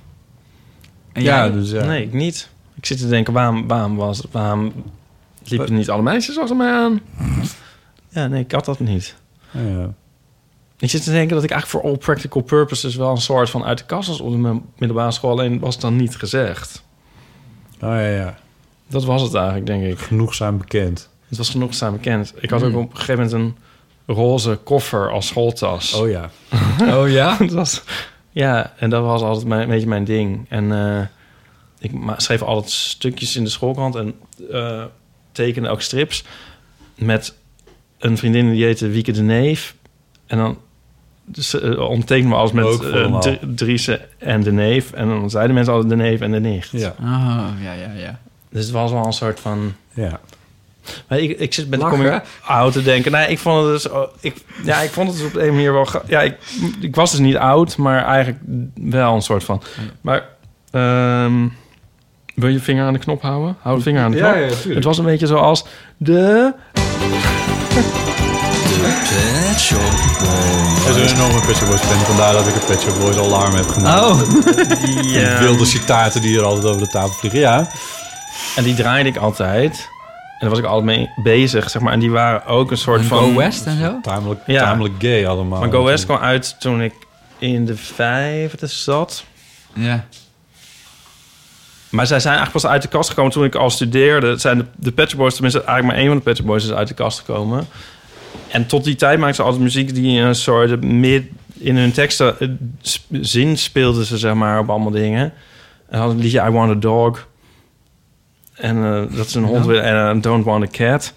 En 1.13 1.23
ja 1.23 1.45
jij? 1.45 1.53
dus 1.53 1.71
ja. 1.71 1.85
Nee, 1.85 2.03
ik 2.03 2.13
niet. 2.13 2.51
Ik 2.75 2.87
zit 2.87 2.99
te 2.99 3.09
denken, 3.09 3.33
waarom, 3.33 3.67
waarom, 3.67 3.97
was, 3.97 4.23
waarom 4.31 4.73
liepen 5.45 5.75
niet 5.75 5.91
alle 5.91 6.03
meisjes 6.03 6.39
achter 6.39 6.57
mij 6.57 6.73
aan? 6.73 7.01
Ja, 8.09 8.27
nee, 8.27 8.43
ik 8.43 8.53
had 8.53 8.65
dat 8.65 8.81
niet. 8.81 9.15
Ja, 9.51 9.61
ja. 9.61 9.93
Ik 10.83 10.91
zit 10.91 11.05
te 11.05 11.11
denken 11.11 11.35
dat 11.35 11.45
ik 11.45 11.51
eigenlijk 11.51 11.83
voor 11.83 11.93
all 11.93 11.99
practical 11.99 12.43
purposes 12.43 12.95
wel 12.97 13.11
een 13.11 13.21
soort 13.21 13.51
van 13.51 13.65
uit 13.65 13.79
de 13.79 13.85
kast 13.85 14.09
was 14.09 14.21
op 14.21 14.31
de 14.31 14.37
mi- 14.37 14.61
middelbare 14.79 15.11
school. 15.13 15.31
Alleen 15.31 15.59
was 15.59 15.73
het 15.75 15.83
dan 15.83 15.97
niet 15.97 16.17
gezegd. 16.17 16.83
Oh 17.75 17.89
ja, 17.89 18.07
ja. 18.09 18.39
Dat 18.89 19.05
was 19.05 19.23
het 19.23 19.35
eigenlijk, 19.35 19.67
denk 19.67 19.85
ik. 19.85 19.99
Genoegzaam 19.99 20.59
bekend. 20.59 21.09
Het 21.29 21.39
was 21.39 21.51
genoeg 21.51 21.75
samen 21.75 21.99
bekend. 21.99 22.33
Ik 22.41 22.51
had 22.51 22.63
ook 22.63 22.71
Hmm. 22.71 22.81
op 22.83 22.91
een 22.91 22.97
gegeven 22.97 23.25
moment 23.25 23.33
een 24.07 24.15
roze 24.15 24.59
koffer 24.65 25.11
als 25.11 25.27
schooltas. 25.27 25.95
Oh 25.95 26.11
ja. 26.11 26.31
Oh 26.81 27.09
ja? 27.11 27.37
dat 27.39 27.51
was, 27.53 27.83
ja, 28.31 28.73
en 28.77 28.91
dat 28.91 29.03
was 29.05 29.23
altijd 29.23 29.47
mijn, 29.47 29.63
een 29.63 29.69
beetje 29.69 29.87
mijn 29.89 30.05
ding. 30.05 30.47
En 30.49 30.73
eh, 30.73 31.07
ik 31.79 31.93
schreef 32.17 32.43
altijd 32.43 32.71
stukjes 32.73 33.37
in 33.37 33.45
de 33.45 33.51
schoolkrant 33.51 33.95
en 33.95 34.15
eh, 34.51 34.85
tekende 35.33 35.69
ook 35.69 35.83
strips 35.83 36.25
met 36.95 37.35
een 37.99 38.19
vriendin 38.19 38.51
die 38.53 38.65
heette 38.65 38.89
Wieke 38.89 39.13
de 39.13 39.23
Neef. 39.23 39.75
En 40.27 40.39
dan 40.39 40.59
dus, 41.25 41.55
uh, 41.55 41.89
ondertekenen 41.89 42.31
we 42.31 42.37
alles 42.37 42.53
met 42.53 42.81
eh, 42.81 43.33
Driese 43.55 44.01
en 44.19 44.43
de 44.43 44.53
Neef. 44.53 44.93
En 44.93 45.09
dan 45.09 45.31
zeiden 45.31 45.55
mensen 45.55 45.73
altijd 45.73 45.91
de 45.91 45.97
Neef 45.97 46.21
en 46.21 46.33
de 46.33 46.41
Nicht. 46.41 46.71
Ja. 46.71 46.95
Oh, 47.01 47.47
ja, 47.63 47.73
ja, 47.73 47.91
ja. 47.97 48.19
Dus 48.51 48.65
het 48.65 48.73
was 48.73 48.91
wel 48.91 49.07
een 49.07 49.13
soort 49.13 49.41
van... 49.41 49.75
Ja. 49.95 50.21
Maar 51.09 51.19
ik, 51.19 51.39
ik 51.39 51.55
zit 51.55 51.69
met 51.69 51.79
de 51.79 51.85
Lachen, 51.85 52.05
coming 52.05 52.23
out 52.45 52.73
te 52.73 52.83
denken. 52.83 53.13
Nee, 53.13 53.29
ik 53.29 53.39
vond 53.39 53.63
het 53.63 53.73
dus... 53.73 53.89
oh, 53.89 54.09
ik, 54.21 54.37
ja, 54.65 54.81
ik 54.81 54.91
vond 54.91 55.09
het 55.09 55.17
dus 55.17 55.27
op 55.27 55.37
een 55.37 55.55
manier 55.55 55.73
wel... 55.73 55.87
Ja, 56.07 56.21
ik, 56.21 56.37
ik 56.81 56.95
was 56.95 57.11
dus 57.11 57.21
niet 57.21 57.37
oud, 57.37 57.77
maar 57.77 58.05
eigenlijk 58.05 58.39
wel 58.75 59.15
een 59.15 59.23
soort 59.23 59.45
van... 59.45 59.63
Maar... 60.01 60.25
ehm, 60.71 61.49
wil 62.35 62.49
je 62.49 62.61
vinger 62.61 62.87
aan 62.87 62.93
de 62.93 62.99
knop 62.99 63.23
houden? 63.23 63.57
Hou 63.61 63.77
de 63.77 63.83
vinger 63.83 64.03
aan 64.03 64.11
de 64.11 64.17
knop. 64.17 64.35
Ja, 64.35 64.41
ja, 64.41 64.75
het 64.75 64.85
was 64.85 64.99
een 64.99 65.05
beetje 65.05 65.27
zoals 65.27 65.67
de... 65.97 66.53
Het 69.53 70.97
is 70.97 71.11
een 71.11 71.17
enorme 71.17 71.41
Pet 71.47 71.57
Shop 71.57 71.69
Boys 71.69 71.81
fan. 71.81 71.99
Vandaar 71.99 72.33
dat 72.33 72.47
ik 72.47 72.55
een 72.55 72.65
Pet 72.67 72.81
Shop 72.81 72.99
Boys 72.99 73.17
alarm 73.17 73.55
heb 73.55 73.69
gemaakt. 73.69 74.03
Oh. 74.05 74.21
Die 75.03 75.27
wilde 75.39 75.65
citaten 75.65 76.21
die 76.23 76.39
er 76.39 76.45
altijd 76.45 76.67
over 76.67 76.81
de 76.81 76.89
tafel 76.89 77.13
vliegen. 77.13 77.41
Ja. 77.41 77.69
En 78.57 78.65
die 78.65 78.75
draaide 78.75 79.09
ik 79.09 79.17
altijd. 79.17 79.73
En 79.73 80.39
daar 80.39 80.49
was 80.51 80.59
ik 80.59 80.65
altijd 80.65 80.85
mee 80.85 81.11
bezig, 81.23 81.71
zeg 81.71 81.83
maar. 81.83 81.93
En 81.93 81.99
die 81.99 82.11
waren 82.11 82.47
ook 82.47 82.71
een 82.71 82.77
soort 82.77 83.01
En 83.01 83.07
van... 83.07 83.19
Go 83.19 83.35
West 83.35 83.67
en 83.67 83.79
zo? 83.79 83.99
Tamelijk, 84.03 84.41
Ja. 84.47 84.65
tamelijk 84.65 84.95
gay 84.99 85.27
allemaal. 85.27 85.61
Maar 85.61 85.71
Go 85.71 85.85
West 85.85 86.05
kwam 86.05 86.19
uit 86.19 86.57
toen 86.61 86.83
ik 86.83 86.95
in 87.39 87.65
de 87.67 87.77
vijfde 87.77 88.67
zat. 88.67 89.25
Ja. 89.75 90.05
Maar 91.89 92.07
zij 92.07 92.21
zijn 92.21 92.35
eigenlijk 92.35 92.65
pas 92.65 92.73
uit 92.73 92.83
de 92.83 92.89
kast 92.89 93.09
gekomen 93.09 93.33
toen 93.33 93.45
ik 93.45 93.55
al 93.55 93.71
studeerde. 93.71 94.27
Het 94.27 94.41
zijn 94.41 94.59
de, 94.59 94.65
de 94.77 94.93
Pet 94.93 95.17
Boys, 95.17 95.33
tenminste 95.35 95.59
eigenlijk 95.63 95.89
maar 95.89 95.97
één 95.97 96.07
van 96.09 96.17
de 96.17 96.23
Pet 96.23 96.37
Shop 96.37 96.47
Boys 96.47 96.65
is 96.65 96.71
uit 96.73 96.89
de 96.89 96.95
kast 96.95 97.19
gekomen. 97.19 97.67
En 98.53 98.67
tot 98.67 98.85
die 98.85 98.95
tijd 98.95 99.19
maakten 99.19 99.37
ze 99.37 99.43
altijd 99.43 99.63
muziek 99.63 99.95
die 99.95 100.21
een 100.21 100.35
soort 100.35 100.85
mid 100.85 101.25
in 101.59 101.77
hun 101.77 101.93
teksten 101.93 102.41
eh, 102.41 102.49
zin 103.21 103.59
speelden 103.59 104.05
ze 104.05 104.19
zeg 104.19 104.35
maar 104.35 104.59
op 104.59 104.71
allemaal 104.71 104.91
dingen. 104.91 105.33
En 105.89 105.99
hadden 105.99 106.17
een 106.17 106.23
liedje 106.23 106.41
I 106.47 106.51
Want 106.51 106.71
a 106.71 106.75
Dog. 106.75 107.27
En 108.55 108.77
eh, 108.85 109.17
dat 109.17 109.27
is 109.27 109.35
een 109.35 109.45
hond 109.45 109.67
weer 109.67 109.81
en 109.81 110.17
eh, 110.17 110.23
Don't 110.23 110.45
Want 110.45 110.65
a 110.65 110.69
Cat. 110.71 111.13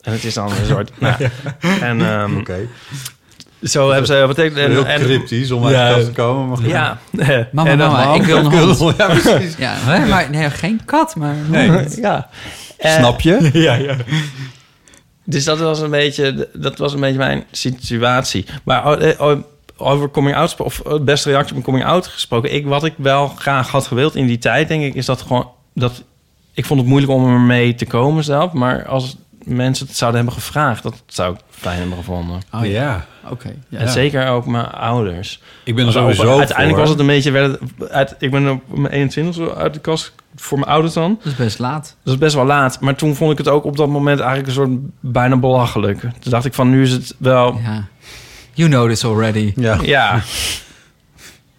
En 0.00 0.12
het 0.12 0.24
is 0.24 0.34
dan 0.34 0.50
een 0.50 0.66
soort. 0.66 0.90
nou, 1.00 1.14
en 1.80 2.00
ehm, 2.00 2.36
Oké. 2.36 2.58
zo 3.62 3.88
hebben 3.90 4.06
ze 4.06 4.26
wat 4.26 4.38
ik 4.38 4.56
en, 4.56 4.70
Heel 4.70 4.86
en- 4.86 5.00
cryptisch 5.00 5.50
om 5.50 5.64
uit 5.64 5.74
Ja. 5.74 5.88
de 5.88 5.94
kast 5.94 6.06
te 6.06 6.12
komen. 6.12 6.48
Maar 6.48 6.68
Ja. 6.68 6.98
Mama, 7.52 7.70
En 7.70 7.78
mama, 7.78 8.14
ik 8.14 8.22
wil 8.22 8.36
een 8.36 8.52
hond. 8.76 8.96
Ja, 8.96 9.06
precies. 9.06 9.56
Ja, 9.56 9.74
maar 10.08 10.30
nee, 10.30 10.50
geen 10.50 10.80
kat, 10.84 11.16
maar... 11.16 11.34
Nee. 11.48 11.84
ja. 12.00 12.28
Snap 12.78 13.20
je? 13.20 13.50
Ja, 13.52 13.74
ja. 13.74 13.96
Dus 15.24 15.44
dat 15.44 15.58
was 15.58 15.80
een 15.80 15.90
beetje, 15.90 16.48
dat 16.54 16.78
was 16.78 16.92
een 16.92 17.00
beetje 17.00 17.18
mijn 17.18 17.44
situatie. 17.50 18.46
Maar 18.64 18.86
oh, 18.86 19.08
eh, 19.08 19.20
oh, 19.20 19.38
over 19.76 20.10
coming 20.10 20.36
out, 20.36 20.60
of 20.60 20.80
eh, 20.80 21.00
beste 21.00 21.30
reactie 21.30 21.56
op 21.56 21.62
coming 21.62 21.84
out 21.84 22.06
gesproken. 22.06 22.54
Ik, 22.54 22.66
wat 22.66 22.84
ik 22.84 22.94
wel 22.96 23.28
graag 23.28 23.70
had 23.70 23.86
gewild 23.86 24.14
in 24.14 24.26
die 24.26 24.38
tijd, 24.38 24.68
denk 24.68 24.82
ik, 24.82 24.94
is 24.94 25.06
dat 25.06 25.22
gewoon 25.22 25.50
dat 25.74 26.02
ik 26.54 26.64
vond 26.64 26.80
het 26.80 26.88
moeilijk 26.88 27.12
om 27.12 27.26
ermee 27.26 27.74
te 27.74 27.86
komen 27.86 28.24
zelf. 28.24 28.52
Maar 28.52 28.86
als 28.86 29.16
mensen 29.44 29.86
het 29.86 29.96
zouden 29.96 30.20
hebben 30.20 30.40
gevraagd, 30.42 30.82
dat 30.82 31.02
zou 31.06 31.34
ik 31.34 31.40
fijn 31.50 31.78
hebben 31.78 31.96
gevonden. 31.96 32.40
Oh 32.52 32.66
ja, 32.66 33.06
oké. 33.30 33.54
ja. 33.68 33.78
En 33.78 33.88
zeker 33.88 34.28
ook 34.28 34.46
mijn 34.46 34.70
ouders. 34.70 35.40
Ik 35.64 35.74
ben 35.74 35.86
er 35.86 35.92
sowieso 35.92 36.38
uiteindelijk 36.38 36.68
voor. 36.68 36.78
was 36.78 36.88
het 36.88 36.98
een 36.98 37.06
beetje, 37.06 37.30
werd 37.30 37.60
het, 37.60 37.90
uit, 37.90 38.14
ik 38.18 38.30
ben 38.30 38.50
op 38.50 38.78
mijn 38.78 38.92
21 38.92 39.34
zo 39.34 39.50
uit 39.54 39.74
de 39.74 39.80
kast 39.80 40.12
voor 40.36 40.58
mijn 40.58 40.70
ouders 40.70 40.94
dan. 40.94 41.18
Dat 41.22 41.32
is 41.32 41.38
best 41.38 41.58
laat. 41.58 41.96
Dat 42.02 42.14
is 42.14 42.20
best 42.20 42.34
wel 42.34 42.44
laat. 42.44 42.80
Maar 42.80 42.94
toen 42.94 43.14
vond 43.14 43.32
ik 43.32 43.38
het 43.38 43.48
ook 43.48 43.64
op 43.64 43.76
dat 43.76 43.88
moment 43.88 44.18
eigenlijk 44.18 44.48
een 44.48 44.54
soort 44.54 44.70
bijna 45.00 45.36
belachelijk. 45.36 46.00
Toen 46.00 46.30
dacht 46.30 46.44
ik 46.44 46.54
van, 46.54 46.70
nu 46.70 46.82
is 46.82 46.90
het 46.90 47.14
wel... 47.18 47.60
Ja. 47.62 47.84
You 48.54 48.68
know 48.70 48.88
this 48.88 49.04
already. 49.04 49.52
Ja. 49.56 49.78
Ja. 49.82 50.20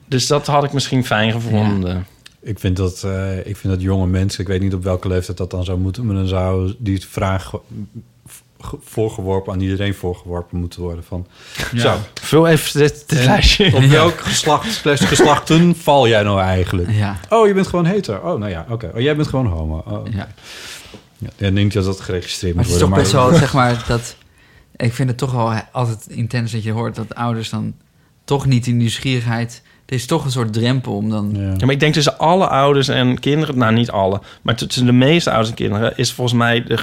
Dus 0.06 0.28
dat 0.28 0.48
had 0.48 0.64
ik 0.64 0.74
misschien 0.74 1.06
fijn 1.06 1.32
gevonden. 1.32 2.06
Ik 2.44 2.60
vind, 2.60 2.78
dat, 2.78 3.04
eh, 3.04 3.38
ik 3.38 3.58
vind 3.58 3.74
dat 3.74 3.82
jonge 3.82 4.08
mensen, 4.08 4.42
ik 4.42 4.48
weet 4.48 4.62
niet 4.62 4.74
op 4.74 4.84
welke 4.84 5.08
leeftijd 5.08 5.38
dat 5.38 5.52
dan 5.52 5.64
zou 5.64 5.78
moeten, 5.80 6.06
maar 6.06 6.16
dan 6.16 6.28
zou 6.28 6.74
die 6.78 7.02
vraag 7.06 7.46
ge- 7.50 7.60
ge- 8.60 8.78
voorgeworpen 8.82 9.54
aan 9.54 9.60
iedereen 9.62 9.94
voorgeworpen 9.94 10.60
moeten 10.60 10.82
worden 10.82 11.04
van 11.04 11.28
zo, 11.76 11.96
Vul 12.22 12.48
even 12.48 12.80
dit, 12.80 13.04
dit 13.10 13.26
lijstje. 13.26 13.76
op 13.76 13.84
welk 13.84 14.20
geslacht, 14.22 14.82
geslachten 14.86 15.76
val 15.76 16.08
jij 16.08 16.24
nou 16.24 16.40
eigenlijk? 16.42 16.92
Ja. 16.92 17.20
Oh, 17.30 17.48
je 17.48 17.54
bent 17.54 17.68
gewoon 17.68 17.86
hetero. 17.86 18.18
Oh, 18.34 18.40
nou 18.40 18.52
ja, 18.52 18.66
oké. 18.70 18.92
Oh, 18.96 19.02
jij 19.02 19.16
bent 19.16 19.28
gewoon 19.28 19.46
homo. 19.46 19.84
Oh. 19.88 20.06
ja. 20.12 20.28
Ja, 21.18 21.48
ik 21.48 21.56
denk 21.56 21.74
dat 21.74 21.86
dat 21.86 22.00
geregistreerd 22.00 22.56
Maar 22.56 22.64
moet 22.66 22.74
het 22.74 22.82
is 22.84 22.88
toch 22.90 22.98
worden. 22.98 23.12
best 23.14 23.30
wel, 23.32 23.40
zeg 23.40 23.54
maar, 23.78 23.84
dat... 23.88 24.16
Ik 24.76 24.94
vind 24.94 25.10
het 25.10 25.18
toch 25.18 25.32
wel 25.32 25.54
altijd 25.72 26.06
intens 26.10 26.52
dat 26.52 26.64
je 26.64 26.72
hoort 26.72 26.96
dat 26.96 27.16
ouders 27.16 27.50
dan 27.50 27.74
toch 28.24 28.46
niet 28.46 28.64
die 28.64 28.74
nieuwsgierigheid 28.74 29.62
Het 29.86 29.94
is 29.96 30.06
toch 30.06 30.26
een 30.26 30.32
soort 30.32 30.54
drempel 30.54 30.96
om 30.96 31.10
dan... 31.10 31.30
Ja. 31.36 31.42
Ja, 31.42 31.66
maar 31.66 31.72
ik 31.72 31.80
denk 31.80 31.94
tussen 31.94 32.18
alle 32.18 32.48
ouders 32.48 32.88
en 32.88 33.20
kinderen, 33.20 33.58
nou 33.58 33.74
niet 33.74 33.92
alle, 33.92 34.22
maar 34.42 34.56
tussen 34.56 34.86
de 34.86 34.92
meeste 34.92 35.30
ouders 35.30 35.50
en 35.50 35.56
kinderen 35.56 35.94
is 35.98 36.14
volgens 36.14 36.38
mij 36.38 36.64
de, 36.64 36.78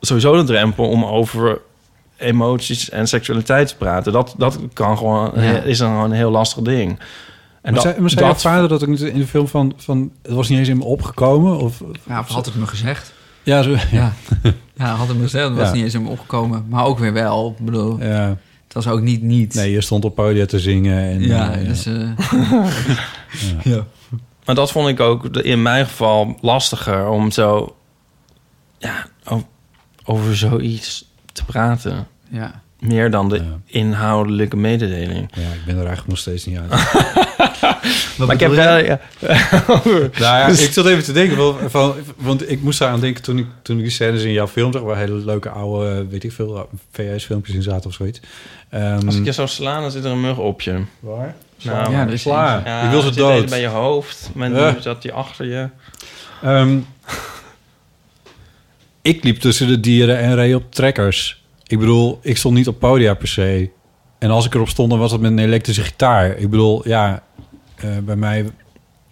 sowieso 0.00 0.36
de 0.36 0.44
drempel 0.44 0.88
om 0.88 1.04
over 1.04 1.60
emoties 2.16 2.90
en 2.90 3.08
seksualiteit 3.08 3.68
te 3.68 3.76
praten. 3.76 4.12
Dat, 4.12 4.34
dat 4.38 4.58
kan 4.72 4.96
gewoon, 4.98 5.30
Ja. 5.34 5.40
is 5.60 5.78
dan 5.78 5.90
gewoon 5.90 6.04
een 6.10 6.16
heel 6.16 6.30
lastig 6.30 6.62
ding. 6.62 6.88
En 6.90 6.98
maar 7.62 7.72
dat, 7.72 7.82
zei, 7.82 8.00
maar 8.00 8.10
zei 8.10 8.26
dat- 8.26 8.40
jouw 8.42 8.52
vader 8.52 8.68
dat 8.68 8.82
ook 8.82 8.88
niet 8.88 9.00
in 9.00 9.18
de 9.18 9.26
film 9.26 9.48
van, 9.48 9.72
van... 9.76 10.10
Het 10.22 10.32
was 10.32 10.48
niet 10.48 10.58
eens 10.58 10.68
in 10.68 10.78
me 10.78 10.84
opgekomen? 10.84 11.58
Of, 11.58 11.82
Ja, 12.08 12.18
of 12.20 12.28
had 12.28 12.46
het 12.46 12.54
me 12.54 12.66
gezegd? 12.66 13.12
ja, 13.42 13.62
zo, 13.62 13.70
ja. 13.70 13.78
Ja, 13.90 14.12
ja 14.74 14.86
had 14.94 15.08
het 15.08 15.16
me 15.16 15.22
gezegd. 15.22 15.48
Dat 15.48 15.56
was 15.56 15.72
niet 15.72 15.84
eens 15.84 15.94
in 15.94 16.02
me 16.02 16.08
opgekomen. 16.08 16.64
Maar 16.68 16.84
ook 16.84 16.98
weer 16.98 17.12
wel. 17.12 17.54
Ik 17.58 17.64
bedoel, 17.64 18.00
ja. 18.02 18.36
Het 18.74 18.84
was 18.84 18.86
ook 18.94 19.00
niet 19.00 19.22
niet. 19.22 19.54
Nee, 19.54 19.70
je 19.70 19.80
stond 19.80 20.04
op 20.04 20.14
podium 20.14 20.46
te 20.46 20.58
zingen. 20.60 20.98
En, 20.98 21.20
ja, 21.22 21.52
eh, 21.54 21.66
dus... 21.66 21.86
eh, 21.86 22.10
Ja. 23.72 23.86
Maar 24.44 24.54
dat 24.54 24.72
vond 24.72 24.88
ik 24.88 25.00
ook 25.00 25.34
de- 25.34 25.42
in 25.42 25.62
mijn 25.62 25.86
geval 25.86 26.38
lastiger 26.40 27.08
om 27.08 27.30
zo 27.30 27.76
ja, 28.78 29.06
over 30.04 30.36
zoiets 30.36 31.10
te 31.32 31.44
praten. 31.44 32.06
ja. 32.28 32.62
Meer 32.82 33.10
dan 33.10 33.28
de 33.28 33.36
Ja. 33.36 33.42
inhoudelijke 33.66 34.56
mededeling. 34.56 35.28
ja, 35.34 35.42
ik 35.42 35.64
ben 35.66 35.74
er 35.74 35.86
eigenlijk 35.86 36.08
nog 36.08 36.18
steeds 36.18 36.44
niet 36.46 36.58
uit. 36.58 36.70
maar 38.18 38.30
ik 38.34 38.40
heb 38.40 38.50
wel... 38.52 38.76
Ja, 38.78 39.00
Nou 39.84 40.10
ja, 40.18 40.46
ik 40.46 40.72
zat 40.72 40.86
even 40.86 41.04
te 41.04 41.12
denken, 41.12 41.36
van, 41.36 41.56
van, 41.70 41.94
want 42.16 42.50
ik 42.50 42.62
moest 42.62 42.78
daar 42.78 42.88
aan 42.88 43.00
denken 43.00 43.22
toen 43.22 43.38
ik, 43.38 43.46
toen 43.62 43.76
ik 43.76 43.82
die 43.82 43.92
scènes 43.92 44.22
in 44.22 44.32
jouw 44.32 44.48
film 44.48 44.72
zag, 44.72 44.82
waar 44.82 44.96
hele 44.96 45.24
leuke 45.24 45.48
oude, 45.48 46.06
weet 46.08 46.24
ik 46.24 46.32
veel, 46.32 46.68
VS-filmpjes 46.92 47.54
in 47.56 47.62
zaten 47.62 47.88
of 47.90 47.94
zoiets. 47.94 48.20
Ehm, 48.70 49.06
als 49.06 49.16
ik 49.16 49.24
je 49.24 49.32
zou 49.32 49.48
slaan, 49.48 49.82
dan 49.82 49.90
zit 49.90 50.04
er 50.04 50.10
een 50.10 50.20
mug 50.20 50.38
op 50.38 50.60
je. 50.60 50.82
Waar? 51.00 51.34
Nou, 51.62 51.92
Ja, 51.92 52.06
er 52.06 52.12
is. 52.12 52.22
Ja, 52.22 52.82
ik 52.84 52.90
wil 52.90 53.02
ze 53.02 53.14
dood. 53.14 53.48
bij 53.48 53.60
je 53.60 53.66
hoofd. 53.66 54.30
Maar 54.34 54.52
Eh. 54.52 54.74
nu 54.74 54.80
zat 54.80 55.02
die 55.02 55.12
achter 55.12 55.46
je. 55.46 55.68
Ehm, 56.42 56.78
ik 59.02 59.24
liep 59.24 59.40
tussen 59.40 59.66
de 59.68 59.80
dieren 59.80 60.18
en 60.18 60.34
reed 60.34 60.54
op 60.54 60.72
trekkers. 60.74 61.41
Ik 61.72 61.78
bedoel, 61.78 62.18
ik 62.22 62.36
stond 62.36 62.54
niet 62.54 62.68
op 62.68 62.78
podia 62.78 63.14
per 63.14 63.28
se. 63.28 63.70
En 64.18 64.30
als 64.30 64.46
ik 64.46 64.54
erop 64.54 64.68
stond, 64.68 64.90
dan 64.90 64.98
was 64.98 65.12
het 65.12 65.20
met 65.20 65.30
een 65.30 65.38
elektrische 65.38 65.82
gitaar. 65.82 66.36
Ik 66.36 66.50
bedoel, 66.50 66.88
ja, 66.88 67.22
eh, 67.74 67.98
bij 67.98 68.16
mij... 68.16 68.50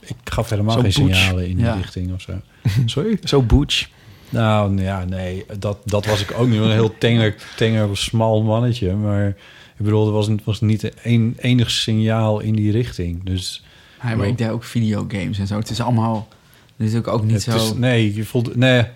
Ik 0.00 0.16
gaf 0.24 0.50
helemaal 0.50 0.74
Zo 0.74 0.80
geen 0.80 0.92
signalen 0.92 1.48
in 1.48 1.56
die 1.56 1.64
Ja. 1.64 1.74
richting 1.74 2.12
of 2.12 2.20
zo. 2.20 2.32
Sorry? 2.86 3.18
Zo 3.24 3.42
butch. 3.42 3.88
Nou, 4.28 4.82
ja, 4.82 5.04
nee, 5.04 5.44
dat, 5.58 5.78
dat 5.84 6.06
was 6.06 6.20
ik 6.20 6.32
ook 6.38 6.48
niet. 6.48 6.60
Een 6.60 6.70
heel 6.70 6.98
tenger, 6.98 7.34
tenger, 7.56 7.96
smal 7.96 8.42
mannetje. 8.42 8.94
Maar 8.94 9.26
ik 9.26 9.84
bedoel, 9.84 10.06
er 10.06 10.12
was, 10.12 10.28
was 10.44 10.60
niet 10.60 10.92
een, 11.02 11.36
enig 11.38 11.70
signaal 11.70 12.40
in 12.40 12.54
die 12.54 12.72
richting. 12.72 13.24
Dus 13.24 13.64
Ja, 14.02 14.16
maar 14.16 14.26
ik 14.26 14.38
deed 14.38 14.50
ook 14.50 14.64
videogames 14.64 15.38
en 15.38 15.46
zo. 15.46 15.58
Het 15.58 15.70
is 15.70 15.80
allemaal... 15.80 16.28
Het 16.76 16.88
is 16.88 16.94
ook, 16.94 17.08
ook 17.08 17.24
niet 17.24 17.32
het 17.32 17.42
zo... 17.42 17.56
is, 17.56 17.72
nee, 17.72 18.14
je 18.14 18.24
voelt... 18.24 18.56
Nee, 18.56 18.86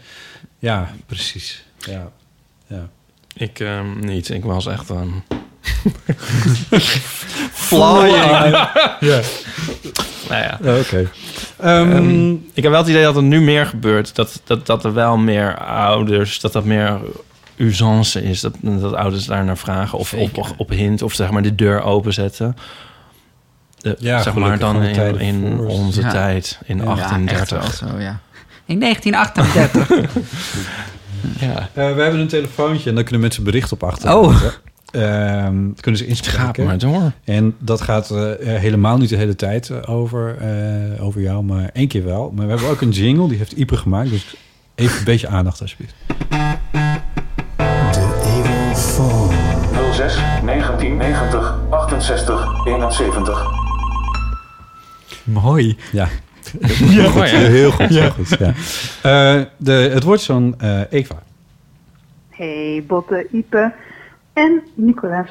ja, 0.58 0.94
precies. 1.06 1.64
Ja, 1.78 2.12
ja. 2.66 2.90
Ik 3.34 3.60
ehm, 3.60 4.00
niet. 4.00 4.28
Ik 4.30 4.44
was 4.44 4.66
echt 4.66 4.88
een... 5.00 5.22
Flying. 7.52 8.14
ja, 9.00 9.20
Nou 10.28 10.42
ja. 10.42 10.58
oké. 10.80 11.10
Ehm, 11.60 11.90
Ehm, 11.92 12.30
ik 12.32 12.62
heb 12.62 12.70
wel 12.70 12.80
het 12.80 12.88
idee 12.88 13.02
dat 13.02 13.16
er 13.16 13.22
nu 13.22 13.40
meer 13.40 13.66
gebeurt. 13.66 14.14
Dat, 14.14 14.40
dat, 14.44 14.66
dat 14.66 14.84
er 14.84 14.92
wel 14.94 15.16
meer 15.16 15.58
ouders... 15.58 16.40
Dat 16.40 16.52
dat 16.52 16.64
meer 16.64 16.98
usance 17.56 18.22
is. 18.22 18.40
Dat, 18.40 18.54
dat 18.60 18.92
ouders 18.94 19.24
daar 19.24 19.44
naar 19.44 19.58
vragen. 19.58 19.98
Of 19.98 20.12
op, 20.12 20.18
Zeker. 20.34 20.50
op 20.56 20.68
hint. 20.68 21.02
Of 21.02 21.12
zeg 21.12 21.30
maar 21.30 21.42
de 21.42 21.54
deur 21.54 21.82
openzetten. 21.82 22.56
De, 23.76 23.96
Ja, 23.98 24.22
zeg 24.22 24.34
maar 24.34 24.58
dan 24.58 24.82
in, 24.82 25.18
in 25.20 25.58
onze 25.58 26.00
Ja. 26.00 26.10
tijd. 26.10 26.58
In 26.64 26.76
Ja, 26.76 26.82
Ja, 26.84 26.90
echt 26.90 26.98
1830. 26.98 27.80
wel 27.80 27.90
zo, 27.90 27.98
ja. 27.98 28.20
In 28.66 28.80
1938. 28.80 29.88
Ja. 31.40 31.58
eh, 31.58 31.94
we 31.94 32.02
hebben 32.02 32.20
een 32.20 32.28
telefoontje 32.28 32.88
en 32.88 32.94
dan 32.94 33.04
kunnen 33.04 33.20
mensen 33.20 33.44
bericht 33.44 33.72
op 33.72 33.82
achter. 33.82 34.16
Oh. 34.16 34.42
Ehm, 34.92 35.54
kunnen 35.80 36.00
ze 36.00 36.06
Gaat 36.06 36.08
inspreken. 36.08 36.64
maar 36.64 36.78
door. 36.78 37.12
En 37.24 37.54
dat 37.58 37.80
gaat 37.80 38.10
eh, 38.10 38.32
eh, 38.54 38.60
helemaal 38.60 38.96
niet 38.96 39.08
de 39.08 39.16
hele 39.16 39.36
tijd 39.36 39.86
over, 39.86 40.36
eh, 40.40 41.04
over 41.04 41.20
jou, 41.20 41.44
maar 41.44 41.70
één 41.72 41.88
keer 41.88 42.04
wel. 42.04 42.32
Maar 42.34 42.44
we 42.46 42.52
hebben 42.52 42.70
ook 42.70 42.80
een 42.80 42.90
jingle, 42.90 43.28
die 43.28 43.38
heeft 43.38 43.52
Ipe 43.52 43.76
gemaakt. 43.76 44.10
Dus 44.10 44.34
even 44.74 44.98
een 44.98 45.04
beetje 45.04 45.28
aandacht 45.28 45.60
alsjeblieft. 45.60 45.94
06 49.92 50.14
1990 50.44 51.54
68 51.70 52.66
71. 52.66 53.46
Mooi. 55.24 55.76
Ja, 55.92 56.08
Mooi, 57.14 57.28
hè? 57.28 57.36
heel 57.36 57.70
goed. 57.70 57.86
Heel 57.86 58.10
goed 58.10 58.28
ja. 58.38 58.52
Eh, 59.02 59.42
de, 59.56 59.72
het 59.72 60.02
woord 60.02 60.20
is 60.20 60.26
van 60.26 60.54
eh, 60.58 60.80
Eva. 60.90 61.22
Hey 62.30 62.84
Botte, 62.86 63.26
Ipe 63.30 63.72
en 64.32 64.62
Nicolas. 64.74 65.28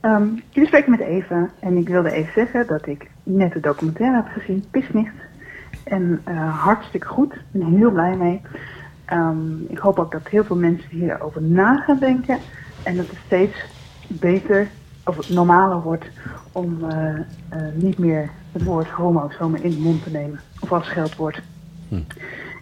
Ehm 0.00 0.24
jullie 0.50 0.68
spreken 0.68 0.90
met 0.90 1.00
Eva 1.00 1.50
en 1.60 1.76
ik 1.76 1.88
wilde 1.88 2.12
even 2.12 2.32
zeggen 2.34 2.66
dat 2.66 2.86
ik 2.86 3.10
net 3.22 3.52
de 3.52 3.60
documentaire 3.60 4.16
heb 4.16 4.26
gezien, 4.32 4.64
Pisnicht. 4.70 5.14
En 5.84 6.20
eh, 6.24 6.64
hartstikke 6.64 7.06
goed, 7.06 7.32
ik 7.32 7.40
ben 7.50 7.76
heel 7.76 7.90
blij 7.90 8.16
mee. 8.16 8.40
Ehm, 9.04 9.62
ik 9.68 9.78
hoop 9.78 9.98
ook 9.98 10.12
dat 10.12 10.28
heel 10.28 10.44
veel 10.44 10.56
mensen 10.56 10.90
hierover 10.90 11.42
na 11.42 11.76
gaan 11.76 11.98
denken 11.98 12.38
en 12.82 12.96
dat 12.96 13.06
het 13.06 13.18
steeds 13.26 13.64
beter 14.06 14.68
of 15.04 15.30
normaler 15.30 15.82
wordt 15.82 16.04
om 16.52 16.90
eh, 16.90 17.14
eh, 17.14 17.22
niet 17.74 17.98
meer 17.98 18.30
het 18.52 18.64
woord 18.64 18.88
homo 18.88 19.30
zomaar 19.38 19.62
in 19.62 19.70
de 19.70 19.78
mond 19.78 20.02
te 20.02 20.10
nemen 20.10 20.40
of 20.60 20.72
als 20.72 20.86
scheldwoord. 20.86 21.42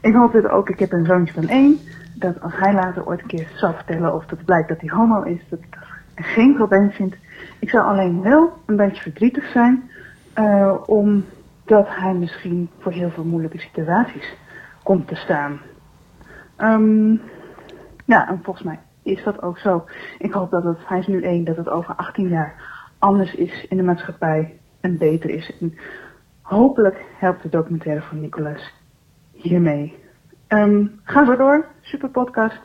Ik 0.00 0.14
hoop 0.14 0.32
dit 0.32 0.48
ook, 0.48 0.68
ik 0.68 0.78
heb 0.78 0.92
een 0.92 1.04
zoontje 1.04 1.34
van 1.34 1.48
één, 1.48 1.78
dat 2.14 2.40
als 2.40 2.52
hij 2.56 2.72
later 2.72 3.06
ooit 3.06 3.20
een 3.20 3.26
keer 3.26 3.48
zal 3.54 3.72
vertellen 3.72 4.14
of 4.14 4.30
het 4.30 4.44
blijkt 4.44 4.68
dat 4.68 4.80
hij 4.80 4.90
homo 4.90 5.22
is, 5.22 5.40
dat 5.48 5.58
ik 5.58 5.66
dat 5.70 5.88
geen 6.14 6.54
probleem 6.54 6.90
vind. 6.90 7.14
Ik 7.58 7.70
zou 7.70 7.84
alleen 7.84 8.22
wel 8.22 8.52
een 8.66 8.76
beetje 8.76 9.02
verdrietig 9.02 9.50
zijn, 9.50 9.90
eh, 10.32 10.74
omdat 10.86 11.86
hij 11.88 12.14
misschien 12.14 12.70
voor 12.78 12.92
heel 12.92 13.10
veel 13.10 13.24
moeilijke 13.24 13.58
situaties 13.58 14.36
komt 14.82 15.08
te 15.08 15.14
staan. 15.14 15.60
Ehm, 16.56 17.12
ja, 18.04 18.28
en 18.28 18.40
volgens 18.42 18.64
mij 18.64 18.78
is 19.02 19.24
dat 19.24 19.42
ook 19.42 19.58
zo. 19.58 19.84
Ik 20.18 20.32
hoop 20.32 20.50
dat 20.50 20.64
het, 20.64 20.78
hij 20.84 20.98
is 20.98 21.06
nu 21.06 21.22
één, 21.22 21.44
dat 21.44 21.56
het 21.56 21.68
over 21.68 21.94
18 21.94 22.28
jaar 22.28 22.54
anders 22.98 23.34
is 23.34 23.66
in 23.68 23.76
de 23.76 23.82
maatschappij 23.82 24.59
en 24.80 24.98
beter 24.98 25.30
is. 25.30 25.50
En 25.60 25.74
hopelijk 26.42 26.96
helpt 27.18 27.42
de 27.42 27.48
documentaire 27.48 28.02
van 28.02 28.20
Nicolas 28.20 28.60
hiermee. 29.32 29.94
Ehm, 30.46 30.84
ga 31.04 31.26
zo 31.26 31.36
door, 31.36 31.66
super 31.82 32.08
podcast. 32.08 32.60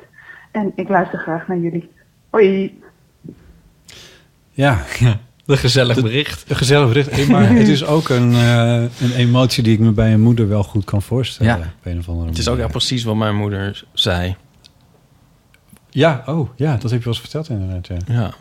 En 0.52 0.72
ik 0.76 0.90
luister 0.90 1.20
graag 1.20 1.48
naar 1.48 1.58
jullie. 1.58 1.90
Hoi! 2.30 2.80
Ja, 4.52 4.84
Een 5.46 5.58
gezellig 5.58 6.02
bericht. 6.02 6.50
een 6.50 6.56
gezellig 6.56 6.88
bericht. 6.88 7.28
Maar 7.28 7.50
het 7.56 7.68
is 7.68 7.86
ook 7.86 8.10
een, 8.10 8.32
eh, 8.34 8.82
een 9.02 9.12
emotie 9.16 9.64
die 9.64 9.74
ik 9.74 9.80
me 9.80 9.92
bij 9.92 10.14
een 10.14 10.22
moeder 10.22 10.48
wel 10.48 10.64
goed 10.64 10.86
kan 10.86 11.02
voorstellen. 11.02 11.58
Ja. 11.58 11.66
Op 11.80 11.86
een 11.86 11.98
of 11.98 12.10
andere 12.10 12.28
Het 12.30 12.38
is 12.38 12.48
ook 12.48 12.58
echt 12.58 12.72
precies 12.72 13.04
wat 13.04 13.16
mijn 13.16 13.36
moeder 13.36 13.84
zei. 13.94 14.36
Ja, 15.90 16.24
oh, 16.26 16.50
ja, 16.56 16.72
dat 16.78 16.92
heb 16.92 17.00
je 17.00 17.06
wel 17.06 17.14
eens 17.14 17.20
verteld 17.20 17.50
inderdaad. 17.50 17.88
Ja. 17.88 17.98
Ja. 18.06 18.34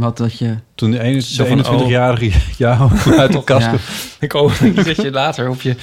Wat 0.00 0.16
dat 0.16 0.38
je... 0.38 0.56
Toen 0.74 0.90
de, 0.90 1.00
ene- 1.00 1.20
Zo 1.20 1.42
de 1.44 1.48
van, 1.48 1.66
oh. 1.66 1.86
21-jarige 1.86 2.40
jou 2.64 2.90
uit 3.18 3.32
de 3.32 3.44
kast 3.44 3.66
Ja. 3.66 3.74
Ik 4.26 4.32
hoop 4.32 4.60
niet 4.60 4.84
dat 4.84 4.96
je 4.96 5.10
later 5.10 5.48
op 5.48 5.60
je, 5.60 5.76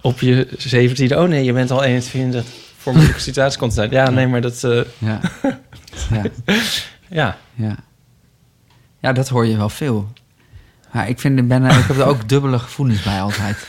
op 0.00 0.20
je 0.20 0.48
17 0.58 1.16
oh 1.18 1.28
nee, 1.28 1.44
je 1.44 1.52
bent 1.52 1.70
al 1.70 1.82
21 1.84 2.44
voor 2.78 2.92
moeilijke 2.92 3.20
situaties 3.20 3.58
komt 3.58 3.70
te 3.70 3.76
zijn. 3.76 3.90
Ja, 3.90 4.10
nee, 4.10 4.26
maar 4.26 4.40
dat, 4.40 4.64
eh, 4.64 4.80
Ja. 4.98 5.20
ja. 6.10 6.22
ja. 7.08 7.36
Ja. 7.54 7.76
ja, 9.00 9.12
dat 9.12 9.28
hoor 9.28 9.46
je 9.46 9.56
wel 9.56 9.68
veel. 9.68 10.12
Maar 10.92 11.08
ik, 11.08 11.20
vind, 11.20 11.38
ik 11.38 11.48
ben, 11.48 11.64
ik 11.64 11.70
heb 11.72 11.98
er 11.98 12.06
ook 12.06 12.28
dubbele 12.28 12.58
gevoelens 12.58 13.02
bij 13.02 13.20
altijd. 13.20 13.68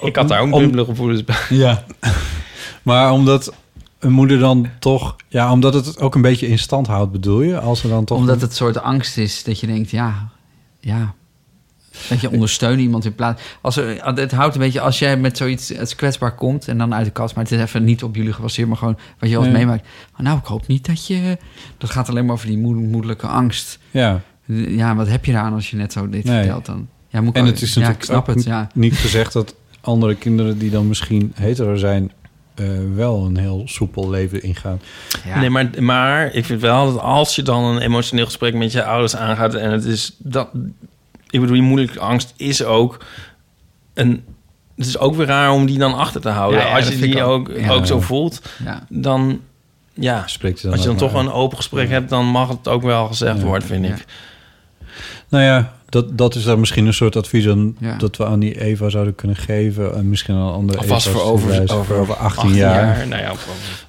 Ik 0.00 0.16
had 0.16 0.28
daar 0.28 0.40
ook 0.40 0.58
dubbele 0.58 0.84
gevoelens 0.84 1.24
bij. 1.24 1.36
Ja. 1.48 1.84
maar 2.82 3.12
omdat 3.12 3.52
een 4.00 4.12
moeder 4.12 4.38
dan 4.38 4.68
toch... 4.78 5.16
Ja, 5.28 5.52
omdat 5.52 5.74
het 5.74 5.98
ook 5.98 6.14
een 6.14 6.22
beetje 6.22 6.46
in 6.46 6.58
stand 6.58 6.86
houdt, 6.86 7.12
bedoel 7.12 7.42
je? 7.42 7.58
Als 7.60 7.82
er 7.82 7.88
dan 7.88 8.04
toch... 8.04 8.18
Omdat 8.18 8.40
het 8.40 8.54
soort 8.54 8.78
angst 8.80 9.16
is 9.18 9.44
dat 9.44 9.60
je 9.60 9.66
denkt, 9.66 9.90
ja, 9.90 10.28
ja. 10.80 11.14
Dat 12.08 12.20
je 12.20 12.30
ondersteunt 12.30 12.80
iemand 12.80 13.04
in 13.04 13.14
plaats... 13.14 13.42
Als 13.60 13.76
er, 13.76 14.04
het 14.14 14.32
houdt 14.32 14.54
een 14.54 14.60
beetje, 14.60 14.80
als 14.80 14.98
jij 14.98 15.16
met 15.16 15.36
zoiets 15.36 15.78
als 15.78 15.94
kwetsbaar 15.94 16.34
komt... 16.34 16.68
en 16.68 16.78
dan 16.78 16.94
uit 16.94 17.04
de 17.04 17.10
kast, 17.10 17.34
maar 17.34 17.44
het 17.44 17.52
is 17.52 17.60
even 17.60 17.84
niet 17.84 18.02
op 18.02 18.16
jullie 18.16 18.32
gebaseerd... 18.32 18.68
maar 18.68 18.76
gewoon 18.76 18.98
wat 19.18 19.30
je 19.30 19.38
Nee. 19.38 19.50
meemaakt. 19.50 19.86
Maar 20.12 20.22
nou, 20.22 20.38
ik 20.38 20.44
hoop 20.44 20.66
niet 20.66 20.86
dat 20.86 21.06
je... 21.06 21.38
Dat 21.78 21.90
gaat 21.90 22.08
alleen 22.08 22.24
maar 22.24 22.34
over 22.34 22.46
die 22.46 22.58
moed- 22.58 22.76
moedelijke 22.90 23.26
angst. 23.26 23.78
Ja, 23.90 24.20
Ja, 24.52 24.94
wat 24.94 25.08
heb 25.08 25.24
je 25.24 25.32
eraan 25.32 25.52
als 25.52 25.70
je 25.70 25.76
net 25.76 25.92
zo 25.92 26.08
dit 26.08 26.24
Nee. 26.24 26.38
vertelt 26.38 26.66
dan? 26.66 26.88
Ja, 27.08 27.20
moet 27.20 27.34
en 27.36 27.46
het 27.46 27.62
is 27.62 27.74
ja, 27.74 27.80
natuurlijk 27.80 27.98
ik 28.04 28.10
snap 28.10 28.26
het, 28.26 28.44
ja. 28.44 28.68
niet 28.74 28.94
gezegd 28.94 29.32
dat 29.32 29.54
andere 29.80 30.14
kinderen 30.14 30.58
die 30.58 30.70
dan 30.70 30.88
misschien 30.88 31.32
hetero 31.34 31.74
zijn... 31.76 32.12
eh, 32.60 32.94
wel 32.94 33.24
een 33.24 33.36
heel 33.36 33.62
soepel 33.66 34.10
leven 34.10 34.42
ingaan. 34.42 34.80
ja. 35.24 35.38
Nee, 35.40 35.50
maar, 35.50 35.70
maar 35.78 36.32
ik 36.34 36.44
vind 36.44 36.60
wel 36.60 36.92
dat 36.92 37.02
als 37.02 37.34
je 37.36 37.42
dan 37.42 37.64
een 37.64 37.80
emotioneel 37.80 38.24
gesprek 38.24 38.54
met 38.54 38.72
je 38.72 38.84
ouders 38.84 39.16
aangaat 39.16 39.54
en 39.54 39.70
het 39.70 39.84
is 39.84 40.14
dat 40.18 40.48
ik 41.30 41.40
bedoel, 41.40 41.54
die 41.54 41.62
moeilijke 41.64 42.00
angst 42.00 42.34
is 42.36 42.64
ook 42.64 43.04
een... 43.94 44.24
Het 44.76 44.88
is 44.88 44.98
ook 44.98 45.14
weer 45.14 45.26
raar 45.26 45.50
om 45.52 45.66
die 45.66 45.78
dan 45.78 45.94
achter 45.94 46.20
te 46.20 46.28
houden. 46.28 46.60
Ja, 46.60 46.66
ja, 46.66 46.76
Als 46.76 46.88
je 46.88 46.98
die 46.98 47.22
ook. 47.22 47.48
ook, 47.48 47.56
Ja. 47.58 47.70
ook 47.70 47.86
zo 47.86 48.00
voelt, 48.00 48.42
Ja. 48.64 48.86
dan... 48.88 49.40
Ja, 49.94 50.26
Spreekt 50.26 50.56
je 50.56 50.62
dan 50.62 50.72
als 50.72 50.80
je 50.82 50.88
dan 50.88 50.96
toch 50.96 51.12
maar 51.12 51.20
een 51.24 51.32
open 51.32 51.56
gesprek 51.56 51.88
hebt... 51.88 52.08
dan 52.08 52.26
mag 52.26 52.48
het 52.48 52.68
ook 52.68 52.82
wel 52.82 53.06
gezegd 53.06 53.38
Ja. 53.38 53.44
worden, 53.44 53.68
vind 53.68 53.86
Ja. 53.86 53.94
ik. 53.94 54.04
Nou 55.28 55.44
ja, 55.44 55.72
dat, 55.90 56.18
dat 56.18 56.34
is 56.34 56.42
dan 56.44 56.60
misschien 56.60 56.86
een 56.86 56.94
soort 56.94 57.16
advies 57.16 57.48
aan, 57.48 57.76
Ja. 57.78 57.96
dat 57.96 58.16
we 58.16 58.26
aan 58.26 58.38
die 58.40 58.60
Eva 58.60 58.88
zouden 58.88 59.14
kunnen 59.14 59.36
geven. 59.36 59.94
En 59.94 60.08
misschien 60.08 60.34
aan 60.34 60.52
andere 60.52 60.78
Alvast 60.78 61.08
voor 61.08 61.22
over, 61.22 61.72
over, 61.74 61.94
over 61.96 62.14
18, 62.16 62.54
jaar. 62.54 63.06
Nou 63.08 63.22
ja, 63.22 63.32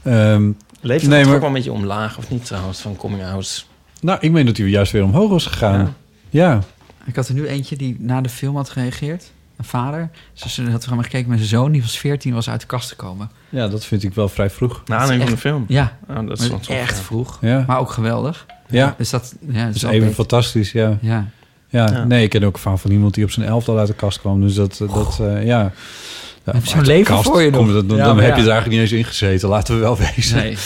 Ehm, 0.04 0.52
leeft 0.82 1.08
Nee, 1.08 1.18
het 1.18 1.26
maar- 1.26 1.34
ook 1.36 1.39
wel 1.41 1.49
een 1.49 1.56
beetje 1.56 1.72
omlaag, 1.72 2.18
of 2.18 2.30
niet 2.30 2.45
trouwens, 2.45 2.80
van 2.80 2.95
coming 2.95 3.24
out? 3.24 3.66
nou, 4.02 4.18
ik 4.22 4.32
meen 4.32 4.45
dat 4.45 4.58
hij 4.58 4.68
juist 4.68 4.91
weer 4.91 5.04
omhoog 5.04 5.30
was 5.30 5.45
gegaan. 5.45 5.80
Ja. 5.80 5.93
Ja. 6.30 6.60
Ik 7.06 7.16
had 7.16 7.28
er 7.28 7.34
nu 7.34 7.47
eentje 7.47 7.76
die 7.76 7.95
na 7.99 8.22
de 8.22 8.30
film 8.30 8.56
had 8.56 8.70
gereageerd. 8.70 9.32
Een 9.58 9.66
vader. 9.68 10.10
Ze 10.34 10.49
ze 10.49 10.70
had 10.72 10.86
gewoon 10.86 11.04
gekeken 11.04 11.30
met 11.30 11.38
zijn 11.38 11.49
zoon. 11.49 11.72
Die 11.72 11.82
was 11.82 11.97
14, 11.99 12.34
was 12.34 12.49
uit 12.49 12.62
de 12.62 12.68
kast 12.68 12.89
gekomen. 12.89 13.32
ja, 13.49 13.68
dat 13.68 13.86
vind 13.86 14.04
ik 14.04 14.14
wel 14.14 14.30
vrij 14.30 14.49
vroeg. 14.49 14.82
Na 14.86 14.95
aanleiding 14.97 15.24
van 15.24 15.32
de 15.34 15.41
film. 15.41 15.66
Ja, 15.68 15.97
Oh, 16.10 16.28
dat 16.28 16.39
is 16.39 16.68
echt 16.68 16.99
vroeg. 16.99 17.38
Ja, 17.41 17.64
Maar 17.68 17.80
ook 17.80 17.91
geweldig. 17.91 18.45
ja. 18.70 18.95
Dus 18.97 19.10
dat, 19.10 19.36
ja, 19.52 19.66
dat 19.66 19.76
is 19.76 19.84
even 19.84 19.99
beter. 19.99 20.14
fantastisch, 20.14 20.72
ja. 20.72 20.97
Ja. 21.02 21.28
Ja. 21.72 21.91
Ja. 21.91 22.03
Nee, 22.03 22.24
ik 22.24 22.30
ken 22.30 22.43
ook 22.43 22.57
van 22.57 22.80
van 22.80 22.91
iemand 22.91 23.13
die 23.13 23.24
op 23.24 23.32
zijn 23.32 23.47
elftal 23.47 23.78
uit 23.78 23.88
de 23.88 23.93
kast 23.93 24.19
kwam. 24.19 24.41
Dus 24.41 24.53
dat, 24.53 24.80
eh, 24.82 24.93
dat 24.93 25.19
eh, 25.22 25.45
ja. 25.45 25.72
ja 26.43 26.51
heb 26.53 26.65
zo'n 26.65 26.86
leven 26.86 27.13
kast 27.13 27.28
voor 27.28 27.41
je 27.41 27.51
dan 27.51 27.67
Ja, 27.67 27.82
dan 27.82 28.19
heb 28.19 28.36
je 28.36 28.41
er 28.41 28.49
eigenlijk 28.49 28.67
niet 28.67 28.80
eens 28.80 28.91
in 28.91 29.03
gezeten, 29.03 29.49
laten 29.55 29.76
we 29.76 29.80
wel 29.80 29.97
wezen. 29.97 30.38
Nee. 30.38 30.57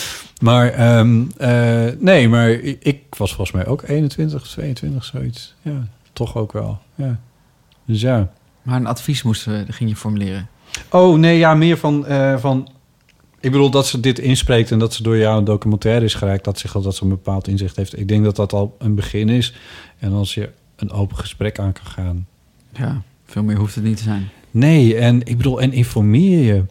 Maar 0.42 0.70
ehm, 0.70 1.24
eh, 1.38 1.86
nee, 2.00 2.30
maar 2.30 2.50
ik 2.80 3.00
was 3.18 3.34
volgens 3.34 3.52
mij 3.52 3.68
ook 3.68 3.84
21, 3.88 4.42
22, 4.42 5.06
zoiets. 5.06 5.56
Ja, 5.62 5.88
toch 6.14 6.38
ook 6.38 6.52
wel. 6.52 6.80
Ja. 6.96 7.20
Dus 7.86 8.02
ja. 8.02 8.32
Maar 8.62 8.76
een 8.76 8.88
advies 8.88 9.24
moesten 9.24 9.66
we, 9.66 9.74
ging 9.74 9.90
je 9.90 9.96
formuleren. 9.96 10.48
Oh 10.90 11.18
nee, 11.18 11.38
ja, 11.38 11.54
meer 11.54 11.78
van, 11.78 12.06
van. 12.40 12.70
Ik 13.40 13.52
bedoel 13.52 13.70
dat 13.70 13.88
ze 13.88 14.00
dit 14.00 14.20
inspreekt 14.20 14.72
en 14.72 14.80
dat 14.80 14.94
ze 14.94 15.04
door 15.04 15.18
jou 15.18 15.38
een 15.38 15.44
documentaire 15.44 16.06
is 16.06 16.14
gereikt. 16.14 16.44
Dat 16.44 16.60
zich 16.60 16.76
al 16.76 16.82
dat 16.82 16.96
ze 16.96 17.04
een 17.04 17.10
bepaald 17.10 17.48
inzicht 17.48 17.76
heeft. 17.76 18.00
Ik 18.00 18.08
denk 18.08 18.24
dat 18.24 18.36
dat 18.36 18.54
al 18.54 18.76
een 18.80 18.96
begin 18.96 19.30
is. 19.30 19.56
En 20.00 20.14
als 20.14 20.34
je 20.34 20.50
een 20.76 20.92
open 20.92 21.18
gesprek 21.18 21.60
aan 21.60 21.74
kan 21.74 21.86
gaan. 21.86 22.28
Ja, 22.74 23.02
veel 23.26 23.44
meer 23.44 23.56
hoeft 23.58 23.76
het 23.76 23.84
niet 23.84 23.98
te 23.98 24.04
zijn. 24.04 24.30
Nee, 24.52 24.96
en 24.98 25.22
ik 25.26 25.38
bedoel, 25.38 25.62
en 25.62 25.74
informeer 25.74 26.44
je. 26.54 26.64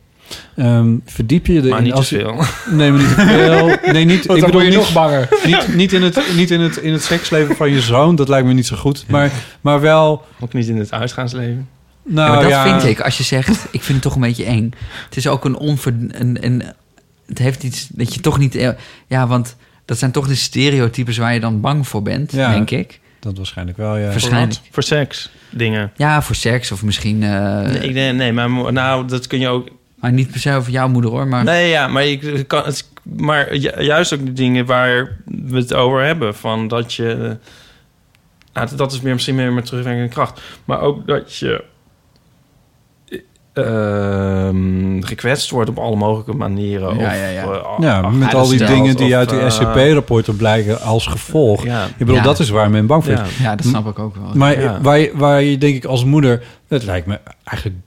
Ehm, 0.56 0.96
verdiep 1.04 1.46
je 1.46 1.52
erin. 1.52 1.68
Maar 1.70 1.82
niet 1.82 1.90
te 1.90 1.96
als 1.96 2.08
je- 2.08 2.18
veel. 2.18 2.44
Nee, 2.76 2.90
maar 2.90 3.00
niet 3.00 3.14
te 3.14 3.26
veel. 3.26 3.92
Nee, 3.92 4.04
niet. 4.04 4.24
ik 4.36 4.44
bedoel 4.44 4.60
niet, 4.60 4.90
banger. 4.92 5.28
niet, 5.46 5.74
niet, 5.74 5.92
in 5.92 6.02
het, 6.02 6.22
niet 6.36 6.50
in, 6.50 6.60
het, 6.60 6.76
in 6.76 6.92
het 6.92 7.02
seksleven 7.02 7.56
van 7.56 7.70
je 7.70 7.80
zoon. 7.80 8.16
Dat 8.16 8.28
lijkt 8.28 8.46
me 8.46 8.52
niet 8.52 8.66
zo 8.66 8.76
goed. 8.76 9.04
Maar, 9.08 9.32
maar 9.60 9.80
wel. 9.80 10.24
Ook 10.40 10.52
niet 10.52 10.68
in 10.68 10.76
het 10.76 10.92
uitgaansleven. 10.92 11.68
Nou, 12.02 12.28
ja, 12.28 12.34
maar 12.34 12.42
dat 12.42 12.50
ja, 12.52 12.78
vind 12.78 12.90
ik, 12.90 13.00
als 13.04 13.16
je 13.16 13.22
zegt, 13.22 13.66
ik 13.70 13.82
vind 13.82 13.88
het 13.88 14.02
toch 14.02 14.14
een 14.14 14.20
beetje 14.20 14.44
eng. 14.44 14.72
Het 15.04 15.16
is 15.16 15.26
ook 15.26 15.44
een 15.44 15.56
onver... 15.56 15.94
Een, 16.08 16.44
een, 16.44 16.62
het 17.26 17.38
heeft 17.38 17.62
iets 17.62 17.88
dat 17.92 18.14
je 18.14 18.20
toch 18.20 18.38
niet... 18.38 18.74
Ja, 19.06 19.26
want 19.26 19.56
dat 19.84 19.98
zijn 19.98 20.10
toch 20.10 20.26
de 20.28 20.34
stereotypes 20.34 21.16
waar 21.16 21.34
je 21.34 21.40
dan 21.40 21.60
bang 21.60 21.88
voor 21.88 22.02
bent, 22.02 22.32
Ja. 22.32 22.50
denk 22.52 22.70
ik. 22.70 23.00
Dat 23.24 23.36
waarschijnlijk 23.36 23.78
wel, 23.78 23.96
ja. 23.96 24.08
Waarschijnlijk. 24.08 24.60
Voor, 24.70 24.82
seks, 24.82 25.30
dingen. 25.50 25.92
Ja, 25.96 26.22
voor 26.22 26.34
seks 26.34 26.72
of 26.72 26.82
misschien... 26.82 27.22
eh, 27.22 27.60
nee, 27.60 27.78
ik, 27.78 27.92
nee, 27.94 28.12
nee, 28.12 28.32
maar 28.32 28.72
nou, 28.72 29.06
dat 29.06 29.26
kun 29.26 29.38
je 29.38 29.48
ook... 29.48 29.68
Maar 29.94 30.12
niet 30.12 30.30
per 30.30 30.40
se 30.40 30.54
over 30.54 30.72
jouw 30.72 30.88
moeder 30.88 31.10
hoor, 31.10 31.26
maar... 31.26 31.44
Nee, 31.44 31.68
ja, 31.68 31.88
maar, 31.88 32.06
ik 32.06 32.44
kan, 32.46 32.64
het, 32.64 32.88
maar 33.02 33.56
ju- 33.56 33.82
juist 33.82 34.14
ook 34.14 34.24
de 34.26 34.32
dingen 34.32 34.66
waar 34.66 35.16
we 35.24 35.56
het 35.56 35.74
over 35.74 36.04
hebben. 36.04 36.34
Van 36.34 36.68
dat 36.68 36.94
je... 36.94 37.36
Nou, 38.52 38.76
dat 38.76 38.92
is 38.92 39.00
meer, 39.00 39.12
misschien 39.12 39.34
meer 39.34 39.52
met 39.52 39.66
terugwerkende 39.66 40.08
kracht. 40.08 40.40
Maar 40.64 40.80
ook 40.80 41.06
dat 41.06 41.36
je... 41.36 41.64
ehm, 43.54 45.00
gekwetst 45.02 45.50
wordt 45.50 45.70
op 45.70 45.78
alle 45.78 45.96
mogelijke 45.96 46.32
manieren. 46.32 46.88
Ja, 46.98 47.06
of, 47.06 47.12
ja, 47.14 47.28
ja. 47.28 47.42
eh, 47.42 47.74
Ja, 47.78 48.08
met 48.10 48.34
al 48.34 48.48
die 48.48 48.64
dingen 48.64 48.96
die 48.96 49.06
of, 49.06 49.12
uit 49.12 49.28
die 49.30 49.38
eh, 49.38 49.50
SCP-rapporten 49.50 50.36
blijken 50.36 50.80
als 50.80 51.06
gevolg. 51.06 51.64
Ja, 51.64 51.84
Ik 51.86 51.96
bedoel, 51.98 52.14
Ja. 52.14 52.22
dat 52.22 52.38
is 52.40 52.48
waar 52.48 52.70
men 52.70 52.86
bang 52.86 53.04
voor 53.04 53.12
is. 53.12 53.18
ja. 53.38 53.44
Ja, 53.44 53.56
dat 53.56 53.66
snap 53.66 53.86
ik 53.86 53.98
ook 53.98 54.14
wel. 54.16 54.30
Maar 54.34 54.60
Ja. 54.60 54.80
waar, 54.80 54.98
je, 54.98 55.10
waar 55.14 55.42
je 55.42 55.58
denk 55.58 55.76
ik 55.76 55.84
als 55.84 56.04
moeder... 56.04 56.42
Het 56.68 56.84
lijkt 56.84 57.06
me 57.06 57.20
eigenlijk... 57.44 57.78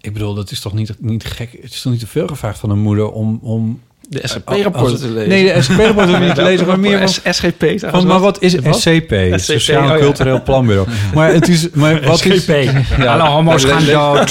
Ik 0.00 0.12
bedoel, 0.12 0.34
dat 0.34 0.50
is 0.50 0.60
toch 0.60 0.72
niet, 0.72 0.94
niet 0.98 1.24
gek... 1.24 1.58
Het 1.62 1.72
is 1.72 1.82
toch 1.82 1.92
niet 1.92 2.00
te 2.00 2.06
veel 2.06 2.26
gevraagd 2.26 2.58
van 2.58 2.70
een 2.70 2.78
moeder 2.78 3.10
om... 3.12 3.38
om 3.42 3.80
De 4.10 4.22
als 4.22 4.30
SCP-rapporten 4.30 4.90
het- 4.92 5.00
te 5.00 5.08
lezen. 5.08 5.28
Nee, 5.28 5.44
de 5.44 5.62
je 6.10 6.18
niet 6.18 6.34
te 6.34 6.42
lezen, 6.50 6.66
maar 6.66 6.80
meer 6.80 6.98
van... 6.98 7.32
SGP 7.32 7.64
Van, 7.76 8.06
maar 8.06 8.18
wat 8.20 8.42
is 8.42 8.54
Wat? 8.54 8.80
SCP? 8.80 9.14
Sociaal 9.34 9.82
oh 9.82 9.88
ja. 9.88 9.98
Cultureel 9.98 10.42
Planbureau. 10.42 10.88
Maar 11.14 11.32
het 11.32 11.48
is... 11.48 11.70
Maar 11.70 12.02
wat 12.04 12.24
is, 12.24 12.46
Ja. 12.46 12.74
Alle 12.98 13.28
homo's 13.28 13.64
gaan 13.64 13.84
dood. 13.84 14.30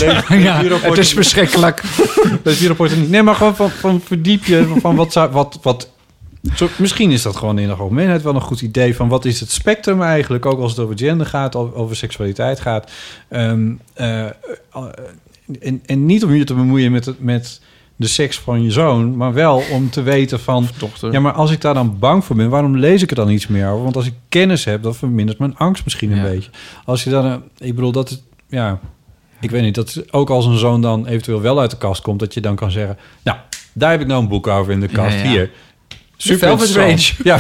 het 0.82 0.98
is 0.98 1.14
verschrikkelijk. 1.14 1.82
Lees 2.44 2.58
die 2.58 2.68
rapporten 2.68 3.00
niet. 3.00 3.10
Nee, 3.10 3.24
maar 3.24 3.36
gewoon 3.36 3.56
van, 3.56 3.70
van 3.70 4.02
verdiep 4.06 4.46
je 4.46 4.74
van 4.82 4.96
wat 4.96 5.12
zou... 5.12 5.32
Wat, 5.32 5.60
wat, 5.62 5.90
zo, 6.56 6.68
misschien 6.78 7.12
is 7.12 7.22
dat 7.22 7.36
gewoon 7.36 7.60
in 7.60 7.68
de 7.68 7.74
algemeenheid 7.74 8.22
wel 8.22 8.36
een 8.36 8.42
goed 8.42 8.62
idee 8.62 8.96
van 8.96 9.08
wat 9.10 9.26
is 9.26 9.40
het 9.40 9.52
spectrum 9.52 10.02
eigenlijk, 10.02 10.46
ook 10.46 10.60
als 10.60 10.72
het 10.72 10.80
over 10.80 10.98
gender 10.98 11.28
gaat, 11.28 11.56
over 11.56 11.96
seksualiteit 11.96 12.60
gaat. 12.60 12.92
Ehm, 13.30 13.72
eh, 13.94 14.26
eh, 14.26 14.32
en, 15.60 15.82
en 15.86 16.06
niet 16.06 16.24
om 16.24 16.34
je 16.36 16.44
te 16.44 16.54
bemoeien 16.54 16.92
met, 16.92 17.06
het, 17.06 17.20
met 17.20 17.62
de 18.00 18.08
seks 18.08 18.40
van 18.40 18.64
je 18.64 18.72
zoon, 18.72 19.18
maar 19.18 19.34
wel 19.34 19.64
om 19.72 19.90
te 19.90 20.02
weten 20.02 20.40
van, 20.40 20.68
Dochter. 20.78 21.12
ja, 21.12 21.20
maar 21.20 21.32
als 21.34 21.52
ik 21.52 21.62
daar 21.62 21.74
dan 21.74 22.00
bang 22.00 22.26
voor 22.26 22.36
ben, 22.36 22.50
waarom 22.50 22.78
lees 22.78 23.02
ik 23.02 23.10
er 23.10 23.16
dan 23.16 23.30
iets 23.30 23.48
meer 23.48 23.70
over? 23.70 23.84
Want 23.84 23.96
als 23.96 24.06
ik 24.06 24.14
kennis 24.30 24.66
heb, 24.66 24.84
dan 24.84 24.96
vermindert 24.96 25.40
mijn 25.40 25.58
angst 25.58 25.84
misschien 25.84 26.12
een 26.12 26.18
Ja. 26.18 26.24
beetje. 26.24 26.50
Als 26.86 27.04
je 27.04 27.10
dan, 27.10 27.26
eh, 27.26 27.36
ik 27.68 27.76
bedoel, 27.76 27.92
dat 27.92 28.10
is, 28.10 28.24
ja, 28.50 28.80
ik 29.40 29.50
weet 29.52 29.62
niet, 29.62 29.76
dat 29.76 29.88
is 29.88 30.12
ook 30.14 30.30
als 30.30 30.46
een 30.46 30.58
zoon 30.58 30.82
dan 30.82 31.06
eventueel 31.08 31.42
wel 31.42 31.60
uit 31.60 31.72
de 31.72 31.78
kast 31.78 32.02
komt, 32.02 32.20
dat 32.20 32.34
je 32.34 32.42
dan 32.42 32.56
kan 32.56 32.72
zeggen, 32.72 32.98
nou, 33.24 33.38
daar 33.74 33.92
heb 33.92 34.02
ik 34.02 34.08
nou 34.08 34.22
een 34.22 34.28
boek 34.28 34.48
over 34.48 34.72
in 34.74 34.80
de 34.80 34.88
kast, 34.88 35.16
Ja, 35.18 35.24
ja. 35.24 35.30
hier. 35.30 35.52
Super 36.18 36.40
Velvet 36.48 36.68
interessant. 36.68 37.14
Ja, 37.24 37.40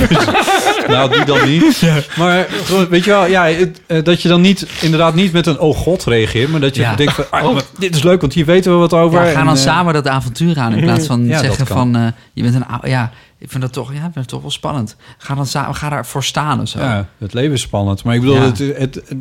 nou, 0.88 1.12
die 1.12 1.26
dan 1.26 1.48
niet. 1.50 1.82
Maar 2.18 2.48
gewoon, 2.50 2.88
weet 2.90 3.04
je 3.04 3.10
wel, 3.10 3.26
ja, 3.28 3.46
het, 3.46 3.82
eh, 3.86 4.04
dat 4.04 4.22
je 4.22 4.28
dan 4.28 4.42
niet, 4.42 4.68
inderdaad 4.82 5.16
niet 5.16 5.32
met 5.32 5.46
een 5.46 5.60
oh 5.60 5.76
god 5.78 6.04
reageert, 6.04 6.50
maar 6.52 6.60
dat 6.60 6.76
je 6.76 6.82
Ja. 6.82 6.96
denkt 6.96 7.14
van, 7.14 7.26
ah, 7.30 7.54
maar 7.54 7.64
dit 7.80 7.96
is 7.96 8.04
leuk, 8.04 8.22
want 8.22 8.34
hier 8.34 8.46
weten 8.46 8.72
we 8.72 8.78
wat 8.78 8.94
over. 8.94 9.26
Ja, 9.26 9.32
ga 9.32 9.40
En, 9.40 9.46
dan 9.46 9.56
eh, 9.56 9.62
samen 9.62 9.94
dat 9.94 10.08
avontuur 10.08 10.58
aan 10.60 10.74
in 10.74 10.84
plaats 10.84 11.06
van 11.08 11.26
Ja, 11.26 11.40
zeggen 11.40 11.58
dat 11.58 11.68
kan. 11.68 11.78
van 11.78 11.96
eh, 11.96 12.08
je 12.34 12.42
bent 12.44 12.56
een 12.56 12.68
ou- 12.68 12.88
ja 12.90 13.12
ik 13.40 13.50
vind 13.50 13.62
dat 13.62 13.74
toch 13.74 13.90
ja 13.90 13.96
ik 13.98 14.02
vind 14.02 14.16
het 14.16 14.28
toch 14.28 14.42
wel 14.42 14.52
spannend 14.52 14.96
ga 15.18 15.36
dan 15.36 15.46
samen 15.46 15.76
ga 15.76 15.90
daarvoor 15.90 16.24
staan 16.24 16.62
of 16.62 16.68
zo 16.68 16.80
Ja, 16.80 17.08
het 17.18 17.34
leven 17.34 17.54
is 17.54 17.62
spannend. 17.62 18.04
Maar 18.04 18.16
ik 18.16 18.22
bedoel, 18.22 18.36
Ja. 18.36 18.42
het, 18.42 18.58
het, 18.58 18.78
het- 18.78 19.14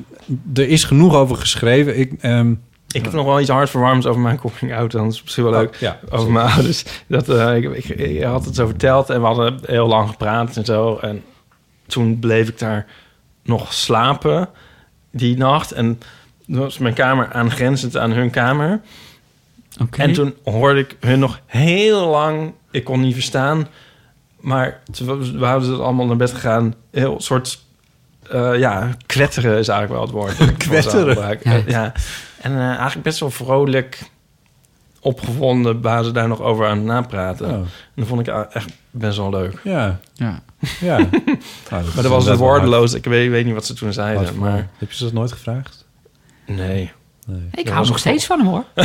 er 0.55 0.69
is 0.69 0.85
genoeg 0.85 1.15
over 1.15 1.37
geschreven. 1.37 1.99
Ik, 1.99 2.13
ehm, 2.21 2.53
Ik 2.97 3.05
heb 3.05 3.13
nog 3.13 3.25
wel 3.27 3.41
iets 3.41 3.51
hartverwarmends 3.51 4.07
over 4.07 4.21
mijn 4.21 4.39
coming 4.39 4.77
out. 4.77 4.91
Dan 4.91 5.07
is 5.07 5.23
misschien 5.23 5.45
wel 5.45 5.53
leuk. 5.53 5.75
Oh, 5.75 5.81
ja, 5.81 5.99
over 6.11 6.31
mijn 6.33 6.51
ouders. 6.53 6.85
Dat, 7.07 7.29
eh, 7.29 7.57
ik, 7.57 7.65
ik, 7.65 7.85
ik 7.85 8.23
had 8.23 8.45
het 8.45 8.55
zo 8.55 8.67
verteld 8.67 9.11
en 9.11 9.21
we 9.21 9.27
hadden 9.27 9.59
heel 9.67 9.87
lang 9.87 10.09
gepraat 10.09 10.57
en 10.57 10.65
zo. 10.65 10.97
En 10.97 11.25
toen 11.87 12.19
bleef 12.19 12.49
ik 12.49 12.59
daar 12.59 12.87
nog 13.43 13.73
slapen 13.73 14.49
die 15.11 15.37
nacht. 15.37 15.73
En 15.73 16.01
toen 16.47 16.59
was 16.59 16.79
mijn 16.79 16.95
kamer 16.95 17.33
aangrenzend 17.33 17.97
aan 17.97 18.11
hun 18.13 18.31
kamer. 18.31 18.81
Oké. 19.83 20.03
En 20.03 20.13
toen 20.13 20.35
hoorde 20.45 20.81
ik 20.81 20.97
hun 21.01 21.19
nog 21.19 21.41
heel 21.47 22.09
lang... 22.09 22.53
Ik 22.71 22.85
kon 22.85 23.01
niet 23.01 23.15
verstaan. 23.15 23.67
Maar 24.41 24.81
we 25.37 25.45
hadden 25.47 25.71
het 25.71 25.81
allemaal 25.81 26.07
naar 26.07 26.17
bed 26.17 26.33
gegaan. 26.33 26.75
Heel 26.91 27.21
soort... 27.21 27.59
eh, 28.31 28.59
ja, 28.59 28.97
kwetteren 29.07 29.59
is 29.59 29.69
eigenlijk 29.69 29.91
wel 29.91 30.01
het 30.01 30.37
woord. 30.39 30.57
Kwetteren? 30.69 31.39
Ja. 31.43 31.53
Eh, 31.53 31.69
ja. 31.69 31.93
En 32.47 32.53
eh, 32.53 32.67
eigenlijk 32.69 33.03
best 33.03 33.21
wel 33.21 33.31
vrolijk 33.31 33.99
opgewonden 35.01 35.81
waren 35.81 36.05
ze 36.05 36.13
daar 36.13 36.29
nog 36.29 36.41
over 36.41 36.67
aan 36.67 36.77
het 36.77 36.87
napraten. 36.87 37.47
oh, 37.47 37.53
En 37.53 37.67
dat 37.95 38.07
vond 38.07 38.29
ik 38.29 38.35
echt 38.53 38.69
best 38.91 39.17
wel 39.17 39.31
leuk. 39.31 39.61
ja, 39.65 39.99
ja 40.15 40.43
ja. 40.81 40.97
Nou, 41.71 41.85
Maar 41.85 42.03
dat 42.03 42.07
was 42.07 42.27
het 42.27 42.39
woordeloos. 42.39 42.95
Ik 42.95 43.05
weet, 43.05 43.31
weet 43.31 43.45
niet 43.45 43.55
wat 43.55 43.67
ze 43.67 43.75
toen 43.75 43.93
zeiden. 43.93 44.39
Maar 44.39 44.69
Heb 44.79 44.91
je 44.91 44.97
ze 44.97 45.05
dat 45.05 45.13
nooit 45.13 45.33
gevraagd? 45.33 45.87
nee. 46.47 46.93
Nee. 47.27 47.49
ik 47.55 47.69
hou 47.69 47.87
nog 47.87 47.99
steeds 47.99 48.27
van 48.27 48.39
hem 48.39 48.49
hoor 48.49 48.65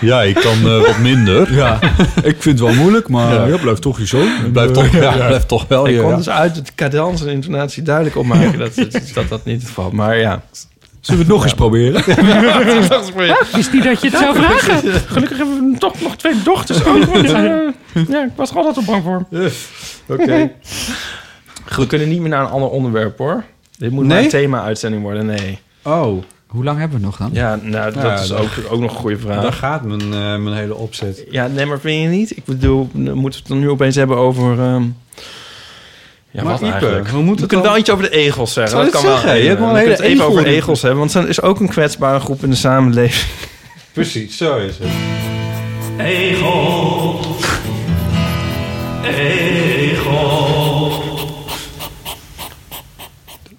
Ja, 0.00 0.22
ik 0.22 0.34
kan 0.34 0.58
eh, 0.58 0.80
wat 0.86 0.98
minder. 0.98 1.54
Ja, 1.54 1.78
ik 2.30 2.42
vind 2.42 2.44
het 2.44 2.60
wel 2.60 2.74
moeilijk, 2.74 3.08
maar 3.08 3.32
Ja. 3.32 3.46
ja. 3.46 3.56
blijft 3.56 3.82
toch 3.82 3.98
je 3.98 4.06
zoon. 4.06 4.52
Blijft 4.52 4.74
toch, 4.74 4.86
ja, 4.88 5.12
blijft 5.26 5.48
toch 5.48 5.68
wel 5.68 5.86
ik 5.86 5.94
je. 5.94 6.00
kon 6.00 6.10
ja. 6.10 6.16
dus 6.16 6.28
uit 6.28 6.56
het 6.56 6.74
cadans 6.74 7.22
en 7.22 7.28
intonatie 7.28 7.82
duidelijk 7.82 8.16
opmaken 8.16 8.58
dat, 8.58 8.74
dat, 8.74 9.10
dat 9.14 9.28
dat 9.28 9.44
niet 9.44 9.58
het 9.58 9.66
geval 9.68 9.90
Maar 9.90 10.16
ja. 10.18 10.42
Zullen 11.04 11.20
we 11.20 11.26
het 11.26 11.34
nog 11.36 11.42
eens 11.44 11.54
proberen? 11.54 12.02
Ja, 13.26 13.36
wist 13.52 13.72
niet 13.72 13.82
dat 13.84 14.00
je 14.00 14.08
het 14.10 14.18
zou 14.18 14.34
vragen 14.36 14.92
Gelukkig 15.06 15.36
hebben 15.38 15.70
we 15.72 15.78
toch 15.78 16.00
nog 16.00 16.16
twee 16.16 16.42
dochters 16.44 16.84
ook. 16.86 17.04
want, 17.04 17.24
eh, 17.32 17.58
ja, 18.08 18.24
ik 18.24 18.30
was 18.36 18.50
er 18.50 18.56
altijd 18.56 18.76
al 18.76 18.82
bang 18.84 19.02
voor. 19.02 19.26
Oké. 20.08 20.50
We 21.76 21.86
kunnen 21.86 22.08
niet 22.08 22.20
meer 22.20 22.28
naar 22.28 22.40
een 22.40 22.50
ander 22.50 22.68
onderwerp 22.68 23.18
hoor. 23.18 23.44
Dit 23.78 23.90
moet 23.90 24.04
Nee? 24.04 24.14
maar 24.14 24.24
een 24.24 24.28
thema-uitzending 24.30 25.02
worden, 25.02 25.26
nee. 25.26 25.58
Oh, 25.82 26.22
hoe 26.46 26.64
lang 26.64 26.78
hebben 26.78 26.98
we 26.98 27.04
nog 27.04 27.16
dan 27.16 27.30
Ja, 27.32 27.58
nou, 27.62 27.92
dat 27.92 28.02
Ja, 28.02 28.14
is 28.18 28.28
dat- 28.28 28.38
ook, 28.38 28.50
ook 28.70 28.80
nog 28.80 28.90
een 28.92 28.98
goede 28.98 29.18
vraag. 29.18 29.42
daar 29.42 29.52
gaat 29.52 29.84
mijn, 29.84 30.00
eh, 30.02 30.36
mijn 30.36 30.52
hele 30.52 30.74
opzet. 30.74 31.24
Ja, 31.30 31.46
nee, 31.46 31.66
maar 31.66 31.80
vind 31.80 32.02
je 32.02 32.08
niet? 32.08 32.36
Ik 32.36 32.44
bedoel, 32.44 32.88
moeten 32.92 33.22
we 33.22 33.28
het 33.36 33.46
dan 33.46 33.58
nu 33.58 33.70
opeens 33.70 33.94
hebben 33.96 34.16
over... 34.16 34.60
ehm, 34.60 34.82
Ja, 36.34 36.42
Maar 36.42 36.52
wat 36.52 36.60
Ipe, 36.60 36.70
eigenlijk? 36.72 37.08
we 37.08 37.16
moeten 37.22 37.42
We 37.42 37.46
kunnen 37.46 37.66
dan- 37.66 37.74
wel 37.74 37.80
iets 37.82 37.90
over 37.90 38.04
de 38.04 38.10
egels 38.16 38.52
zeggen. 38.52 38.76
Dat 38.76 38.86
je 38.86 38.92
kan 38.92 39.02
wel. 39.02 39.12
zeggen? 39.18 39.36
Je 39.42 39.56
wel 39.56 39.56
hele 39.68 39.72
kunnen 39.78 39.90
het 39.96 40.00
even 40.00 40.24
over 40.24 40.40
egel- 40.40 40.52
egels 40.52 40.82
hebben. 40.82 40.98
Want 41.00 41.14
er 41.14 41.28
is 41.28 41.40
ook 41.42 41.60
een 41.60 41.68
kwetsbare 41.68 42.20
groep 42.20 42.42
in 42.42 42.50
de 42.50 42.56
samenleving. 42.56 43.26
Precies, 43.92 44.36
zo 44.36 44.56
is 44.56 44.74
het. 44.78 44.88
Egel. 46.06 47.20
Egel. 49.04 51.02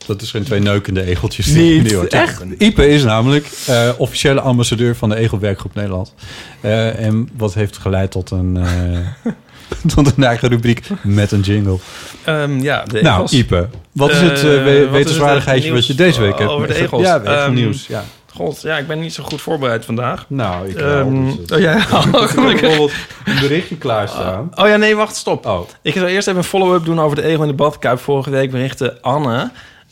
Dat 0.06 0.22
is 0.22 0.32
geen 0.32 0.44
twee 0.44 0.60
neukende 0.60 1.04
egeltjes. 1.04 1.46
Niet, 1.48 1.88
die 1.88 1.96
hoort. 1.98 2.14
echt? 2.14 2.44
Ipe 2.58 2.88
is 2.90 3.04
namelijk 3.04 3.48
eh, 3.68 3.90
officiële 3.98 4.42
ambassadeur 4.42 4.96
van 4.96 5.10
de 5.10 5.16
Egelwerkgroep 5.16 5.74
Nederland. 5.76 6.14
Eh, 6.62 7.00
en 7.00 7.30
wat 7.38 7.54
heeft 7.54 7.78
geleid 7.78 8.12
tot 8.12 8.32
een, 8.32 8.58
eh, 8.58 9.32
tot 9.96 10.18
een 10.18 10.24
eigen 10.24 10.50
rubriek 10.50 10.88
met 11.04 11.32
een 11.32 11.40
jingle. 11.42 11.78
Ehm, 12.24 12.60
ja, 12.62 12.84
de 12.84 13.02
Nou, 13.02 13.16
egels. 13.16 13.34
Ipe, 13.34 13.68
wat 13.92 14.10
is 14.10 14.16
Eh, 14.16 14.22
het 14.22 14.32
eh, 14.32 14.44
wat 14.44 14.50
is 14.50 14.64
we- 14.64 14.70
het 14.80 14.92
wetenswaardigheidje 14.92 15.74
wat 15.74 15.88
je 15.88 15.96
deze 15.96 16.22
week 16.22 16.38
hebt? 16.38 16.50
over 16.52 16.68
de 16.68 16.76
egels? 16.76 17.02
Ja, 17.02 17.20
Ehm, 17.22 17.54
nieuws. 17.54 17.88
Ja. 17.88 18.04
God, 18.34 18.62
ja, 18.62 18.78
ik 18.78 18.88
ben 18.88 19.00
niet 19.00 19.14
zo 19.14 19.24
goed 19.24 19.42
voorbereid 19.42 19.86
vandaag. 19.86 20.26
Nou, 20.28 20.70
ik 20.70 20.76
Ehm, 20.78 20.86
wel. 20.88 21.36
dus 21.38 21.52
oh, 21.58 21.60
ja, 21.60 21.76
Ik 21.78 21.88
heb 21.90 22.12
bijvoorbeeld 22.36 22.92
een 23.26 23.40
berichtje 23.40 23.78
klaarstaan. 23.78 24.50
Oh 24.56 24.68
ja, 24.68 24.76
nee, 24.76 24.96
wacht, 24.96 25.16
stop. 25.16 25.46
Oh, 25.46 25.60
Ik 25.82 25.94
zal 25.94 26.08
eerst 26.08 26.28
even 26.28 26.40
een 26.40 26.46
follow-up 26.48 26.86
doen 26.86 27.00
over 27.02 27.16
de 27.16 27.24
egel 27.24 27.42
in 27.42 27.48
de 27.48 27.54
badkuip. 27.54 28.00
Vorige 28.00 28.30
week 28.30 28.52
berichtte 28.52 29.02
Anne 29.02 29.52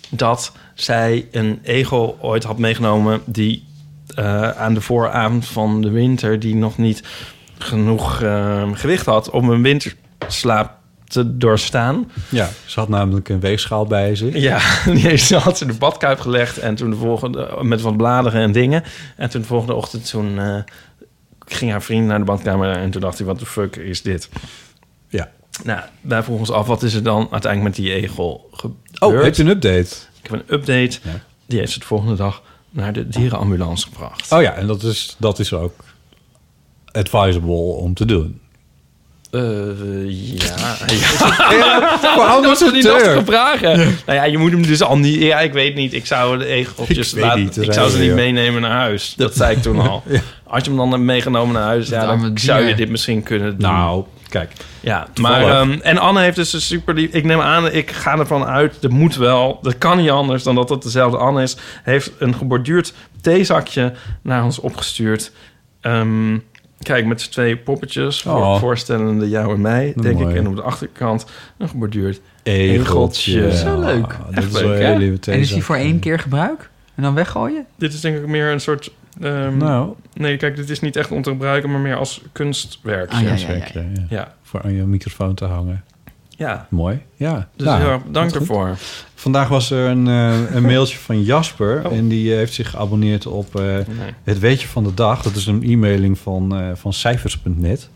dat 0.10 0.52
zij 0.74 1.28
een 1.32 1.60
egel 1.64 2.18
ooit 2.22 2.44
had 2.44 2.58
meegenomen... 2.58 3.22
die 3.26 3.66
eh, 4.16 4.50
aan 4.50 4.74
de 4.74 4.82
vooravond 4.82 5.46
van 5.48 5.82
de 5.82 5.90
winter... 5.90 6.40
die 6.40 6.56
nog 6.56 6.78
niet 6.78 7.04
genoeg 7.64 8.22
eh, 8.22 8.70
gewicht 8.74 9.06
had 9.06 9.30
om 9.30 9.50
een 9.50 9.62
winterslaap 9.62 10.72
te 11.14 11.38
doorstaan. 11.38 12.12
ja, 12.30 12.50
ze 12.66 12.80
had 12.80 12.90
namelijk 12.90 13.30
een 13.30 13.40
weegschaal 13.40 13.86
bij 13.86 14.16
zich. 14.16 14.38
Ja, 14.38 14.60
die 14.94 15.18
ze 15.18 15.36
had 15.36 15.58
ze 15.58 15.66
in 15.66 15.72
de 15.72 15.78
badkuip 15.78 16.20
gelegd... 16.20 16.58
en 16.58 16.76
toen 16.76 16.90
de 16.90 16.96
volgende, 16.96 17.58
met 17.62 17.82
wat 17.82 17.98
bladeren 17.98 18.42
en 18.42 18.52
dingen. 18.52 18.84
En 19.18 19.30
toen 19.30 19.42
de 19.42 19.48
volgende 19.48 19.74
ochtend 19.74 20.10
toen, 20.10 20.40
eh, 20.40 20.60
ging 21.46 21.72
haar 21.72 21.82
vriend 21.82 22.08
naar 22.08 22.20
de 22.20 22.26
badkamer... 22.26 22.72
en 22.72 22.92
toen 22.92 23.02
dacht 23.02 23.18
hij, 23.18 23.28
wat 23.28 23.40
de 23.40 23.46
fuck 23.46 23.76
is 23.76 24.02
dit? 24.02 24.30
Ja. 25.08 25.32
Nou, 25.64 25.82
wij 26.02 26.24
vroegen 26.24 26.48
ons 26.48 26.58
af, 26.58 26.68
wat 26.68 26.84
is 26.84 26.94
er 26.94 27.04
dan 27.04 27.28
uiteindelijk 27.32 27.76
met 27.76 27.86
die 27.86 27.94
egel 27.94 28.50
gebeurd? 28.52 29.02
Oh, 29.02 29.24
heb 29.24 29.36
je 29.36 29.44
een 29.44 29.50
update? 29.50 29.96
Ik 30.22 30.30
heb 30.30 30.32
een 30.32 30.54
update. 30.56 31.00
Ja. 31.04 31.20
Die 31.46 31.60
heeft 31.60 31.72
ze 31.72 31.80
de 31.80 31.86
volgende 31.86 32.16
dag 32.16 32.42
naar 32.70 32.94
de 32.94 33.08
dierenambulance 33.08 33.88
gebracht. 33.88 34.32
Oh 34.32 34.42
ja, 34.42 34.54
en 34.54 34.68
dat 34.68 34.84
is, 34.84 35.16
dat 35.20 35.40
is 35.40 35.54
ook 35.54 35.74
advisable 36.94 37.76
om 37.76 37.94
te 37.94 38.06
doen. 38.06 38.42
Eh, 39.34 39.42
ja. 40.08 40.76
ja. 41.58 42.00
Waarom 42.18 42.52
is 42.52 42.72
niet 42.72 42.84
lastige 42.94 43.22
vragen. 43.26 43.78
Nou 43.78 44.18
ja, 44.18 44.24
je 44.24 44.38
moet 44.38 44.52
hem 44.52 44.66
dus 44.66 44.82
al 44.82 44.98
niet... 44.98 45.22
Ja, 45.22 45.40
ik 45.40 45.54
weet 45.54 45.76
niet. 45.76 45.94
Ik 45.94 46.06
zou 46.06 46.38
de 46.38 46.46
egeltjes 46.46 47.14
Ik 47.14 47.16
weet 47.16 47.24
laten... 47.24 47.44
ik 47.46 47.54
zijn 47.54 47.74
zou 47.74 47.90
ze 47.90 48.00
niet 48.00 48.14
meenemen 48.14 48.62
naar 48.62 48.72
huis. 48.72 49.14
Dat 49.18 49.36
zei 49.36 49.56
ik 49.56 49.62
toen 49.62 49.80
al. 49.90 50.04
Als 50.44 50.64
je 50.64 50.70
hem 50.70 50.78
dan 50.78 50.92
hebt 50.92 51.04
meegenomen 51.04 51.54
naar 51.54 51.64
huis... 51.64 51.90
Ja, 51.90 52.06
dan 52.06 52.32
zou 52.38 52.64
je 52.64 52.76
dit 52.76 52.90
misschien 52.90 53.24
kunnen 53.24 53.50
doen. 53.50 53.70
Nou, 53.70 54.04
kijk. 54.30 54.52
Ja, 54.80 55.08
Toevallig. 55.14 55.48
maar... 55.48 55.62
ehm, 55.62 55.80
en 55.82 55.98
Anne 55.98 56.22
heeft 56.22 56.36
dus 56.36 56.54
een 56.54 56.62
super 56.62 56.94
lief... 56.94 57.12
Ik 57.12 57.24
neem 57.24 57.42
aan, 57.42 57.72
ik 57.72 57.92
ga 57.92 58.18
ervan 58.18 58.46
uit... 58.46 58.76
Dat 58.80 58.92
moet 58.92 59.16
wel. 59.16 59.60
Dat 59.62 59.78
kan 59.78 59.98
niet 59.98 60.10
anders 60.10 60.44
dan 60.44 60.56
dat 60.56 60.70
het 60.70 60.82
dezelfde 60.82 61.18
Anne 61.18 61.42
is. 61.42 61.58
Heeft 61.84 62.12
een 62.20 62.36
geborduurd 62.36 62.94
theezakje 63.22 63.94
naar 64.22 64.44
ons 64.44 64.60
opgestuurd. 64.60 65.32
Ehm, 65.82 66.38
kijk, 66.84 67.06
met 67.06 67.22
z'n 67.22 67.30
twee 67.32 67.58
poppetjes. 67.58 68.22
Voor, 68.22 68.32
Oh. 68.34 68.60
Voorstellende 68.60 69.30
jou 69.30 69.54
en 69.54 69.62
mij, 69.62 69.94
denk 70.02 70.20
Mooi. 70.20 70.34
ik. 70.34 70.40
En 70.40 70.48
op 70.48 70.56
de 70.56 70.62
achterkant 70.62 71.26
een 71.58 71.70
geborduurd 71.70 72.22
Egeltje. 72.44 73.56
Zo 73.56 73.80
leuk. 73.80 74.06
Ah, 74.06 74.20
Echt 74.32 74.36
dat 74.36 74.44
is 74.44 74.52
leuk, 74.62 74.82
hè? 74.82 74.94
En 75.34 75.40
is 75.40 75.54
die 75.54 75.64
voor 75.64 75.76
één 75.76 76.00
keer 76.00 76.20
gebruik? 76.20 76.70
En 76.96 77.04
dan 77.04 77.14
weggooien? 77.14 77.66
Dit 77.78 77.94
is 77.94 78.02
denk 78.02 78.18
ik 78.18 78.28
meer 78.28 78.52
een 78.52 78.60
soort... 78.62 78.92
ehm, 79.22 79.58
Nou, 79.58 79.94
Nee, 80.14 80.38
kijk, 80.38 80.56
dit 80.56 80.70
is 80.70 80.80
niet 80.80 80.96
echt 80.96 81.12
om 81.12 81.22
te 81.22 81.30
gebruiken, 81.30 81.72
maar 81.72 81.80
meer 81.80 81.96
als 81.96 82.22
kunstwerk. 82.32 83.12
Ah, 83.12 83.22
ja, 83.22 83.36
ja. 83.36 83.64
ja. 84.10 84.34
Voor 84.42 84.62
aan 84.62 84.74
je 84.74 84.84
microfoon 84.84 85.34
te 85.36 85.46
hangen. 85.46 85.84
Ja, 86.44 86.68
Mooi, 86.70 87.02
ja. 87.16 87.48
dus 87.56 87.66
Nou, 87.68 87.82
heel 87.82 87.90
erg 87.92 88.04
bedankt 88.06 88.34
wat 88.34 88.42
goed. 88.48 88.50
ervoor. 88.56 88.78
Vandaag 89.16 89.48
was 89.48 89.72
er 89.72 89.90
een, 89.90 90.08
eh, 90.08 90.56
een 90.56 90.64
mailtje 90.64 90.98
van 90.98 91.24
Jasper. 91.24 91.86
Oh. 91.86 91.98
En 91.98 92.08
die 92.08 92.32
eh, 92.32 92.38
heeft 92.38 92.54
zich 92.54 92.70
geabonneerd 92.70 93.26
op 93.26 93.56
eh, 93.56 93.64
Nee. 93.64 93.86
het 94.24 94.40
weetje 94.40 94.68
van 94.68 94.84
de 94.84 94.94
dag. 94.94 95.22
Dat 95.22 95.36
is 95.36 95.46
een 95.46 95.64
e-mailing 95.64 96.18
van, 96.20 96.56
eh, 96.56 96.70
van 96.74 96.94
cijfers.net. 96.94 97.90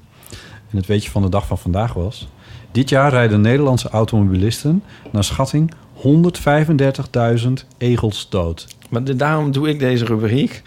En 0.72 0.78
het 0.78 0.86
weetje 0.86 1.10
van 1.10 1.22
de 1.22 1.30
dag 1.30 1.48
van 1.48 1.58
vandaag 1.58 1.94
was... 1.94 2.28
Dit 2.72 2.90
jaar 2.90 3.10
rijden 3.12 3.42
Nederlandse 3.42 3.90
automobilisten 3.90 4.84
naar 5.12 5.24
schatting 5.24 5.72
135.000 5.94 7.66
egels 7.78 8.30
dood. 8.30 8.68
Maar 8.90 9.04
de- 9.04 9.16
daarom 9.16 9.52
doe 9.52 9.70
ik 9.70 9.80
deze 9.80 10.06
rubriek. 10.06 10.62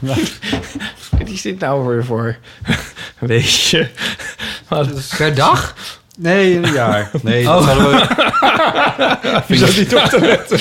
Ja. 0.00 0.14
Wat 1.18 1.28
is 1.28 1.42
dit 1.42 1.58
nou 1.58 1.86
weer 1.86 2.04
voor? 2.04 2.36
Weet 3.18 3.60
je? 3.60 3.88
Per 5.18 5.34
dag? 5.34 5.74
Nee, 6.18 6.56
een 6.56 6.72
jaar. 6.72 7.10
Nee, 7.22 7.44
dat 7.44 7.64
hadden 7.64 7.90
we... 7.90 8.06
Is 9.46 9.60
dat 9.60 9.76
niet 9.76 9.94
op 9.94 10.02
te 10.02 10.20
letten? 10.20 10.58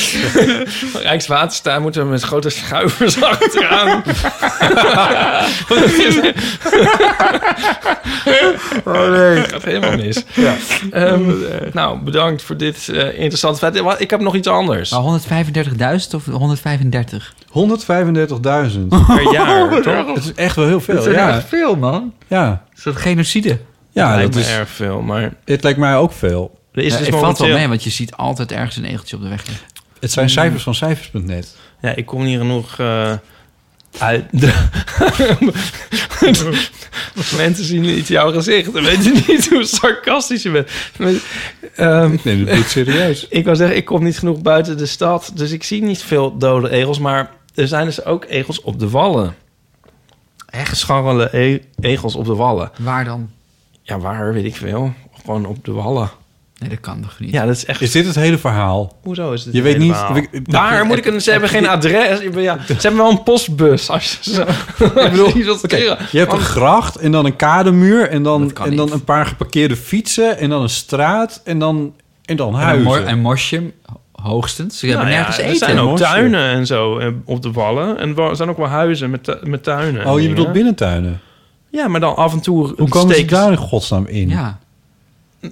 Rijkswaterstaat 1.02 1.82
moeten 1.82 2.04
we 2.04 2.10
met 2.10 2.22
grote 2.24 2.50
schuivers 2.50 3.24
achteraan. 3.32 4.04
oh 8.86 9.10
nee. 9.10 9.38
Het 9.38 9.52
gaat 9.52 9.64
helemaal 9.64 9.96
mis. 9.98 10.24
Ja. 10.34 10.54
Ehm, 10.92 11.32
nou, 11.74 12.00
bedankt 12.00 12.42
voor 12.42 12.58
dit 12.58 12.90
eh, 12.90 13.20
interessante 13.20 13.60
feit. 13.60 13.80
Wa- 13.80 13.98
Ik 13.98 14.10
heb 14.10 14.20
nog 14.22 14.36
iets 14.36 14.48
anders. 14.48 14.92
Maar 14.92 15.02
135.000 15.02 16.16
of 16.16 16.26
135? 16.26 17.34
135.000. 17.48 18.88
Per 19.08 19.32
jaar, 19.32 19.82
toch? 19.82 20.16
Het 20.16 20.24
is 20.24 20.34
echt 20.34 20.56
wel 20.56 20.66
heel 20.68 20.82
veel. 20.82 20.96
Dat 20.96 21.08
is 21.08 21.14
ja. 21.16 21.36
echt 21.36 21.48
veel, 21.48 21.76
man. 21.76 22.14
Ja, 22.28 22.64
Is 22.76 22.84
dat 22.84 22.96
genocide? 22.96 23.60
Ja 23.94 24.16
lijkt 24.16 24.34
dat 24.34 24.44
me 24.44 24.50
is, 24.50 24.56
erg 24.56 24.70
veel, 24.70 25.02
maar... 25.02 25.34
het 25.46 25.64
lijkt 25.64 25.80
mij 25.80 25.96
ook 25.96 26.12
veel. 26.12 26.60
Er 26.72 26.84
is 26.84 26.92
Ja, 26.92 26.98
dus 26.98 27.08
het 27.08 27.16
valt 27.16 27.38
wel 27.38 27.48
mee, 27.54 27.68
want 27.68 27.84
je 27.84 27.90
ziet 27.90 28.14
altijd 28.14 28.52
ergens 28.52 28.76
een 28.76 28.86
egeltje 28.86 29.16
op 29.16 29.22
de 29.22 29.30
weg 29.30 29.46
liggen. 29.46 29.66
Het 30.00 30.12
zijn 30.12 30.30
cijfers 30.30 30.64
van 30.64 30.76
cijfers.net. 30.76 31.56
Ja, 31.82 31.96
ik 31.96 32.06
kom 32.06 32.24
niet 32.24 32.38
genoeg 32.38 32.80
eh, 32.80 33.14
uit. 33.98 34.26
De... 34.32 34.54
Mensen 37.38 37.66
zien 37.66 37.82
niet 37.82 38.08
jouw 38.08 38.32
gezicht 38.32 38.76
en 38.76 38.84
weten 38.84 39.14
niet 39.28 39.50
hoe 39.50 39.66
sarcastisch 39.66 40.44
je 40.44 40.52
bent. 40.52 40.70
Ehm, 41.76 42.14
Ik 42.14 42.24
neem 42.24 42.48
het 42.48 42.56
niet 42.56 42.68
serieus. 42.70 43.28
ik 43.30 43.44
wou 43.46 43.56
zeggen, 43.56 43.78
ik 43.78 43.86
kom 43.86 44.04
niet 44.04 44.18
genoeg 44.20 44.42
buiten 44.42 44.78
de 44.78 44.86
stad, 44.86 45.32
dus 45.36 45.52
ik 45.52 45.64
zie 45.64 45.84
niet 45.84 46.04
veel 46.04 46.38
dode 46.38 46.70
egels. 46.70 47.00
Maar 47.00 47.32
er 47.56 47.68
zijn 47.68 47.86
dus 47.86 48.06
ook 48.06 48.26
egels 48.28 48.62
op 48.62 48.80
de 48.80 48.90
wallen. 48.90 49.36
Echt 50.50 50.78
scharrele 50.78 51.38
e- 51.38 51.60
egels 51.80 52.16
op 52.16 52.26
de 52.26 52.36
wallen. 52.36 52.72
Waar 52.78 53.06
dan? 53.06 53.30
Ja, 53.84 53.98
waar 54.00 54.34
weet 54.34 54.46
ik 54.46 54.56
veel. 54.56 54.94
Gewoon 55.22 55.46
op 55.46 55.66
de 55.66 55.72
wallen. 55.72 56.10
Nee, 56.60 56.70
dat 56.70 56.80
kan 56.80 57.02
toch 57.02 57.20
niet? 57.20 57.32
Ja, 57.32 57.46
dat 57.46 57.56
is 57.56 57.66
echt. 57.66 57.82
Is 57.82 57.92
dit 57.92 58.06
het 58.06 58.16
hele 58.16 58.38
verhaal? 58.38 58.98
Hoezo 59.04 59.32
is 59.32 59.44
dit 59.44 59.54
Je 59.54 59.62
weet 59.62 59.78
niet- 59.78 60.04
Waar 60.44 60.86
moet 60.86 60.98
ik 60.98 61.06
een... 61.06 61.22
Ze 61.22 61.32
hebben 61.32 61.50
geen 61.50 61.68
adres. 61.68 62.20
Ja, 62.36 62.58
ze 62.68 62.74
hebben 62.74 62.96
wel 63.02 63.10
een 63.12 63.24
postbus. 63.24 63.90
Als 63.90 64.20
je, 64.22 64.32
zo, 64.34 64.42
ik 64.86 64.94
bedoel, 65.12 65.38
je 65.38 65.98
hebt 66.12 66.34
een 66.34 66.40
gracht 66.40 66.96
en 66.96 67.12
dan 67.12 67.26
een 67.26 67.36
kademuur 67.36 68.10
en 68.10 68.24
dan, 68.24 68.56
en 68.56 68.76
dan 68.76 68.92
een 68.92 69.04
paar 69.04 69.26
geparkeerde 69.26 69.76
fietsen 69.76 70.38
en 70.38 70.50
dan 70.50 70.62
een 70.62 70.70
straat 70.70 71.42
en 71.44 71.60
dan, 71.60 71.94
en 72.26 72.36
dan 72.36 72.54
En 72.54 72.60
huizen. 72.60 73.10
een 73.10 73.20
mosje, 73.22 73.72
hoogstens. 74.12 74.80
Ze 74.80 74.86
hebben 74.88 75.06
Nou 75.06 75.18
ja, 75.18 75.22
nergens 75.24 75.44
er 75.46 75.52
eten. 75.54 75.66
zijn 75.68 75.80
ook 75.80 75.90
Mosje. 75.90 76.04
tuinen 76.04 76.50
en 76.52 76.66
zo 76.66 76.98
eh, 76.98 77.08
op 77.26 77.42
de 77.42 77.52
wallen. 77.52 77.98
En 77.98 78.18
er 78.18 78.36
zijn 78.36 78.50
ook 78.50 78.58
wel 78.58 78.68
huizen 78.68 79.10
met, 79.10 79.38
met 79.48 79.64
tuinen. 79.64 80.02
en 80.02 80.08
oh, 80.10 80.22
je 80.22 80.30
bedoelt 80.30 80.52
binnentuinen. 80.54 81.22
Ja, 81.74 81.88
maar 81.88 82.00
dan 82.00 82.16
af 82.16 82.34
en 82.34 82.40
toe 82.40 82.74
Hoe 82.78 82.90
komen 82.90 83.16
ze 83.16 83.26
daar 83.26 83.52
in 83.52 83.58
godsnaam 83.58 84.06
in? 84.06 84.30
Ja. 84.30 84.60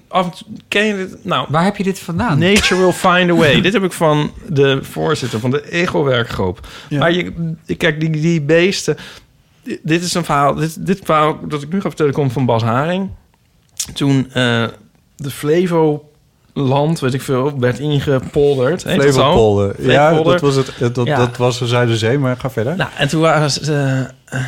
Af 0.07 0.25
en 0.25 0.31
toe, 0.31 0.47
ken 0.67 0.85
je 0.85 0.95
dit? 0.95 1.25
Nou, 1.25 1.45
Waar 1.49 1.63
heb 1.63 1.75
je 1.77 1.83
dit 1.83 1.99
vandaan? 1.99 2.39
Nature 2.39 2.81
will 2.81 2.91
find 3.11 3.29
a 3.31 3.33
way. 3.35 3.61
dit 3.61 3.73
heb 3.73 3.83
ik 3.83 3.91
van 3.91 4.31
de 4.49 4.79
voorzitter 4.81 5.39
van 5.39 5.51
de 5.51 5.71
Ego-werkgroep. 5.71 6.67
Ja. 6.89 6.99
Maar 6.99 7.11
je, 7.11 7.33
kijk, 7.77 7.99
die, 7.99 8.09
die 8.09 8.41
beesten... 8.41 8.97
Dit, 9.83 10.03
is 10.03 10.13
een 10.13 10.23
verhaal... 10.25 10.55
Dit, 10.55 10.85
dit 10.85 10.99
verhaal 11.03 11.39
dat 11.47 11.61
ik 11.61 11.71
nu 11.73 11.81
ga 11.81 11.87
vertellen 11.87 12.13
komt 12.13 12.31
van 12.33 12.45
Bas 12.45 12.63
Haring. 12.63 13.09
Toen 13.93 14.27
eh, 14.33 14.65
de 15.15 15.29
Flevoland, 15.31 16.99
weet 16.99 17.13
ik 17.13 17.21
veel, 17.21 17.59
werd 17.59 17.79
ingepolderd. 17.79 18.81
Flevopolder. 18.81 19.91
Ja, 19.91 20.21
dat 20.23 20.41
was 20.41 20.55
het. 20.55 20.95
Dat, 20.95 21.05
Ja. 21.07 21.17
dat 21.17 21.37
was 21.37 21.59
de 21.59 21.67
Zuiderzee, 21.67 22.17
maar 22.17 22.37
ga 22.37 22.49
verder. 22.49 22.75
Nou, 22.75 22.89
en 22.97 23.07
toen 23.07 23.21
waren 23.21 23.51
ze... 23.51 24.05
eh, 24.25 24.39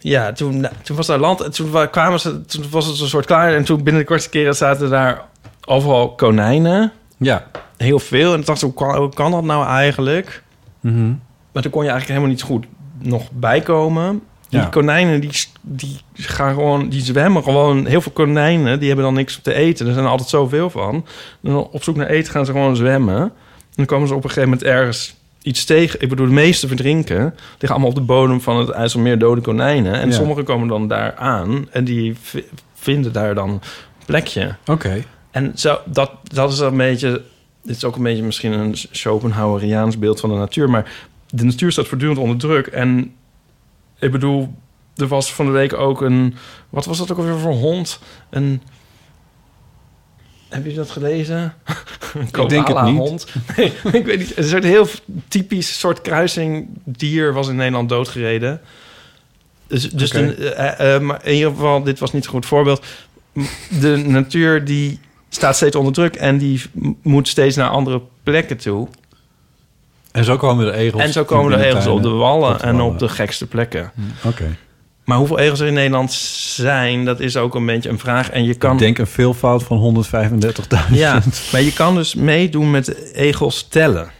ja, 0.00 0.32
toen, 0.32 0.66
toen 0.82 0.96
was 0.96 1.06
daar 1.06 1.18
land... 1.18 1.40
En 1.40 1.50
toen 1.50 1.70
wa- 1.70 1.86
kwamen 1.86 2.20
ze... 2.20 2.44
Toen 2.44 2.64
was 2.70 2.86
het 2.86 3.00
een 3.00 3.06
soort 3.08 3.26
klaar. 3.26 3.54
En 3.54 3.64
toen 3.64 3.82
binnen 3.82 4.02
de 4.02 4.08
kortste 4.08 4.30
keren 4.30 4.56
zaten 4.56 4.90
daar 4.90 5.24
overal 5.66 6.14
konijnen. 6.14 6.92
Ja. 7.16 7.46
Heel 7.76 7.98
veel. 7.98 8.32
En 8.32 8.40
ik 8.40 8.46
dacht, 8.46 8.60
hoe 8.60 8.74
kan, 8.74 8.96
hoe 8.96 9.14
kan 9.14 9.30
dat 9.30 9.44
nou 9.44 9.66
eigenlijk? 9.66 10.42
Mhm. 10.80 11.12
Maar 11.52 11.62
toen 11.62 11.72
kon 11.72 11.84
je 11.84 11.90
eigenlijk 11.90 12.20
helemaal 12.20 12.28
niet 12.28 12.42
goed 12.42 12.66
nog 12.98 13.30
bijkomen. 13.32 14.22
Ja. 14.48 14.60
Die 14.60 14.68
konijnen 14.68 15.20
die, 15.20 15.30
die 15.62 16.00
gaan 16.14 16.54
gewoon, 16.54 16.88
die 16.88 17.02
zwemmen 17.02 17.42
gewoon. 17.42 17.86
Heel 17.86 18.00
veel 18.00 18.12
konijnen 18.12 18.78
die 18.78 18.86
hebben 18.86 19.04
dan 19.06 19.14
niks 19.14 19.40
te 19.42 19.54
eten. 19.54 19.86
Er 19.86 19.92
zijn 19.92 20.04
er 20.04 20.10
altijd 20.10 20.28
zoveel 20.28 20.70
van. 20.70 21.06
En 21.42 21.54
op 21.54 21.82
zoek 21.82 21.96
naar 21.96 22.06
eten 22.06 22.32
gaan 22.32 22.46
ze 22.46 22.52
gewoon 22.52 22.76
zwemmen. 22.76 23.20
En 23.20 23.32
dan 23.74 23.86
komen 23.86 24.08
ze 24.08 24.14
op 24.14 24.24
een 24.24 24.28
gegeven 24.30 24.50
moment 24.50 24.68
ergens 24.68 25.14
iets 25.42 25.64
tegen. 25.64 26.00
Ik 26.00 26.08
bedoel, 26.08 26.26
de 26.26 26.32
meeste 26.32 26.66
verdrinken. 26.68 27.34
Liggen 27.50 27.68
allemaal 27.68 27.88
op 27.88 27.94
de 27.94 28.00
bodem 28.00 28.40
van 28.40 28.56
het 28.56 28.68
IJsselmeer 28.68 29.18
dode 29.18 29.40
konijnen. 29.40 29.92
En 29.94 30.08
Ja. 30.08 30.14
sommigen 30.14 30.44
komen 30.44 30.68
dan 30.68 30.88
daar 30.88 31.14
aan 31.14 31.66
en 31.70 31.84
die 31.84 32.16
vinden 32.74 33.12
daar 33.12 33.34
dan 33.34 33.50
een 33.50 33.60
plekje. 34.06 34.54
Oké. 34.66 35.04
En 35.30 35.52
zo, 35.54 35.78
dat, 35.84 36.10
dat 36.22 36.52
is 36.52 36.58
een 36.58 36.76
beetje... 36.76 37.22
Dit 37.62 37.76
is 37.76 37.84
ook 37.84 37.96
een 37.96 38.02
beetje 38.02 38.22
misschien 38.22 38.52
een 38.52 38.74
Schopenhaueriaans 38.90 39.98
beeld 39.98 40.20
van 40.20 40.30
de 40.30 40.36
natuur. 40.36 40.70
Maar 40.70 40.92
de 41.28 41.44
natuur 41.44 41.72
staat 41.72 41.88
voortdurend 41.88 42.18
onder 42.18 42.36
druk. 42.36 42.66
En 42.66 43.12
ik 43.98 44.10
bedoel, 44.12 44.54
er 44.96 45.06
was 45.06 45.32
van 45.34 45.46
de 45.46 45.52
week 45.52 45.72
ook 45.72 46.00
een... 46.00 46.34
Wat 46.70 46.84
was 46.84 46.98
dat 46.98 47.10
ook 47.12 47.18
alweer 47.18 47.38
voor 47.38 47.52
hond? 47.52 48.00
Een... 48.30 48.62
Heb 50.50 50.66
je 50.66 50.74
dat 50.74 50.90
gelezen? 50.90 51.54
Een 52.32 52.48
denk 52.48 52.68
het 52.68 52.82
niet. 52.82 53.26
Nee, 53.56 53.72
ik 53.92 54.04
weet 54.04 54.18
niet. 54.18 54.36
Een 54.36 54.44
soort 54.44 54.64
heel 54.64 54.86
typisch 55.28 55.78
soort 55.78 56.00
kruising 56.00 56.68
dier 56.84 57.32
was 57.32 57.48
in 57.48 57.56
Nederland 57.56 57.88
doodgereden. 57.88 58.60
Dus, 59.66 59.90
dus 59.90 60.10
de, 60.10 60.34
eh, 60.34 60.94
eh, 60.94 61.00
maar 61.02 61.20
in 61.26 61.34
ieder 61.34 61.50
geval, 61.50 61.82
dit 61.82 61.98
was 61.98 62.12
niet 62.12 62.24
een 62.24 62.30
goed 62.30 62.46
voorbeeld. 62.46 62.84
De 63.80 63.96
natuur 64.06 64.64
die 64.64 64.98
staat 65.28 65.56
steeds 65.56 65.76
onder 65.76 65.92
druk 65.92 66.14
en 66.14 66.38
die 66.38 66.62
moet 67.02 67.28
steeds 67.28 67.56
naar 67.56 67.68
andere 67.68 68.02
plekken 68.22 68.56
toe. 68.56 68.88
En 70.12 70.24
zo 70.24 70.36
komen 70.36 70.64
de 70.64 70.72
egels. 70.72 71.02
En 71.02 71.12
zo 71.12 71.24
komen 71.24 71.58
de 71.58 71.64
egels 71.64 71.86
op 71.86 72.02
de 72.02 72.08
wallen 72.08 72.52
Op 72.52 72.58
de 72.58 72.64
en 72.64 72.80
op 72.80 72.98
de 72.98 73.08
gekste 73.08 73.46
plekken. 73.46 73.92
Oké. 74.24 74.56
Maar 75.10 75.18
hoeveel 75.18 75.38
egels 75.38 75.60
er 75.60 75.66
in 75.66 75.72
Nederland 75.72 76.12
zijn, 76.12 77.04
dat 77.04 77.20
is 77.20 77.36
ook 77.36 77.54
een 77.54 77.66
beetje 77.66 77.88
een 77.88 77.98
vraag. 77.98 78.30
En 78.30 78.44
je 78.44 78.54
kan 78.54 78.72
Ik 78.72 78.78
denk 78.78 78.98
een 78.98 79.06
veelvoud 79.06 79.62
van 79.62 80.04
135.000. 80.12 80.92
Ja, 80.92 81.22
maar 81.52 81.62
je 81.62 81.72
kan 81.72 81.94
dus 81.94 82.14
meedoen 82.14 82.70
met 82.70 83.12
egels 83.12 83.66
tellen. 83.68 84.10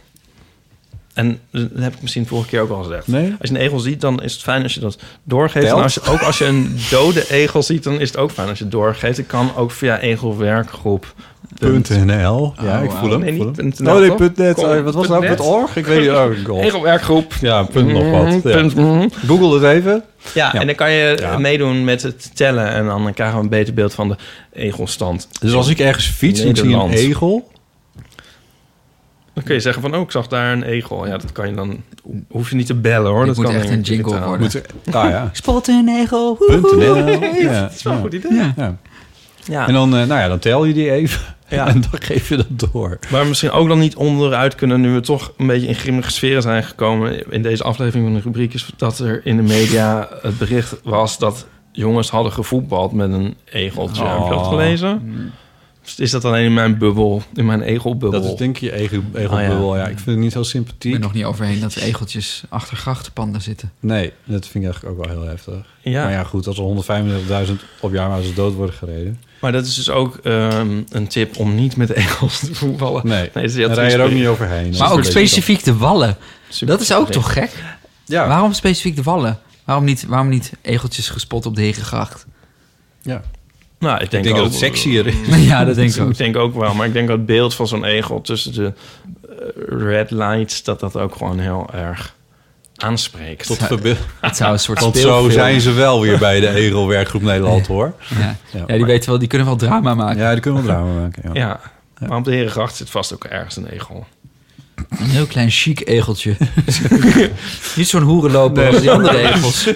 En 1.13 1.39
dat 1.51 1.67
heb 1.79 1.93
ik 1.93 2.01
misschien 2.01 2.27
vorige 2.27 2.49
keer 2.49 2.61
ook 2.61 2.69
al 2.69 2.83
gezegd. 2.83 3.07
Nee? 3.07 3.35
Als 3.39 3.49
je 3.49 3.55
een 3.55 3.61
egel 3.61 3.79
ziet, 3.79 4.01
dan 4.01 4.23
is 4.23 4.33
het 4.33 4.41
fijn 4.41 4.63
als 4.63 4.73
je 4.73 4.79
dat 4.79 4.97
doorgeeft. 5.23 5.65
Telt? 5.65 5.77
En 5.77 5.83
als 5.83 5.93
je, 5.93 6.01
ook 6.09 6.21
als 6.21 6.37
je 6.37 6.45
een 6.45 6.77
dode 6.89 7.29
egel 7.29 7.63
ziet, 7.63 7.83
dan 7.83 7.99
is 7.99 8.07
het 8.07 8.17
ook 8.17 8.31
fijn 8.31 8.47
als 8.49 8.57
je 8.57 8.63
het 8.63 8.73
doorgeeft. 8.73 9.17
Het 9.17 9.27
kan 9.27 9.55
ook 9.55 9.71
via 9.71 9.99
egelwerkgroep. 9.99 11.13
.nl. 11.59 12.53
Ja, 12.61 12.79
ik 12.79 12.91
Oh, 12.91 12.99
voel 12.99 13.09
hem. 13.11 13.19
Nee, 13.19 13.35
voel 13.35 13.51
hem. 13.55 13.71
.nl, 13.77 13.93
Oh, 13.93 13.99
nee, 13.99 14.11
punt 14.15 14.37
.net. 14.37 14.55
Kom, 14.55 14.83
wat 14.83 14.93
was 14.93 15.07
punt 15.07 15.37
nou? 15.37 15.39
.org? 15.41 15.75
Ik 15.75 15.85
weet 15.85 15.99
niet. 15.99 16.47
Oh. 16.49 16.63
Egelwerkgroep. 16.63 17.33
Ja, 17.41 17.63
punt 17.63 17.91
nog 17.91 18.09
wat. 18.11 18.23
Mhm, 18.25 18.47
Ja. 18.47 18.55
punt, 18.55 18.75
mhm. 18.75 19.07
Google 19.27 19.53
het 19.53 19.63
even. 19.77 20.03
Ja, 20.33 20.49
Ja. 20.53 20.59
en 20.59 20.65
dan 20.65 20.75
kan 20.75 20.91
je 20.91 21.17
Ja. 21.19 21.37
meedoen 21.37 21.83
met 21.83 22.01
het 22.01 22.31
tellen. 22.35 22.67
En 22.71 22.85
dan 22.85 23.13
krijgen 23.13 23.37
we 23.37 23.43
een 23.43 23.49
beter 23.49 23.73
beeld 23.73 23.93
van 23.93 24.07
de 24.07 24.15
egelstand. 24.53 25.27
Dus 25.41 25.53
als 25.53 25.67
ik 25.69 25.79
ergens 25.79 26.05
fiets 26.05 26.39
en 26.39 26.47
ik 26.49 26.57
zie 26.57 26.73
een 26.75 26.89
egel... 26.89 27.50
Dan 29.33 29.43
kun 29.43 29.53
je 29.53 29.59
zeggen 29.61 29.81
van, 29.81 29.95
oh, 29.95 30.01
ik 30.01 30.11
zag 30.11 30.27
daar 30.27 30.51
een 30.51 30.63
egel. 30.63 31.07
Ja, 31.07 31.17
dat 31.17 31.31
kan 31.31 31.47
je 31.49 31.55
dan... 31.55 31.83
Hoef 32.29 32.49
je 32.49 32.55
niet 32.55 32.65
te 32.65 32.73
bellen, 32.75 33.11
hoor. 33.11 33.25
Dit 33.25 33.35
dat 33.35 33.43
moet 33.43 33.53
kan 33.53 33.61
echt 33.61 33.69
een 33.69 33.81
jingle 33.81 34.03
digitaal. 34.03 34.27
worden. 34.27 34.51
Moet, 34.85 34.95
ah 34.95 35.09
ja. 35.09 35.29
Spot 35.33 35.67
een 35.67 35.89
egel. 35.89 36.37
Ja, 37.39 37.61
Dat 37.61 37.71
is 37.73 37.83
wel 37.83 37.93
een 37.93 37.99
goed 38.01 38.13
idee. 38.13 38.33
Ja. 38.33 38.53
Ja. 38.57 38.77
Ja. 39.45 39.67
En 39.67 39.73
dan, 39.73 39.95
eh, 39.95 40.05
nou 40.07 40.19
ja, 40.21 40.27
dan 40.27 40.39
tel 40.39 40.65
je 40.65 40.73
die 40.73 40.91
even. 40.91 41.21
Ja. 41.49 41.67
En 41.67 41.81
dan 41.81 42.01
geef 42.01 42.29
je 42.29 42.35
dat 42.37 42.71
door. 42.71 42.99
Maar 43.09 43.27
misschien 43.27 43.51
ook 43.51 43.67
dan 43.67 43.79
niet 43.79 43.95
onderuit 43.95 44.55
kunnen... 44.55 44.81
nu 44.81 44.89
we 44.93 44.99
toch 44.99 45.33
een 45.37 45.47
beetje 45.47 45.67
in 45.67 45.75
grimmige 45.75 46.11
sferen 46.11 46.41
zijn 46.41 46.63
gekomen... 46.63 47.31
in 47.31 47.41
deze 47.41 47.63
aflevering 47.63 48.05
van 48.05 48.13
de 48.15 48.21
rubriek... 48.21 48.53
is 48.53 48.69
dat 48.77 48.99
er 48.99 49.21
in 49.25 49.35
de 49.35 49.41
media 49.43 50.07
het 50.21 50.37
bericht 50.37 50.75
was... 50.83 51.17
dat 51.17 51.45
jongens 51.71 52.09
hadden 52.09 52.31
gevoetbald 52.31 52.91
met 52.93 53.11
een 53.11 53.35
egeltje. 53.45 54.03
Heb 54.05 54.23
je 54.23 54.29
dat 54.29 54.39
Oh. 54.39 54.47
gelezen? 54.47 55.01
Is 55.99 56.11
dat 56.11 56.25
alleen 56.25 56.45
in 56.45 56.53
mijn 56.53 56.77
bubbel? 56.77 57.23
In 57.33 57.45
mijn 57.45 57.61
egelbubbel? 57.61 58.21
Dat 58.21 58.31
is 58.31 58.37
denk 58.37 58.55
ik 58.55 58.61
je 58.61 58.73
egel, 58.73 59.01
egelbubbel. 59.13 59.69
Oh, 59.69 59.75
ja. 59.75 59.81
ja. 59.81 59.87
ik 59.87 59.95
vind 59.95 60.05
het 60.05 60.17
niet 60.17 60.31
zo 60.31 60.39
Ik 60.39 60.45
sympathiek. 60.45 60.91
ben 60.91 61.01
nog 61.01 61.13
niet 61.13 61.23
overheen 61.23 61.59
dat 61.59 61.75
egeltjes 61.75 62.43
achter 62.49 62.77
grachtenpanden 62.77 63.41
zitten. 63.41 63.71
Nee, 63.79 64.11
dat 64.23 64.47
vind 64.47 64.63
ik 64.63 64.71
eigenlijk 64.71 64.99
ook 64.99 65.05
wel 65.05 65.15
heel 65.15 65.27
heftig. 65.27 65.65
Ja. 65.81 66.03
Maar 66.03 66.11
ja, 66.11 66.23
goed, 66.23 66.47
als 66.47 66.57
er 66.57 67.47
135.000 67.47 67.53
op 67.79 67.93
jaarbasis 67.93 68.33
dood 68.33 68.53
worden 68.53 68.75
gereden. 68.75 69.19
Maar 69.41 69.51
dat 69.51 69.65
is 69.65 69.75
dus 69.75 69.89
ook 69.89 70.17
ehm, 70.23 70.81
een 70.89 71.07
tip 71.07 71.37
om 71.37 71.55
niet 71.55 71.75
met 71.75 71.89
egels 71.93 72.39
te 72.39 72.55
voetballen. 72.55 73.07
Nee, 73.07 73.29
heel 73.33 73.67
daar 73.67 73.75
rij 73.75 73.89
je 73.89 73.97
er 73.97 74.03
ook 74.03 74.11
niet 74.11 74.27
overheen. 74.27 74.75
Maar 74.77 74.91
ook 74.91 75.03
specifiek 75.03 75.63
de 75.63 75.77
wallen. 75.77 76.17
Super 76.49 76.73
Dat 76.73 76.81
is 76.83 76.93
ook 76.93 77.11
toch 77.11 77.33
gek? 77.33 77.63
Ja, 78.05 78.27
Waarom 78.27 78.53
specifiek 78.53 78.95
de 78.95 79.03
wallen? 79.03 79.39
Waarom 79.65 79.85
niet, 79.85 80.05
waarom 80.05 80.29
niet 80.29 80.51
egeltjes 80.61 81.09
gespot 81.09 81.45
op 81.45 81.55
de 81.55 81.61
Herengracht? 81.61 82.25
ja. 83.01 83.21
Nou, 83.81 83.95
ik 83.95 84.01
ik 84.01 84.11
denk, 84.11 84.23
denk 84.23 84.35
dat 84.35 84.45
het 84.45 84.55
sexier 84.55 85.07
is. 85.07 85.15
ja, 85.49 85.65
dat 85.65 85.75
denk 85.75 85.95
ik 85.95 86.01
ook. 86.01 86.09
Ik 86.09 86.17
denk 86.17 86.37
ook 86.37 86.55
wel, 86.55 86.73
maar 86.73 86.87
ik 86.87 86.93
denk 86.93 87.07
dat 87.07 87.17
het 87.17 87.25
beeld 87.25 87.55
van 87.55 87.67
zo'n 87.67 87.83
egel 87.85 88.21
tussen 88.21 88.53
de 88.53 88.73
eh, 89.29 89.35
red 89.67 90.11
lights... 90.11 90.63
dat 90.63 90.79
dat 90.79 90.97
ook 90.97 91.15
gewoon 91.15 91.39
heel 91.39 91.69
erg 91.73 92.15
aanspreekt. 92.75 93.47
Tot 93.47 93.57
verbe- 93.57 93.95
Het 94.21 94.35
zou 94.37 94.51
een 94.51 94.59
soort 94.59 94.79
Want 94.79 94.97
zo 94.97 95.29
zijn 95.29 95.61
ze 95.61 95.71
wel 95.71 96.01
weer 96.01 96.17
bij 96.17 96.39
de 96.39 96.49
Egelwerkgroep 96.49 97.21
Nederland, 97.21 97.67
hoor. 97.67 97.93
Ja, 98.19 98.37
Ja, 98.51 98.63
ja 98.67 98.75
die, 98.75 98.85
weten 98.85 99.09
wel, 99.09 99.19
die 99.19 99.27
kunnen 99.27 99.47
wel 99.47 99.55
drama 99.55 99.93
maken. 99.95 100.21
Ja, 100.21 100.31
die 100.31 100.39
kunnen 100.41 100.65
wel 100.65 100.73
drama 100.75 100.99
maken. 100.99 101.21
Ja. 101.33 101.59
Ja, 101.99 102.07
maar 102.07 102.17
op 102.17 102.25
de 102.25 102.31
Herengracht 102.31 102.75
zit 102.75 102.89
vast 102.89 103.13
ook 103.13 103.23
ergens 103.23 103.55
een 103.55 103.67
egel. 103.67 104.05
Een 104.89 105.09
heel 105.09 105.25
klein 105.25 105.49
chic 105.49 105.87
egeltje. 105.87 106.35
niet 107.75 107.87
zo'n 107.87 108.01
hoerenloper 108.01 108.67
als 108.67 108.79
die 108.79 108.91
andere 108.91 109.17
egels. 109.17 109.67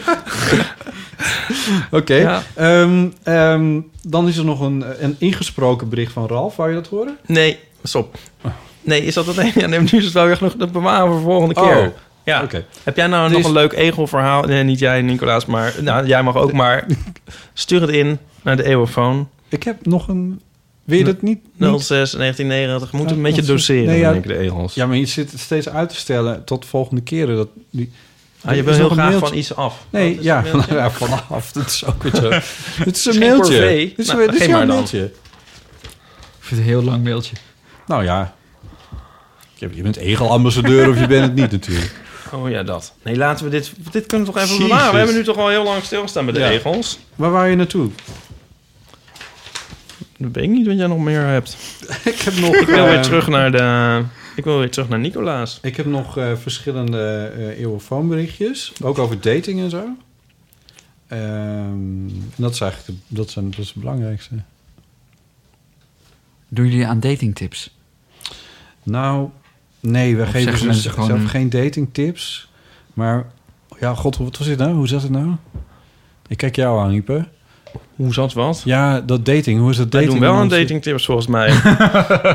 Oké. 1.92 2.16
Ja. 2.16 2.44
Ehm, 2.54 3.08
ehm, 3.24 3.80
dan 4.02 4.28
is 4.28 4.38
er 4.38 4.46
nog 4.46 4.60
een, 4.60 4.84
een 5.04 5.16
ingesproken 5.20 5.90
bericht 5.90 6.12
van 6.12 6.28
Ralf. 6.28 6.56
Wou 6.56 6.70
je 6.70 6.76
dat 6.76 6.88
horen? 6.88 7.18
Nee, 7.26 7.60
stop. 7.84 8.18
Nee, 8.82 9.06
is 9.06 9.14
dat 9.14 9.26
het 9.26 9.38
een? 9.38 9.52
Ja, 9.62 9.68
nee, 9.68 9.80
nu 9.80 9.86
is 9.86 10.04
het 10.04 10.14
wel 10.14 10.26
weer 10.26 10.38
genoeg. 10.38 10.56
Dat 10.56 10.72
bewaren 10.72 11.06
we 11.06 11.12
voor 11.12 11.20
de 11.20 11.26
volgende 11.26 11.54
keer. 11.54 11.88
Oh, 11.88 11.94
ja. 12.24 12.44
Oké. 12.44 12.66
Heb 12.84 12.96
jij 12.96 13.08
nou 13.08 13.26
Er 13.26 13.32
nog 13.32 13.46
een 13.46 13.52
leuk 13.52 13.74
egelverhaal? 13.74 14.44
Nee, 14.44 14.64
niet 14.64 14.80
jij, 14.80 15.02
Nicolaas, 15.02 15.46
maar... 15.46 15.76
Nou, 15.82 16.08
jij 16.08 16.24
mag 16.24 16.36
ook, 16.36 16.52
maar 16.52 16.86
stuur 17.54 17.82
het 17.82 17.90
in 17.90 18.18
naar 18.42 18.58
de 18.58 18.64
eeuwenfoon. 18.64 19.30
Ik 19.50 19.64
heb 19.64 19.86
nog 19.86 20.08
een... 20.08 20.42
Wil 20.84 20.98
je 20.98 21.04
dat 21.04 21.22
niet? 21.22 21.40
06 21.58 21.60
niet? 21.60 22.20
1999. 22.20 22.92
We 22.92 22.98
moeten 22.98 23.16
Ja, 23.16 23.22
een 23.22 23.28
beetje 23.28 23.42
dat 23.42 23.58
doseren, 23.58 23.86
nee, 23.86 24.00
ja. 24.00 24.12
denk 24.12 24.24
ik, 24.24 24.32
de 24.32 24.38
egels. 24.38 24.74
Ja, 24.74 24.86
maar 24.86 24.98
je 24.98 25.06
zit 25.06 25.32
het 25.32 25.40
steeds 25.40 25.70
uit 25.70 25.90
te 25.90 25.96
stellen 25.96 26.44
tot 26.44 26.66
volgende 26.66 27.02
keren. 27.02 27.36
Dat, 27.36 27.48
die, 27.70 27.92
Ah, 28.46 28.56
je 28.56 28.64
wil 28.64 28.74
heel 28.74 28.86
een 28.86 28.92
graag 28.92 29.08
mailtje. 29.10 29.28
van 29.28 29.38
iets 29.38 29.56
af. 29.56 29.86
Nee, 29.90 30.18
ja, 30.22 30.44
het 30.46 30.92
vanaf. 30.94 31.52
Dat 31.52 31.66
is 31.66 31.86
ook 31.86 32.04
weer 32.04 32.16
zo. 32.16 32.30
Het 32.86 32.96
is 32.98 33.06
een 33.06 33.20
mailtje. 33.20 33.60
Dit 33.60 33.94
is, 34.00 34.08
Nou, 34.08 34.32
dit 34.32 34.42
is 34.42 34.48
maar 34.48 34.58
dan. 34.58 34.68
mailtje. 34.76 35.04
Ik 35.04 35.12
vind 36.40 36.50
het 36.50 36.60
een 36.60 36.66
heel 36.66 36.84
lang 36.84 37.04
mailtje. 37.04 37.36
Nou 37.88 38.04
ja. 38.04 38.34
Je 39.56 39.68
bent 39.82 39.96
egelambassadeur 39.96 40.90
of 40.90 41.00
je 41.00 41.08
bent 41.08 41.24
het 41.24 41.36
niet 41.36 41.52
natuurlijk. 41.52 41.94
Oh 42.34 42.50
ja, 42.50 42.64
dat. 42.64 42.94
Nee, 43.04 43.16
laten 43.18 43.46
we 43.46 43.52
dit... 43.52 43.72
Dit 43.92 44.06
kunnen 44.06 44.28
we 44.28 44.34
toch 44.34 44.44
even 44.44 44.58
bewaren. 44.58 44.92
We 44.92 44.98
hebben 44.98 45.16
nu 45.16 45.24
toch 45.24 45.38
al 45.38 45.50
heel 45.50 45.64
lang 45.64 45.84
stilgestaan 45.84 46.26
bij 46.26 46.34
de 46.34 46.40
Ja. 46.40 46.50
egels. 46.50 47.00
Waar 47.16 47.32
wou 47.32 47.48
je 47.48 47.56
naartoe? 47.56 47.90
Dat 50.18 50.30
weet 50.32 50.44
ik 50.44 50.50
niet 50.50 50.68
wat 50.68 50.78
jij 50.78 50.88
nog 50.88 50.98
meer 51.00 51.22
hebt. 51.22 51.58
Ik 52.04 52.20
heb 52.22 52.36
nog... 52.36 52.56
Ik 52.56 52.68
wil 52.68 52.78
eh, 52.86 52.90
weer 52.90 53.02
terug 53.02 53.28
naar 53.28 53.52
de... 53.52 54.02
Ik 54.36 54.44
wil 54.44 54.58
weer 54.60 54.72
terug 54.72 54.90
naar 54.90 55.00
Nicolaas. 55.00 55.60
Ik 55.62 55.76
heb 55.76 55.86
nog 55.86 56.18
eh, 56.18 56.36
verschillende 56.36 57.32
eh 57.38 57.60
eeuwenfoonberichtjes. 57.60 58.74
Ook 58.84 58.98
over 58.98 59.22
dating 59.22 59.60
en 59.60 59.70
zo. 59.70 59.88
Ehm, 61.08 61.22
en 62.08 62.34
dat 62.36 62.54
is 62.54 62.62
eigenlijk 62.62 63.00
de, 63.08 63.16
dat 63.16 63.30
zijn, 63.30 63.50
dat 63.50 63.60
is 63.60 63.68
het 63.68 63.78
belangrijkste. 63.78 64.36
Doen 66.48 66.66
jullie 66.68 66.88
aan 66.88 67.00
datingtips? 67.00 67.76
Nou, 68.84 69.30
nee, 69.80 70.16
we 70.16 70.22
Of 70.24 70.30
geven 70.30 70.58
ze 70.58 70.74
zelf 70.74 70.96
gewoon- 70.96 71.28
geen 71.30 71.50
datingtips. 71.50 72.50
Maar, 72.94 73.26
ja, 73.80 73.94
god, 73.96 74.18
wat 74.18 74.38
was 74.38 74.48
dit 74.48 74.58
nou? 74.58 74.74
Hoe 74.74 74.88
zat 74.88 75.02
het 75.02 75.12
nou? 75.12 75.36
Ik 76.28 76.38
kijk 76.38 76.56
jou 76.56 76.80
aan, 76.80 76.92
Ipe. 76.94 77.28
Hoe 77.96 78.14
zat 78.14 78.34
wat? 78.34 78.62
Ja, 78.66 79.02
dat 79.02 79.26
dating. 79.26 79.60
Hoe 79.60 79.70
is 79.70 79.78
dat 79.78 79.92
dating? 79.92 80.12
doen 80.12 80.20
wel 80.20 80.34
een 80.34 80.48
dan? 80.48 80.60
datingtips 80.60 81.06
volgens 81.06 81.28
mij. 81.28 81.48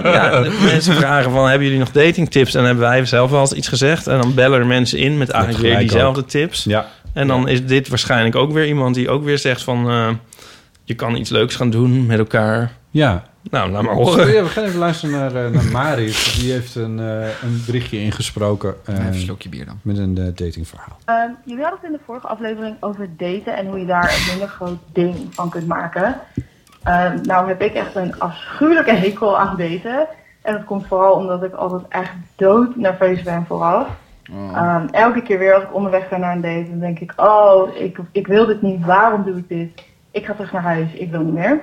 ja, 0.02 0.46
mensen 0.62 0.94
vragen 0.94 1.30
van, 1.30 1.48
hebben 1.48 1.66
jullie 1.66 1.78
nog 1.82 1.90
datingtips? 1.90 2.52
En 2.54 2.58
dan 2.58 2.66
hebben 2.66 2.88
wij 2.88 3.04
zelf 3.04 3.30
wel 3.30 3.40
eens 3.40 3.52
iets 3.52 3.68
gezegd. 3.68 4.06
En 4.06 4.20
dan 4.20 4.34
bellen 4.34 4.58
er 4.58 4.66
mensen 4.66 4.98
in 4.98 5.18
met 5.18 5.30
eigenlijk 5.30 5.64
weer 5.64 5.78
diezelfde 5.78 6.24
tips. 6.24 6.64
Ja. 6.64 6.86
En 7.12 7.26
dan 7.26 7.48
is 7.48 7.66
dit 7.66 7.88
waarschijnlijk 7.88 8.36
ook 8.36 8.52
weer 8.52 8.66
iemand 8.66 8.94
die 8.94 9.10
ook 9.10 9.24
weer 9.24 9.38
zegt 9.38 9.62
van... 9.62 9.90
eh, 9.90 10.08
je 10.84 10.94
kan 10.94 11.16
iets 11.16 11.30
leuks 11.30 11.56
gaan 11.56 11.70
doen 11.70 12.06
met 12.06 12.18
elkaar. 12.18 12.72
Ja. 12.90 13.24
Nou, 13.42 13.70
laat 13.70 13.82
maar 13.82 13.94
horen. 13.94 14.32
ja, 14.32 14.42
we 14.42 14.48
gaan 14.48 14.64
even 14.64 14.78
luisteren 14.78 15.18
naar, 15.18 15.44
uh, 15.44 15.50
naar 15.50 15.72
Marit. 15.72 16.36
Die 16.40 16.52
heeft 16.52 16.74
een, 16.74 16.98
uh, 16.98 17.42
een 17.42 17.62
berichtje 17.66 18.00
ingesproken. 18.00 18.74
Uh, 18.88 18.94
Even 18.94 19.06
een 19.06 19.14
slokje 19.14 19.48
bier 19.48 19.66
dan. 19.66 19.78
Met 19.82 19.98
een 19.98 20.16
uh, 20.18 20.24
datingverhaal. 20.34 20.98
Uh, 21.06 21.22
jullie 21.44 21.62
hadden 21.62 21.80
het 21.80 21.90
in 21.90 21.96
de 21.96 22.04
vorige 22.04 22.26
aflevering 22.26 22.76
over 22.80 23.08
daten 23.16 23.56
en 23.56 23.66
hoe 23.66 23.78
je 23.78 23.86
daar 23.86 24.14
een 24.14 24.30
minder 24.30 24.48
groot 24.48 24.78
ding 24.92 25.16
van 25.30 25.50
kunt 25.50 25.66
maken. 25.66 26.20
Uh, 26.88 27.12
nou 27.22 27.48
heb 27.48 27.62
ik 27.62 27.74
echt 27.74 27.94
een 27.94 28.18
afschuwelijke 28.18 28.92
hekel 28.92 29.38
aan 29.38 29.56
daten. 29.56 30.06
En 30.42 30.52
dat 30.52 30.64
komt 30.64 30.86
vooral 30.86 31.12
omdat 31.12 31.42
ik 31.42 31.54
altijd 31.54 31.82
echt 31.88 32.12
dood 32.36 32.76
nerveus 32.76 33.22
ben 33.22 33.44
vooraf. 33.46 33.88
Oh. 34.32 34.56
Ehm, 34.56 34.86
elke 34.90 35.22
keer 35.22 35.38
weer 35.38 35.54
als 35.54 35.62
ik 35.62 35.74
onderweg 35.74 36.08
ga 36.08 36.16
naar 36.16 36.34
een 36.34 36.40
date, 36.40 36.70
dan 36.70 36.78
denk 36.78 36.98
ik, 36.98 37.12
oh, 37.16 37.76
ik, 37.76 37.98
ik 38.12 38.26
wil 38.26 38.46
dit 38.46 38.62
niet, 38.62 38.84
waarom 38.84 39.24
doe 39.24 39.36
ik 39.36 39.48
dit? 39.48 39.84
Ik 40.10 40.24
ga 40.26 40.32
terug 40.32 40.52
naar 40.52 40.62
huis, 40.62 40.92
ik 40.92 41.10
wil 41.10 41.20
niet 41.20 41.34
meer. 41.34 41.60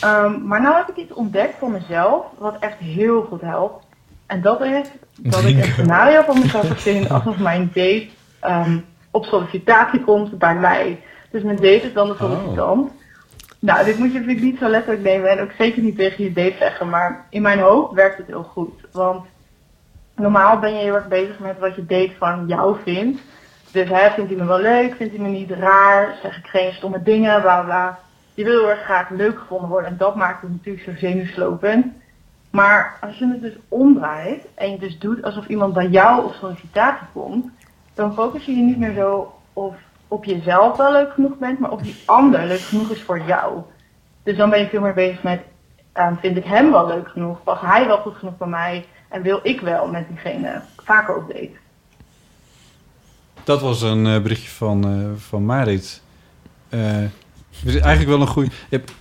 Ehm, 0.00 0.46
maar 0.46 0.60
nou 0.60 0.76
heb 0.76 0.88
ik 0.88 0.96
iets 0.96 1.12
ontdekt 1.12 1.58
voor 1.58 1.70
mezelf, 1.70 2.24
wat 2.38 2.56
echt 2.60 2.78
heel 2.78 3.22
goed 3.22 3.40
helpt. 3.40 3.84
En 4.26 4.42
dat 4.42 4.60
is 4.60 4.88
dat 5.16 5.44
ik 5.44 5.56
een 5.56 5.72
scenario 5.72 6.22
voor 6.22 6.38
mezelf 6.38 6.66
verzin 6.66 7.08
alsof 7.08 7.38
mijn 7.38 7.70
date 7.74 8.08
ehm, 8.40 8.78
op 9.10 9.24
sollicitatie 9.24 10.00
komt 10.00 10.38
bij 10.38 10.54
mij. 10.54 11.00
Dus 11.30 11.42
mijn 11.42 11.56
date 11.56 11.86
is 11.86 11.92
dan 11.92 12.08
de 12.08 12.14
sollicitant. 12.18 12.90
Nou, 13.58 13.84
dit 13.84 13.98
moet 13.98 14.12
je 14.12 14.18
natuurlijk 14.18 14.44
niet 14.44 14.58
zo 14.58 14.68
letterlijk 14.68 15.02
nemen 15.02 15.30
en 15.30 15.40
ook 15.40 15.52
zeker 15.58 15.82
niet 15.82 15.96
tegen 15.96 16.24
je 16.24 16.32
date 16.32 16.56
zeggen. 16.58 16.88
Maar 16.88 17.26
in 17.30 17.42
mijn 17.42 17.58
hoofd 17.58 17.92
werkt 17.92 18.16
het 18.16 18.26
heel 18.26 18.42
goed. 18.42 18.80
Want 18.92 19.26
normaal 20.14 20.58
ben 20.58 20.72
je 20.72 20.78
heel 20.78 20.94
erg 20.94 21.08
bezig 21.08 21.38
met 21.38 21.58
wat 21.58 21.74
je 21.74 21.86
date 21.86 22.12
van 22.18 22.44
jou 22.46 22.76
vindt. 22.84 23.20
Dus 23.72 23.88
hè, 23.88 24.10
vindt 24.10 24.30
hij 24.30 24.40
me 24.40 24.46
wel 24.46 24.60
leuk, 24.60 24.94
vindt 24.96 25.16
hij 25.16 25.22
me 25.22 25.28
niet 25.28 25.50
raar, 25.50 26.18
zeg 26.22 26.36
ik 26.36 26.46
geen 26.46 26.72
stomme 26.72 27.02
dingen, 27.02 27.40
bla 27.40 27.62
bla, 27.62 27.64
bla. 27.64 27.98
Je 28.34 28.44
wil 28.44 28.58
heel 28.58 28.70
erg 28.70 28.82
graag 28.82 29.10
leuk 29.10 29.38
gevonden 29.38 29.68
worden 29.68 29.90
en 29.90 29.96
dat 29.96 30.16
maakt 30.16 30.42
het 30.42 30.50
natuurlijk 30.50 30.84
zo 30.84 30.92
zenuwslopend. 30.96 31.86
Maar 32.50 32.98
als 33.00 33.18
je 33.18 33.26
het 33.26 33.40
dus 33.40 33.56
omdraait 33.68 34.46
en 34.54 34.70
je 34.70 34.78
dus 34.78 34.98
doet 34.98 35.22
alsof 35.22 35.46
iemand 35.46 35.72
bij 35.72 35.88
jou 35.88 36.24
op 36.24 36.32
sollicitatie 36.32 37.06
komt, 37.12 37.46
dan 37.94 38.14
focus 38.14 38.44
je 38.44 38.56
je 38.56 38.62
niet 38.62 38.78
meer 38.78 38.94
zo 38.94 39.34
of 39.52 39.74
op 40.08 40.24
jezelf 40.24 40.76
wel 40.76 40.92
leuk 40.92 41.12
genoeg 41.12 41.38
bent, 41.38 41.58
maar 41.58 41.70
of 41.70 41.80
die 41.82 41.96
ander 42.04 42.46
leuk 42.46 42.60
genoeg 42.60 42.90
is 42.90 43.02
voor 43.02 43.20
jou. 43.20 43.62
Dus 44.22 44.36
dan 44.36 44.50
ben 44.50 44.58
je 44.58 44.68
veel 44.68 44.80
meer 44.80 44.94
bezig 44.94 45.22
met, 45.22 45.40
ehm, 45.92 46.14
vind 46.16 46.36
ik 46.36 46.44
hem 46.44 46.70
wel 46.70 46.86
leuk 46.86 47.08
genoeg, 47.08 47.42
past 47.42 47.62
hij 47.62 47.86
wel 47.86 47.98
goed 47.98 48.14
genoeg 48.14 48.36
bij 48.36 48.48
mij 48.48 48.86
en 49.08 49.22
wil 49.22 49.40
ik 49.42 49.60
wel 49.60 49.86
met 49.86 50.08
diegene 50.08 50.62
vaker 50.76 51.16
op 51.16 51.28
date. 51.28 51.50
Dat 53.44 53.60
was 53.60 53.82
een 53.82 54.06
eh, 54.06 54.22
berichtje 54.22 54.50
van, 54.50 54.84
eh, 54.84 55.20
van 55.20 55.44
Marit. 55.44 56.02
Eh, 56.68 57.04
is 57.64 57.74
eigenlijk 57.74 58.08
wel 58.08 58.20
een 58.20 58.26
goede. 58.26 58.50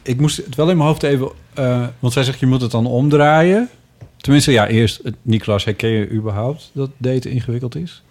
Ik 0.04 0.20
moest 0.20 0.38
het 0.38 0.56
wel 0.56 0.70
in 0.70 0.78
mijn 0.78 0.90
hoofd 0.90 1.04
even. 1.04 1.30
eh, 1.54 1.88
want 2.00 2.14
zij 2.14 2.24
zegt 2.24 2.40
je 2.40 2.46
moet 2.46 2.62
het 2.62 2.72
dan 2.72 2.86
omdraaien. 2.86 3.70
Tenminste, 4.18 4.52
ja, 4.52 4.68
eerst. 4.68 5.00
eh, 5.00 5.12
Niklas, 5.22 5.66
herken 5.66 5.90
je 5.90 6.10
überhaupt 6.12 6.70
dat 6.74 6.90
daten 6.98 7.32
ingewikkeld 7.32 7.76
is? 7.76 8.04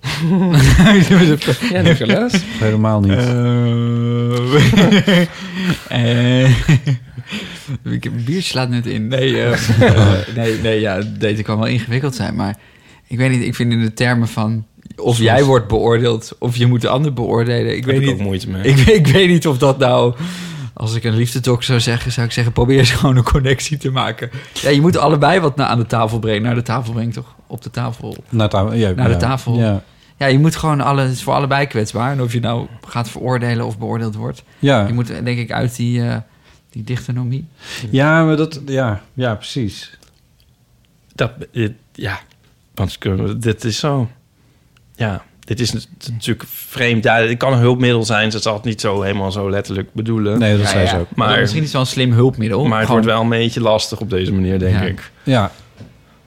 ja, 1.72 1.80
Nicolas. 1.82 2.32
Helemaal 2.64 3.00
niet. 3.00 3.18
Eh, 5.88 6.44
ik 7.94 8.04
heb 8.04 8.12
een 8.12 8.24
biertje 8.24 8.40
slaat 8.40 8.68
net 8.68 8.86
in. 8.86 9.08
Nee, 9.08 9.42
eh, 9.42 10.12
nee, 10.34 10.58
nee, 10.58 10.80
ja, 10.80 11.00
daten 11.18 11.42
kan 11.42 11.58
wel 11.58 11.66
ingewikkeld 11.66 12.14
zijn, 12.14 12.34
maar 12.34 12.58
ik 13.06 13.18
weet 13.18 13.30
niet, 13.30 13.42
ik 13.42 13.54
vind 13.54 13.72
in 13.72 13.80
de 13.82 13.92
termen 13.92 14.28
van 14.28 14.66
of 15.02 15.18
jij 15.18 15.44
wordt 15.44 15.68
beoordeeld 15.68 16.32
of 16.38 16.56
je 16.56 16.66
moet 16.66 16.80
de 16.80 16.88
ander 16.88 17.12
beoordelen. 17.12 17.76
Ik 17.76 17.84
Daar 17.84 17.92
weet 17.94 18.02
ik 18.02 18.08
niet, 18.08 18.16
ook 18.18 18.26
moeite 18.26 18.50
mee. 18.50 18.62
Ik, 18.72 18.78
ik 18.78 19.06
weet 19.06 19.28
niet 19.28 19.46
of 19.46 19.58
dat 19.58 19.78
nou, 19.78 20.14
als 20.74 20.94
ik 20.94 21.04
een 21.04 21.14
liefdetok 21.16 21.62
zou 21.62 21.80
zeggen, 21.80 22.12
zou 22.12 22.26
ik 22.26 22.32
zeggen 22.32 22.52
probeer 22.52 22.78
eens 22.78 22.90
gewoon 22.90 23.16
een 23.16 23.22
connectie 23.22 23.76
te 23.76 23.90
maken. 23.90 24.30
Ja, 24.52 24.68
je 24.68 24.80
moet 24.80 24.96
allebei 24.96 25.40
wat 25.40 25.56
na, 25.56 25.66
aan 25.66 25.78
de 25.78 25.86
tafel 25.86 26.18
brengen. 26.18 26.42
Naar 26.42 26.54
de 26.54 26.62
tafel 26.62 26.92
brengt 26.92 27.14
toch? 27.14 27.34
Op 27.46 27.62
de 27.62 27.70
tafel. 27.70 28.16
Naar, 28.28 28.48
tafel, 28.48 28.74
ja, 28.74 28.90
Naar 28.90 29.06
de 29.08 29.12
ja. 29.12 29.18
tafel. 29.18 29.58
Ja. 29.58 29.82
Ja, 30.16 30.26
je 30.26 30.38
moet 30.38 30.56
gewoon 30.56 30.80
alle, 30.80 31.00
het 31.02 31.12
is 31.12 31.22
voor 31.22 31.32
allebei 31.34 31.66
kwetsbaar. 31.66 32.12
En 32.12 32.22
of 32.22 32.32
je 32.32 32.40
nou 32.40 32.66
gaat 32.86 33.10
veroordelen 33.10 33.66
of 33.66 33.78
beoordeeld 33.78 34.14
wordt. 34.14 34.42
Ja. 34.58 34.86
Je 34.86 34.92
moet 34.92 35.06
denk 35.06 35.38
ik 35.38 35.52
uit 35.52 35.76
die, 35.76 36.02
eh 36.02 36.16
die 36.70 36.84
dichtenomie. 36.84 37.46
ja, 37.90 38.24
maar 38.24 38.36
dat. 38.36 38.60
Ja, 38.66 39.02
ja 39.14 39.34
precies. 39.34 39.98
Dat, 41.14 41.32
eh, 41.52 41.68
ja, 41.92 42.20
want 42.74 42.98
kunnen- 42.98 43.40
dit 43.40 43.64
is 43.64 43.78
zo. 43.78 44.08
Ja, 45.06 45.22
dit 45.44 45.60
is 45.60 45.72
nat- 45.72 45.88
natuurlijk 46.10 46.48
vreemd. 46.68 47.04
Ja, 47.04 47.14
het 47.16 47.36
kan 47.36 47.52
een 47.52 47.58
hulpmiddel 47.58 48.04
zijn. 48.04 48.30
Ze 48.30 48.38
zal 48.38 48.54
het 48.54 48.64
niet 48.64 48.80
zo 48.80 49.02
helemaal 49.02 49.32
zo 49.32 49.50
letterlijk 49.50 49.88
bedoelen. 49.92 50.38
Nee, 50.38 50.52
dat 50.56 50.60
Ja, 50.60 50.66
zei 50.68 50.84
ja. 50.84 50.90
ze 50.90 50.96
ook. 50.96 51.06
Maar, 51.14 51.38
Misschien 51.40 51.56
is 51.58 51.64
het 51.64 51.72
wel 51.72 51.80
een 51.80 51.86
slim 51.86 52.12
hulpmiddel. 52.12 52.58
maar 52.64 52.78
het 52.78 52.86
Gewoon- 52.86 52.90
wordt 53.02 53.06
wel 53.06 53.20
een 53.22 53.28
beetje 53.38 53.60
lastig 53.60 54.00
op 54.00 54.10
deze 54.10 54.32
manier, 54.32 54.58
denk 54.58 54.74
Ja. 54.74 54.80
ik. 54.82 55.10
Ja. 55.22 55.50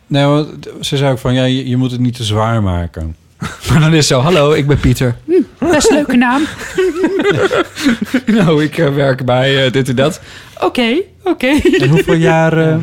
Nee, 0.07 0.25
want 0.25 0.47
ze 0.81 0.97
zei 0.97 1.11
ook 1.11 1.19
van 1.19 1.33
ja, 1.33 1.43
je, 1.43 1.69
je 1.69 1.77
moet 1.77 1.91
het 1.91 1.99
niet 1.99 2.15
te 2.15 2.23
zwaar 2.23 2.63
maken. 2.63 3.15
Maar 3.69 3.79
dan 3.79 3.93
is 3.93 4.07
zo, 4.07 4.19
hallo, 4.19 4.51
ik 4.51 4.67
ben 4.67 4.79
Pieter. 4.79 5.15
best 5.59 5.91
leuke 5.91 6.15
naam. 6.15 6.41
nou, 8.37 8.63
ik 8.63 8.77
eh, 8.77 8.93
werk 8.93 9.25
bij 9.25 9.65
eh, 9.65 9.71
dit 9.71 9.89
en 9.89 9.95
dat. 9.95 10.21
Oké, 10.61 10.95
oké. 11.23 11.47
En 11.79 11.89
hoeveel 11.89 12.13
jaar 12.13 12.57
eh, 12.57 12.75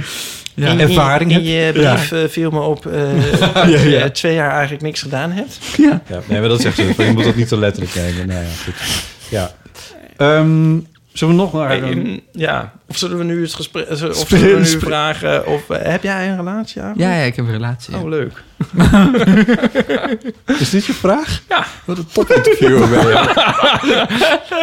Ja. 0.60 0.78
ervaring 0.78 1.30
in, 1.30 1.36
heb 1.36 1.44
in 1.44 1.50
je 1.52 1.72
brief 1.72 2.12
eh, 2.12 2.28
viel 2.28 2.50
me 2.50 2.60
op 2.60 2.86
eh, 2.86 3.02
dat 3.64 3.82
je 3.82 4.10
twee 4.12 4.34
jaar 4.34 4.50
eigenlijk 4.50 4.82
niks 4.82 5.02
gedaan 5.02 5.30
hebt. 5.30 5.58
Ja, 5.76 6.02
nee, 6.26 6.40
maar 6.40 6.48
dat 6.48 6.60
zegt 6.60 6.76
ze. 6.76 6.94
van, 6.94 7.04
Je 7.04 7.12
moet 7.12 7.24
dat 7.24 7.36
niet 7.36 7.48
te 7.48 7.58
letterlijk 7.58 7.94
nemen. 7.94 8.26
Nou 8.26 8.40
ja, 8.40 8.48
goed. 8.64 8.74
Ja. 9.28 9.52
Ehm, 10.16 10.78
zullen 11.12 11.34
we 11.36 11.40
nog. 11.40 11.52
Hey, 11.52 11.80
mm, 11.94 12.20
ja, 12.32 12.72
of 12.88 12.96
zullen 12.96 13.18
we 13.18 13.24
nu 13.24 13.42
het 13.42 13.54
gesprek... 13.54 13.90
Of 13.90 13.96
Spring- 13.98 14.26
zullen 14.42 14.62
we 14.62 14.70
nu 14.72 14.78
vragen 14.80 15.46
of... 15.46 15.70
eh, 15.70 15.90
heb 15.90 16.02
jij 16.02 16.28
een 16.28 16.36
relatie? 16.36 16.82
Ja, 16.82 16.92
ja, 16.96 17.10
ik 17.12 17.36
heb 17.36 17.44
een 17.44 17.50
relatie. 17.50 17.94
ja. 17.94 18.00
Oh, 18.00 18.08
leuk. 18.08 18.42
Is 20.60 20.70
dit 20.70 20.86
je 20.86 20.92
vraag? 20.92 21.42
Ja. 21.48 21.66
Wat 21.84 21.98
een 21.98 22.06
topinterview 22.12 22.78
ben 22.90 23.06
je. 23.08 24.06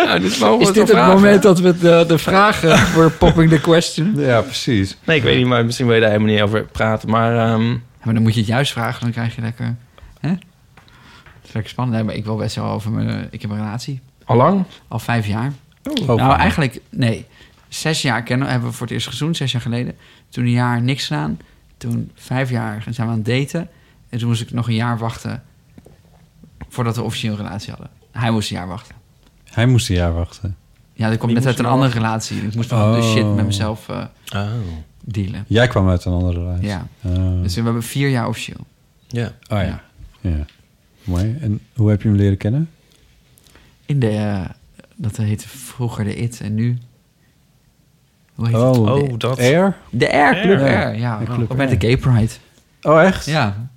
Nou, 0.06 0.20
dit 0.20 0.40
mogen 0.40 0.60
Is 0.62 0.68
dit 0.68 0.76
het 0.76 0.90
vragen? 0.90 1.14
moment 1.14 1.42
dat 1.44 1.60
we 1.60 1.78
de, 1.78 2.04
de 2.08 2.18
vragen 2.18 2.78
voor 2.78 3.12
popping 3.12 3.50
the 3.50 3.62
question? 3.62 4.14
Ja, 4.16 4.42
precies. 4.42 4.98
Nee, 5.04 5.18
ik 5.18 5.24
weet 5.24 5.38
niet, 5.38 5.46
maar 5.48 5.66
misschien 5.66 5.86
wil 5.86 5.96
je 5.96 6.02
daar 6.02 6.12
helemaal 6.12 6.34
niet 6.34 6.42
over 6.42 6.64
praten. 6.64 7.10
Maar 7.10 7.38
ehm, 7.38 7.70
Ja, 7.72 7.78
maar 8.04 8.14
dan 8.14 8.24
moet 8.24 8.34
je 8.34 8.40
het 8.40 8.50
juist 8.50 8.72
vragen, 8.72 9.02
dan 9.02 9.12
krijg 9.12 9.36
je 9.36 9.42
lekker... 9.42 9.76
Hè? 10.20 10.30
Dat 10.30 11.46
is 11.48 11.52
lekker 11.54 11.72
spannend. 11.72 11.98
Nee, 11.98 12.06
maar 12.06 12.16
ik 12.16 12.26
wil 12.26 12.36
best 12.36 12.56
wel 12.56 12.66
over 12.66 12.92
mijn... 12.92 13.28
Ik 13.32 13.42
heb 13.42 13.52
een 13.52 13.58
relatie. 13.58 14.02
al 14.26 14.36
lang? 14.36 14.64
Al 14.88 15.00
vijf 15.00 15.28
jaar. 15.28 15.52
Oh, 15.90 16.08
nou, 16.08 16.38
eigenlijk, 16.38 16.82
nee. 16.90 17.26
Zes 17.68 18.02
jaar 18.02 18.24
kennen, 18.24 18.48
hebben 18.50 18.70
we 18.70 18.76
voor 18.76 18.86
het 18.86 18.96
eerst 18.96 19.08
gezoend, 19.08 19.38
zes 19.38 19.52
jaar 19.52 19.62
geleden. 19.62 19.96
Toen 20.30 20.44
een 20.44 20.52
jaar 20.52 20.82
niks 20.82 21.06
gedaan. 21.08 21.40
Toen 21.78 22.12
vijf 22.16 22.50
jaar 22.50 22.84
zijn 22.90 23.08
we 23.08 23.14
aan 23.14 23.22
het 23.24 23.26
daten. 23.26 23.70
En 24.10 24.20
toen 24.20 24.28
moest 24.28 24.42
ik 24.42 24.52
nog 24.52 24.68
een 24.68 24.74
jaar 24.76 24.98
wachten 24.98 25.44
voordat 26.70 26.96
we 26.96 27.02
officieel 27.02 27.32
een 27.32 27.38
relatie 27.38 27.70
hadden. 27.70 27.90
Hij 28.12 28.32
moest 28.32 28.50
een 28.52 28.58
jaar 28.58 28.68
wachten. 28.68 28.96
Hij 29.44 29.66
moest 29.66 29.90
een 29.90 29.96
jaar 29.96 30.14
wachten. 30.14 30.56
Ja, 30.94 31.10
dat 31.10 31.18
komt 31.18 31.34
net 31.34 31.46
uit 31.46 31.60
een 31.60 31.66
er 31.66 31.72
andere 31.72 31.94
relatie. 31.94 32.38
Ik 32.38 32.56
moest 32.56 32.70
nog 32.72 32.96
de 32.96 33.02
Oh. 33.02 33.12
shit 33.14 33.36
met 33.36 33.46
mezelf 33.46 33.90
eh, 33.90 34.06
Oh. 34.36 34.52
dealen. 35.04 35.46
Jij 35.48 35.68
kwam 35.68 35.90
uit 35.90 36.06
een 36.06 36.14
andere 36.14 36.40
relatie. 36.40 36.68
Ja. 36.68 36.88
Oh. 37.02 37.42
Dus 37.42 37.56
we 37.56 37.62
hebben 37.62 37.84
vier 37.84 38.10
jaar 38.10 38.28
officieel. 38.28 38.66
Ja. 39.08 39.26
Oh 39.28 39.62
ja. 39.62 39.82
ja. 40.22 40.46
Mooi. 41.04 41.38
En 41.42 41.60
hoe 41.76 41.90
heb 41.90 42.02
je 42.02 42.08
hem 42.08 42.18
leren 42.18 42.38
kennen? 42.38 42.70
In 43.86 44.00
de, 44.00 44.10
eh, 44.10 44.46
dat 44.98 45.16
heette 45.18 45.48
vroeger 45.48 46.04
de 46.04 46.16
IT 46.16 46.42
en 46.42 46.54
nu... 46.54 46.78
Hoe 48.36 48.46
heet 48.48 48.56
het? 48.56 48.64
Oh, 48.78 48.92
Oh, 48.92 49.14
dat. 49.18 49.40
Air? 49.40 49.78
De 49.90 50.06
R, 50.06 50.42
Club 50.42 50.60
Ja. 50.60 50.68
Ja, 50.68 50.90
Ja, 50.90 51.22
Club 51.34 51.56
met 51.56 51.70
de 51.70 51.88
Gay 51.88 51.98
Pride. 51.98 52.34
Oh, 52.82 53.02
echt? 53.04 53.26
Ja, 53.26 53.70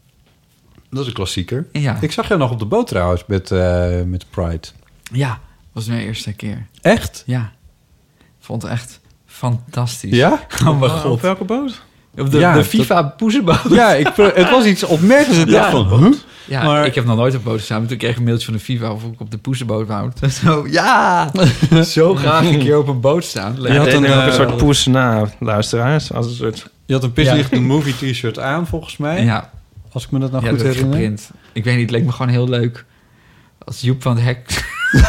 Dat 0.91 1.01
is 1.01 1.07
een 1.07 1.13
klassieker. 1.13 1.67
ja. 1.73 1.99
Ik 2.01 2.13
zag 2.13 2.29
jou 2.29 2.41
nog 2.41 2.51
op 2.51 2.59
de 2.59 2.65
boot 2.65 2.87
trouwens 2.87 3.25
met, 3.27 3.51
eh, 3.51 4.03
met 4.07 4.25
Pride. 4.31 4.67
ja, 5.13 5.41
was 5.73 5.87
mijn 5.87 6.01
eerste 6.01 6.33
keer. 6.33 6.67
Echt? 6.81 7.23
Ja. 7.27 7.53
Vond 8.41 8.63
het 8.63 8.71
echt 8.71 9.01
fantastisch. 9.27 10.17
Ja? 10.17 10.47
Oh 10.67 10.81
mijn 10.81 10.93
Op 10.93 10.99
god. 10.99 11.21
welke 11.21 11.45
boot? 11.45 11.83
Op 12.19 12.31
de, 12.31 12.39
Ja, 12.39 12.51
de 12.53 12.59
dat- 12.59 12.67
FIFA 12.67 13.03
poezenboot. 13.03 13.61
Ja, 13.71 13.93
ik, 13.95 14.07
het 14.17 14.51
was 14.51 14.65
iets 14.65 14.85
opmerkelijks. 14.85 15.39
Ik 15.45 15.51
dacht 15.51 15.71
van, 15.71 15.89
huh? 16.05 16.13
Ja, 16.45 16.63
Maar- 16.65 16.87
ik 16.87 16.95
heb 16.95 17.05
nog 17.05 17.17
nooit 17.17 17.35
op 17.37 17.45
boot 17.45 17.59
gestaan. 17.59 17.79
maar 17.81 17.89
Toen 17.89 17.99
kreeg 17.99 18.11
ik 18.11 18.17
een 18.17 18.25
mailtje 18.25 18.45
van 18.45 18.55
de 18.55 18.61
FIFA 18.61 18.93
of 18.93 19.03
ik 19.05 19.21
op 19.21 19.31
de 19.31 19.39
poezenboot 19.39 19.87
wou. 19.87 20.11
Zo, 20.45 20.67
ja! 20.71 21.31
Zo 21.85 22.15
graag 22.15 22.45
een 22.45 22.59
keer 22.59 22.79
op 22.79 22.89
een 22.89 23.01
boot 23.01 23.25
staan. 23.25 23.57
Je 23.61 23.79
had 23.79 23.87
een, 23.87 23.95
een, 23.95 24.05
eh, 24.05 24.27
een 24.27 24.33
soort 24.33 24.57
poes 24.57 24.87
na 24.87 25.29
luisteraars. 25.41 26.13
Als 26.13 26.27
een 26.27 26.33
soort... 26.35 26.69
Je 26.87 26.93
had 26.95 27.03
een 27.03 27.13
Pisslicht 27.13 27.51
de 27.51 27.61
Movie 27.61 28.11
t-shirt 28.13 28.39
aan, 28.39 28.67
volgens 28.67 28.97
mij. 28.97 29.25
Ja, 29.25 29.51
Als 29.93 30.05
ik 30.05 30.11
me 30.11 30.19
dat 30.19 30.31
nou 30.31 30.45
ja 30.45 30.49
goed 30.51 30.59
dat 30.59 30.67
heb 30.67 30.77
ik 30.77 30.83
herinner. 30.83 31.09
geprint. 31.09 31.31
Ik 31.53 31.65
weet 31.65 31.75
niet, 31.75 31.83
het 31.83 31.91
leek 31.93 32.05
me 32.05 32.13
gewoon 32.13 32.29
heel 32.33 32.49
leuk. 32.49 32.85
Als 33.65 33.81
Joep 33.81 34.03
van 34.03 34.17
het 34.17 34.25
Hek 34.25 34.65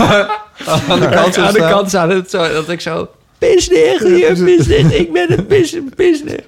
Aan 0.89 0.99
de 0.99 1.09
kant 1.09 1.37
aan 1.37 1.53
de 1.53 1.59
kant. 1.69 1.91
Dat, 1.91 2.29
zo, 2.29 2.53
dat 2.53 2.69
ik 2.69 2.81
zo... 2.81 3.09
Pisnig, 3.49 3.99
hier, 4.03 4.43
pisnig. 4.43 4.93
Ik 4.93 5.11
ben 5.13 5.37
een 5.37 5.45
pis, 5.45 5.75
pisnig. 5.95 6.41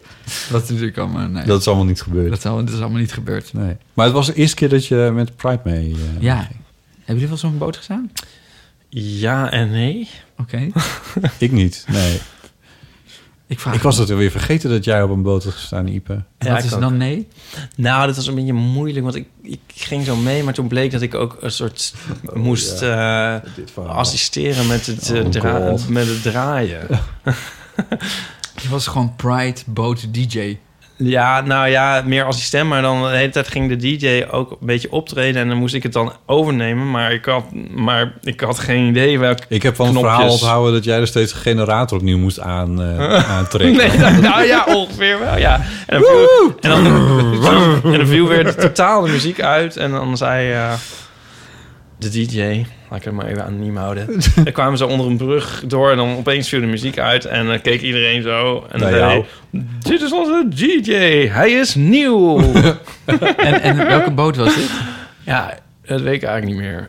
Dat 0.51 0.63
is 0.63 0.69
natuurlijk 0.69 0.97
allemaal... 0.97 1.27
Nee, 1.27 1.45
Dat 1.45 1.59
is 1.59 1.67
allemaal 1.67 1.85
niet 1.85 2.01
gebeurd. 2.01 2.29
dat, 2.29 2.37
is 2.37 2.45
allemaal, 2.45 2.65
dat 2.65 2.73
is 2.73 2.79
allemaal 2.79 2.99
niet 2.99 3.13
gebeurd. 3.13 3.53
Nee. 3.53 3.75
Maar 3.93 4.05
het 4.05 4.13
was 4.15 4.25
de 4.27 4.33
eerste 4.33 4.55
keer 4.55 4.69
dat 4.69 4.85
je 4.85 5.11
met 5.13 5.35
Pride 5.35 5.61
mee 5.63 5.91
eh, 6.15 6.21
Ja. 6.21 6.35
ging. 6.41 6.59
Hebben 6.95 7.13
jullie 7.13 7.27
wel 7.27 7.37
zo'n 7.37 7.57
boot 7.57 7.77
gestaan? 7.77 8.11
Ja 8.89 9.51
en 9.51 9.71
nee. 9.71 10.09
Oké. 10.37 10.67
Ik 11.37 11.51
niet, 11.51 11.85
nee. 11.91 12.19
Ik 13.53 13.59
vraag 13.59 13.73
Ik 13.75 13.81
was 13.81 13.97
het 13.97 14.09
weer 14.09 14.31
vergeten 14.31 14.69
dat 14.69 14.83
jij 14.83 15.03
op 15.03 15.09
een 15.09 15.21
boot 15.21 15.43
had 15.43 15.53
gestaan, 15.53 15.87
Ipe. 15.87 16.13
En 16.13 16.25
Ja, 16.47 16.53
wat 16.53 16.63
is 16.63 16.73
ook. 16.73 16.79
dan 16.79 16.97
nee? 16.97 17.27
Nou, 17.75 18.07
dat 18.07 18.15
was 18.15 18.27
een 18.27 18.35
beetje 18.35 18.53
moeilijk, 18.53 19.03
want 19.03 19.15
ik, 19.15 19.27
ik 19.41 19.59
ging 19.67 20.05
zo 20.05 20.15
mee, 20.15 20.43
maar 20.43 20.53
toen 20.53 20.67
bleek 20.67 20.91
dat 20.91 21.01
ik 21.01 21.13
ook 21.15 21.37
een 21.41 21.51
soort 21.51 21.93
moest 22.33 22.81
eh, 22.81 23.35
assisteren 23.75 24.67
met 24.67 24.85
het, 24.85 25.11
eh, 25.11 25.45
Oh, 25.45 25.87
met 25.87 26.07
het 26.07 26.21
draaien. 26.21 26.87
Je 28.61 28.69
was 28.69 28.87
gewoon 28.87 29.15
Pride 29.15 29.59
boot 29.65 30.13
DJ. 30.13 30.57
Ja, 30.97 31.41
nou 31.41 31.67
ja, 31.67 32.01
meer 32.05 32.23
assistent. 32.23 32.69
Maar 32.69 32.81
dan 32.81 33.01
de 33.01 33.07
hele 33.07 33.29
tijd 33.31 33.47
ging 33.47 33.69
de 33.69 33.75
DJ 33.75 34.25
ook 34.31 34.51
een 34.51 34.57
beetje 34.59 34.91
optreden. 34.91 35.41
En 35.41 35.47
dan 35.47 35.57
moest 35.57 35.73
ik 35.73 35.83
het 35.83 35.93
dan 35.93 36.13
overnemen. 36.25 36.91
Maar 36.91 37.13
ik 37.13 37.25
had, 37.25 37.43
maar 37.75 38.13
ik 38.21 38.39
had 38.39 38.59
geen 38.59 38.87
idee 38.87 39.19
welk 39.19 39.37
Ik 39.47 39.63
heb 39.63 39.75
van 39.75 39.85
het 39.85 39.95
knopjes. 39.95 40.15
verhaal 40.15 40.33
onthouden 40.33 40.73
dat 40.73 40.83
jij 40.83 40.99
er 40.99 41.07
steeds 41.07 41.33
een 41.33 41.39
generator 41.39 41.97
opnieuw 41.97 42.17
moest 42.17 42.39
aan, 42.39 42.81
eh, 42.81 43.31
aantrekken. 43.37 43.77
Nee, 43.77 43.97
nou, 43.97 44.21
nou 44.21 44.43
ja, 44.45 44.65
ongeveer 44.67 45.19
wel, 45.19 45.37
ja. 45.37 45.61
En 45.87 46.01
dan 46.01 46.03
viel, 46.03 46.55
en 46.61 46.69
dan, 46.69 47.91
en 47.93 47.97
dan 47.97 48.07
viel 48.07 48.27
weer 48.27 48.55
totaal 48.55 49.01
de 49.01 49.11
muziek 49.11 49.41
uit. 49.41 49.77
En 49.77 49.91
dan 49.91 50.17
zei 50.17 50.51
eh, 50.51 50.73
de 51.99 52.09
DJ... 52.09 52.65
Laat 52.93 53.01
ik 53.01 53.07
het 53.07 53.17
maar 53.17 53.27
even 53.31 53.45
anoniem 53.45 53.77
houden. 53.77 54.21
Dan 54.35 54.53
kwamen 54.59 54.77
ze 54.77 54.85
onder 54.85 55.05
een 55.07 55.17
brug 55.17 55.63
door 55.67 55.91
en 55.91 55.97
dan 55.97 56.15
opeens 56.17 56.49
viel 56.49 56.59
de 56.59 56.65
muziek 56.65 56.99
uit. 56.99 57.25
En 57.25 57.47
dan 57.47 57.61
keek 57.61 57.81
iedereen 57.81 58.21
zo. 58.21 58.65
En 58.71 58.79
dan 58.79 58.89
zei 58.89 59.01
hij, 59.03 59.25
dit 59.79 60.01
is 60.01 60.11
onze 60.11 60.45
DJ. 60.49 60.91
Hij 61.27 61.51
is 61.51 61.75
nieuw. 61.75 62.39
En, 63.37 63.61
en 63.61 63.77
welke 63.87 64.11
boot 64.21 64.35
was 64.35 64.55
dit? 64.55 64.69
ja, 65.23 65.57
dat 65.85 66.01
weet 66.01 66.13
ik 66.13 66.23
eigenlijk 66.23 66.45
niet 66.45 66.69
meer. 66.69 66.87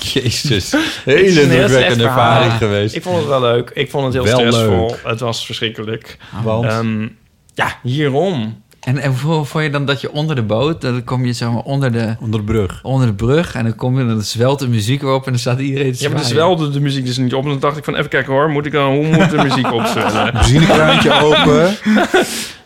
Jezus. 0.00 0.72
Het 0.72 0.80
is 0.80 1.00
Hele 1.04 1.42
indrukwekkende 1.42 2.04
ervaring 2.04 2.52
geweest. 2.52 2.94
Ik 2.94 3.02
vond 3.02 3.16
het 3.16 3.26
wel 3.26 3.40
leuk. 3.40 3.70
Ik 3.74 3.90
vond 3.90 4.04
het 4.04 4.12
heel 4.12 4.24
Wel 4.24 4.38
stressvol. 4.38 4.86
leuk. 4.86 5.00
Het 5.04 5.20
was 5.20 5.46
verschrikkelijk. 5.46 6.16
Want? 6.42 6.64
Ehm, 6.64 7.08
ja, 7.54 7.78
hierom. 7.82 8.62
En, 8.80 8.98
en 8.98 9.14
hoe 9.18 9.44
vond 9.44 9.64
je 9.64 9.70
dan 9.70 9.84
dat 9.84 10.00
je 10.00 10.12
onder 10.12 10.36
de 10.36 10.42
boot, 10.42 10.80
dan 10.80 11.04
kom 11.04 11.24
je 11.26 11.32
zeg 11.32 11.48
maar 11.50 11.62
onder 11.62 11.92
de, 11.92 12.14
onder 12.20 12.40
de 12.40 12.46
brug. 12.46 12.80
onder 12.82 13.06
de 13.06 13.14
brug 13.14 13.54
en 13.54 13.64
dan 13.64 13.74
kom 13.74 13.98
je 13.98 14.06
dan 14.06 14.22
zwelt 14.22 14.58
de 14.58 14.68
muziek 14.68 15.02
op 15.04 15.24
en 15.24 15.30
dan 15.30 15.40
staat 15.40 15.58
iedereen 15.60 15.92
te 15.92 16.02
Ja, 16.02 16.10
maar 16.10 16.34
wel 16.34 16.56
de, 16.56 16.80
muziek 16.80 17.04
dus 17.06 17.16
niet 17.16 17.34
op. 17.34 17.42
En 17.44 17.48
dan 17.50 17.58
dacht 17.58 17.76
ik 17.76 17.84
van, 17.84 17.94
even 17.96 18.08
kijken 18.10 18.32
hoor, 18.32 18.50
moet 18.50 18.66
ik 18.66 18.72
dan, 18.72 18.92
hoe 18.94 19.06
moet 19.16 19.30
de 19.30 19.36
muziek 19.42 19.72
opzwellen? 19.80 20.32
Benzinekraantje 20.34 21.12
open. 21.22 21.76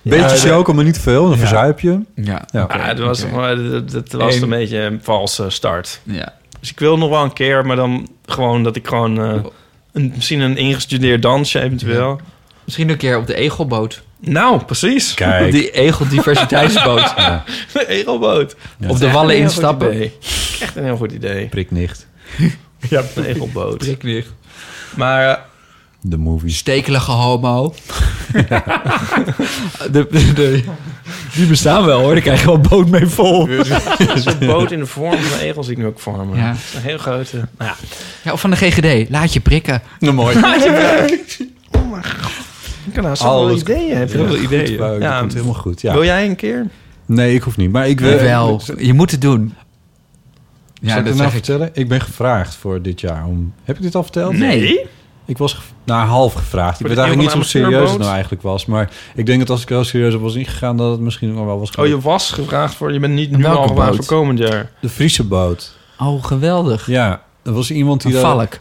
Beetje 0.02 0.24
Ja, 0.48 0.52
choco, 0.52 0.72
maar 0.72 0.84
niet 0.84 0.98
veel. 1.00 1.28
Dan 1.28 1.38
verzuip 1.38 1.80
je. 1.80 2.00
Ja, 2.14 2.44
Ja. 2.52 2.62
oké, 2.62 2.76
Ja, 2.76 2.84
het 2.84 2.98
was, 2.98 3.24
was 4.10 4.36
En- 4.36 4.42
een 4.42 4.48
beetje 4.48 4.78
een 4.78 4.98
valse 5.02 5.50
start. 5.50 6.00
Ja. 6.02 6.32
Dus 6.60 6.70
ik 6.70 6.78
wil 6.78 6.98
nog 6.98 7.08
wel 7.10 7.22
een 7.22 7.32
keer, 7.32 7.66
maar 7.66 7.76
dan 7.76 8.08
gewoon 8.26 8.62
dat 8.62 8.76
ik 8.76 8.86
gewoon... 8.88 9.20
eh, 9.20 9.34
een, 9.92 10.12
misschien 10.14 10.40
een 10.40 10.56
ingestudeerd 10.56 11.22
dansje 11.22 11.60
eventueel. 11.60 12.20
Misschien 12.64 12.88
een 12.88 12.96
keer 12.96 13.16
op 13.18 13.26
de 13.26 13.34
Egelboot. 13.34 14.02
Nou, 14.24 14.62
precies. 14.64 15.14
Kijk. 15.14 15.52
die 15.52 15.70
Egel-diversiteitsboot. 15.70 17.12
Ja. 17.16 17.44
De 17.72 17.88
egelboot. 17.88 18.56
Op 18.88 18.98
de 18.98 19.10
wallen 19.10 19.36
instappen. 19.36 20.00
Echt 20.60 20.76
een 20.76 20.84
heel 20.84 20.96
goed 20.96 21.12
idee. 21.12 21.46
Priknicht. 21.46 22.06
Ja, 22.90 23.02
een 23.14 23.24
egelboot. 23.24 23.78
Priklicht. 23.78 24.28
Maar 24.96 25.28
eh, 25.30 25.36
De 26.00 26.16
movie. 26.16 26.50
Stekelige 26.50 27.10
homo. 27.10 27.74
de, 29.92 30.06
de, 30.10 30.32
de- 30.34 30.62
die 31.34 31.46
bestaan 31.46 31.84
wel 31.84 32.00
hoor, 32.00 32.12
daar 32.12 32.22
krijg 32.22 32.40
je 32.40 32.46
wel 32.46 32.54
een 32.54 32.66
boot 32.68 32.88
mee 32.88 33.06
vol. 33.06 33.48
zo'n 34.14 34.38
boot 34.38 34.70
in 34.72 34.78
de 34.78 34.86
vorm 34.86 35.18
van 35.22 35.38
een 35.38 35.44
egel 35.44 35.62
zie 35.62 35.72
ik 35.72 35.78
nu 35.78 35.86
ook 35.86 36.00
voor 36.00 36.26
me. 36.26 36.36
Ja. 36.36 36.48
Een 36.50 36.82
heel 36.82 36.98
grote... 36.98 37.36
Nou 37.36 37.48
ja. 37.58 37.74
Ja, 38.22 38.32
of 38.32 38.40
van 38.40 38.50
de 38.50 38.56
GGD, 38.56 39.10
laat 39.10 39.32
je 39.32 39.40
prikken. 39.40 39.82
Nou, 39.98 40.14
mooi. 40.14 40.36
Ik 40.36 40.42
kan 40.42 40.52
nou 43.02 43.16
zoveel 43.16 43.32
Alles- 43.32 43.60
ideeën. 43.60 43.96
Heb 43.96 44.10
je 44.10 44.18
heel 44.18 44.26
veel 44.26 44.36
ideeën? 44.42 44.72
Ja. 44.72 44.98
Dat 44.98 45.18
komt 45.18 45.32
helemaal 45.32 45.54
goed. 45.54 45.80
Ja. 45.80 45.92
Wil 45.92 46.04
jij 46.04 46.26
een 46.26 46.36
keer? 46.36 46.66
Nee, 47.06 47.34
ik 47.34 47.42
hoef 47.42 47.56
niet. 47.56 47.72
Maar 47.72 47.88
ik 47.88 48.00
wil... 48.00 48.18
wel, 48.18 48.60
je 48.78 48.92
moet 48.94 49.10
het 49.10 49.20
doen. 49.20 49.54
Ja, 50.74 50.88
Zal 50.90 50.98
ik 50.98 51.04
dat 51.04 51.14
nou 51.14 51.26
ik. 51.26 51.32
vertellen? 51.32 51.70
Ik 51.72 51.88
ben 51.88 52.00
gevraagd 52.00 52.54
voor 52.54 52.82
dit 52.82 53.00
jaar 53.00 53.26
om... 53.26 53.52
Heb 53.64 53.76
ik 53.76 53.82
dit 53.82 53.94
al 53.94 54.02
verteld? 54.02 54.32
Nee. 54.36 54.86
Ik 55.26 55.38
was 55.38 55.52
gev- 55.52 55.64
nou, 55.84 56.06
half 56.08 56.32
gevraagd. 56.34 56.80
Ik 56.80 56.86
weet 56.86 56.96
eigenlijk 56.98 57.28
niet 57.28 57.36
hoe 57.36 57.44
serieus 57.50 57.90
het 57.90 57.98
nou 57.98 58.12
eigenlijk 58.12 58.42
was. 58.42 58.66
Maar 58.66 58.90
ik 59.14 59.26
denk 59.26 59.38
dat 59.38 59.50
als 59.50 59.62
ik 59.62 59.68
heel 59.68 59.84
serieus 59.84 60.14
op 60.14 60.20
was 60.20 60.34
ingegaan... 60.34 60.76
dat 60.76 60.90
het 60.90 61.00
misschien 61.00 61.34
nog 61.34 61.44
wel 61.44 61.58
was 61.58 61.70
Oh, 61.74 61.86
je 61.86 62.00
was 62.00 62.30
gevraagd 62.30 62.74
voor... 62.74 62.92
Je 62.92 62.98
bent 62.98 63.14
niet 63.14 63.30
nu 63.36 63.44
al 63.44 63.68
gevraagd 63.68 63.96
voor 63.96 64.04
komend 64.04 64.38
jaar. 64.38 64.70
De 64.80 64.88
Friese 64.88 65.24
boot. 65.24 65.76
Oh, 65.98 66.24
geweldig. 66.24 66.86
Ja, 66.86 67.22
er 67.42 67.52
was 67.52 67.70
iemand 67.70 68.02
die... 68.02 68.14
Een 68.16 68.22
daar- 68.22 68.30
valk. 68.30 68.58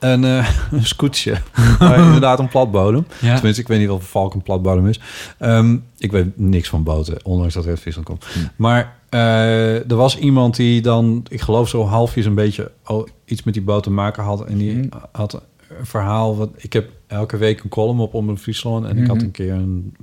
Een, 0.00 0.22
een 0.22 0.44
scootje. 0.84 1.36
maar 1.78 1.98
inderdaad 1.98 2.38
een 2.38 2.48
platbodem. 2.48 3.06
Ja. 3.20 3.34
Tenminste, 3.34 3.60
ik 3.62 3.68
weet 3.68 3.78
niet 3.80 3.90
of 3.90 4.08
valk 4.08 4.34
een 4.34 4.42
platbodem 4.42 4.86
is. 4.86 5.00
Ehm, 5.38 5.76
ik 5.98 6.12
weet 6.12 6.38
niks 6.38 6.68
van 6.68 6.82
boten, 6.82 7.24
ondanks 7.24 7.54
dat 7.54 7.62
het 7.62 7.72
uit 7.72 7.80
Friesland 7.80 8.06
komt. 8.06 8.26
Maar 8.56 8.96
eh, 9.08 9.90
er 9.90 9.96
was 9.96 10.18
iemand 10.18 10.56
die 10.56 10.80
dan, 10.80 11.24
ik 11.28 11.40
geloof 11.40 11.68
zo 11.68 11.84
halfjes 11.84 12.24
een 12.26 12.34
beetje 12.34 12.70
oh, 12.86 13.06
iets 13.24 13.42
met 13.42 13.54
die 13.54 13.62
boot 13.62 13.82
te 13.82 13.90
maken 13.90 14.22
had. 14.22 14.44
En 14.44 14.58
die 14.58 14.88
had 15.12 15.32
een 15.34 15.86
verhaal. 15.86 16.36
Wat, 16.36 16.50
ik 16.56 16.72
heb 16.72 16.90
elke 17.06 17.36
week 17.36 17.62
een 17.62 17.68
column 17.70 18.00
op 18.00 18.14
Omroep 18.14 18.38
Friesland. 18.38 18.86
En 18.86 18.98
ik 18.98 19.06
had 19.06 19.16
Mhm. 19.16 19.24
een 19.24 19.30
keer 19.30 19.52
een 19.52 19.96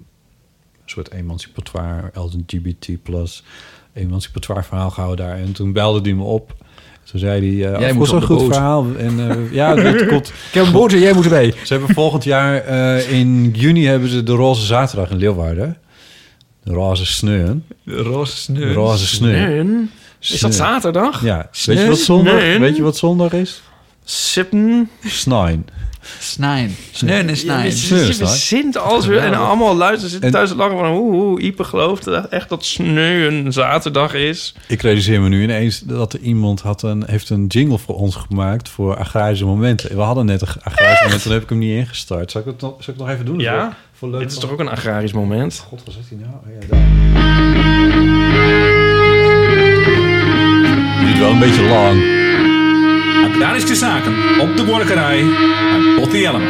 soort 0.85 1.11
emancipatoire, 1.11 2.11
LGBT 2.13 3.03
plus 3.03 3.43
emancipatoire 3.93 4.63
verhaal 4.63 4.89
gehouden 4.89 5.25
daar. 5.25 5.37
En 5.37 5.51
toen 5.51 5.71
belde 5.73 6.01
die 6.01 6.15
me 6.15 6.23
op. 6.23 6.55
Toen 7.11 7.19
zei 7.19 7.59
hij, 7.59 7.71
uh, 7.71 7.79
Jij 7.79 7.93
was 7.93 8.11
moet 8.11 8.21
een 8.21 8.27
goed 8.27 8.38
boot. 8.38 8.53
verhaal. 8.53 8.85
En 8.97 9.29
eh, 9.29 9.53
ja, 9.53 9.75
het 9.75 10.07
komt. 10.07 10.27
Ik 10.27 10.53
heb 10.53 10.65
een 10.65 10.71
boot 10.71 10.91
en 10.93 10.99
jij 10.99 11.13
moet 11.13 11.29
mee. 11.29 11.53
Ze 11.63 11.73
hebben 11.73 11.95
volgend 11.95 12.23
jaar 12.23 12.55
eh, 12.63 13.11
in 13.11 13.51
juni 13.55 13.85
hebben 13.85 14.09
ze 14.09 14.23
de 14.23 14.31
Roze 14.31 14.65
Zaterdag 14.65 15.09
in 15.09 15.17
Leeuwarden. 15.17 15.77
De 16.63 16.73
Roze 16.73 17.05
Sneun. 17.05 17.63
Roze 17.85 18.53
De 18.53 18.73
Roze 18.73 19.07
Sneun. 19.07 19.75
Nee. 19.75 19.89
Is 20.19 20.39
dat 20.39 20.55
zaterdag? 20.55 21.23
Ja. 21.23 21.49
Weet 21.65 21.79
je 21.79 21.88
wat 21.88 21.97
zondag? 21.97 22.57
Weet 22.57 22.75
je 22.75 22.84
wat 22.84 22.97
zondag 22.97 23.34
is? 23.34 23.61
Sippen. 24.03 24.89
Snijn. 25.05 25.65
Snijn. 26.19 26.75
Sneun 26.91 27.29
en 27.29 27.38
snijn. 27.38 27.65
Je, 27.65 27.71
is 27.71 28.17
verzint 28.17 28.77
alles 28.77 29.05
weer. 29.05 29.19
En 29.19 29.34
allemaal 29.34 29.75
luisteren 29.75 30.09
zitten 30.09 30.29
En- 30.29 30.35
thuis 30.35 30.49
te 30.49 30.55
lachen 30.55 30.77
van... 30.77 30.91
Hoe, 30.91 31.11
hoe, 31.11 31.41
Ipe 31.41 31.63
gelooft 31.63 32.03
dat 32.03 32.27
echt 32.27 32.49
dat 32.49 32.65
sneu 32.65 33.27
een 33.27 33.53
zaterdag 33.53 34.13
is. 34.13 34.55
Ik 34.67 34.81
realiseer 34.81 35.21
me 35.21 35.29
nu 35.29 35.43
ineens 35.43 35.79
dat 35.79 36.13
er 36.13 36.19
iemand 36.19 36.61
had 36.61 36.81
een, 36.81 37.03
heeft 37.07 37.29
een 37.29 37.47
jingle 37.47 37.77
voor 37.77 37.95
ons 37.95 38.15
gemaakt 38.15 38.69
voor 38.69 38.97
agrarische 38.97 39.45
momenten. 39.45 39.95
We 39.95 40.01
hadden 40.01 40.25
net 40.25 40.41
een 40.41 40.47
agrarische 40.63 41.03
moment, 41.03 41.21
toen 41.21 41.31
heb 41.31 41.43
ik 41.43 41.49
hem 41.49 41.57
niet 41.57 41.75
ingestart. 41.75 42.31
Zal 42.31 42.41
ik 42.41 42.47
het 42.47 42.61
nog, 42.61 42.71
zal 42.71 42.93
ik 42.93 42.99
het 42.99 43.07
nog 43.07 43.09
even 43.09 43.25
doen? 43.25 43.39
Ja? 43.39 43.77
Voor, 43.93 44.09
leuk 44.09 44.19
Dit 44.19 44.31
is 44.31 44.38
toch 44.38 44.51
ook 44.51 44.59
een 44.59 44.69
agrarisch 44.69 45.13
moment? 45.13 45.65
God, 45.67 45.81
wat 45.85 45.93
zegt 45.93 46.09
hij 46.09 46.17
nou? 46.17 46.31
Oh, 46.34 46.47
ja, 46.61 46.67
daar. 46.67 46.85
Duurt 51.05 51.19
wel 51.19 51.29
een 51.31 51.39
beetje 51.39 51.63
lang. 51.63 52.16
Agrarische 53.38 53.76
zaken 53.76 54.14
op 54.39 54.57
de 54.57 54.64
Borkerij 54.64 55.23
Botti 55.95 56.26
Elm. 56.26 56.43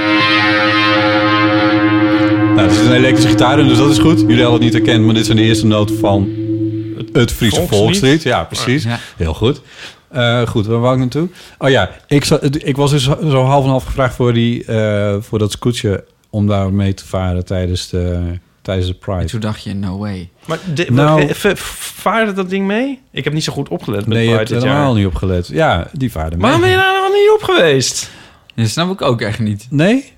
Nou, 2.55 2.67
dit 2.67 2.77
is 2.77 2.85
een 2.85 2.93
elektrische 2.93 3.29
gitaar, 3.29 3.57
dus 3.57 3.77
dat 3.77 3.89
is 3.89 3.97
goed. 3.97 4.19
Jullie 4.19 4.43
hadden 4.43 4.53
het 4.53 4.61
niet 4.61 4.73
herkend, 4.73 5.05
maar 5.05 5.13
dit 5.13 5.25
zijn 5.25 5.37
de 5.37 5.43
eerste 5.43 5.65
noten 5.65 5.97
van 5.97 6.29
het 7.11 7.31
Friese 7.31 7.67
Volkslied. 7.67 8.23
Ja, 8.23 8.43
precies. 8.43 8.83
Ja. 8.83 8.99
Heel 9.17 9.33
goed. 9.33 9.61
Eh, 10.09 10.47
goed, 10.47 10.65
waar 10.65 10.79
wou 10.79 10.93
ik 10.93 10.99
naartoe? 10.99 11.29
Oh 11.57 11.69
ja, 11.69 11.89
ik, 12.07 12.25
ik 12.51 12.75
was 12.75 12.91
dus 12.91 13.03
zo 13.03 13.43
half 13.43 13.63
en 13.63 13.69
half 13.69 13.83
gevraagd 13.83 14.15
voor, 14.15 14.33
die, 14.33 14.65
eh, 14.65 15.15
voor 15.19 15.39
dat 15.39 15.51
scootje... 15.51 16.03
om 16.29 16.47
daar 16.47 16.73
mee 16.73 16.93
te 16.93 17.05
varen 17.05 17.45
tijdens 17.45 17.89
de, 17.89 18.19
tijdens 18.67 18.87
de 18.87 18.93
En 18.93 18.99
Pride. 18.99 19.25
toen 19.25 19.39
dacht 19.39 19.63
je, 19.63 19.73
no 19.73 19.97
way. 19.97 20.29
Maar 20.45 20.59
de, 20.73 20.87
Nou- 20.91 21.33
v- 21.33 21.59
vaarde 21.95 22.33
dat 22.33 22.49
ding 22.49 22.65
mee? 22.67 23.01
Ik 23.11 23.23
heb 23.23 23.33
niet 23.33 23.43
zo 23.43 23.53
goed 23.53 23.69
opgelet 23.69 23.99
met 23.99 24.07
Nee, 24.07 24.17
je 24.17 24.23
Pride 24.23 24.37
hebt 24.37 24.49
dit 24.49 24.61
helemaal 24.61 24.85
jaar. 24.85 24.95
niet 24.95 25.05
opgelet. 25.05 25.47
Ja, 25.47 25.87
die 25.93 26.11
vaarde 26.11 26.35
mee. 26.35 26.41
Waarom 26.41 26.61
ben 26.61 26.69
je 26.69 26.75
daar 26.75 27.01
nog 27.01 27.11
niet 27.11 27.31
op 27.35 27.43
geweest? 27.43 28.09
Dat 28.55 28.67
snap 28.67 28.91
ik 28.91 29.01
ook 29.01 29.21
echt 29.21 29.39
niet. 29.39 29.67
Nee? 29.69 30.11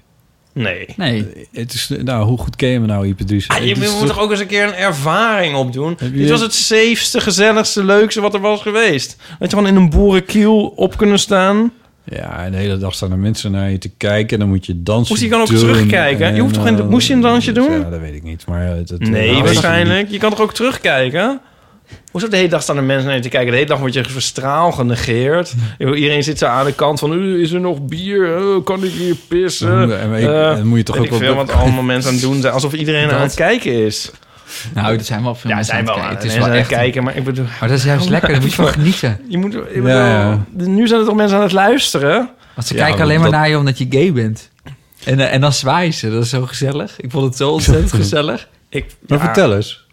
Nee. 0.54 0.86
Nee. 0.98 1.48
Het 1.52 1.74
is, 1.74 1.92
nou, 2.04 2.26
hoe 2.26 2.38
goed 2.38 2.56
ken 2.56 2.70
je 2.70 2.80
me 2.80 2.86
nou, 2.88 3.16
Dries? 3.26 3.48
Ah, 3.48 3.64
je 3.66 3.76
moet 3.76 3.86
toch- 3.86 4.06
toch 4.06 4.20
ook 4.20 4.32
eens 4.32 4.40
een 4.40 4.48
keer 4.48 4.64
een 4.64 4.74
ervaring 4.74 5.56
opdoen? 5.56 5.98
Je- 6.00 6.12
Dit 6.12 6.30
was 6.30 6.42
het 6.42 6.54
safeste, 6.54 7.22
gezelligste, 7.22 7.84
leukste 7.84 8.22
wat 8.22 8.34
er 8.34 8.40
was 8.40 8.62
geweest. 8.62 9.16
Dat 9.40 9.52
je 9.52 9.58
gewoon 9.58 9.72
in 9.72 9.76
een 9.82 9.90
boerenkiel 9.90 10.66
op 10.76 10.98
kunnen 10.98 11.20
staan. 11.20 11.72
Ja, 12.10 12.44
en 12.46 12.52
de 12.52 12.58
hele 12.58 12.78
dag 12.78 12.94
staan 12.94 13.12
er 13.12 13.18
mensen 13.18 13.52
naar 13.52 13.72
je 13.72 13.78
te 13.78 13.90
kijken... 13.98 14.34
en 14.34 14.40
dan 14.40 14.48
moet 14.50 14.66
je 14.66 14.84
dansen 14.84 15.08
Moest 15.14 15.24
je 15.24 15.30
dan 15.30 15.42
ook 15.42 15.48
doen 15.48 15.58
terugkijken? 15.60 16.36
Je 16.36 16.42
hoeft 16.42 16.54
toch 16.54 16.64
geen- 16.64 16.80
eh, 16.80 16.88
moest 16.88 17.08
je 17.08 17.14
een 17.14 17.22
dansje 17.22 17.52
doen? 17.52 17.72
Ja, 17.72 17.90
dat 17.90 18.00
weet 18.00 18.14
ik 18.16 18.24
niet. 18.24 18.46
Maar 18.48 18.62
het, 18.66 18.90
het- 18.90 19.10
Nee, 19.10 19.32
nou, 19.32 19.44
waarschijnlijk. 19.44 20.10
Je 20.10 20.18
kan 20.18 20.30
toch 20.30 20.42
ook 20.42 20.54
terugkijken? 20.54 21.42
Hoezo 22.12 22.28
de 22.28 22.36
hele 22.36 22.48
dag 22.50 22.62
staan 22.62 22.78
er 22.78 22.84
mensen 22.84 23.06
naar 23.08 23.16
je 23.16 23.22
te 23.22 23.30
kijken? 23.30 23.50
De 23.50 23.56
hele 23.56 23.68
dag 23.70 23.80
word 23.80 23.94
je 23.94 24.04
verstraal 24.04 24.72
genegeerd. 24.72 25.54
Iedereen 25.80 26.24
zit 26.24 26.38
zo 26.38 26.46
aan 26.46 26.66
de 26.66 26.74
kant 26.74 27.00
van... 27.00 27.14
"Uh, 27.14 27.42
is 27.42 27.52
er 27.52 27.60
nog 27.60 27.86
bier? 27.86 28.40
Uh, 28.40 28.64
kan 28.64 28.84
ik 28.84 28.92
hier 28.92 29.16
pissen? 29.28 29.84
Ik- 29.84 29.90
Eh, 30.28 30.56
dan 30.56 30.68
moet 30.68 30.78
je 30.78 30.84
toch 30.84 30.98
ook 30.98 31.04
ik 31.04 31.10
wel- 31.10 31.20
veel 31.20 31.36
wat 31.36 31.52
allemaal 31.52 31.84
mensen 31.84 32.10
aan 32.10 32.16
het 32.18 32.26
doen 32.26 32.42
zijn. 32.42 32.54
Alsof 32.54 32.74
iedereen 32.74 33.12
aan 33.12 33.22
het 33.22 33.34
kijken 33.34 33.86
is. 33.86 34.12
Nou, 34.74 34.98
er 34.98 35.04
zijn 35.04 35.24
wel 35.24 35.36
veel 35.36 35.50
Ja, 35.50 35.56
mensen 35.56 35.76
zijn 35.76 35.90
aan 35.90 35.96
wel 35.96 36.04
het 36.04 36.12
kijken. 36.18 36.28
Het 36.30 36.38
is 36.38 36.46
wel 36.46 36.56
echt... 36.58 36.68
kijken, 36.68 37.04
maar 37.04 37.16
ik 37.16 37.24
bedoel... 37.24 37.46
Maar 37.60 37.70
dat 37.70 37.78
is 37.78 37.84
juist 37.84 38.10
lekker, 38.10 38.30
daar 38.32 38.42
moet 38.42 38.50
je 38.50 38.56
van 38.56 38.68
genieten. 38.68 39.20
Je 39.30 39.38
moet, 39.38 39.54
ik 39.56 39.62
bedoel, 39.74 39.90
Ja, 39.90 40.46
Nu 40.54 40.88
zijn 40.88 41.00
er 41.00 41.06
toch 41.06 41.16
mensen 41.16 41.38
aan 41.38 41.44
het 41.44 41.52
luisteren? 41.52 42.30
Want 42.56 42.68
ze 42.68 42.76
Ja, 42.76 42.84
kijken 42.86 43.02
alleen 43.04 43.20
maar 43.20 43.30
dat- 43.32 43.40
naar 43.40 43.50
je 43.50 43.58
omdat 43.58 43.78
je 43.78 43.86
gay 43.90 44.14
bent. 44.14 44.50
En, 45.04 45.20
eh, 45.20 45.34
en 45.34 45.42
dan 45.42 45.54
zwaaien 45.54 45.94
ze, 45.94 46.10
dat 46.10 46.24
is 46.24 46.30
zo 46.30 46.46
gezellig. 46.46 47.00
Ik 47.00 47.12
vond 47.12 47.26
het 47.26 47.36
zo 47.36 47.52
ontzettend 47.52 47.92
gezellig. 48.02 48.48
Ik, 48.70 48.86
Maar 49.08 49.18
ja, 49.18 49.24
vertel 49.24 49.56
eens. 49.56 49.86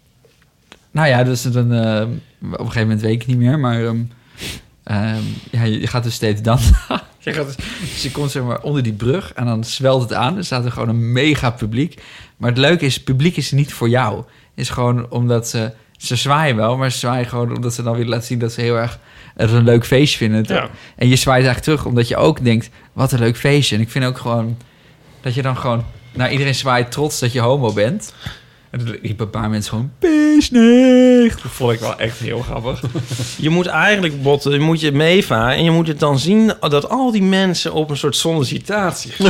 Nou 0.91 1.07
ja, 1.07 1.23
dus 1.23 1.41
dan, 1.41 1.73
eh, 1.73 2.01
op 2.01 2.09
een 2.41 2.57
gegeven 2.59 2.81
moment 2.81 3.01
weet 3.01 3.21
ik 3.21 3.27
niet 3.27 3.37
meer, 3.37 3.59
maar 3.59 3.85
ehm, 3.85 3.97
ehm, 4.83 5.21
ja, 5.51 5.63
je 5.63 5.87
gaat 5.87 6.03
dus 6.03 6.13
steeds 6.13 6.41
dansen. 6.41 6.75
Je, 7.19 7.33
gaat, 7.33 7.57
dus 7.81 8.01
je 8.01 8.11
komt 8.11 8.31
zeg 8.31 8.43
maar 8.43 8.61
onder 8.61 8.83
die 8.83 8.93
brug 8.93 9.33
en 9.33 9.45
dan 9.45 9.63
zwelt 9.63 10.01
het 10.01 10.13
aan. 10.13 10.37
Er 10.37 10.45
staat 10.45 10.65
er 10.65 10.71
gewoon 10.71 10.89
een 10.89 11.11
mega 11.11 11.49
publiek. 11.49 12.01
Maar 12.37 12.49
het 12.49 12.59
leuke 12.59 12.85
is, 12.85 12.95
het 12.95 13.03
publiek 13.03 13.37
is 13.37 13.51
niet 13.51 13.73
voor 13.73 13.89
jou. 13.89 14.23
Is 14.57 14.69
gewoon 14.69 15.09
omdat 15.09 15.47
ze... 15.47 15.71
Ze 15.97 16.15
zwaaien 16.15 16.55
wel, 16.55 16.77
maar 16.77 16.91
ze 16.91 16.97
zwaaien 16.97 17.25
gewoon 17.25 17.55
omdat 17.55 17.73
ze 17.73 17.83
dan 17.83 17.93
willen 17.93 18.09
laten 18.09 18.27
zien... 18.27 18.39
dat 18.39 18.51
ze 18.51 18.61
heel 18.61 18.77
erg 18.77 18.99
het 19.35 19.51
een 19.51 19.63
leuk 19.63 19.85
feestje 19.85 20.17
vinden. 20.17 20.45
Ja. 20.47 20.69
En 20.95 21.07
je 21.07 21.15
zwaait 21.15 21.45
eigenlijk 21.45 21.63
terug 21.63 21.85
omdat 21.85 22.07
je 22.07 22.15
ook 22.15 22.43
denkt... 22.43 22.69
wat 22.93 23.11
een 23.11 23.19
leuk 23.19 23.37
feestje. 23.37 23.75
En 23.75 23.81
ik 23.81 23.89
vind 23.89 24.05
ook 24.05 24.17
gewoon 24.17 24.57
dat 25.21 25.33
je 25.33 25.41
dan 25.41 25.57
gewoon... 25.57 25.83
naar 26.13 26.31
iedereen 26.31 26.55
zwaait 26.55 26.91
trots 26.91 27.19
dat 27.19 27.31
je 27.31 27.39
homo 27.39 27.73
bent. 27.73 28.13
En 28.69 28.79
toen 28.79 28.97
riepen 29.01 29.25
een 29.25 29.31
paar 29.31 29.49
mensen 29.49 29.69
gewoon... 29.71 29.91
Peesnicht! 29.99 31.41
Dat 31.43 31.51
vond 31.51 31.71
ik 31.73 31.79
wel 31.79 31.99
echt 31.99 32.19
heel 32.19 32.39
grappig. 32.39 32.81
Je 33.37 33.49
moet 33.49 33.65
eigenlijk 33.65 34.21
botten, 34.21 34.51
je 34.51 34.59
moet 34.59 34.79
je 34.81 34.91
meeva 34.91 35.53
en 35.53 35.63
je 35.63 35.71
moet 35.71 35.87
het 35.87 35.99
dan 35.99 36.19
zien 36.19 36.53
dat 36.59 36.89
al 36.89 37.11
die 37.11 37.23
mensen 37.23 37.73
op 37.73 37.89
een 37.89 37.97
soort 37.97 38.15
sollicitatie 38.15 39.11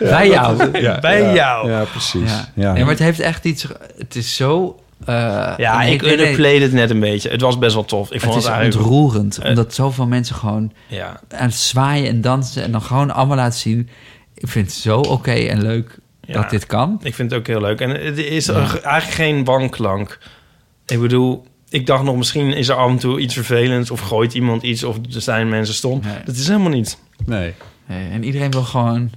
Bij 0.00 0.28
jou. 0.28 0.70
Bij 1.00 1.22
ja. 1.22 1.34
jou. 1.34 1.70
Ja, 1.70 1.84
precies. 1.84 2.30
Ja. 2.30 2.48
Ja. 2.54 2.72
Maar 2.72 2.88
het 2.88 2.98
heeft 2.98 3.20
echt 3.20 3.44
iets... 3.44 3.66
Het 3.98 4.14
is 4.16 4.36
zo... 4.36 4.80
eh, 5.04 5.14
Ja, 5.56 5.82
ik 5.82 6.02
nee, 6.02 6.12
underplayed 6.12 6.62
het 6.62 6.72
net 6.72 6.90
een 6.90 7.00
beetje. 7.00 7.30
Het 7.30 7.40
was 7.40 7.58
best 7.58 7.74
wel 7.74 7.84
tof. 7.84 8.12
Ik 8.12 8.20
vond 8.20 8.34
Het 8.34 8.44
het, 8.44 8.52
is 8.52 8.58
eigenlijk... 8.58 8.86
ontroerend, 8.86 9.38
Eh, 9.38 9.48
omdat 9.48 9.74
zoveel 9.74 10.06
mensen 10.06 10.34
gewoon 10.36 10.72
Ja. 10.86 11.20
aan 11.28 11.46
het 11.46 11.54
zwaaien 11.54 12.08
en 12.08 12.20
dansen... 12.20 12.62
en 12.62 12.72
dan 12.72 12.82
gewoon 12.82 13.10
allemaal 13.10 13.36
laten 13.36 13.58
zien... 13.58 13.88
Ik 14.34 14.48
vind 14.48 14.66
het 14.66 14.74
zo 14.76 14.98
oké 15.00 15.32
en 15.32 15.62
leuk 15.62 15.98
Ja. 16.30 16.40
dat 16.40 16.50
dit 16.50 16.66
kan. 16.66 17.00
Ik 17.02 17.14
vind 17.14 17.30
het 17.30 17.40
ook 17.40 17.46
heel 17.46 17.60
leuk. 17.60 17.80
En 17.80 17.90
het 17.90 18.18
is 18.18 18.48
eigenlijk 18.48 19.02
geen 19.02 19.44
wanklank. 19.44 20.18
Ik 20.86 21.00
bedoel, 21.00 21.46
ik 21.68 21.86
dacht 21.86 22.04
nog 22.04 22.16
misschien 22.16 22.52
is 22.52 22.68
er 22.68 22.74
af 22.74 22.90
en 22.90 22.98
toe 22.98 23.20
iets 23.20 23.34
vervelends... 23.34 23.90
of 23.90 24.00
gooit 24.00 24.34
iemand 24.34 24.62
iets 24.62 24.84
of 24.84 24.96
er 24.96 25.20
zijn 25.20 25.48
mensen 25.48 25.74
stom. 25.74 26.00
Nee. 26.04 26.16
Dat 26.24 26.36
is 26.36 26.46
helemaal 26.46 26.70
niet. 26.70 26.98
Nee. 27.26 27.54
Nee, 27.86 28.10
en 28.10 28.24
iedereen 28.24 28.50
wil 28.50 28.62
gewoon... 28.62 29.10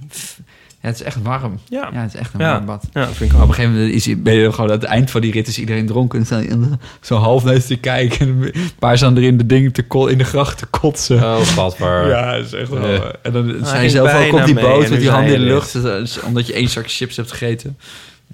Ja, 0.84 0.90
het 0.90 1.00
is 1.00 1.06
echt 1.06 1.22
warm. 1.22 1.58
Ja. 1.68 1.88
Ja, 1.92 2.00
het 2.00 2.14
is 2.14 2.20
echt 2.20 2.34
een 2.34 2.40
Ja. 2.40 2.50
warm 2.52 2.64
bad. 2.64 2.84
Ja, 2.92 3.04
dat 3.06 3.14
vind 3.14 3.32
ik 3.32 3.36
Op 3.42 3.48
een 3.48 3.54
gegeven 3.54 3.76
moment 3.76 3.92
is, 4.06 4.22
ben 4.22 4.34
je 4.34 4.52
gewoon 4.52 4.70
aan 4.70 4.76
het 4.76 4.84
eind 4.84 5.10
van 5.10 5.20
die 5.20 5.32
rit 5.32 5.48
is 5.48 5.58
iedereen 5.58 5.86
dronken. 5.86 6.26
En 6.30 6.78
zo 7.00 7.16
half 7.16 7.44
neus 7.44 7.66
te 7.66 7.76
kijken. 7.76 8.20
En 8.28 8.42
een 8.42 8.70
paar 8.78 8.96
staan 8.96 9.16
er 9.16 9.22
in 9.22 9.36
de 9.38 9.46
dingen 9.46 9.72
te 9.72 9.82
ko- 9.82 10.06
in 10.06 10.18
de 10.18 10.24
gracht 10.24 10.58
te 10.58 10.66
kotsen. 10.66 11.16
Oh, 11.22 11.40
schatbaar. 11.42 12.08
Ja, 12.08 12.36
dat 12.36 12.44
is 12.46 12.52
echt 12.52 12.68
wel... 12.68 12.82
Eh. 12.82 13.00
en 13.22 13.32
dan 13.32 13.56
zijn 13.62 13.82
je 13.82 13.90
zelf 13.90 14.14
ook 14.26 14.32
op 14.32 14.44
die 14.44 14.54
boot 14.54 14.88
met 14.90 15.00
die 15.00 15.10
handen 15.10 15.34
in 15.34 15.40
de 15.40 15.46
lucht. 15.46 15.72
dus, 15.72 16.20
Omdat 16.20 16.46
je 16.46 16.52
één 16.52 16.68
zak 16.68 16.84
chips 16.90 17.16
hebt 17.16 17.30
gegeten. 17.32 17.76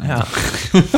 Ja. 0.03 0.25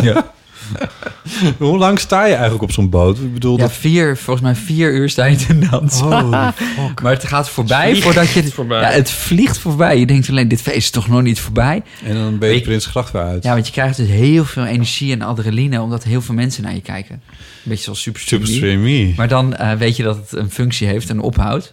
Ja. 0.02 0.32
Hoe 1.58 1.78
lang 1.78 1.98
sta 1.98 2.24
je 2.26 2.32
eigenlijk 2.32 2.62
op 2.62 2.72
zo'n 2.72 2.90
boot? 2.90 3.18
Ik 3.18 3.32
bedoel, 3.32 3.56
Ja, 3.56 3.62
dat... 3.62 3.72
vier, 3.72 4.16
volgens 4.16 4.44
mij 4.46 4.54
vier 4.54 4.92
uur 4.92 5.08
sta 5.08 5.24
je 5.24 5.36
te 5.36 5.58
dansen. 5.58 6.06
Oh, 6.06 6.30
maar 7.02 7.12
het 7.12 7.24
gaat 7.26 7.48
voorbij 7.48 7.88
vliegt 7.90 8.02
voordat 8.02 8.30
je... 8.30 8.40
Het, 8.42 8.52
voorbij. 8.52 8.80
Ja, 8.80 8.88
het 8.90 9.10
vliegt 9.10 9.58
voorbij. 9.58 9.98
Je 9.98 10.06
denkt 10.06 10.28
alleen, 10.30 10.48
dit 10.48 10.60
feest 10.62 10.76
is 10.76 10.90
toch 10.90 11.08
nog 11.08 11.22
niet 11.22 11.40
voorbij? 11.40 11.82
En 12.04 12.14
dan 12.14 12.38
ben 12.38 12.48
je 12.48 12.54
Weet- 12.54 12.62
Prins 12.64 12.86
Gracht 12.86 13.12
weer 13.12 13.22
uit. 13.22 13.44
Ja, 13.44 13.52
want 13.52 13.66
je 13.66 13.72
krijgt 13.72 13.96
dus 13.96 14.08
heel 14.08 14.44
veel 14.44 14.64
energie 14.64 15.12
en 15.12 15.22
adrenaline... 15.22 15.80
omdat 15.80 16.04
heel 16.04 16.22
veel 16.22 16.34
mensen 16.34 16.62
naar 16.62 16.74
je 16.74 16.80
kijken. 16.80 17.14
Een 17.14 17.22
beetje 17.62 17.84
zoals 17.84 18.00
Super 18.02 18.20
Stream 18.20 18.40
Me. 18.42 18.46
Superstream 18.48 18.82
Me. 18.82 19.12
Maar 19.16 19.28
dan 19.28 19.56
eh, 19.56 19.72
weet 19.72 19.96
je 19.96 20.02
dat 20.02 20.16
het 20.16 20.32
een 20.40 20.50
functie 20.50 20.86
heeft 20.86 21.10
en 21.10 21.20
ophoudt. 21.20 21.72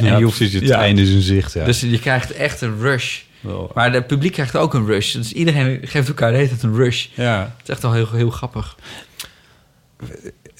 Ja, 0.00 0.06
En 0.06 0.18
je 0.18 0.24
hoeft- 0.24 0.36
precies. 0.36 0.54
Het 0.54 0.64
ja. 0.68 0.78
einde 0.78 1.02
is 1.02 1.10
in 1.10 1.20
zicht, 1.20 1.52
ja. 1.52 1.64
Dus 1.64 1.80
je 1.80 1.98
krijgt 1.98 2.32
echt 2.32 2.60
een 2.60 2.80
rush. 2.80 3.18
Wel, 3.46 3.70
Maar 3.74 3.92
het 3.92 4.06
publiek 4.06 4.32
krijgt 4.32 4.56
ook 4.56 4.74
een 4.74 4.86
rush. 4.86 5.12
Dus 5.14 5.32
iedereen 5.32 5.78
geeft 5.82 6.08
elkaar 6.08 6.30
de 6.30 6.36
hele 6.36 6.48
tijd 6.48 6.62
een 6.62 6.74
rush. 6.76 7.06
ja. 7.14 7.40
Het 7.56 7.62
is 7.62 7.68
echt 7.68 7.82
wel 7.82 7.92
heel, 7.92 8.10
heel 8.12 8.30
grappig. 8.30 8.76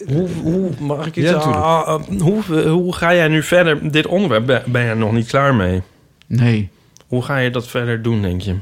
Hoe, 0.06 0.28
hoe, 0.42 0.70
mag 0.80 1.06
ik 1.06 1.16
iets 1.16 1.28
Ja, 1.30 1.40
aan- 1.40 1.54
ah, 1.62 1.86
ah, 1.86 2.02
hoe, 2.20 2.68
hoe 2.68 2.94
ga 2.94 3.14
jij 3.14 3.28
nu 3.28 3.42
verder? 3.42 3.90
Dit 3.90 4.06
onderwerp, 4.06 4.46
ben, 4.46 4.62
ben 4.66 4.82
je 4.82 4.88
er 4.88 4.96
nog 4.96 5.12
niet 5.12 5.26
klaar 5.26 5.54
mee? 5.54 5.82
Nee. 6.26 6.68
Hoe 7.06 7.22
ga 7.22 7.36
je 7.38 7.50
dat 7.50 7.66
verder 7.68 8.02
doen, 8.02 8.22
denk 8.22 8.40
je? 8.40 8.56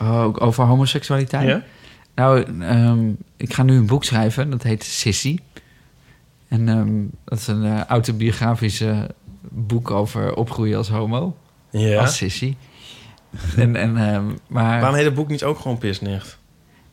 Oh, 0.00 0.22
ook 0.22 0.40
over 0.40 0.64
homoseksualiteit? 0.64 1.48
Ja? 1.48 1.62
Nou, 2.14 2.44
ehm, 2.60 2.98
ik 3.36 3.52
ga 3.54 3.62
nu 3.62 3.76
een 3.76 3.86
boek 3.86 4.04
schrijven. 4.04 4.50
Dat 4.50 4.62
heet 4.62 4.84
Sissy. 4.84 5.38
En 6.48 6.68
ehm, 6.68 6.90
dat 7.24 7.38
is 7.38 7.46
een 7.46 7.64
eh, 7.64 7.84
autobiografisch 7.84 8.82
boek 9.48 9.90
over 9.90 10.34
opgroeien 10.34 10.76
als 10.76 10.88
homo. 10.88 11.36
Ja. 11.70 12.00
Als 12.00 12.16
Sissy. 12.16 12.54
en, 13.56 13.76
en, 13.76 13.96
ehm, 13.96 14.24
maar... 14.46 14.78
Waarom 14.80 14.94
heet 14.96 15.04
het 15.04 15.14
boek 15.14 15.28
niet 15.28 15.44
ook 15.44 15.58
gewoon 15.58 15.78
Pisnicht? 15.78 16.38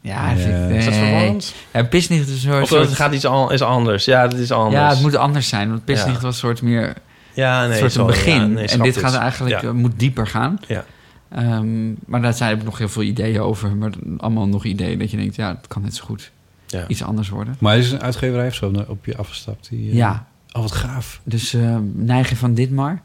Ja, 0.02 0.28
vind 0.36 0.40
ik- 0.40 0.45
Ja. 0.52 0.68
Is 0.68 0.86
dat 0.86 0.94
verwarrend? 0.94 1.53
Ja, 1.74 1.84
Pisnicht 1.84 2.28
is 2.28 2.34
een 2.44 2.52
soort... 2.52 2.62
Of 2.64 2.70
het 2.80 2.94
gaat 2.94 3.14
iets 3.14 3.26
al, 3.26 3.52
is 3.52 3.62
anders? 3.62 4.06
Ja, 4.06 4.28
dat 4.28 4.40
is 4.40 4.52
anders. 4.52 4.76
ja, 4.76 4.90
het 4.90 5.02
moet 5.02 5.16
anders 5.16 5.48
zijn. 5.48 5.70
Want 5.70 5.86
Pisnicht 5.86 6.16
Ja. 6.16 6.22
was 6.22 6.34
een 6.34 6.40
soort 6.40 6.62
meer... 6.62 6.94
ja, 7.34 7.62
nee, 7.62 7.70
een 7.72 7.78
soort 7.78 7.91
sorry, 7.91 8.07
een 8.10 8.16
begin. 8.16 8.34
ja, 8.41 8.45
nee, 8.48 8.68
en 8.68 8.82
dit 8.82 8.94
dit. 8.94 9.03
gaat 9.03 9.16
eigenlijk, 9.16 9.62
Ja. 9.62 9.68
eh, 9.68 9.74
moet 9.74 9.99
dieper 9.99 10.28
gaan. 10.28 10.60
Ja. 10.68 10.86
Ehm, 11.30 11.91
maar 12.06 12.22
daar 12.22 12.34
zijn 12.34 12.62
nog 12.64 12.78
heel 12.78 12.90
veel 12.90 13.02
ideeën 13.03 13.40
over. 13.41 13.76
Maar 13.76 13.90
allemaal 14.18 14.48
nog 14.48 14.66
ideeën 14.66 14.99
dat 14.99 15.12
je 15.12 15.18
denkt, 15.18 15.36
ja, 15.36 15.48
het 15.56 15.68
kan 15.68 15.82
net 15.82 15.95
zo 15.95 16.03
goed 16.06 16.32
Ja. 16.68 16.88
iets 16.88 17.03
anders 17.03 17.30
worden. 17.30 17.56
Maar 17.60 17.78
is 17.78 17.91
een 17.91 18.02
uitgeverij 18.02 18.48
of 18.48 18.53
zo 18.53 18.72
op 18.88 19.06
je 19.06 19.18
afgestapt? 19.18 19.70
Die, 19.70 19.90
eh, 19.90 19.95
Ja, 19.95 20.26
Oh, 20.52 20.62
wat 20.62 20.72
gaaf. 20.72 21.22
dus 21.24 21.53
eh 21.53 21.76
Neigen 21.94 22.38
van 22.38 22.53
Ditmar. 22.53 23.02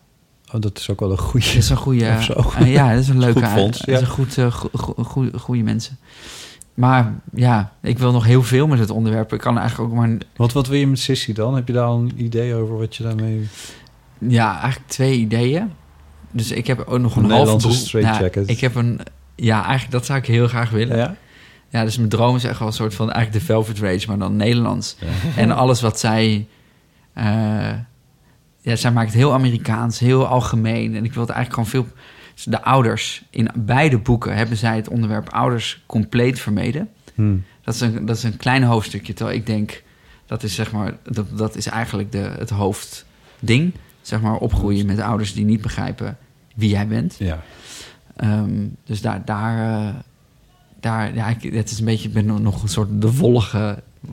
Oh, 0.52 0.60
dat 0.60 0.78
is 0.78 0.90
ook 0.90 1.01
wel 1.01 1.10
een 1.10 1.18
goeie. 1.18 1.44
Dat 1.47 1.55
is 1.55 1.68
een 1.70 1.77
goede... 1.77 2.16
Zo. 2.22 2.32
eh, 2.59 2.72
ja, 2.72 2.90
dat 2.90 3.01
is 3.01 3.09
een 3.09 3.18
leuke... 3.18 3.39
Goed 3.40 3.48
fonds, 3.48 3.78
Dat 3.78 3.89
is 3.89 3.94
ja. 3.94 4.01
een 4.01 4.06
goed, 4.12 4.39
eh, 4.39 4.52
go- 5.05 5.28
goede 5.39 5.62
mensen. 5.62 5.98
Maar 6.74 7.14
ja, 7.35 7.72
ik 7.82 7.98
wil 7.98 8.12
nog 8.12 8.24
heel 8.24 8.43
veel 8.43 8.66
met 8.66 8.78
het 8.78 8.90
onderwerp. 8.90 9.32
Ik 9.32 9.40
kan 9.40 9.59
eigenlijk 9.59 9.90
ook 9.90 9.97
maar... 9.97 10.10
Wat, 10.36 10.52
wat 10.52 10.66
wil 10.66 10.78
je 10.78 10.86
met 10.86 10.98
Sissy 10.98 11.32
dan? 11.32 11.55
Heb 11.55 11.66
je 11.66 11.72
daar 11.72 11.85
al 11.85 11.98
een 11.98 12.12
idee 12.16 12.55
over 12.55 12.78
wat 12.78 12.97
je 12.97 13.02
daarmee... 13.02 13.48
Ja, 14.18 14.60
eigenlijk 14.60 14.90
twee 14.90 15.18
ideeën. 15.18 15.70
Dus 16.31 16.51
ik 16.51 16.66
heb 16.66 16.78
ook 16.86 16.98
nog 16.98 17.16
een, 17.16 17.24
Een 17.24 17.31
half 17.31 17.39
Nederlandse 17.47 17.68
boek. 17.68 17.77
straitjacket. 17.77 18.48
ik 18.51 18.60
heb 18.60 18.74
een... 18.74 19.01
Ja, 19.35 19.60
eigenlijk 19.62 19.90
dat 19.93 20.06
zou 20.06 20.18
ik 20.18 20.27
heel 20.27 20.48
graag 20.48 20.70
willen. 20.70 20.97
Ja? 20.97 21.16
Ja, 21.68 21.85
dus 21.85 21.97
mijn 21.97 22.09
droom 22.09 22.36
is 22.36 22.44
echt 22.44 22.59
wel 22.59 22.68
een 22.68 22.74
soort 22.74 22.94
van 22.94 23.10
eigenlijk 23.10 23.47
de 23.47 23.52
Velvet 23.52 23.78
Rage, 23.78 24.06
maar 24.09 24.18
dan 24.18 24.36
Nederlands. 24.36 24.97
En 25.36 25.51
alles 25.51 25.81
wat 25.81 25.98
zij... 26.01 26.47
eh, 27.12 27.68
ja, 28.61 28.77
zij 28.77 28.93
maakt 28.93 29.07
het 29.07 29.16
heel 29.16 29.32
Amerikaans, 29.32 29.99
heel 29.99 30.27
algemeen. 30.27 30.97
En 30.97 31.05
ik 31.05 31.12
wil 31.12 31.23
het 31.27 31.32
eigenlijk 31.32 31.69
gewoon 31.69 31.85
veel... 31.85 31.95
De 32.45 32.62
ouders, 32.62 33.23
in 33.31 33.49
beide 33.55 33.99
boeken 33.99 34.37
hebben 34.37 34.57
zij 34.57 34.77
het 34.77 34.89
onderwerp 34.89 35.28
ouders 35.28 35.82
compleet 35.87 36.41
vermeden. 36.41 36.89
Hm. 37.15 37.37
Dat 37.65 37.74
is 37.74 37.81
een, 37.81 38.07
dat 38.07 38.16
is 38.16 38.23
een 38.23 38.37
klein 38.37 38.62
hoofdstukje, 38.62 39.12
terwijl 39.12 39.37
ik 39.39 39.47
denk... 39.47 39.82
Dat 40.27 40.43
is, 40.43 40.55
zeg 40.55 40.73
maar, 40.73 40.97
dat, 41.03 41.39
dat 41.39 41.57
is 41.57 41.66
eigenlijk 41.66 42.12
de, 42.12 42.19
het 42.39 42.51
hoofdding. 42.51 43.73
Zeg 44.03 44.20
maar 44.20 44.37
opgroeien 44.37 44.87
met 44.87 45.01
ouders 45.01 45.32
die 45.35 45.45
niet 45.45 45.61
begrijpen 45.61 46.19
wie 46.55 46.69
jij 46.70 46.87
bent. 46.87 47.15
Ja. 47.19 47.43
Ehm, 48.16 48.66
dus 48.85 49.01
daar, 49.01 49.24
daar, 49.24 49.78
eh, 49.87 49.95
daar 50.81 51.15
ja, 51.15 51.28
ik, 51.28 51.43
het 51.55 51.70
is 51.70 51.78
een 51.78 51.85
beetje, 51.85 52.09
ik 52.09 52.15
ben 52.15 52.27
nog- 52.27 52.41
nog 52.41 52.62
een 52.62 52.69
soort 52.69 53.03
de 53.03 53.12
volge. 53.12 53.82
Ik 54.03 54.12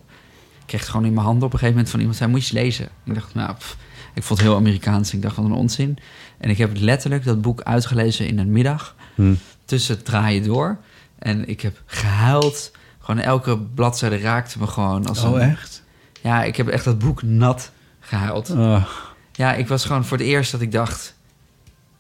kreeg 0.65 0.81
het 0.81 0.89
gewoon 0.89 1.05
in 1.05 1.13
mijn 1.13 1.25
handen 1.25 1.45
op 1.45 1.53
een 1.53 1.59
gegeven 1.59 1.73
moment 1.73 1.89
van 1.89 1.99
iemand 1.99 2.17
zei, 2.17 2.31
moet 2.31 2.47
je 2.47 2.53
lezen. 2.53 2.87
Ik 3.03 3.13
dacht, 3.13 3.33
nou, 3.33 3.53
pff, 3.55 3.77
ik 4.17 4.23
vond 4.23 4.39
het 4.39 4.47
heel 4.47 4.57
Amerikaans. 4.57 5.13
Ik 5.13 5.21
dacht, 5.21 5.35
wat 5.35 5.45
een 5.45 5.51
onzin. 5.51 5.97
En 6.37 6.49
ik 6.49 6.57
heb 6.57 6.71
letterlijk 6.73 7.23
dat 7.23 7.41
boek 7.41 7.61
uitgelezen 7.61 8.27
in 8.27 8.39
een 8.39 8.51
middag, 8.51 8.95
Hm. 9.15 9.33
tussen 9.65 9.95
het 9.95 10.05
draaien 10.05 10.43
door. 10.43 10.77
En 11.19 11.47
ik 11.47 11.61
heb 11.61 11.81
gehuild. 11.85 12.71
Gewoon 12.99 13.21
elke 13.21 13.57
bladzijde 13.59 14.17
raakte 14.17 14.59
me 14.59 14.67
gewoon 14.67 15.05
als 15.07 15.23
Oh, 15.23 15.33
een... 15.33 15.39
echt? 15.41 15.83
Ja, 16.21 16.43
ik 16.43 16.55
heb 16.55 16.67
echt 16.67 16.83
dat 16.85 16.99
boek 16.99 17.21
nat 17.23 17.71
gehuild. 17.99 18.49
Ah, 18.49 18.85
Ja, 19.31 19.53
ik 19.53 19.67
was 19.67 19.85
gewoon 19.85 20.05
voor 20.05 20.17
het 20.17 20.25
eerst 20.27 20.51
dat 20.51 20.61
ik 20.61 20.71
dacht... 20.71 21.15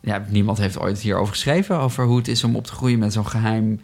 Ja, 0.01 0.25
niemand 0.29 0.57
heeft 0.57 0.79
ooit 0.79 0.99
hierover 0.99 1.33
geschreven... 1.33 1.79
over 1.79 2.05
hoe 2.05 2.17
het 2.17 2.27
is 2.27 2.43
om 2.43 2.55
op 2.55 2.65
te 2.65 2.73
groeien 2.73 2.99
met 2.99 3.13
zo'n 3.13 3.27
geheim... 3.27 3.81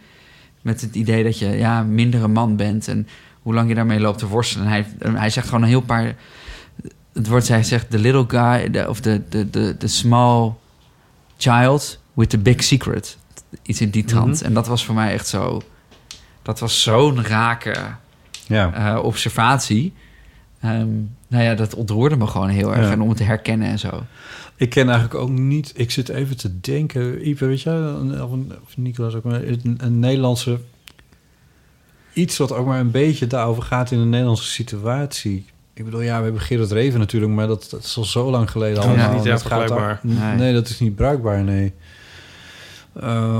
met 0.61 0.81
het 0.81 0.95
idee 0.95 1.23
dat 1.23 1.39
je 1.39 1.47
ja, 1.49 1.83
minder 1.83 2.23
een 2.23 2.31
man 2.31 2.55
bent... 2.55 2.87
en 2.87 3.07
hoe 3.41 3.53
lang 3.53 3.69
je 3.69 3.75
daarmee 3.75 3.99
loopt 3.99 4.17
te 4.19 4.27
worstelen. 4.27 4.65
En 4.67 4.71
hij, 4.71 4.85
hij 5.13 5.29
zegt 5.29 5.47
gewoon 5.47 5.61
een 5.63 5.67
heel 5.69 5.81
paar... 5.81 6.15
Het 7.13 7.27
wordt, 7.27 7.47
hij 7.47 7.63
zegt, 7.63 7.89
the 7.89 7.99
little 7.99 8.25
guy... 8.27 8.69
The, 8.69 8.89
of 8.89 8.99
the, 8.99 9.21
the, 9.29 9.49
the, 9.49 9.75
the 9.77 9.87
small 9.87 10.53
child 11.37 11.99
with 12.13 12.29
the 12.29 12.37
big 12.37 12.63
secret. 12.63 13.17
Iets 13.61 13.81
in 13.81 13.89
die 13.89 14.03
trant. 14.03 14.41
En 14.41 14.53
dat 14.53 14.67
was 14.67 14.85
voor 14.85 14.95
mij 14.95 15.13
echt 15.13 15.27
zo... 15.27 15.61
Dat 16.41 16.59
was 16.59 16.81
zo'n 16.81 17.23
rake 17.23 17.75
ja. 18.47 18.73
eh, 18.73 19.03
observatie. 19.03 19.93
Ehm, 20.59 20.89
nou 21.27 21.43
ja, 21.43 21.55
dat 21.55 21.75
ontroerde 21.75 22.15
me 22.15 22.27
gewoon 22.27 22.49
heel 22.49 22.73
erg. 22.75 22.85
Ja. 22.85 22.91
En 22.91 23.01
om 23.01 23.07
het 23.09 23.17
te 23.17 23.23
herkennen 23.23 23.67
en 23.67 23.79
zo. 23.79 24.03
Ik 24.55 24.69
ken 24.69 24.89
eigenlijk 24.89 25.15
ook 25.15 25.29
niet... 25.29 25.71
Ik 25.75 25.91
zit 25.91 26.09
even 26.09 26.37
te 26.37 26.59
denken... 26.59 27.27
Ipe, 27.27 27.45
weet 27.45 27.61
je, 27.61 27.97
of, 28.21 28.29
of 28.63 28.77
Nicolas 28.77 29.13
ook 29.13 29.23
maar... 29.23 29.43
Een, 29.43 29.77
een 29.77 29.99
Nederlandse... 29.99 30.59
Iets 32.13 32.37
wat 32.37 32.51
ook 32.51 32.65
maar 32.65 32.79
een 32.79 32.91
beetje 32.91 33.27
daarover 33.27 33.63
gaat 33.63 33.91
in 33.91 33.99
een 33.99 34.09
Nederlandse 34.09 34.51
situatie. 34.51 35.45
Ik 35.73 35.83
bedoel, 35.85 36.01
ja, 36.01 36.17
we 36.17 36.23
hebben 36.23 36.41
Gerard 36.41 36.71
Reven 36.71 36.99
natuurlijk... 36.99 37.31
maar 37.33 37.47
dat, 37.47 37.67
dat 37.69 37.83
is 37.83 37.97
al 37.97 38.03
zo 38.05 38.29
lang 38.31 38.51
geleden 38.51 38.83
allemaal. 38.83 39.13
niet 39.13 39.25
echt 39.25 39.43
bruikbaar. 39.43 39.77
daar- 39.79 39.99
Nee. 40.01 40.35
Nee. 40.37 40.53
dat 40.53 40.69
is 40.69 40.79
niet 40.79 40.95
bruikbaar, 40.95 41.43
nee. 41.43 41.73
Eh, 42.93 43.39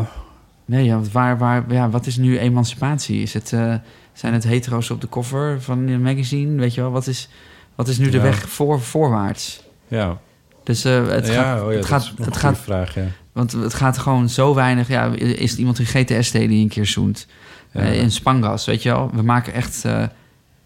Nee, 0.66 0.84
ja, 0.86 0.94
want 0.94 1.12
waar, 1.12 1.38
waar, 1.38 1.64
ja, 1.68 1.90
wat 1.90 2.06
is 2.06 2.18
nu 2.18 2.38
emancipatie? 2.40 3.22
Is 3.22 3.34
het, 3.34 3.54
eh, 3.54 3.74
zijn 4.14 4.34
het 4.34 4.44
hetero's 4.44 4.90
op 4.90 5.02
de 5.02 5.10
cover 5.10 5.62
van 5.62 5.88
een 5.88 6.02
magazine? 6.02 6.60
Weet 6.60 6.74
je 6.74 6.82
wel, 6.82 6.92
wat 6.92 7.08
is, 7.08 7.30
wat 7.76 7.88
is 7.88 7.98
nu 7.98 8.10
de 8.10 8.18
Ja. 8.18 8.24
weg 8.24 8.50
voor, 8.50 8.82
voorwaarts? 8.82 9.64
ja. 9.88 10.18
Dus 10.64 10.84
eh, 10.86 11.08
het 11.08 11.28
Ja, 11.28 11.34
gaat... 11.34 11.62
oh 11.62 11.72
ja, 11.72 11.78
het 11.78 11.86
gaat, 11.86 12.12
het 12.22 12.38
gaat 12.38 12.58
vraag, 12.58 12.96
ja. 12.96 13.06
Want 13.32 13.52
het 13.52 13.74
gaat 13.74 13.98
gewoon 13.98 14.30
zo 14.30 14.54
weinig... 14.54 14.88
Ja, 14.88 15.06
is 15.16 15.50
het 15.50 15.60
iemand 15.60 15.80
in 15.80 15.86
GTS 15.86 16.32
die 16.32 16.62
een 16.62 16.68
keer 16.70 16.86
zoent? 16.86 17.28
Ja. 17.72 17.80
Eh, 17.82 18.02
in 18.02 18.12
Spangas, 18.12 18.66
weet 18.66 18.84
je 18.84 18.90
wel? 18.90 19.10
We 19.14 19.22
maken 19.22 19.54
echt, 19.54 19.86
eh, 19.86 20.04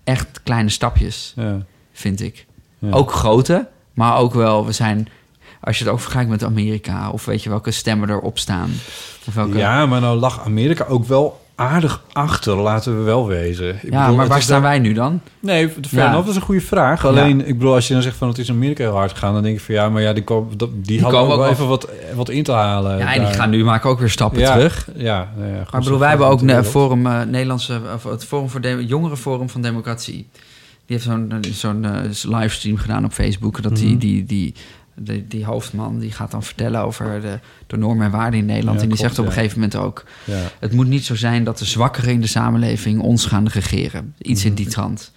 echt 0.08 0.42
kleine 0.44 0.70
stapjes, 0.70 1.34
Ja. 1.36 1.66
vind 1.94 2.22
ik. 2.22 2.46
Ja. 2.80 2.92
Ook 2.92 3.12
grote, 3.12 3.68
maar 3.94 4.18
ook 4.18 4.34
wel... 4.34 4.66
We 4.66 4.72
zijn... 4.72 5.08
Als 5.62 5.78
je 5.78 5.84
het 5.84 5.94
ook 5.94 6.00
vergelijkt 6.00 6.30
met 6.30 6.44
Amerika... 6.44 7.10
of 7.10 7.26
weet 7.26 7.44
je 7.44 7.50
welke 7.50 7.72
stemmen 7.72 8.10
erop 8.10 8.40
staan. 8.40 8.70
Of 9.28 9.34
welke, 9.34 9.58
Ja, 9.58 9.86
maar 9.86 10.02
nou 10.02 10.20
lag 10.20 10.46
Amerika 10.46 10.86
ook 10.86 11.06
wel 11.06 11.46
aardig 11.60 12.02
achter, 12.12 12.56
laten 12.56 12.98
we 12.98 13.04
wel 13.04 13.28
wezen. 13.28 13.76
Ik 13.76 13.92
Ja, 13.92 14.02
bedoel, 14.02 14.16
maar 14.18 14.28
waar 14.28 14.42
staan 14.42 14.62
daar- 14.62 14.70
wij 14.70 14.80
nu 14.80 14.94
dan? 14.94 15.22
Nee, 15.40 15.70
Ja. 15.90 16.12
dat 16.12 16.28
is 16.28 16.36
een 16.36 16.42
goede 16.42 16.62
vraag. 16.62 17.06
Alleen, 17.06 17.48
ik 17.48 17.58
bedoel, 17.58 17.74
als 17.74 17.88
je 17.88 17.94
dan 17.94 18.02
zegt 18.02 18.16
van 18.18 18.28
het 18.28 18.38
is 18.38 18.48
in 18.50 18.56
Amerika 18.56 18.84
heel 18.84 18.94
hard 18.96 19.12
gegaan... 19.12 19.34
dan 19.34 19.44
denk 19.44 19.56
ik 19.58 19.62
van 19.64 19.76
ja, 19.76 19.90
maar 19.90 20.02
ja, 20.02 20.14
die, 20.14 20.24
kom, 20.24 20.50
dat- 20.58 20.70
die, 20.86 21.02
hadden 21.02 21.20
komen 21.20 21.36
ook 21.36 21.42
wel 21.42 21.52
even 21.52 21.68
wat, 21.68 21.90
wat 22.16 22.30
in 22.30 22.44
te 22.44 22.52
halen. 22.52 22.98
Ja, 22.98 23.14
en 23.14 23.26
die 23.26 23.34
gaan 23.34 23.50
nu 23.50 23.64
maken 23.64 23.90
ook 23.90 24.00
weer 24.00 24.10
stappen 24.10 24.40
Ja, 24.40 24.54
terug. 24.54 24.88
Ja, 24.96 25.30
Maar 25.72 25.82
bedoel, 25.82 26.00
wij 26.00 26.10
hebben 26.10 26.28
ook 26.28 26.40
een 26.42 26.48
wereld. 26.48 26.68
forum, 26.68 27.06
eh, 27.08 27.22
Nederlandse, 27.22 27.82
of 27.96 28.04
het 28.04 28.26
forum 28.26 28.50
voor 28.50 28.62
de, 28.62 28.86
Jongerenforum 28.86 29.50
van 29.50 29.62
Democratie. 29.62 30.28
Die 30.86 30.96
heeft 30.98 31.04
zo'n 31.04 31.32
eh, 31.42 31.52
zo'n 31.52 31.86
eh, 31.86 31.92
livestream 32.40 32.78
gedaan 32.78 33.06
op 33.06 33.12
Facebook. 33.12 33.62
Dat 33.62 33.76
die, 33.76 33.90
Mhm. 33.90 33.98
die, 33.98 34.14
die, 34.26 34.26
die, 34.26 34.54
die 35.28 35.46
hoofdman 35.46 36.00
die 36.00 36.12
gaat 36.12 36.32
dan 36.32 36.44
vertellen 36.44 36.82
over 36.82 37.22
de, 37.22 37.40
de 37.68 37.78
normen 37.78 38.06
en 38.06 38.12
waarden 38.12 38.40
in 38.40 38.46
Nederland. 38.46 38.78
Ja, 38.78 38.84
en 38.84 38.90
die 38.90 38.98
klopt, 38.98 39.16
zegt 39.16 39.20
op 39.20 39.26
een 39.26 39.32
ja. 39.32 39.48
gegeven 39.48 39.60
moment 39.60 39.78
ook: 39.86 40.04
Ja. 40.24 40.42
Het 40.60 40.72
moet 40.74 40.88
niet 40.88 41.06
zo 41.06 41.16
zijn 41.16 41.44
dat 41.44 41.58
de 41.58 41.66
zwakkeren 41.66 42.12
in 42.14 42.22
de 42.22 42.28
samenleving 42.28 43.02
ons 43.02 43.26
gaan 43.26 43.48
regeren. 43.48 44.14
Iets 44.18 44.40
Mhm. 44.40 44.50
in 44.50 44.56
die 44.56 44.68
trant. 44.68 45.12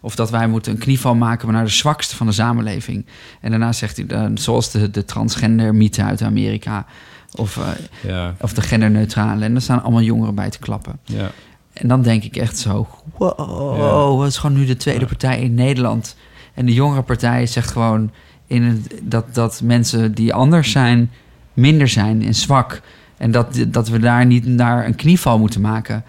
Of 0.00 0.14
dat 0.14 0.30
wij 0.30 0.48
moeten 0.48 0.72
een 0.72 0.78
knieval 0.78 1.14
maken 1.14 1.52
naar 1.52 1.64
de 1.64 1.70
zwakste 1.70 2.16
van 2.16 2.26
de 2.26 2.32
samenleving. 2.32 3.06
En 3.40 3.50
daarna 3.50 3.72
zegt 3.72 3.96
hij, 3.96 4.06
eh, 4.06 4.26
zoals 4.34 4.70
de, 4.70 4.90
de 4.90 5.04
transgender 5.04 5.74
mythe 5.74 6.02
uit 6.02 6.22
Amerika. 6.22 6.86
Of, 7.34 7.56
eh, 7.56 7.68
Ja, 8.10 8.34
of 8.40 8.52
de 8.52 8.60
genderneutrale. 8.62 9.44
En 9.44 9.52
daar 9.52 9.62
staan 9.62 9.82
allemaal 9.82 10.02
jongeren 10.02 10.34
bij 10.34 10.50
te 10.50 10.58
klappen. 10.58 10.98
ja. 11.04 11.30
En 11.72 11.88
dan 11.88 12.02
denk 12.02 12.24
ik 12.24 12.36
echt 12.36 12.58
zo... 12.58 12.88
Wow, 13.18 14.18
wat 14.18 14.26
is 14.28 14.36
gewoon 14.36 14.56
nu 14.56 14.66
de 14.66 14.76
tweede 14.76 15.06
partij 15.06 15.40
in 15.40 15.54
Nederland. 15.54 16.16
En 16.54 16.66
de 16.66 16.72
jongere 16.74 17.02
partij 17.02 17.46
zegt 17.46 17.70
gewoon... 17.70 18.10
In 18.50 18.62
het, 18.62 18.94
dat, 19.02 19.34
dat 19.34 19.60
mensen 19.64 20.14
die 20.14 20.34
anders 20.34 20.70
zijn, 20.70 21.10
minder 21.52 21.88
zijn 21.88 22.22
en 22.24 22.34
zwak. 22.34 22.80
En 23.16 23.30
dat, 23.30 23.64
dat 23.68 23.88
we 23.88 23.98
daar 23.98 24.26
niet 24.26 24.46
naar 24.46 24.86
een 24.86 24.94
knieval 24.94 25.38
moeten 25.38 25.60
maken. 25.60 26.04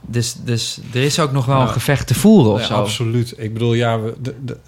Dus, 0.00 0.34
dus 0.44 0.80
er 0.92 1.02
is 1.02 1.18
ook 1.20 1.32
nog 1.32 1.46
wel 1.46 1.60
een 1.60 1.68
gevecht 1.68 2.06
te 2.06 2.14
voeren 2.14 2.52
of 2.52 2.60
Ja, 2.60 2.66
zo. 2.66 2.74
absoluut. 2.74 3.34
Ik 3.36 3.52
bedoel, 3.52 3.74
ja, 3.74 4.00
we, 4.00 4.14
de, 4.22 4.34
de- 4.44 4.58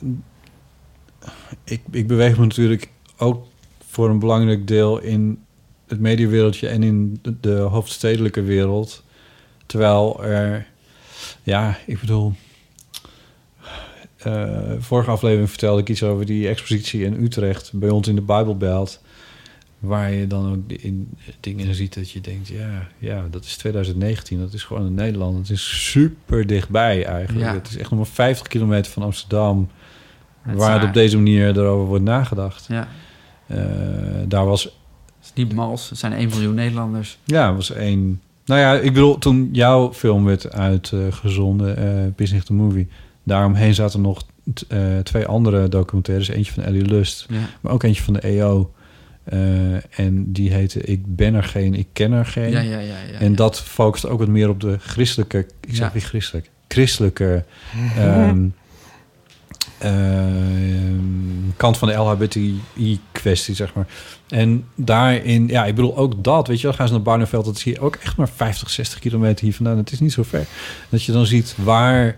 ik, 1.65 1.81
ik 1.91 2.07
beweeg 2.07 2.37
me 2.37 2.43
natuurlijk 2.43 2.89
ook 3.17 3.47
voor 3.91 4.11
een 4.11 4.19
belangrijk 4.19 4.67
deel 4.67 4.99
in 5.01 5.39
het 5.87 6.01
mediawereldje 6.01 6.69
en 6.69 6.83
in 6.83 7.19
de, 7.23 7.35
de 7.41 7.53
hoofdstedelijke 7.57 8.43
wereld. 8.43 9.03
Terwijl 9.67 10.25
er, 10.25 10.67
ja, 11.43 11.77
ik 11.87 12.01
bedoel, 12.01 12.33
eh, 14.23 14.73
vorige 14.79 15.11
aflevering 15.11 15.49
vertelde 15.49 15.81
ik 15.81 15.89
iets 15.89 16.03
over 16.03 16.27
die 16.27 16.49
expositie 16.49 17.05
in 17.05 17.23
Utrecht 17.23 17.71
bij 17.75 17.89
ons 17.91 18.09
in 18.09 18.15
de 18.15 18.21
Bijbelbelt. 18.21 19.01
Waar 19.79 20.13
je 20.13 20.27
dan 20.27 20.53
ook 20.53 20.79
in 20.79 21.09
dingen 21.41 21.75
ziet 21.75 21.95
dat 21.95 22.11
je 22.11 22.21
denkt, 22.21 22.49
ja, 22.49 22.89
ja, 22.99 23.27
dat 23.31 23.45
is 23.45 23.57
2019, 23.57 24.39
dat 24.41 24.53
is 24.53 24.65
gewoon 24.65 24.87
in 24.87 24.95
Nederland. 24.95 25.39
Het 25.39 25.51
is 25.51 25.91
super 25.91 26.47
dichtbij 26.47 27.05
eigenlijk. 27.05 27.47
Ja. 27.47 27.55
Het 27.55 27.69
is 27.69 27.77
echt 27.77 27.91
nog 27.91 27.99
maar 27.99 28.09
50 28.09 28.47
kilometer 28.47 28.93
van 28.93 29.03
Amsterdam, 29.03 29.69
waar 30.43 30.79
het 30.81 30.89
op 30.89 30.95
deze 30.95 31.17
manier 31.17 31.59
erover 31.59 31.87
wordt 31.87 32.05
nagedacht. 32.05 32.67
Ja, 32.69 32.89
Eh, 33.47 33.57
daar 34.29 34.45
was, 34.47 34.63
het 34.65 34.73
is 35.23 35.33
niet 35.35 35.55
mals. 35.55 35.89
Het 35.91 35.99
zijn 35.99 36.13
1 36.13 36.29
miljoen 36.29 36.55
Nederlanders. 36.55 37.19
ja, 37.25 37.55
was 37.55 37.71
één. 37.73 38.21
Nou 38.45 38.61
ja, 38.61 38.75
ik 38.75 38.93
bedoel, 38.93 39.19
toen 39.19 39.49
jouw 39.53 39.93
film 39.93 40.25
werd 40.25 40.53
uitgezonden, 40.53 41.77
eh 41.77 42.13
Business 42.17 42.47
the 42.47 42.53
Movie, 42.53 42.89
daaromheen 43.23 43.75
zaten 43.75 44.01
nog 44.01 44.25
t- 44.55 44.65
eh, 44.69 44.99
twee 44.99 45.27
andere 45.27 45.69
documentaires. 45.69 46.29
Eentje 46.29 46.53
van 46.53 46.63
Ellie 46.63 46.85
Lust, 46.85 47.27
Ja. 47.29 47.39
maar 47.61 47.73
ook 47.73 47.83
eentje 47.83 48.03
van 48.03 48.13
de 48.15 48.21
EO. 48.29 48.73
Eh, 49.25 49.99
en 49.99 50.33
die 50.33 50.53
heette 50.53 50.81
Ik 50.81 51.17
ben 51.17 51.35
er 51.35 51.43
geen, 51.45 51.75
ik 51.75 51.87
ken 51.93 52.13
er 52.13 52.27
geen. 52.27 52.51
Ja, 52.51 52.61
ja, 52.61 52.79
ja. 52.79 52.79
ja, 53.13 53.19
en 53.19 53.31
ja. 53.31 53.37
dat 53.37 53.61
focust 53.61 54.07
ook 54.07 54.19
wat 54.19 54.29
meer 54.29 54.49
op 54.49 54.61
de 54.61 54.77
christelijke, 54.79 55.39
ik 55.39 55.75
zeg 55.75 55.87
Ja. 55.87 55.93
weer 55.93 56.03
christelijk, 56.03 56.51
christelijke 56.69 57.45
ehm, 57.97 58.47
ehm, 59.79 61.51
kant 61.57 61.79
van 61.79 61.89
de 61.89 61.95
LHBTI-kwestie, 61.95 63.55
zeg 63.55 63.75
maar. 63.75 63.87
En 64.29 64.65
daarin, 64.75 65.47
ja, 65.49 65.65
ik 65.65 65.75
bedoel 65.75 65.97
ook 65.97 66.25
dat, 66.25 66.47
weet 66.47 66.61
je, 66.61 66.67
dan 66.67 66.75
gaan 66.77 66.87
ze 66.87 66.93
naar 66.93 67.03
Barneveld, 67.03 67.45
dat 67.45 67.57
is 67.57 67.63
hier 67.63 67.81
ook 67.81 67.97
echt 67.97 68.17
maar 68.17 68.29
50, 68.29 68.71
60 68.71 68.99
kilometer 68.99 69.45
hier 69.45 69.55
vandaan. 69.55 69.77
Het 69.77 69.93
is 69.93 70.01
niet 70.01 70.13
zo 70.13 70.23
ver. 70.23 70.47
Dat 70.89 71.03
je 71.03 71.13
dan 71.13 71.27
ziet 71.27 71.55
waar, 71.63 72.17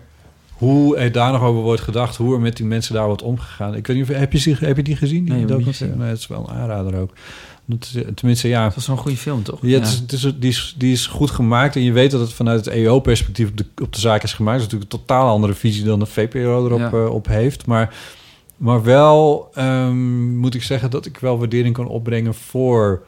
hoe 0.53 0.97
er 0.97 1.11
daar 1.11 1.31
nog 1.31 1.41
over 1.41 1.61
wordt 1.61 1.81
gedacht, 1.81 2.15
hoe 2.15 2.33
er 2.33 2.39
met 2.41 2.57
die 2.57 2.65
mensen 2.65 2.93
daar 2.93 3.05
wordt 3.05 3.21
omgegaan. 3.21 3.75
Ik 3.75 3.87
weet 3.87 3.95
niet 3.97 4.09
of, 4.09 4.15
heb 4.15 4.33
je, 4.33 4.39
die- 4.43 4.55
heb 4.59 4.77
je 4.77 4.83
die 4.83 4.95
gezien? 4.95 5.25
Die 5.25 5.33
Nee, 5.33 5.57
ik 5.59 5.65
niet. 5.65 5.79
Nee, 5.97 6.07
het 6.07 6.17
is 6.17 6.27
wel 6.27 6.39
een 6.49 6.55
aanrader 6.55 6.95
ook. 6.99 7.11
Dat 7.65 7.91
is, 7.95 8.03
tenminste, 8.15 8.47
ja, 8.47 8.63
Dat 8.63 8.75
was 8.75 8.83
zo'n 8.85 8.97
goede 8.97 9.17
film, 9.17 9.43
toch? 9.43 9.59
ja, 9.61 9.79
het 9.79 9.87
is, 9.87 9.99
het 9.99 10.11
is, 10.13 10.21
die, 10.39 10.49
is, 10.49 10.75
die 10.77 10.91
is 10.91 11.07
goed 11.07 11.31
gemaakt 11.31 11.75
en 11.75 11.81
je 11.83 11.91
weet 11.91 12.11
dat 12.11 12.19
het 12.21 12.33
vanuit 12.33 12.65
het 12.65 12.73
EO-perspectief 12.73 13.49
op 13.49 13.57
de, 13.57 13.65
op 13.81 13.93
de 13.93 13.99
zaak 13.99 14.23
is 14.23 14.33
gemaakt. 14.33 14.61
Het 14.61 14.65
is 14.67 14.71
natuurlijk 14.73 14.93
een 14.93 14.99
totaal 15.07 15.29
andere 15.29 15.53
visie 15.53 15.83
dan 15.83 15.99
de 15.99 16.05
VPRO 16.05 16.65
erop 16.65 16.79
Ja. 16.79 16.91
eh, 16.91 17.09
op 17.13 17.27
heeft. 17.27 17.65
Maar, 17.65 17.95
maar 18.57 18.83
wel 18.83 19.49
ehm, 19.53 20.35
moet 20.37 20.55
ik 20.55 20.63
zeggen 20.63 20.89
dat 20.89 21.05
ik 21.05 21.17
wel 21.17 21.37
waardering 21.39 21.73
kan 21.75 21.87
opbrengen 21.87 22.33
voor 22.33 23.03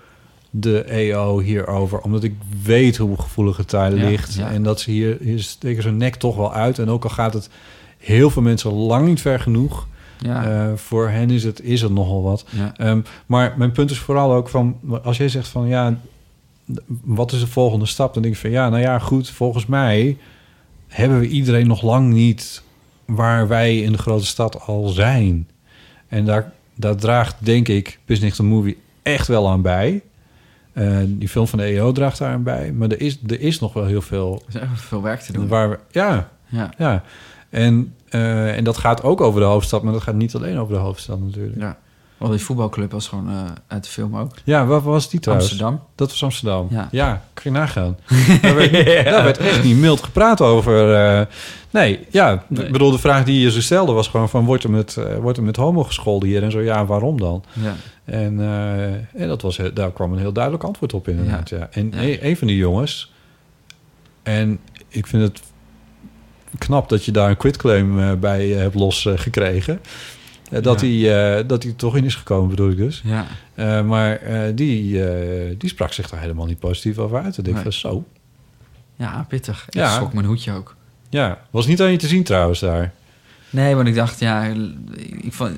de 0.59 0.83
EO 0.83 1.39
hierover. 1.39 1.99
Omdat 1.99 2.23
ik 2.23 2.33
weet 2.63 2.97
hoe 2.97 3.17
gevoelig 3.21 3.57
het 3.57 3.69
daar 3.69 3.95
Ja, 3.95 4.09
ligt. 4.09 4.33
ja. 4.33 4.51
En 4.51 4.63
dat 4.63 4.79
ze 4.79 4.91
hier, 4.91 5.17
hier 5.21 5.39
steken 5.41 5.81
zijn 5.83 5.97
nek 5.97 6.15
toch 6.15 6.35
wel 6.35 6.53
uit. 6.53 6.79
En 6.79 6.89
ook 6.89 7.03
al 7.03 7.09
gaat 7.09 7.33
het 7.33 7.49
heel 7.97 8.29
veel 8.29 8.41
mensen 8.41 8.71
lang 8.71 9.07
niet 9.07 9.21
ver 9.21 9.39
genoeg... 9.39 9.87
Ja. 10.19 10.45
eh, 10.67 10.73
voor 10.75 11.09
hen 11.09 11.29
is 11.29 11.43
het, 11.43 11.61
is 11.63 11.81
het 11.81 11.91
nogal 11.91 12.21
wat. 12.23 12.45
Ehm, 12.75 13.01
maar 13.25 13.53
mijn 13.57 13.71
punt 13.71 13.91
is 13.91 13.99
vooral 13.99 14.33
ook 14.33 14.49
van... 14.49 14.77
als 15.03 15.17
jij 15.17 15.29
zegt 15.29 15.47
van 15.47 15.67
ja, 15.67 15.97
wat 17.03 17.31
is 17.31 17.39
de 17.39 17.47
volgende 17.47 17.85
stap? 17.85 18.13
Dan 18.13 18.21
denk 18.23 18.33
ik 18.35 18.39
van 18.41 18.49
ja, 18.49 18.69
nou 18.69 18.81
ja, 18.81 18.99
goed. 18.99 19.29
Volgens 19.29 19.65
mij 19.65 20.17
hebben 20.87 21.19
we 21.19 21.27
iedereen 21.27 21.67
nog 21.67 21.81
lang 21.81 22.13
niet... 22.13 22.63
waar 23.05 23.47
wij 23.47 23.77
in 23.79 23.91
de 23.91 23.97
grote 23.97 24.25
stad 24.25 24.61
al 24.67 24.87
zijn. 24.87 25.47
En 26.07 26.25
daar, 26.25 26.51
daar 26.75 26.95
draagt, 26.95 27.35
denk 27.39 27.67
ik, 27.67 27.99
Business 28.05 28.35
the 28.35 28.43
Movie 28.43 28.77
echt 29.03 29.27
wel 29.27 29.49
aan 29.49 29.61
bij. 29.61 30.01
Eh, 30.75 30.97
die 31.07 31.29
film 31.29 31.47
van 31.47 31.59
de 31.59 31.65
EO 31.65 31.91
draagt 31.91 32.17
daar 32.17 32.33
aan 32.33 32.43
bij. 32.43 32.71
Maar 32.71 32.89
er 32.89 33.01
is, 33.01 33.19
er 33.27 33.41
is 33.41 33.59
nog 33.59 33.73
wel 33.73 33.85
heel 33.85 34.01
veel... 34.01 34.43
Er 34.47 34.55
is 34.55 34.61
echt 34.61 34.81
veel 34.81 35.01
werk 35.01 35.19
te 35.19 35.31
doen. 35.33 35.47
Waar 35.47 35.69
we, 35.69 35.79
ja, 35.91 36.29
Ja. 36.47 36.69
ja. 36.77 37.03
En, 37.49 37.93
eh, 38.09 38.57
en 38.57 38.63
dat 38.63 38.77
gaat 38.77 39.03
ook 39.03 39.21
over 39.21 39.39
de 39.39 39.45
hoofdstad... 39.45 39.83
maar 39.83 39.93
dat 39.93 40.01
gaat 40.01 40.15
niet 40.15 40.35
alleen 40.35 40.57
over 40.57 40.73
de 40.73 40.79
hoofdstad 40.79 41.19
natuurlijk. 41.19 41.59
ja. 41.59 41.77
Die 42.31 42.39
voetbalclub 42.39 42.91
was 42.91 43.07
gewoon 43.07 43.29
eh, 43.29 43.35
uit 43.67 43.83
de 43.83 43.89
film 43.89 44.17
ook. 44.17 44.31
Ja, 44.43 44.65
waar 44.65 44.81
was 44.81 45.09
die 45.09 45.19
trouwens? 45.19 45.49
Amsterdam. 45.49 45.81
Dat 45.95 46.09
was 46.09 46.23
Amsterdam. 46.23 46.67
Ja. 46.69 46.87
Ja, 46.91 47.23
kun 47.33 47.53
je 47.53 47.59
nagaan. 47.59 47.97
daar, 48.41 48.55
werd, 48.55 48.71
niet- 48.71 48.85
daar 49.05 49.23
werd 49.23 49.37
echt 49.37 49.63
niet 49.63 49.77
mild 49.77 50.03
gepraat 50.03 50.41
over. 50.41 50.93
eh, 50.93 51.25
nee, 51.69 51.99
ja. 52.09 52.43
Nee. 52.47 52.65
Ik 52.65 52.71
bedoel, 52.71 52.91
de 52.91 52.97
vraag 52.97 53.23
die 53.23 53.39
je 53.39 53.51
ze 53.51 53.61
stelde 53.61 53.91
was 53.91 54.07
gewoon 54.07 54.29
van... 54.29 54.45
wordt 54.45 54.63
er 54.63 54.71
met, 54.71 54.97
eh, 54.97 55.15
wordt 55.17 55.37
er 55.37 55.43
met 55.43 55.55
homo 55.55 55.83
gescholden 55.83 56.29
hier? 56.29 56.43
En 56.43 56.51
zo, 56.51 56.61
ja, 56.61 56.85
waarom 56.85 57.19
dan? 57.19 57.43
Ja. 57.53 57.75
En, 58.05 58.39
en 59.13 59.27
dat 59.27 59.41
was, 59.41 59.59
daar 59.73 59.91
kwam 59.91 60.11
een 60.13 60.19
heel 60.19 60.33
duidelijk 60.33 60.63
antwoord 60.63 60.93
op 60.93 61.07
inderdaad. 61.07 61.49
Ja. 61.49 61.67
En 61.71 61.91
Ja. 61.95 62.17
Een, 62.21 62.37
van 62.37 62.47
die 62.47 62.57
jongens... 62.57 63.11
en 64.23 64.59
ik 64.87 65.07
vind 65.07 65.23
het 65.23 65.41
knap 66.57 66.89
dat 66.89 67.05
je 67.05 67.11
daar 67.11 67.29
een 67.29 67.37
quitclaim 67.37 68.19
bij 68.19 68.47
hebt 68.47 68.75
losgekregen... 68.75 69.79
dat, 70.49 70.81
Ja. 70.81 70.87
hij, 70.87 71.37
eh, 71.39 71.47
dat 71.47 71.63
hij 71.63 71.71
toch 71.71 71.95
in 71.97 72.03
is 72.05 72.15
gekomen, 72.15 72.49
bedoel 72.49 72.69
ik 72.69 72.77
dus. 72.77 73.01
ja. 73.05 73.25
Eh, 73.55 73.81
maar 73.81 74.15
eh, 74.15 74.51
die, 74.55 75.05
eh, 75.09 75.55
die 75.57 75.69
sprak 75.69 75.93
zich 75.93 76.09
daar 76.09 76.19
helemaal 76.19 76.45
niet 76.45 76.59
positief 76.59 76.97
over 76.97 77.21
uit. 77.23 77.37
Ik 77.37 77.45
Nee. 77.53 77.55
van 77.63 77.73
zo. 77.73 78.03
Ja, 78.95 79.25
pittig. 79.29 79.65
Ik 79.67 79.73
Ja. 79.73 79.89
schrok 79.93 80.13
mijn 80.13 80.25
hoedje 80.25 80.51
ook. 80.51 80.75
Ja, 81.09 81.39
was 81.49 81.67
niet 81.67 81.81
aan 81.81 81.91
je 81.91 81.97
te 81.97 82.07
zien 82.07 82.23
trouwens 82.23 82.59
daar. 82.59 82.93
Nee, 83.49 83.75
want 83.75 83.87
ik 83.87 83.95
dacht, 83.95 84.19
ja, 84.19 84.43
ik 85.21 85.33
vond, 85.33 85.51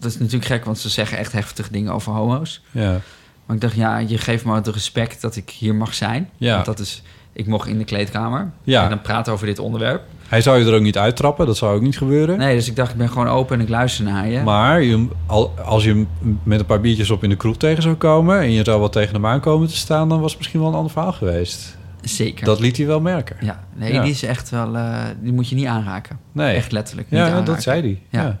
dat 0.00 0.10
is 0.10 0.18
natuurlijk 0.18 0.44
gek, 0.44 0.64
want 0.64 0.78
ze 0.78 0.88
zeggen 0.88 1.18
echt 1.18 1.32
heftige 1.32 1.72
dingen 1.72 1.92
over 1.92 2.12
homo's. 2.12 2.62
Ja, 2.70 3.00
Maar 3.46 3.56
ik 3.58 3.62
dacht, 3.64 3.74
ja, 3.76 3.98
je 3.98 4.18
geeft 4.18 4.44
me 4.44 4.54
het 4.54 4.66
respect 4.66 5.20
dat 5.20 5.36
ik 5.36 5.50
hier 5.50 5.74
mag 5.74 5.94
zijn. 5.94 6.30
Ja. 6.36 6.54
Want 6.54 6.66
dat 6.66 6.78
is, 6.78 7.02
ik 7.32 7.46
mocht 7.46 7.68
in 7.68 7.78
de 7.78 7.84
kleedkamer 7.84 8.50
Ja. 8.64 8.82
en 8.82 8.88
dan 8.88 9.00
praten 9.00 9.32
over 9.32 9.46
dit 9.46 9.58
onderwerp. 9.58 10.02
Hij 10.30 10.40
zou 10.40 10.58
je 10.58 10.64
er 10.66 10.74
ook 10.74 10.80
niet 10.82 10.98
uittrappen. 10.98 11.46
Dat 11.46 11.56
zou 11.56 11.74
ook 11.76 11.82
niet 11.82 11.98
gebeuren. 11.98 12.38
Nee, 12.38 12.54
dus 12.56 12.68
ik 12.68 12.76
dacht, 12.76 12.90
ik 12.90 12.96
ben 12.96 13.08
gewoon 13.08 13.28
open 13.28 13.56
en 13.56 13.62
ik 13.62 13.68
luister 13.68 14.04
naar 14.04 14.28
je. 14.28 14.40
Maar 14.42 14.82
je, 14.82 15.06
al, 15.26 15.54
als 15.64 15.84
je 15.84 15.90
hem 15.90 16.08
met 16.42 16.60
een 16.60 16.66
paar 16.66 16.80
biertjes 16.80 17.10
op 17.10 17.22
in 17.22 17.28
de 17.28 17.36
kroeg 17.36 17.56
tegen 17.56 17.82
zou 17.82 17.94
komen... 17.94 18.38
en 18.40 18.50
je 18.52 18.64
zou 18.64 18.80
wat 18.80 18.92
tegen 18.92 19.14
hem 19.14 19.26
aankomen 19.26 19.68
te 19.68 19.76
staan... 19.76 20.08
dan 20.08 20.20
was 20.20 20.28
het 20.30 20.38
misschien 20.38 20.60
wel 20.60 20.68
een 20.68 20.74
ander 20.74 20.92
verhaal 20.92 21.12
geweest. 21.12 21.78
Zeker. 22.00 22.44
Dat 22.44 22.60
liet 22.60 22.76
hij 22.76 22.86
wel 22.86 23.00
merken. 23.00 23.36
Ja, 23.40 23.64
nee, 23.74 23.92
Ja. 23.92 24.02
die 24.02 24.10
is 24.10 24.22
echt 24.22 24.50
wel, 24.50 24.76
eh, 24.76 24.94
die 25.20 25.32
moet 25.32 25.48
je 25.48 25.54
niet 25.54 25.66
aanraken. 25.66 26.18
Nee. 26.32 26.54
Echt 26.56 26.72
letterlijk 26.72 27.10
niet 27.10 27.20
Ja, 27.20 27.26
aanraken. 27.26 27.44
dat 27.46 27.62
zei 27.62 27.80
hij. 27.80 28.02
Ja. 28.22 28.38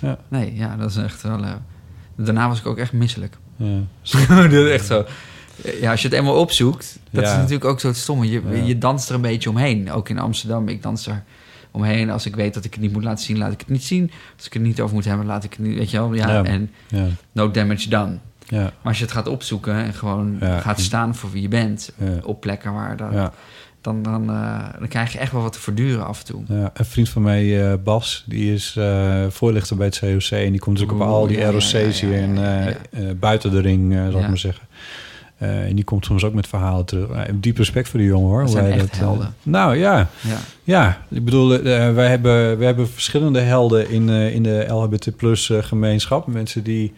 Ja. 0.00 0.18
Nee, 0.28 0.54
ja, 0.56 0.76
dat 0.76 0.90
is 0.90 0.96
echt 0.96 1.22
wel... 1.22 1.42
eh, 1.44 1.50
Daarna 2.16 2.48
was 2.48 2.58
ik 2.58 2.66
ook 2.66 2.78
echt 2.78 2.92
misselijk. 2.92 3.36
Ja. 3.56 3.66
dat 4.42 4.52
is 4.52 4.70
echt 4.70 4.86
zo. 4.86 5.04
Ja, 5.80 5.90
als 5.90 6.02
je 6.02 6.08
het 6.08 6.16
eenmaal 6.16 6.34
opzoekt, 6.40 6.98
dat 7.10 7.24
Ja. 7.24 7.30
is 7.30 7.36
natuurlijk 7.36 7.64
ook 7.64 7.80
zo 7.80 7.92
stomme. 7.92 8.30
Je, 8.30 8.42
Ja. 8.50 8.62
je 8.64 8.78
danst 8.78 9.08
er 9.08 9.14
een 9.14 9.20
beetje 9.20 9.50
omheen. 9.50 9.92
Ook 9.92 10.08
in 10.08 10.18
Amsterdam, 10.18 10.68
ik 10.68 10.82
dans 10.82 11.06
er 11.06 11.22
omheen. 11.70 12.10
Als 12.10 12.26
ik 12.26 12.36
weet 12.36 12.54
dat 12.54 12.64
ik 12.64 12.72
het 12.72 12.82
niet 12.82 12.92
moet 12.92 13.04
laten 13.04 13.24
zien, 13.24 13.38
laat 13.38 13.52
ik 13.52 13.58
het 13.60 13.68
niet 13.68 13.84
zien. 13.84 14.10
Als 14.36 14.46
ik 14.46 14.52
het 14.52 14.62
niet 14.62 14.80
over 14.80 14.94
moet 14.94 15.04
hebben, 15.04 15.26
laat 15.26 15.44
ik 15.44 15.50
het 15.52 15.60
niet, 15.66 15.78
weet 15.78 15.90
je 15.90 15.96
wel. 15.98 16.14
Ja, 16.14 16.28
Ja. 16.28 16.44
en 16.44 16.70
no 17.32 17.50
damage 17.50 17.88
done. 17.88 18.18
Ja. 18.48 18.60
Maar 18.62 18.72
als 18.82 18.98
je 18.98 19.04
het 19.04 19.12
gaat 19.12 19.26
opzoeken 19.28 19.74
en 19.74 19.94
gewoon 19.94 20.38
gaat 20.40 20.80
staan 20.80 21.14
voor 21.14 21.30
wie 21.30 21.42
je 21.42 21.48
bent... 21.48 21.92
Op 22.22 22.40
plekken 22.40 22.72
waar... 22.72 22.96
Dat, 22.96 23.32
dan, 23.82 24.02
dan, 24.02 24.30
eh, 24.30 24.58
dan 24.78 24.88
krijg 24.88 25.12
je 25.12 25.18
echt 25.18 25.32
wel 25.32 25.42
wat 25.42 25.52
te 25.52 25.60
verduren 25.60 26.06
af 26.06 26.18
en 26.18 26.24
toe. 26.24 26.42
Ja, 26.48 26.70
een 26.74 26.84
vriend 26.84 27.08
van 27.08 27.22
mij, 27.22 27.70
eh, 27.70 27.74
Bas, 27.84 28.24
die 28.26 28.52
is 28.54 28.74
eh, 28.78 29.24
voorlichter 29.28 29.76
bij 29.76 29.86
het 29.86 29.98
COC. 29.98 30.30
En 30.30 30.50
die 30.50 30.60
komt 30.60 30.78
natuurlijk 30.78 30.92
op 30.92 31.08
Oeh, 31.08 31.16
al 31.20 31.26
die 31.26 31.44
ROC's 31.44 32.00
hier 32.00 32.12
in, 32.12 32.38
eh, 32.38 32.74
buiten 33.20 33.50
de 33.50 33.60
ring, 33.60 33.92
zal 34.10 34.20
ik 34.20 34.28
maar 34.28 34.38
zeggen. 34.38 34.62
Eh, 35.40 35.64
en 35.64 35.74
die 35.74 35.84
komt 35.84 36.04
soms 36.04 36.24
ook 36.24 36.34
met 36.34 36.46
verhalen 36.46 36.84
terug. 36.84 37.10
Uh, 37.10 37.20
diep 37.34 37.56
respect 37.56 37.88
voor 37.88 37.98
die 37.98 38.08
jongen 38.08 38.28
hoor. 38.28 38.40
Dat 38.40 38.52
hoe 38.52 38.60
zijn 38.60 38.72
echt 38.72 38.92
eh, 38.92 38.98
helden. 38.98 39.34
nou 39.42 39.76
ja. 39.76 40.08
Ja. 40.20 40.38
ja, 40.64 41.02
ik 41.08 41.24
bedoel, 41.24 41.62
wij, 41.92 42.08
hebben, 42.08 42.58
wij 42.58 42.66
hebben 42.66 42.88
verschillende 42.88 43.40
helden 43.40 43.90
in, 43.90 44.08
in 44.08 44.42
de 44.42 44.66
LGBT 44.68 45.16
plus 45.16 45.52
gemeenschap. 45.60 46.26
Mensen 46.26 46.62
die, 46.62 46.92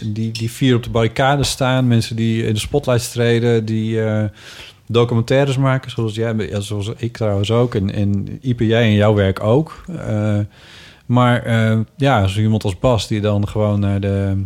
die, 0.00 0.30
die 0.32 0.50
vier 0.50 0.76
op 0.76 0.82
de 0.82 0.90
barricade 0.90 1.44
staan. 1.44 1.86
Mensen 1.86 2.16
die 2.16 2.46
in 2.46 2.54
de 2.54 2.60
spotlight 2.60 3.12
treden. 3.12 3.64
Die 3.64 4.00
documentaires 4.86 5.56
maken, 5.56 5.90
zoals 5.90 6.14
jij, 6.14 6.50
zoals 6.58 6.92
ik 6.96 7.16
trouwens 7.16 7.50
ook. 7.50 7.74
En, 7.74 7.94
en 7.94 8.38
Ipe, 8.40 8.66
jij 8.66 8.82
en 8.82 8.94
jouw 8.94 9.14
werk 9.14 9.42
ook. 9.42 9.84
Maar 11.06 11.48
ja, 11.96 12.26
zo 12.26 12.40
iemand 12.40 12.64
als 12.64 12.78
Bas 12.78 13.08
die 13.08 13.20
dan 13.20 13.48
gewoon 13.48 13.80
naar 13.80 14.00
de 14.00 14.36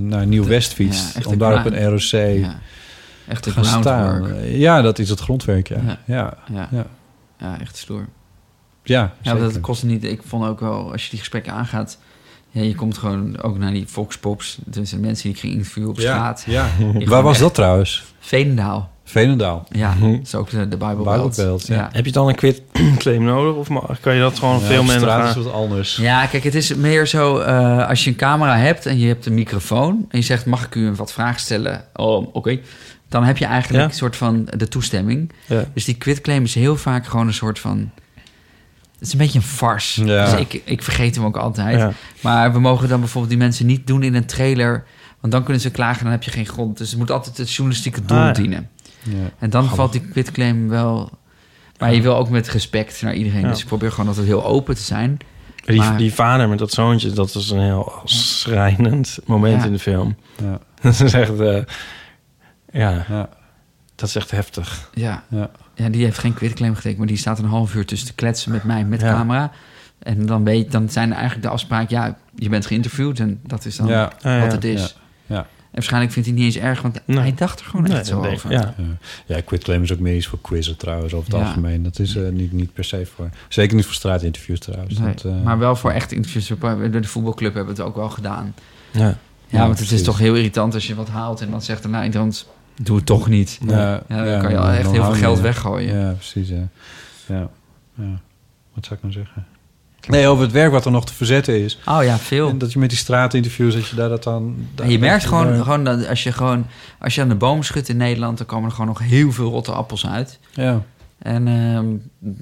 naar 0.00 0.26
Nieuw-West 0.26 0.68
Ja, 0.70 0.74
fietst. 0.76 1.16
echt 1.16 1.26
om 1.26 1.38
daar 1.38 1.58
op 1.58 1.72
een 1.72 1.88
ROC. 1.88 2.46
Echt 3.28 3.42
te 3.42 3.50
gaan 3.50 3.64
staan. 3.64 4.34
Ja, 4.44 4.82
dat 4.82 4.98
is 4.98 5.08
het 5.08 5.20
grondwerk, 5.20 5.68
ja. 5.68 5.80
Ja. 6.06 6.36
Ja, 6.52 6.68
Ja. 7.38 7.60
echt 7.60 7.76
stoer. 7.76 8.06
Ja, 8.82 9.12
dat 9.22 9.38
zeker. 9.38 9.60
kost 9.60 9.82
niet. 9.82 10.04
Ik 10.04 10.20
vond 10.26 10.46
ook 10.46 10.60
wel, 10.60 10.92
als 10.92 11.04
je 11.04 11.10
die 11.10 11.18
gesprekken 11.18 11.52
aangaat, 11.52 11.98
ja, 12.50 12.62
je 12.62 12.74
komt 12.74 12.98
gewoon 12.98 13.42
ook 13.42 13.58
naar 13.58 13.72
die 13.72 13.86
Voxpops. 13.86 14.58
Dus 14.64 14.90
de 14.90 14.98
mensen 14.98 15.22
die 15.22 15.32
ik 15.32 15.38
ging 15.40 15.52
interviewen 15.52 15.90
op 15.90 15.98
straat. 15.98 16.44
ja. 16.46 16.68
Waar 17.04 17.22
was 17.22 17.32
echt- 17.32 17.40
dat 17.42 17.54
trouwens? 17.54 18.04
Veenendaal. 18.18 18.92
Veenendaal. 19.04 19.66
Ja, 19.70 19.94
Mhm. 19.94 20.10
dat 20.12 20.20
is 20.22 20.34
ook 20.34 20.50
de, 20.50 20.68
de 20.68 20.76
Bijbelbelt. 20.76 21.36
Bijbelbelt, 21.36 21.66
ja. 21.66 21.88
Heb 21.92 22.04
je 22.06 22.12
dan 22.12 22.28
een 22.28 22.34
quitclaim 22.34 23.24
nodig? 23.34 23.54
Of 23.76 24.00
kan 24.00 24.14
je 24.14 24.20
dat 24.20 24.38
gewoon 24.38 24.60
Ja, 24.60 24.66
veel 24.66 24.82
minder 24.82 25.00
straat 25.00 25.20
gaan? 25.20 25.28
is 25.28 25.44
wat 25.44 25.52
anders. 25.52 25.96
Ja, 25.96 26.26
kijk, 26.26 26.44
het 26.44 26.54
is 26.54 26.74
meer 26.74 27.06
zo, 27.06 27.38
eh, 27.38 27.88
als 27.88 28.04
je 28.04 28.10
een 28.10 28.16
camera 28.16 28.56
hebt 28.56 28.86
en 28.86 28.98
je 28.98 29.06
hebt 29.06 29.26
een 29.26 29.34
microfoon... 29.34 30.06
en 30.08 30.18
je 30.18 30.24
zegt, 30.24 30.46
mag 30.46 30.64
ik 30.64 30.74
u 30.74 30.92
wat 30.92 31.12
vragen 31.12 31.40
stellen? 31.40 31.84
Oh, 31.94 32.34
oké. 32.34 32.58
Dan 33.08 33.24
heb 33.24 33.36
je 33.36 33.44
eigenlijk 33.44 33.82
Ja. 33.82 33.88
een 33.88 33.94
soort 33.94 34.16
van 34.16 34.48
de 34.56 34.68
toestemming. 34.68 35.32
Ja. 35.46 35.64
Dus 35.74 35.84
die 35.84 35.94
quitclaim 35.94 36.44
is 36.44 36.54
heel 36.54 36.76
vaak 36.76 37.06
gewoon 37.06 37.26
een 37.26 37.34
soort 37.34 37.58
van... 37.58 37.90
Het 38.98 39.06
is 39.06 39.12
een 39.12 39.18
beetje 39.18 39.38
een 39.38 39.44
farce. 39.44 40.04
Ja. 40.04 40.24
Dus 40.30 40.40
ik, 40.40 40.60
ik 40.64 40.82
vergeet 40.82 41.14
hem 41.14 41.24
ook 41.24 41.36
altijd. 41.36 41.78
Ja. 41.78 41.92
Maar 42.20 42.52
we 42.52 42.58
mogen 42.60 42.88
dan 42.88 43.00
bijvoorbeeld 43.00 43.32
die 43.32 43.42
mensen 43.42 43.66
niet 43.66 43.86
doen 43.86 44.02
in 44.02 44.14
een 44.14 44.26
trailer... 44.26 44.84
want 45.20 45.32
dan 45.32 45.42
kunnen 45.42 45.62
ze 45.62 45.70
klagen, 45.70 46.02
dan 46.02 46.12
heb 46.12 46.22
je 46.22 46.30
geen 46.30 46.46
grond. 46.46 46.78
Dus 46.78 46.90
het 46.90 46.98
moet 46.98 47.10
altijd 47.10 47.36
het 47.36 47.50
journalistieke 47.52 48.04
doel 48.04 48.18
Ah, 48.18 48.24
ja. 48.24 48.32
dienen. 48.32 48.68
En 49.38 49.50
dan 49.50 49.68
valt 49.68 49.92
die 49.92 50.00
quitclaim 50.00 50.68
wel... 50.68 51.10
Maar 51.78 51.94
je 51.94 52.02
wil 52.02 52.16
ook 52.16 52.28
met 52.28 52.48
respect 52.48 53.02
naar 53.02 53.14
iedereen. 53.14 53.42
Dus 53.48 53.60
ik 53.60 53.66
probeer 53.66 53.90
gewoon 53.90 54.08
altijd 54.08 54.26
heel 54.26 54.44
open 54.44 54.74
te 54.74 54.82
zijn. 54.82 55.18
Die, 55.64 55.76
Maar- 55.78 55.96
die 55.96 56.14
vader 56.14 56.48
met 56.48 56.58
dat 56.58 56.72
zoontje, 56.72 57.10
dat 57.10 57.34
is 57.34 57.50
een 57.50 57.60
heel 57.60 57.92
schrijnend 58.04 59.18
moment 59.24 59.64
in 59.64 59.72
de 59.72 59.78
film. 59.78 60.16
Ja. 60.42 60.58
Dat 60.82 61.00
is 61.00 61.12
echt... 61.12 61.40
eh, 61.40 61.62
ja, 62.72 63.04
Ja. 63.08 63.28
dat 63.94 64.08
is 64.08 64.16
echt 64.16 64.30
heftig. 64.30 64.90
Ja. 64.94 65.22
Ja. 65.28 65.50
ja, 65.74 65.88
die 65.88 66.04
heeft 66.04 66.18
geen 66.18 66.34
quitclaim 66.34 66.74
getekend... 66.74 66.98
maar 66.98 67.06
die 67.06 67.16
staat 67.16 67.38
een 67.38 67.44
half 67.44 67.74
uur 67.74 67.86
tussen 67.86 68.08
te 68.08 68.14
kletsen 68.14 68.52
met 68.52 68.64
mij, 68.64 68.84
met 68.84 69.00
Ja. 69.00 69.12
camera. 69.12 69.50
En 69.98 70.26
dan, 70.26 70.44
weet, 70.44 70.72
dan 70.72 70.88
zijn 70.88 71.12
eigenlijk 71.12 71.42
de 71.42 71.48
afspraak... 71.48 71.90
ja, 71.90 72.16
je 72.34 72.48
bent 72.48 72.66
geïnterviewd 72.66 73.20
en 73.20 73.40
dat 73.46 73.64
is 73.64 73.76
dan 73.76 73.86
Ja. 73.86 74.04
Ah, 74.04 74.10
ja. 74.22 74.40
wat 74.40 74.52
het 74.52 74.64
is. 74.64 74.96
Ja. 75.26 75.46
Waarschijnlijk 75.74 76.12
vindt 76.12 76.28
hij 76.28 76.36
het 76.38 76.46
niet 76.46 76.54
eens 76.56 76.64
erg... 76.64 76.82
want 76.82 77.00
Nee. 77.04 77.18
hij 77.18 77.34
dacht 77.34 77.60
er 77.60 77.66
gewoon 77.66 77.86
Nee, 77.86 77.96
echt 77.98 78.06
zo 78.06 78.24
over. 78.24 78.50
Ja. 78.50 78.74
Ja. 79.26 79.40
quitclaim 79.40 79.82
is 79.82 79.92
ook 79.92 79.98
meer 79.98 80.16
iets 80.16 80.26
voor 80.26 80.40
quizzen 80.40 80.76
trouwens, 80.76 81.14
over 81.14 81.30
het 81.32 81.40
Ja. 81.40 81.46
algemeen. 81.46 81.82
Dat 81.82 81.98
is 81.98 82.16
eh, 82.16 82.28
niet, 82.28 82.52
niet 82.52 82.72
per 82.72 82.84
se 82.84 83.06
voor... 83.06 83.28
Zeker 83.48 83.76
niet 83.76 83.84
voor 83.84 83.94
straatinterviews 83.94 84.58
trouwens. 84.60 84.98
Nee, 84.98 85.14
dat, 85.14 85.24
eh, 85.24 85.42
maar 85.42 85.58
wel 85.58 85.76
voor 85.76 85.90
echt 85.90 86.12
interviews. 86.12 86.46
De 86.46 87.00
voetbalclub 87.08 87.54
hebben 87.54 87.74
we 87.74 87.80
het 87.80 87.90
ook 87.90 87.96
wel 87.96 88.10
gedaan. 88.10 88.54
Ja. 88.90 89.00
Ja, 89.00 89.16
Ja, 89.60 89.66
want 89.66 89.78
het 89.78 89.90
is 89.90 90.02
toch 90.02 90.18
heel 90.18 90.34
irritant 90.34 90.74
als 90.74 90.86
je 90.86 90.94
wat 90.94 91.08
haalt... 91.08 91.40
en 91.40 91.50
dan 91.50 91.62
zegt 91.62 91.84
er 91.84 91.90
nou 91.90 92.04
iemand, 92.04 92.48
doe 92.82 92.96
het 92.96 93.06
toch 93.06 93.28
niet. 93.28 93.58
Ja, 93.66 94.02
Ja, 94.08 94.24
dan 94.24 94.40
kan 94.40 94.50
je 94.50 94.58
al 94.58 94.68
echt 94.68 94.90
heel 94.90 95.04
veel 95.04 95.12
geld 95.14 95.40
weggooien. 95.40 95.98
Ja, 95.98 96.10
precies. 96.12 96.48
Ja. 96.48 96.68
Ja. 97.26 97.48
ja. 97.94 98.20
Wat 98.74 98.84
zou 98.84 98.94
ik 98.94 99.00
nou 99.02 99.12
zeggen? 99.12 99.46
Nee, 100.08 100.26
over 100.28 100.42
het 100.44 100.52
werk 100.52 100.70
wat 100.72 100.84
er 100.84 100.90
nog 100.90 101.06
te 101.06 101.14
verzetten 101.14 101.60
is. 101.64 101.78
Oh 101.86 102.04
ja, 102.04 102.18
veel. 102.18 102.48
En 102.48 102.58
dat 102.58 102.72
je 102.72 102.78
met 102.78 102.88
die 102.88 102.98
straatinterviews, 102.98 103.74
dat 103.74 103.86
je 103.88 103.96
daar 103.96 104.08
dat 104.08 104.22
dan... 104.22 104.56
En 104.82 104.90
je 104.90 104.98
merkt 104.98 105.24
gewoon, 105.24 105.46
daar- 105.46 105.62
gewoon 105.62 105.84
dat 105.84 106.08
als 106.08 106.22
je 106.22 106.32
gewoon 106.32 106.66
als 106.98 107.14
je 107.14 107.20
aan 107.20 107.28
de 107.28 107.34
boom 107.34 107.62
schudt 107.62 107.88
in 107.88 107.96
Nederland, 107.96 108.38
dan 108.38 108.46
komen 108.46 108.64
er 108.68 108.74
gewoon 108.74 108.86
nog 108.88 108.98
heel 108.98 109.32
veel 109.32 109.50
rotte 109.50 109.72
appels 109.72 110.06
uit. 110.06 110.38
Ja. 110.52 110.82
En 111.18 111.48
ehm, 111.48 111.86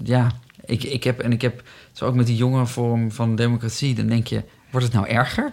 ja, 0.05 0.27
ik, 0.65 0.83
ik 0.85 1.05
heb 1.05 1.19
en 1.21 1.33
ik 1.33 1.43
heb 1.43 1.63
zo 1.93 2.05
ook 2.05 2.15
met 2.15 2.27
die 2.27 2.37
jonge 2.37 2.67
vorm 2.67 3.13
van 3.13 3.37
democratie, 3.37 3.95
dan 3.95 4.07
denk 4.07 4.27
je, 4.27 4.43
wordt 4.71 4.87
het 4.87 4.95
nou 4.95 5.09
erger? 5.09 5.53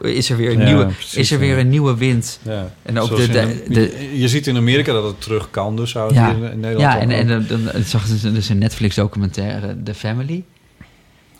Is 0.00 0.30
er 0.30 0.36
weer 0.36 0.52
een 0.52 0.58
Ja, 0.58 0.64
nieuwe, 0.64 0.84
precies, 0.86 1.14
is 1.16 1.30
er 1.30 1.40
ja. 1.40 1.46
weer 1.46 1.58
een 1.58 1.68
nieuwe 1.68 1.96
wind? 1.96 2.38
Ja. 2.42 2.70
En 2.82 2.98
ook 2.98 3.16
de, 3.16 3.28
de, 3.28 3.64
de, 3.68 4.10
je 4.18 4.28
ziet 4.28 4.46
in 4.46 4.56
Amerika 4.56 4.92
dat 4.92 5.04
het 5.04 5.20
terug 5.20 5.50
kan, 5.50 5.76
dus 5.76 5.90
zou 5.90 6.14
het 6.14 6.34
in 6.52 6.60
Nederland 6.60 6.78
ja, 6.94 6.98
en, 7.00 7.10
en 7.10 7.28
dan, 7.28 7.44
dan 7.48 7.82
zag 7.84 8.06
dus, 8.06 8.20
dus 8.20 8.48
een 8.48 8.58
Netflix 8.58 8.94
documentaire, 8.94 9.76
The 9.82 9.94
Family. 9.94 10.44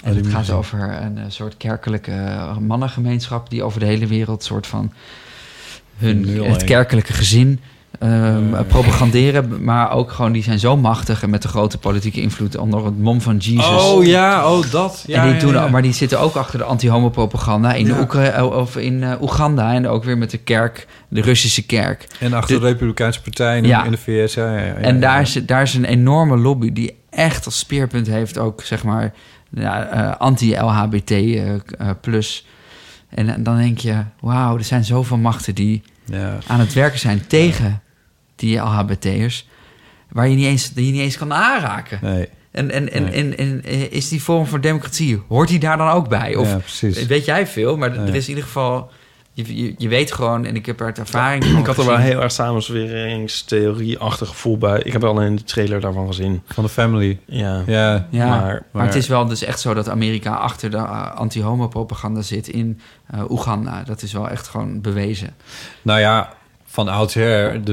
En 0.04 0.16
het 0.16 0.26
gaat 0.26 0.50
over 0.50 0.80
een 1.02 1.18
eh, 1.18 1.24
soort 1.28 1.56
kerkelijke 1.56 2.10
eh, 2.12 2.56
mannengemeenschap 2.56 3.50
die 3.50 3.62
over 3.62 3.80
de 3.80 3.86
hele 3.86 4.06
wereld 4.06 4.42
soort 4.44 4.66
van 4.66 4.92
hun 5.96 6.20
Nul, 6.20 6.44
het 6.44 6.64
kerkelijke 6.64 7.12
gezin 7.12 7.60
ehm, 7.98 8.64
propaganderen, 8.68 9.64
maar 9.64 9.90
ook 9.92 10.12
gewoon 10.12 10.32
die 10.32 10.42
zijn 10.42 10.58
zo 10.58 10.76
machtig 10.76 11.22
en 11.22 11.30
met 11.30 11.42
de 11.42 11.48
grote 11.48 11.78
politieke 11.78 12.20
invloed 12.20 12.56
onder 12.56 12.84
het 12.84 12.98
mom 12.98 13.20
van 13.20 13.36
Jesus. 13.36 13.82
Oh 13.82 14.04
ja, 14.04 14.52
oh 14.52 14.70
dat. 14.70 15.04
Ja, 15.06 15.24
en 15.24 15.30
die 15.32 15.40
doen, 15.40 15.52
ja. 15.52 15.68
Maar 15.68 15.82
die 15.82 15.92
zitten 15.92 16.20
ook 16.20 16.34
achter 16.34 16.58
de 16.58 16.64
anti-homo-propaganda 16.64 17.72
in. 17.72 17.90
Oekra- 18.00 18.44
of 18.44 18.76
in 18.76 19.02
eh, 19.02 19.22
Oeganda 19.22 19.74
en 19.74 19.86
ook 19.88 20.04
weer 20.04 20.18
met 20.18 20.30
de 20.30 20.38
kerk, 20.38 20.86
de 21.08 21.20
Russische 21.20 21.66
kerk. 21.66 22.06
En 22.20 22.32
achter 22.32 22.54
de, 22.54 22.60
De- 22.60 22.66
Republikeinse 22.66 23.22
Partij 23.22 23.56
in, 23.56 23.64
in 23.84 23.90
de 23.90 23.96
VS. 23.96 24.36
En 24.36 25.00
daar 25.00 25.20
is, 25.20 25.32
daar 25.32 25.62
is 25.62 25.74
een 25.74 25.84
enorme 25.84 26.36
lobby 26.36 26.72
die 26.72 26.96
echt 27.10 27.44
als 27.44 27.58
speerpunt 27.58 28.06
heeft 28.06 28.38
ook, 28.38 28.62
zeg 28.62 28.84
maar, 28.84 29.12
ja, 29.50 29.86
eh, 29.86 30.16
anti-LHBT 30.20 31.10
eh, 31.10 31.54
eh, 31.54 31.60
plus. 32.00 32.46
En, 33.08 33.28
en 33.34 33.42
dan 33.42 33.56
denk 33.56 33.78
je, 33.78 34.02
wauw, 34.20 34.56
er 34.56 34.64
zijn 34.64 34.84
zoveel 34.84 35.16
machten 35.16 35.54
die 35.54 35.82
Ja. 36.04 36.38
aan 36.46 36.60
het 36.60 36.72
werken 36.72 36.98
zijn 36.98 37.26
tegen 37.26 37.82
die 38.36 38.56
LHBT'ers, 38.58 39.48
waar 40.08 40.28
je 40.28 40.36
niet 40.36 40.46
eens, 40.46 40.72
die 40.72 40.86
je 40.86 40.92
niet 40.92 41.00
eens 41.00 41.16
kan 41.18 41.32
aanraken. 41.32 41.98
Nee. 42.02 42.28
En, 42.50 42.70
en, 42.70 42.92
en, 42.92 43.02
Nee. 43.02 43.12
en, 43.12 43.36
en 43.36 43.90
is 43.90 44.08
die 44.08 44.22
vorm 44.22 44.46
van 44.46 44.60
democratie, 44.60 45.22
hoort 45.28 45.48
die 45.48 45.58
daar 45.58 45.76
dan 45.76 45.88
ook 45.88 46.08
bij? 46.08 46.34
Of 46.34 46.80
ja, 46.80 47.06
weet 47.06 47.24
jij 47.24 47.46
veel, 47.46 47.76
maar 47.76 47.96
er 47.96 48.14
is 48.14 48.22
in 48.24 48.28
ieder 48.28 48.44
geval, 48.44 48.90
je, 49.46 49.56
je, 49.64 49.74
je 49.78 49.88
weet 49.88 50.12
gewoon, 50.12 50.44
en 50.44 50.56
ik 50.56 50.66
heb 50.66 50.80
er 50.80 50.92
ervaring 50.98 51.44
van 51.50 51.58
Ik 51.58 51.66
had 51.66 51.78
er 51.78 51.86
wel 51.86 51.96
heel 51.96 52.22
erg 52.22 52.32
samensweringstheorie-achtig 52.32 54.28
gevoel 54.28 54.58
bij. 54.58 54.80
Ik 54.82 54.92
heb 54.92 55.04
alleen 55.04 55.36
de 55.36 55.44
trailer 55.44 55.80
daarvan 55.80 56.06
gezien. 56.06 56.42
Van 56.46 56.64
de 56.64 56.70
family. 56.70 57.18
Ja. 57.24 57.62
Ja, 57.66 58.06
Ja, 58.10 58.28
Maar- 58.28 58.62
maar, 58.72 58.84
het 58.86 58.94
is 58.94 59.08
wel 59.08 59.26
dus 59.26 59.42
echt 59.44 59.60
zo 59.60 59.74
dat 59.74 59.88
Amerika 59.88 60.34
achter 60.34 60.70
de 60.70 60.76
uh, 60.76 61.14
anti-homo-propaganda 61.14 62.22
zit 62.22 62.48
in 62.48 62.80
uh, 63.14 63.30
Oeganda. 63.30 63.82
Dat 63.82 64.02
is 64.02 64.12
wel 64.12 64.28
echt 64.28 64.48
gewoon 64.48 64.80
bewezen. 64.80 65.34
Nou 65.82 66.00
ja, 66.00 66.32
van 66.64 66.88
oudsher... 66.88 67.64
De, 67.64 67.72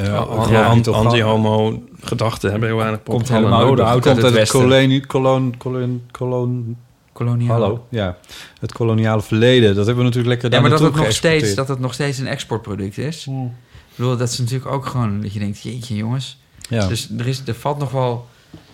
uh, 0.00 0.06
Ja, 0.06 0.16
geloof 0.20 0.66
an- 0.66 0.76
niet 0.76 0.88
of- 0.88 0.96
anti-homo 0.96 1.82
gedachten 2.00 2.50
hebben 2.50 2.68
heel 2.68 2.78
weinig 2.78 3.02
Komt 3.02 3.28
helemaal 3.28 3.64
nodig. 3.66 3.84
uit- 3.84 3.92
Komt 3.92 4.06
uit 4.06 4.16
het 4.16 4.24
uit 4.24 4.34
het 4.34 4.34
Westen. 4.42 4.60
kolonie, 4.60 5.06
kolon, 5.06 5.54
kolon, 5.56 6.02
kolon, 6.10 6.76
Koloniaal. 7.12 7.60
hallo, 7.60 7.86
ja, 7.88 8.18
het 8.60 8.72
koloniale 8.72 9.22
verleden. 9.22 9.74
Dat 9.74 9.86
hebben 9.86 10.04
we 10.04 10.10
natuurlijk 10.10 10.28
lekker 10.28 10.52
Ja, 10.52 10.60
maar 10.60 10.70
dat 10.70 10.80
het, 10.80 10.94
nog 10.94 11.12
steeds, 11.12 11.54
dat 11.54 11.68
het 11.68 11.78
nog 11.78 11.94
steeds 11.94 12.18
een 12.18 12.26
exportproduct 12.26 12.98
is. 12.98 13.24
Hmm. 13.24 13.46
Ik 13.72 13.96
bedoel, 13.96 14.16
dat 14.16 14.28
is 14.28 14.38
natuurlijk 14.38 14.70
ook 14.70 14.86
gewoon 14.86 15.20
dat 15.20 15.32
je 15.32 15.38
denkt, 15.38 15.62
jeetje 15.62 15.96
jongens. 15.96 16.38
Ja. 16.68 16.86
Dus 16.86 17.10
er, 17.18 17.26
is, 17.26 17.42
er 17.46 17.54
valt 17.54 17.78
nog 17.78 17.90
wel... 17.90 18.28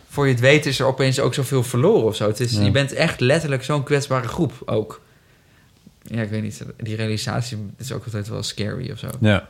Voor 0.08 0.26
je 0.26 0.32
het 0.32 0.40
weet 0.40 0.66
is 0.66 0.80
er 0.80 0.86
opeens 0.86 1.20
ook 1.20 1.34
zoveel 1.34 1.62
verloren 1.62 2.04
of 2.04 2.16
zo. 2.16 2.26
Het 2.26 2.40
is, 2.40 2.52
Ja. 2.52 2.62
Je 2.62 2.70
bent 2.70 2.92
echt 2.92 3.20
letterlijk 3.20 3.64
zo'n 3.64 3.82
kwetsbare 3.82 4.28
groep 4.28 4.62
ook. 4.64 5.00
Ja, 6.02 6.22
ik 6.22 6.30
weet 6.30 6.42
niet. 6.42 6.64
Die 6.76 6.96
realisatie 6.96 7.58
is 7.76 7.92
ook 7.92 8.04
altijd 8.04 8.28
wel 8.28 8.42
scary 8.42 8.90
of 8.90 8.98
zo. 8.98 9.08
ja. 9.20 9.48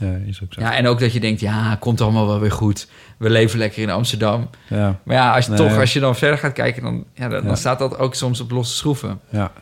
Ja, 0.00 0.16
is 0.26 0.42
ook 0.42 0.52
zo. 0.54 0.60
Ja, 0.60 0.74
en 0.74 0.86
ook 0.86 1.00
dat 1.00 1.12
je 1.12 1.20
denkt, 1.20 1.40
ja, 1.40 1.76
komt 1.80 2.00
allemaal 2.00 2.26
wel 2.26 2.40
weer 2.40 2.52
goed. 2.52 2.88
We 3.18 3.30
leven 3.30 3.58
lekker 3.58 3.82
in 3.82 3.90
Amsterdam. 3.90 4.50
Ja, 4.68 4.98
Maar 5.02 5.16
ja, 5.16 5.34
als 5.34 5.44
je, 5.44 5.50
Nee. 5.50 5.68
toch, 5.68 5.78
als 5.78 5.92
je 5.92 6.00
dan 6.00 6.16
verder 6.16 6.38
gaat 6.38 6.52
kijken, 6.52 6.82
dan, 6.82 7.04
ja, 7.14 7.28
dan, 7.28 7.56
staat 7.56 7.78
dat 7.78 7.98
ook 7.98 8.14
soms 8.14 8.40
op 8.40 8.50
losse 8.50 8.76
schroeven. 8.76 9.20
ja, 9.30 9.52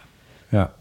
ja. 0.49 0.73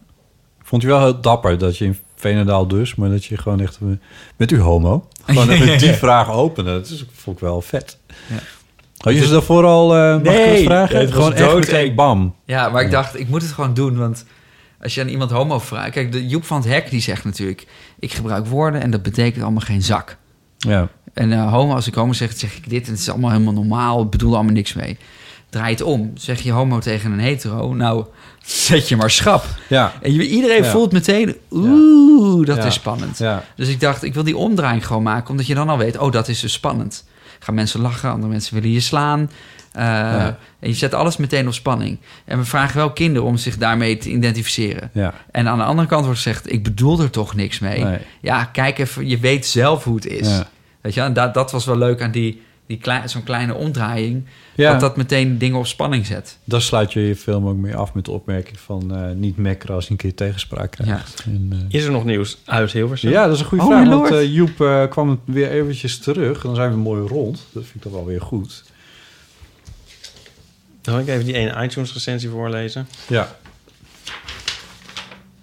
Vond 0.64 0.82
je 0.82 0.88
wel 0.88 1.00
heel 1.00 1.22
dapper 1.22 1.58
dat 1.58 1.78
je 1.78 1.86
in 1.86 1.98
Veenendaal 2.16 2.68
dus, 2.68 2.96
maar 2.96 3.10
dat 3.10 3.26
je 3.26 3.38
gewoon 3.38 3.60
echt... 3.60 3.78
eh, 3.82 3.88
Bent 4.36 4.52
u 4.52 4.60
homo? 4.60 5.08
Gewoon 5.26 5.50
even 5.50 5.78
die 5.88 5.94
vraag 5.94 6.32
openen. 6.32 6.74
Dat 6.74 6.90
is, 6.90 7.06
vond 7.14 7.36
ik 7.36 7.42
wel 7.42 7.62
vet. 7.62 7.98
Ja. 8.28 8.36
Had 8.98 9.14
je 9.14 9.24
ze 9.26 9.32
daarvoor 9.32 9.66
al, 9.66 9.96
eh 9.96 10.00
mag 10.12 10.18
ik 10.20 10.24
Nee. 10.24 10.64
vragen? 10.66 11.00
Het 11.00 11.12
gewoon 11.12 11.34
echt 11.34 11.40
dood- 11.50 11.60
meteen 11.60 11.96
bam. 11.96 12.36
Ja, 12.46 12.70
maar 12.70 12.82
ik 12.84 12.92
dacht, 12.92 13.20
ik 13.20 13.30
moet 13.30 13.42
het 13.42 13.52
gewoon 13.52 13.74
doen. 13.74 13.98
Want 13.98 14.26
als 14.82 14.96
je 14.96 15.02
aan 15.02 15.08
iemand 15.08 15.32
homo 15.32 15.60
vraagt... 15.60 15.92
Kijk, 15.92 16.12
de 16.12 16.28
Joep 16.28 16.44
van 16.46 16.58
het 16.58 16.68
Hek 16.70 16.90
die 16.90 17.02
zegt 17.02 17.24
natuurlijk... 17.24 17.68
Ik 18.00 18.14
gebruik 18.14 18.46
woorden 18.46 18.82
en 18.82 18.92
dat 18.92 19.04
betekent 19.04 19.44
allemaal 19.44 19.62
geen 19.62 19.82
zak. 19.84 20.18
Ja. 20.58 20.88
En 21.14 21.32
eh, 21.34 21.52
homo, 21.52 21.74
als 21.74 21.88
ik 21.88 21.94
homo 21.94 22.14
zeg, 22.14 22.32
zeg 22.36 22.56
ik 22.58 22.70
dit. 22.70 22.86
En 22.86 22.92
het 22.92 23.00
is 23.00 23.10
allemaal 23.10 23.32
helemaal 23.32 23.54
normaal. 23.54 24.02
Ik 24.04 24.10
bedoel 24.10 24.34
allemaal 24.36 24.54
niks 24.54 24.74
mee. 24.74 24.98
Draai 25.50 25.72
het 25.72 25.82
om. 25.82 26.12
Zeg 26.16 26.42
je 26.42 26.52
homo 26.52 26.80
tegen 26.80 27.12
een 27.12 27.20
hetero. 27.20 27.74
Nou, 27.74 28.06
zet 28.46 28.88
je 28.90 28.96
maar 28.96 29.12
schap. 29.12 29.46
Ja. 29.70 29.94
En 30.02 30.12
iedereen 30.12 30.64
Ja. 30.64 30.70
voelt 30.72 30.92
meteen... 30.92 31.36
Oeh, 31.52 32.46
dat 32.46 32.66
is 32.66 32.74
spannend. 32.74 33.18
Ja. 33.18 33.44
Dus 33.56 33.68
ik 33.68 33.80
dacht, 33.80 34.04
ik 34.04 34.14
wil 34.14 34.24
die 34.24 34.38
omdraaiing 34.38 34.86
gewoon 34.88 35.04
maken. 35.04 35.30
Omdat 35.30 35.48
je 35.48 35.56
dan 35.56 35.70
al 35.70 35.78
weet, 35.78 35.98
oh, 35.98 36.12
dat 36.12 36.28
is 36.28 36.40
dus 36.40 36.54
spannend. 36.54 37.06
Gaan 37.40 37.56
mensen 37.56 37.82
lachen, 37.82 38.12
andere 38.12 38.32
mensen 38.32 38.54
willen 38.54 38.72
je 38.72 38.80
slaan. 38.80 39.30
Eh, 39.78 40.26
En 40.60 40.70
je 40.70 40.74
zet 40.74 40.94
alles 40.94 41.18
meteen 41.18 41.48
op 41.48 41.54
spanning. 41.54 41.98
En 42.26 42.38
we 42.38 42.46
vragen 42.46 42.78
wel 42.78 42.92
kinderen 42.92 43.28
om 43.28 43.38
zich 43.38 43.58
daarmee 43.58 43.98
te 43.98 44.10
identificeren. 44.10 44.90
Ja. 44.94 45.14
En 45.32 45.48
aan 45.48 45.58
de 45.58 45.64
andere 45.64 45.88
kant 45.88 46.06
wordt 46.06 46.22
gezegd, 46.22 46.52
ik 46.52 46.64
bedoel 46.64 47.00
er 47.02 47.10
toch 47.10 47.36
niks 47.36 47.60
mee. 47.60 47.84
Nee. 47.84 47.98
Ja, 48.22 48.44
kijk 48.46 48.78
even, 48.78 49.08
je 49.08 49.18
weet 49.18 49.46
zelf 49.46 49.84
hoe 49.84 49.96
het 49.96 50.06
is. 50.08 50.28
Ja. 50.30 50.48
Weet 50.82 50.94
je, 50.94 51.02
en 51.02 51.14
dat, 51.14 51.34
dat 51.34 51.52
was 51.52 51.66
wel 51.66 51.78
leuk 51.78 52.02
aan 52.02 52.12
die, 52.12 52.42
die 52.68 52.78
klei- 52.78 53.08
zo'n 53.08 53.24
kleine 53.24 53.54
omdraaiing. 53.54 54.24
Ja. 54.56 54.72
Dat 54.72 54.80
dat 54.80 54.98
meteen 54.98 55.38
dingen 55.38 55.58
op 55.60 55.68
spanning 55.68 56.06
zet. 56.06 56.38
Daar 56.44 56.62
sluit 56.62 56.94
je 56.94 57.00
je 57.08 57.16
film 57.16 57.48
ook 57.48 57.56
mee 57.58 57.76
af 57.76 57.94
met 57.94 58.06
de 58.06 58.12
opmerking 58.12 58.60
van 58.60 58.96
eh, 58.96 59.12
niet 59.16 59.38
mekkeren 59.38 59.76
als 59.76 59.86
je 59.86 59.92
een 59.92 59.98
keer 59.98 60.14
tegenspraak 60.16 60.72
krijgt. 60.72 61.24
En, 61.26 61.48
eh, 61.52 61.58
Is 61.80 61.84
er 61.86 61.92
nog 61.92 62.06
nieuws 62.06 62.38
uit 62.46 62.72
Hilversum? 62.72 63.10
ja, 63.12 63.26
dat 63.26 63.34
is 63.36 63.40
een 63.40 63.46
goede 63.46 63.64
Oh, 63.64 63.70
vraag. 63.70 63.88
Want 64.10 64.32
Joep 64.34 64.88
kwam 64.90 65.20
weer 65.26 65.50
eventjes 65.52 66.00
terug. 66.00 66.42
Dan 66.42 66.56
zijn 66.56 66.72
we 66.72 66.78
mooi 66.78 67.08
rond. 67.08 67.46
Dat 67.52 67.64
vind 67.64 67.76
ik 67.76 67.82
toch 67.82 67.92
wel 67.94 68.06
weer 68.06 68.22
goed. 68.22 68.64
Zal 70.88 71.00
ik 71.00 71.08
even 71.08 71.26
die 71.26 71.34
ene 71.34 71.64
iTunes 71.64 71.94
recensie 71.94 72.30
voorlezen? 72.30 72.88
Ja. 73.08 73.36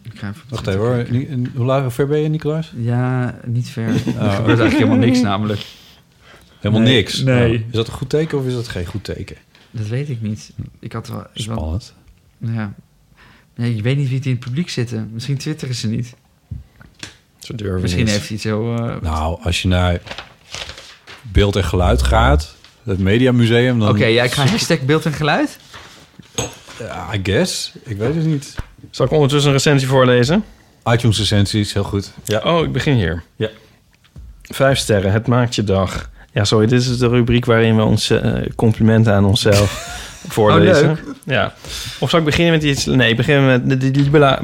Ik 0.02 0.18
ga 0.18 0.28
even 0.28 0.42
Wacht 0.48 0.66
even 0.66 0.80
hoor. 0.80 1.06
Ni- 1.10 1.48
Hoe 1.54 1.64
laat- 1.64 1.82
hoe 1.82 1.90
ver 1.90 2.06
ben 2.06 2.18
je, 2.20 2.28
Nicolaas? 2.28 2.72
Ja, 2.76 3.38
niet 3.44 3.68
ver. 3.70 3.88
Er 3.88 3.94
Oh. 4.06 4.12
gebeurt 4.14 4.58
eigenlijk 4.58 4.72
helemaal 4.72 4.96
niks 4.96 5.20
namelijk. 5.30 5.60
Helemaal 6.60 6.82
Nee. 6.84 6.94
niks. 6.96 7.18
Nee. 7.22 7.48
Oh. 7.48 7.54
Is 7.54 7.72
dat 7.72 7.86
een 7.86 7.92
goed 7.92 8.08
teken 8.10 8.38
of 8.38 8.46
is 8.46 8.52
dat 8.54 8.68
geen 8.68 8.86
goed 8.86 9.04
teken? 9.04 9.36
Dat 9.70 9.86
weet 9.86 10.08
ik 10.08 10.20
niet. 10.22 10.52
Ik 10.80 10.92
had 10.92 11.08
wel... 11.08 11.20
Ik 11.32 11.46
wel 11.46 11.56
Spannend. 11.56 11.94
ja. 12.38 12.74
Nee, 13.54 13.76
je 13.76 13.82
weet 13.82 13.96
niet 13.96 14.06
wie 14.08 14.16
het 14.16 14.26
in 14.26 14.30
het 14.32 14.40
publiek 14.40 14.70
zitten. 14.70 15.10
Misschien 15.12 15.36
twitteren 15.38 15.74
ze 15.74 15.88
niet. 15.88 16.14
Ze 17.38 17.54
durven 17.54 17.80
Misschien 17.80 18.04
niet. 18.04 18.12
heeft 18.12 18.26
hij 18.26 18.34
iets 18.36 18.44
zo... 18.46 18.74
eh, 18.76 19.00
Nou, 19.00 19.42
als 19.42 19.62
je 19.62 19.68
naar 19.68 20.00
beeld 21.22 21.56
en 21.56 21.64
geluid 21.64 22.02
gaat, 22.02 22.53
het 22.84 22.98
Mediamuseum, 22.98 23.78
dan... 23.78 23.88
Oké, 23.88 24.04
ja, 24.04 24.22
ik 24.22 24.32
ga 24.32 24.46
hashtag 24.46 24.80
beeld 24.80 25.06
en 25.06 25.12
geluid. 25.12 25.58
I 27.14 27.20
guess. 27.22 27.72
Ik 27.84 27.96
weet 27.96 28.14
het 28.14 28.24
niet. 28.24 28.54
Zal 28.90 29.06
ik 29.06 29.12
ondertussen 29.12 29.50
een 29.50 29.56
recensie 29.56 29.88
voorlezen? 29.88 30.44
iTunes 30.84 31.18
recensies, 31.18 31.72
heel 31.72 31.82
goed. 31.84 32.12
Ja. 32.24 32.40
Oh, 32.44 32.64
ik 32.64 32.72
begin 32.72 32.94
hier. 32.94 33.22
Ja. 33.36 33.48
Vijf 34.42 34.78
sterren, 34.78 35.12
het 35.12 35.26
maakt 35.26 35.54
je 35.54 35.64
dag. 35.64 36.10
Ja, 36.32 36.44
sorry, 36.44 36.66
dit 36.66 36.80
is 36.80 36.98
de 36.98 37.08
rubriek 37.08 37.44
waarin 37.44 37.76
we 37.76 37.82
ons 37.82 38.10
eh, 38.10 38.32
complimenten 38.56 39.12
aan 39.14 39.24
onszelf 39.24 39.70
voorlezen. 40.28 40.90
Oh, 40.90 40.96
leuk. 40.96 41.14
Ja. 41.24 41.52
Of 42.00 42.10
zal 42.10 42.18
ik 42.18 42.24
beginnen 42.24 42.52
met 42.52 42.62
iets... 42.62 42.84
Nee, 42.84 43.10
ik 43.10 43.16
begin 43.16 43.46
met... 43.46 43.68
de- 43.68 43.76
de- 43.76 43.90
die 43.90 44.10
bela- 44.10 44.40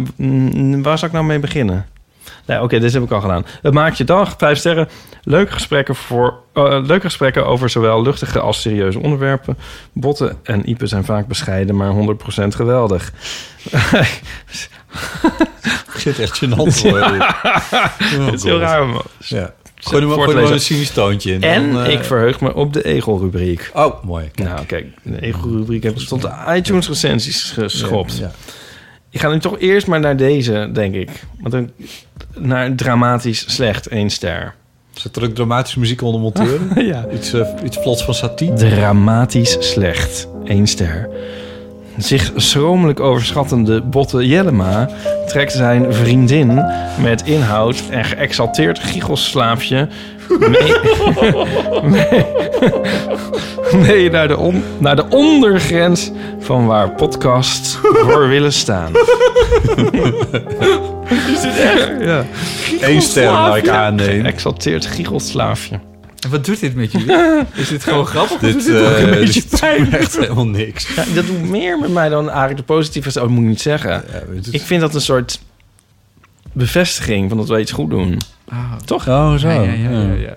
Waar 0.82 0.98
zal 0.98 1.08
ik 1.08 1.14
nou 1.14 1.24
mee 1.24 1.38
beginnen? 1.38 1.86
Nee, 2.46 2.62
oké, 2.62 2.78
dit 2.78 2.92
heb 2.92 3.02
ik 3.02 3.10
al 3.10 3.20
gedaan. 3.20 3.46
Het 3.62 3.72
maakt 3.74 3.96
je 3.98 4.04
dag, 4.04 4.34
vijf 4.38 4.58
sterren. 4.58 4.88
Leuke 5.30 5.52
gesprekken, 5.52 5.94
voor, 5.94 6.34
eh, 6.52 6.62
leuke 6.82 7.00
gesprekken 7.06 7.46
over 7.46 7.70
zowel 7.70 8.02
luchtige 8.02 8.40
als 8.40 8.60
serieuze 8.60 8.98
onderwerpen. 8.98 9.56
Botten 9.92 10.36
en 10.42 10.68
Ipe 10.70 10.86
zijn 10.86 11.04
vaak 11.04 11.26
bescheiden, 11.26 11.76
maar 11.76 11.90
100% 11.90 12.54
geweldig. 12.54 13.12
Ik 15.94 16.00
zit 16.00 16.18
echt 16.18 16.44
gênant 16.44 16.80
te 16.80 16.88
worden. 16.88 17.26
Het 18.26 18.34
is 18.34 18.42
heel 18.42 18.58
raar. 18.58 18.86
maar- 18.86 19.02
Ja. 19.18 19.52
Gooi 19.74 20.02
er 20.02 20.08
maar, 20.08 20.18
een 20.52 20.60
cynisch 20.60 20.90
toontje 20.90 21.32
in. 21.32 21.42
En 21.42 21.72
Dan, 21.72 21.84
eh, 21.84 21.92
ik 21.92 22.04
verheug 22.04 22.40
me 22.40 22.54
op 22.54 22.72
de 22.72 22.84
Egel-rubriek. 22.84 23.70
Oh, 23.74 24.04
mooi. 24.04 24.30
Kijk. 24.34 24.48
Nou, 24.48 24.64
kijk, 24.66 24.86
de 25.02 25.20
Egel-rubriek 25.22 25.82
heb 25.82 25.98
ik 25.98 26.06
tot 26.06 26.22
de 26.22 26.30
iTunes-recensies 26.48 27.50
geschopt. 27.50 28.16
Ja, 28.16 28.24
ja. 28.24 28.32
Ik 29.10 29.20
ga 29.20 29.28
nu 29.28 29.38
toch 29.38 29.58
eerst 29.58 29.86
maar 29.86 30.00
naar 30.00 30.16
deze, 30.16 30.70
denk 30.72 30.94
ik. 30.94 31.10
Want 31.40 31.54
een, 31.54 31.72
naar 32.38 32.74
dramatisch 32.74 33.44
slecht, 33.54 33.86
één 33.86 34.10
ster. 34.10 34.54
Zet 34.92 35.16
er 35.16 35.22
ook 35.24 35.34
dramatische 35.34 35.78
muziek 35.78 36.02
onder 36.02 36.20
monteren? 36.20 36.70
ja. 36.86 37.06
Iets, 37.14 37.32
eh, 37.32 37.46
iets 37.64 37.80
plots 37.80 38.04
van 38.04 38.14
satie? 38.14 38.52
Dramatisch 38.52 39.56
slecht, 39.60 40.28
één 40.44 40.66
ster. 40.66 41.08
Zich 41.98 42.32
schromelijk 42.36 43.00
overschattende 43.00 43.80
Botte 43.82 44.26
Jellema 44.26 44.88
trekt 45.26 45.52
zijn 45.52 45.92
vriendin 45.94 46.64
met 47.02 47.22
inhoud 47.26 47.82
en 47.90 48.04
geëxalteerd 48.04 48.78
giechelslaafje 48.78 49.88
mee, 50.38 50.74
mee, 51.94 52.24
mee 53.86 54.10
naar, 54.10 54.28
de 54.28 54.36
on- 54.36 54.62
naar 54.78 54.96
de 54.96 55.04
ondergrens 55.08 56.10
van 56.38 56.66
waar 56.66 56.90
podcasts 56.94 57.78
voor 57.82 58.28
willen 58.28 58.52
staan. 58.52 58.92
Is 61.10 61.40
dit 61.40 61.56
echt? 61.58 61.88
Ja. 62.10 62.26
Eén 62.80 63.02
ster, 63.02 63.24
laat 63.30 63.56
ik 63.56 63.68
aannemen. 63.68 64.24
Geëxalteerd 64.24 64.86
giechelslaafje. 64.86 65.80
En 66.20 66.30
wat 66.30 66.44
doet 66.44 66.60
dit 66.60 66.74
met 66.74 66.92
jullie? 66.92 67.16
Is 67.54 67.68
dit 67.68 67.84
gewoon 67.84 68.06
grappig? 68.14 68.32
of 68.34 68.40
Dit, 68.40 68.56
is 68.56 68.64
dit 68.64 68.76
ook 68.76 68.92
eh, 68.94 69.00
een 69.02 69.10
beetje 69.10 69.40
dit 69.50 69.60
pijn? 69.60 69.84
doet 69.84 69.94
echt 69.94 70.18
helemaal 70.18 70.46
niks. 70.46 70.94
Ja, 70.96 71.04
dat 71.14 71.26
doet 71.26 71.48
meer 71.48 71.78
met 71.78 71.90
mij 71.92 72.08
dan 72.08 72.28
eigenlijk 72.28 72.56
de 72.58 72.62
positieve... 72.74 73.08
Oh, 73.08 73.14
dat 73.14 73.28
moet 73.28 73.42
ik 73.42 73.48
niet 73.48 73.60
zeggen. 73.60 73.90
Ja, 73.90 74.34
het 74.34 74.46
is- 74.46 74.52
Ik 74.52 74.62
vind 74.62 74.80
dat 74.80 74.94
een 74.94 75.00
soort 75.00 75.40
bevestiging 76.52 77.28
van 77.28 77.38
dat 77.38 77.48
we 77.48 77.60
iets 77.60 77.72
goed 77.72 77.90
doen. 77.90 78.18
Ah, 78.48 78.72
Toch? 78.84 79.08
Oh, 79.08 79.34
zo. 79.34 79.48
Ja, 79.48 79.62
ja, 79.62 79.72
ja, 79.72 79.90
ja, 79.90 80.12
ja. 80.14 80.36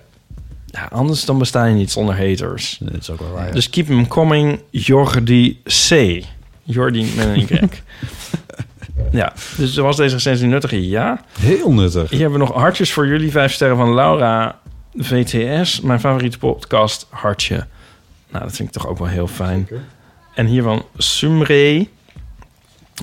Ja, 0.66 0.88
anders 0.92 1.26
dan 1.26 1.38
besta 1.38 1.66
je 1.66 1.74
niet 1.76 1.92
zonder 1.92 2.18
haters. 2.28 2.78
Dat 2.80 3.02
is 3.02 3.10
ook 3.10 3.20
wel 3.20 3.32
waar. 3.32 3.52
Dus 3.52 3.70
keep 3.70 3.86
them 3.86 4.08
coming, 4.08 4.60
Jordi 4.70 5.62
C. 5.90 6.22
Jordi 6.64 7.12
met 7.16 7.26
een 7.26 7.36
Y. 7.42 7.60
ja, 9.14 9.34
dus 9.58 9.76
was 9.76 9.96
deze 9.98 10.16
recensie 10.16 10.48
nuttig? 10.48 10.72
Ja. 10.72 11.22
Heel 11.40 11.72
nuttig. 11.72 12.10
Hier 12.10 12.20
hebben 12.20 12.40
we 12.40 12.46
nog 12.46 12.56
hartjes 12.56 12.94
voor 12.94 13.08
jullie. 13.08 13.32
Vijf 13.32 13.54
sterren 13.54 13.78
van 13.78 13.94
Laura 13.94 14.60
VTS. 14.98 15.82
Mijn 15.82 16.00
favoriete 16.00 16.38
podcast, 16.38 17.08
Hartje. 17.10 17.66
Nou, 18.32 18.44
dat 18.44 18.56
vind 18.56 18.68
ik 18.68 18.74
toch 18.74 18.88
ook 18.88 18.98
wel 18.98 19.08
heel 19.08 19.28
fijn. 19.28 19.68
En 20.36 20.46
hier 20.46 20.64
van 20.64 20.86
Sumre. 20.98 21.88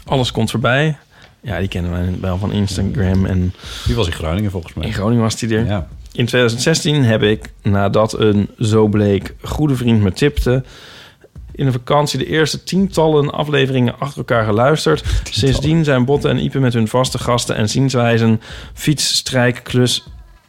Alles 0.04 0.32
komt 0.32 0.50
voorbij. 0.50 0.96
Ja, 1.40 1.58
die 1.58 1.68
kennen 1.68 1.90
wij 1.90 2.14
wel 2.20 2.38
van 2.38 2.52
Instagram. 2.52 3.26
En 3.26 3.52
Die 3.86 3.94
was 3.94 4.06
in 4.06 4.12
Groningen 4.12 4.50
volgens 4.50 4.74
mij. 4.74 4.86
in 4.86 4.92
Groningen 4.92 5.22
was 5.22 5.36
die 5.36 5.56
er. 5.56 5.66
Ja. 5.66 5.86
In 6.12 6.26
2016 6.26 7.04
heb 7.04 7.22
ik, 7.22 7.52
nadat 7.62 8.18
een 8.18 8.48
zo 8.58 8.86
bleek 8.88 9.34
goede 9.42 9.76
vriend 9.76 10.02
me 10.02 10.12
tipte... 10.12 10.64
in 11.52 11.64
de 11.64 11.72
vakantie 11.72 12.18
de 12.18 12.26
eerste 12.26 12.64
tientallen 12.64 13.30
afleveringen 13.32 13.98
achter 13.98 14.18
elkaar 14.18 14.44
geluisterd. 14.44 15.04
Sindsdien 15.30 15.84
zijn 15.84 16.04
Botten 16.04 16.30
en 16.30 16.44
Ipe 16.44 16.58
met 16.58 16.72
hun 16.72 16.88
vaste 16.88 17.18
gasten 17.18 17.56
en 17.56 17.68
zienswijzen... 17.68 18.40
fiets, 18.74 19.14
strijk, 19.14 19.60
klus 19.62 20.04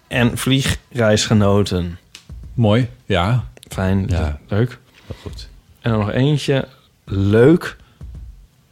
en 0.07 0.37
vliegreisgenoten. 0.37 1.99
Mooi. 2.53 2.89
Ja. 3.05 3.43
Fijn, 3.69 4.05
Ja. 4.09 4.39
leuk. 4.47 4.77
Heel 5.05 5.15
goed. 5.21 5.49
En 5.81 5.91
dan 5.91 5.99
nog 5.99 6.11
eentje. 6.11 6.67
Leuk, 7.05 7.77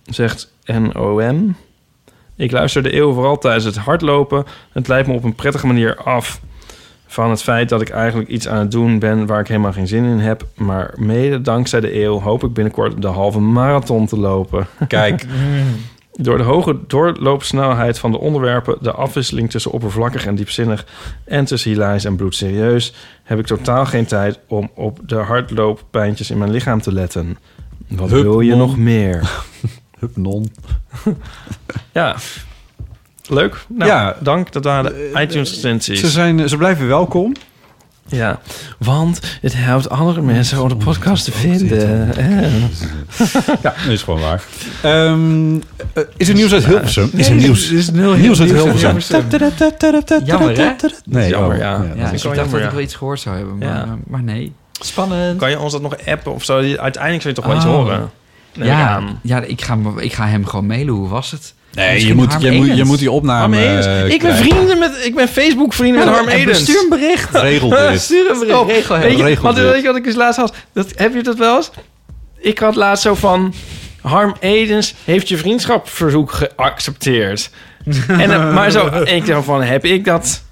zegt 0.06 0.52
NOM. 0.66 1.56
Ik 2.36 2.52
luister 2.52 2.84
de 2.84 2.96
eeuw 2.96 3.14
vooral 3.14 3.38
tijdens 3.38 3.66
het 3.66 3.78
hardlopen. 3.78 4.46
Het 4.72 4.88
leidt 4.88 5.08
me 5.08 5.14
op 5.14 5.24
een 5.24 5.36
prettige 5.36 5.68
manier 5.68 5.96
af 5.98 6.40
van 7.11 7.30
het 7.30 7.41
feit 7.41 7.69
dat 7.69 7.81
ik 7.81 7.90
eigenlijk 7.90 8.30
iets 8.30 8.48
aan 8.48 8.60
het 8.60 8.72
doen 8.72 8.99
ben 8.99 9.26
waar 9.26 9.40
ik 9.40 9.48
helemaal 9.48 9.73
geen 9.73 9.88
zin 9.88 10.03
in 10.03 10.19
heb. 10.19 10.45
Maar 10.56 10.94
mede 10.95 11.41
dankzij 11.41 11.80
de 11.80 12.03
eeuw 12.03 12.19
hoop 12.19 12.44
ik 12.44 12.53
binnenkort 12.53 13.02
de 13.02 13.07
halve 13.07 13.40
marathon 13.40 14.06
te 14.06 14.19
lopen. 14.19 14.68
Kijk, 14.88 15.26
Door 16.22 16.38
de 16.38 16.44
hoge 16.44 16.77
doorloopsnelheid 16.88 17.99
van 17.99 18.11
de 18.11 18.19
onderwerpen, 18.19 18.77
de 18.81 18.91
afwisseling 18.91 19.49
tussen 19.49 19.72
oppervlakkig 19.72 20.26
en 20.26 20.36
diepzinnig 20.36 20.86
en 21.23 21.45
tussen 21.45 21.72
hilarisch 21.72 22.06
en 22.06 22.15
bloedserieus, 22.15 22.94
heb 23.23 23.40
ik 23.40 23.45
totaal 23.45 23.86
geen 23.86 24.06
tijd 24.06 24.40
om 24.48 24.72
op 24.76 24.99
de 25.06 25.15
hardlooppijntjes 25.15 26.31
in 26.31 26.38
mijn 26.38 26.52
lichaam 26.52 26.81
te 26.81 26.94
letten. 26.94 27.38
Wat 27.88 28.10
Hup, 28.10 28.22
wil 28.22 28.40
je 28.40 28.49
non. 28.49 28.60
nog 28.60 28.77
meer? 28.77 29.31
hup 29.99 30.15
non. 30.15 30.52
Ja, 31.91 32.15
leuk. 33.30 33.66
Nou, 33.68 33.92
Ja. 33.92 34.16
dank. 34.20 34.52
Dat 34.52 34.64
waren 34.64 34.94
de 34.94 35.12
iTunes 35.22 35.50
recensies. 35.54 36.00
Ze, 36.00 36.10
zijn, 36.10 36.50
ze 36.50 36.58
blijven 36.58 36.88
welkom. 36.88 37.34
Ja, 38.08 38.40
want 38.78 39.20
het 39.42 39.54
helpt 39.56 39.90
andere 39.90 40.22
mensen 40.22 40.62
om 40.62 40.70
de 40.70 40.76
podcast 40.76 41.24
te 41.24 41.32
vinden. 41.32 42.16
Eh. 42.18 42.62
Ja, 43.62 43.74
dat 43.84 43.88
is 43.88 44.02
gewoon 44.04 44.20
waar. 44.20 44.44
Ehm, 44.82 45.56
eh, 45.94 46.04
is 46.18 46.28
er 46.30 46.36
nieuws 46.36 46.54
uit 46.54 46.66
Hilversum? 46.66 47.10
Is 47.14 47.30
er 47.30 47.36
nieuws? 47.36 47.70
er 47.70 47.78
is 47.78 47.92
nul 47.92 48.14
nieuws 48.14 48.40
uit 48.40 48.52
nieuws 48.52 48.66
uit 48.66 48.80
Hilversum? 48.82 49.24
Jammer, 50.26 50.58
hè? 50.58 50.74
Nee, 51.06 51.30
Jammer, 51.30 51.52
oh, 51.52 51.58
ja. 51.58 51.72
Ja, 51.72 51.82
vind 51.82 51.94
ik 51.96 52.10
dacht 52.10 52.24
jammer, 52.24 52.50
dat 52.52 52.60
ja. 52.60 52.66
ik 52.66 52.72
wel 52.72 52.82
iets 52.82 52.96
gehoord 52.96 53.20
zou 53.20 53.36
hebben, 53.38 53.58
maar, 53.58 53.68
Ja. 53.68 53.84
eh, 53.84 53.92
maar 54.08 54.24
nee. 54.24 54.54
Spannend. 54.82 55.40
Kan 55.40 55.50
je 55.50 55.60
ons 55.60 55.72
dat 55.72 55.82
nog 55.82 56.06
appen 56.06 56.34
of 56.34 56.44
zo? 56.44 56.56
Uiteindelijk 56.58 57.22
zul 57.22 57.30
je 57.32 57.36
toch 57.38 57.46
wel 57.46 57.56
iets 57.56 57.66
Oh. 57.66 57.72
horen? 57.72 58.10
Ja, 58.54 59.02
ja 59.24 59.42
ik, 59.42 59.62
ga, 59.62 59.78
ik 59.98 60.14
ga 60.14 60.28
hem 60.28 60.46
gewoon 60.46 60.66
mailen. 60.66 60.94
Hoe 60.94 61.08
was 61.08 61.32
het? 61.32 61.54
Nee, 61.74 62.06
je 62.08 62.14
moet, 62.16 62.36
je, 62.40 62.52
moet, 62.52 62.78
je 62.78 62.84
moet 62.84 63.00
die 63.00 63.12
opname 63.12 63.58
eh, 63.66 64.10
ik 64.10 64.22
ben 64.22 64.36
vrienden 64.36 64.80
met... 64.80 65.06
Ik 65.06 65.16
ben 65.16 65.28
Facebook 65.28 65.74
vrienden 65.74 66.06
met 66.06 66.14
Harm 66.14 66.28
En 66.28 66.38
Edens. 66.38 66.60
Stuur 66.60 66.82
een 66.84 66.90
bericht. 66.90 67.36
Regel 67.41 67.70
dit. 67.70 68.02
Stuur 68.02 68.30
een 68.32 68.40
bericht. 68.40 68.68
Regel 68.68 68.96
hem. 68.96 69.04
Weet 69.04 69.18
je, 69.18 69.24
Regel 69.24 69.44
want 69.44 69.56
dit. 69.56 69.66
weet 69.70 69.82
je 69.82 69.88
wat 69.88 69.96
ik 69.96 70.04
dus 70.04 70.16
laatst 70.16 70.40
had? 70.40 70.54
Dat, 70.74 70.88
heb 70.96 71.14
je 71.14 71.24
dat 71.24 71.38
wel 71.38 71.56
eens? 71.56 71.72
Ik 72.38 72.60
had 72.60 72.76
laatst 72.76 73.04
zo 73.04 73.16
van... 73.16 73.54
Harm 74.02 74.36
Edens 74.40 74.94
heeft 75.06 75.30
je 75.30 75.38
vriendschapverzoek 75.38 76.32
geaccepteerd. 76.32 77.50
en, 78.08 78.32
eh, 78.32 78.54
maar 78.54 78.72
zo, 78.72 78.88
ik 79.04 79.26
dacht 79.26 79.46
van, 79.46 79.62
heb 79.64 79.86
ik 79.86 80.06
dat... 80.06 80.44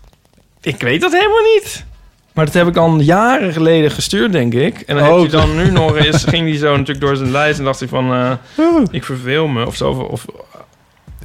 Ik 0.61 0.81
weet 0.81 1.01
dat 1.01 1.11
helemaal 1.11 1.53
niet. 1.55 1.85
Maar 2.33 2.45
dat 2.45 2.53
heb 2.53 2.67
ik 2.67 2.77
al 2.77 2.99
jaren 2.99 3.53
geleden 3.53 3.91
gestuurd, 3.91 4.31
denk 4.31 4.53
ik. 4.53 4.79
En 4.85 4.95
dan 4.95 5.07
Oh. 5.09 5.19
heeft 5.19 5.31
hij 5.31 5.41
dan 5.41 5.55
nu 5.55 5.71
nog 5.71 5.97
eens... 5.97 6.23
ging 6.33 6.47
hij 6.49 6.57
zo 6.57 6.71
natuurlijk 6.71 6.99
door 7.05 7.15
zijn 7.15 7.31
lijst 7.31 7.59
en 7.59 7.65
dacht 7.65 7.79
hij 7.79 7.87
van... 7.87 8.13
eh, 8.13 8.31
ik 8.91 9.03
verveel 9.03 9.47
me 9.47 9.65
of 9.65 9.75
zo. 9.75 9.89
Of, 9.89 10.25
of- 10.25 10.25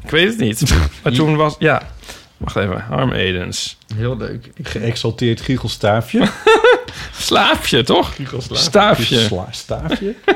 ik 0.04 0.10
weet 0.10 0.28
het 0.28 0.38
niet. 0.38 0.62
Maar 1.02 1.12
toen 1.12 1.36
was... 1.36 1.56
Ja, 1.58 1.82
wacht 2.36 2.56
even. 2.56 2.80
Harm 2.88 3.12
Edens. 3.12 3.78
Heel 3.94 4.16
leuk. 4.16 4.50
Geëxalteerd 4.62 5.40
giechelstaafje. 5.40 6.28
Slaapje, 7.12 7.82
toch? 7.82 8.14
Staafje. 8.52 9.18
Sla, 9.18 9.46
staafje. 9.50 10.14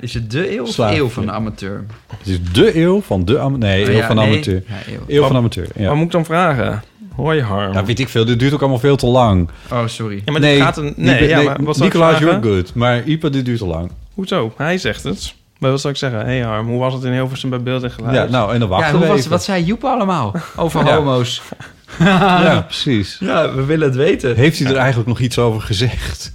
Is 0.00 0.14
het 0.14 0.30
de 0.30 0.52
eeuw 0.56 0.62
of 0.62 0.74
de 0.74 0.82
eeuw 0.96 1.08
van 1.08 1.26
de 1.26 1.32
amateur? 1.32 1.84
Het 2.18 2.26
is 2.28 2.38
de 2.52 2.78
eeuw 2.80 3.00
van 3.00 3.24
de 3.24 3.38
amateur. 3.38 3.68
Nee, 3.68 3.82
Oh, 3.84 3.88
eeuw 3.90 3.96
ja, 3.96 4.06
van 4.06 4.16
nee. 4.16 4.26
amateur. 4.26 4.62
Ja, 4.68 4.92
eeuw. 4.92 5.00
Eeuw 5.06 5.20
van 5.20 5.28
Wat- 5.28 5.38
amateur, 5.38 5.66
ja. 5.76 5.86
Wat 5.86 5.94
moet 5.96 6.04
ik 6.04 6.10
dan 6.10 6.24
vragen? 6.24 6.82
Hoi 7.14 7.42
Harm. 7.42 7.72
Ja, 7.72 7.84
weet 7.84 7.98
ik 7.98 8.08
veel. 8.08 8.24
Dit 8.24 8.38
duurt 8.38 8.52
ook 8.52 8.60
allemaal 8.60 8.78
veel 8.78 8.96
te 8.96 9.06
lang. 9.06 9.48
Oh, 9.72 9.86
sorry. 9.86 10.22
Ja, 10.24 10.32
maar 10.32 10.40
dit 10.40 10.60
gaat 10.60 10.76
een... 10.76 10.94
Nee, 10.96 11.28
ja, 11.28 11.42
maar 11.42 11.62
wat 11.62 11.76
vragen? 11.76 12.26
you're 12.26 12.42
good. 12.42 12.74
Maar 12.74 13.04
Ipa, 13.04 13.28
dit 13.28 13.44
duurt 13.44 13.58
te 13.58 13.66
lang. 13.66 13.90
Hoezo? 14.14 14.52
Hij 14.56 14.78
zegt 14.78 15.02
het. 15.02 15.34
Maar 15.58 15.70
wat 15.70 15.80
zou 15.80 15.92
ik 15.92 15.98
zeggen? 15.98 16.20
Hé 16.20 16.26
hey 16.26 16.40
Harm, 16.40 16.68
hoe 16.68 16.78
was 16.78 16.94
het 16.94 17.04
in 17.04 17.12
Hilversum 17.12 17.50
bij 17.50 17.62
beeld 17.62 17.82
en 17.82 17.90
geluid? 17.90 18.14
Ja, 18.14 18.24
nou, 18.24 18.52
en 18.52 18.60
dan 18.60 18.68
Ja, 18.68 18.74
wachten 18.74 18.92
hoe 18.96 19.00
we 19.00 19.06
was, 19.08 19.18
even. 19.18 19.30
wat 19.30 19.44
zei 19.44 19.64
Joep 19.64 19.84
allemaal 19.84 20.34
over 20.56 20.84
Ja. 20.86 20.96
homo's? 20.96 21.42
Ja, 21.98 22.60
precies. 22.66 23.16
Ja, 23.20 23.54
we 23.54 23.64
willen 23.64 23.86
het 23.86 23.96
weten. 23.96 24.36
Heeft 24.36 24.58
hij 24.58 24.70
er 24.70 24.76
eigenlijk 24.76 25.08
nog 25.08 25.20
iets 25.20 25.38
over 25.38 25.60
gezegd? 25.60 26.32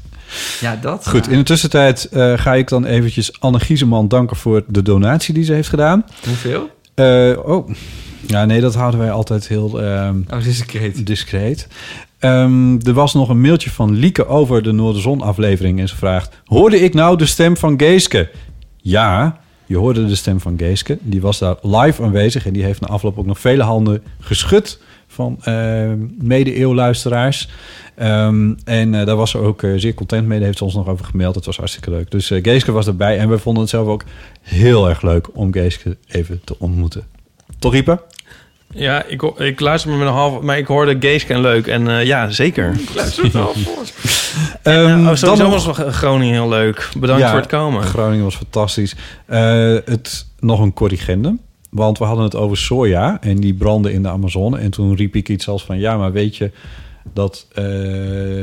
Ja, 0.59 0.75
dat. 0.81 1.07
Goed, 1.09 1.25
ja. 1.25 1.31
in 1.31 1.37
de 1.37 1.43
tussentijd 1.43 2.05
eh, 2.05 2.33
ga 2.37 2.53
ik 2.53 2.67
dan 2.67 2.85
eventjes 2.85 3.39
Anne 3.39 3.59
Gieseman 3.59 4.07
danken 4.07 4.35
voor 4.37 4.63
de 4.67 4.81
donatie 4.81 5.33
die 5.33 5.43
ze 5.43 5.53
heeft 5.53 5.69
gedaan. 5.69 6.05
Hoeveel? 6.25 6.69
Eh, 6.93 7.31
oh, 7.45 7.69
ja, 8.27 8.45
nee, 8.45 8.61
dat 8.61 8.75
houden 8.75 8.99
wij 8.99 9.11
altijd 9.11 9.47
heel 9.47 9.81
ehm, 9.81 10.21
Oh, 10.33 10.43
discreet. 10.43 11.05
discreet. 11.05 11.67
Ehm, 12.19 12.77
er 12.85 12.93
was 12.93 13.13
nog 13.13 13.29
een 13.29 13.41
mailtje 13.41 13.69
van 13.71 13.91
Lieke 13.95 14.27
over 14.27 14.63
de 14.63 14.71
Noorderzon-aflevering. 14.71 15.79
En 15.79 15.87
ze 15.87 15.95
vraagt, 15.95 16.39
hoorde 16.45 16.79
ik 16.79 16.93
nou 16.93 17.17
de 17.17 17.25
stem 17.25 17.57
van 17.57 17.73
Geeske? 17.79 18.29
Ja, 18.81 19.39
je 19.65 19.77
hoorde 19.77 20.05
de 20.05 20.15
stem 20.15 20.39
van 20.39 20.57
Geeske. 20.57 20.97
Die 21.01 21.21
was 21.21 21.39
daar 21.39 21.55
live 21.61 22.03
aanwezig. 22.03 22.45
En 22.45 22.53
die 22.53 22.63
heeft 22.63 22.81
na 22.81 22.87
afloop 22.87 23.19
ook 23.19 23.25
nog 23.25 23.39
vele 23.39 23.63
handen 23.63 24.03
geschud 24.19 24.79
van 25.07 25.37
ehm 25.43 25.97
mede-eeuwluisteraars. 26.17 27.49
Ehm, 27.95 28.53
en 28.63 28.95
eh, 28.95 29.05
daar 29.05 29.15
was 29.15 29.31
ze 29.31 29.37
ook 29.37 29.63
eh, 29.63 29.71
zeer 29.75 29.93
content 29.93 30.27
mee. 30.27 30.37
Daar 30.37 30.45
heeft 30.45 30.57
ze 30.57 30.63
ons 30.63 30.75
nog 30.75 30.87
over 30.87 31.05
gemeld. 31.05 31.35
Het 31.35 31.45
was 31.45 31.57
hartstikke 31.57 31.89
leuk. 31.89 32.11
Dus 32.11 32.31
eh, 32.31 32.43
Geeske 32.43 32.71
was 32.71 32.87
erbij. 32.87 33.17
En 33.17 33.29
we 33.29 33.37
vonden 33.37 33.61
het 33.61 33.71
zelf 33.71 33.87
ook 33.87 34.03
heel 34.41 34.89
erg 34.89 35.01
leuk 35.01 35.27
om 35.33 35.53
Geeske 35.53 35.97
even 36.07 36.41
te 36.43 36.55
ontmoeten. 36.59 37.07
Toch, 37.59 37.75
Ieper? 37.75 38.01
Ja, 38.73 39.03
ik, 39.03 39.21
ik 39.21 39.59
luister 39.59 39.91
me 39.91 39.97
met 39.97 40.07
een 40.07 40.13
half... 40.13 40.41
Maar 40.41 40.57
ik 40.57 40.67
hoorde 40.67 40.97
Geeske 40.99 41.33
en 41.33 41.41
leuk. 41.41 41.67
En 41.67 41.87
eh, 41.87 42.05
ja, 42.05 42.29
zeker. 42.29 42.73
Ik 42.79 42.95
luister 42.95 43.23
het 43.23 43.35
al 43.35 43.53
voor. 43.53 43.83
Ehm, 44.63 44.99
oh, 44.99 45.05
dan 45.05 45.17
sowieso 45.17 45.49
nog- 45.49 45.65
was 45.65 45.95
Groningen 45.95 46.33
heel 46.33 46.49
leuk. 46.49 46.89
Bedankt 46.97 47.21
Ja, 47.21 47.29
voor 47.29 47.39
het 47.39 47.49
komen. 47.49 47.83
Groningen 47.83 48.23
was 48.23 48.35
fantastisch. 48.35 48.95
Eh, 49.25 49.75
het, 49.85 50.25
nog 50.39 50.59
een 50.59 50.73
corrigendum. 50.73 51.39
Want 51.69 51.97
we 51.97 52.05
hadden 52.05 52.23
het 52.23 52.35
over 52.35 52.57
soja 52.57 53.17
en 53.21 53.35
die 53.35 53.53
branden 53.53 53.93
in 53.93 54.01
de 54.03 54.09
Amazone. 54.09 54.57
En 54.57 54.71
toen 54.71 54.95
riep 54.95 55.15
ik 55.15 55.29
iets 55.29 55.47
als 55.47 55.63
van... 55.63 55.79
ja, 55.79 55.97
maar 55.97 56.11
weet 56.11 56.37
je 56.37 56.51
dat 57.13 57.47
eh, 57.53 57.63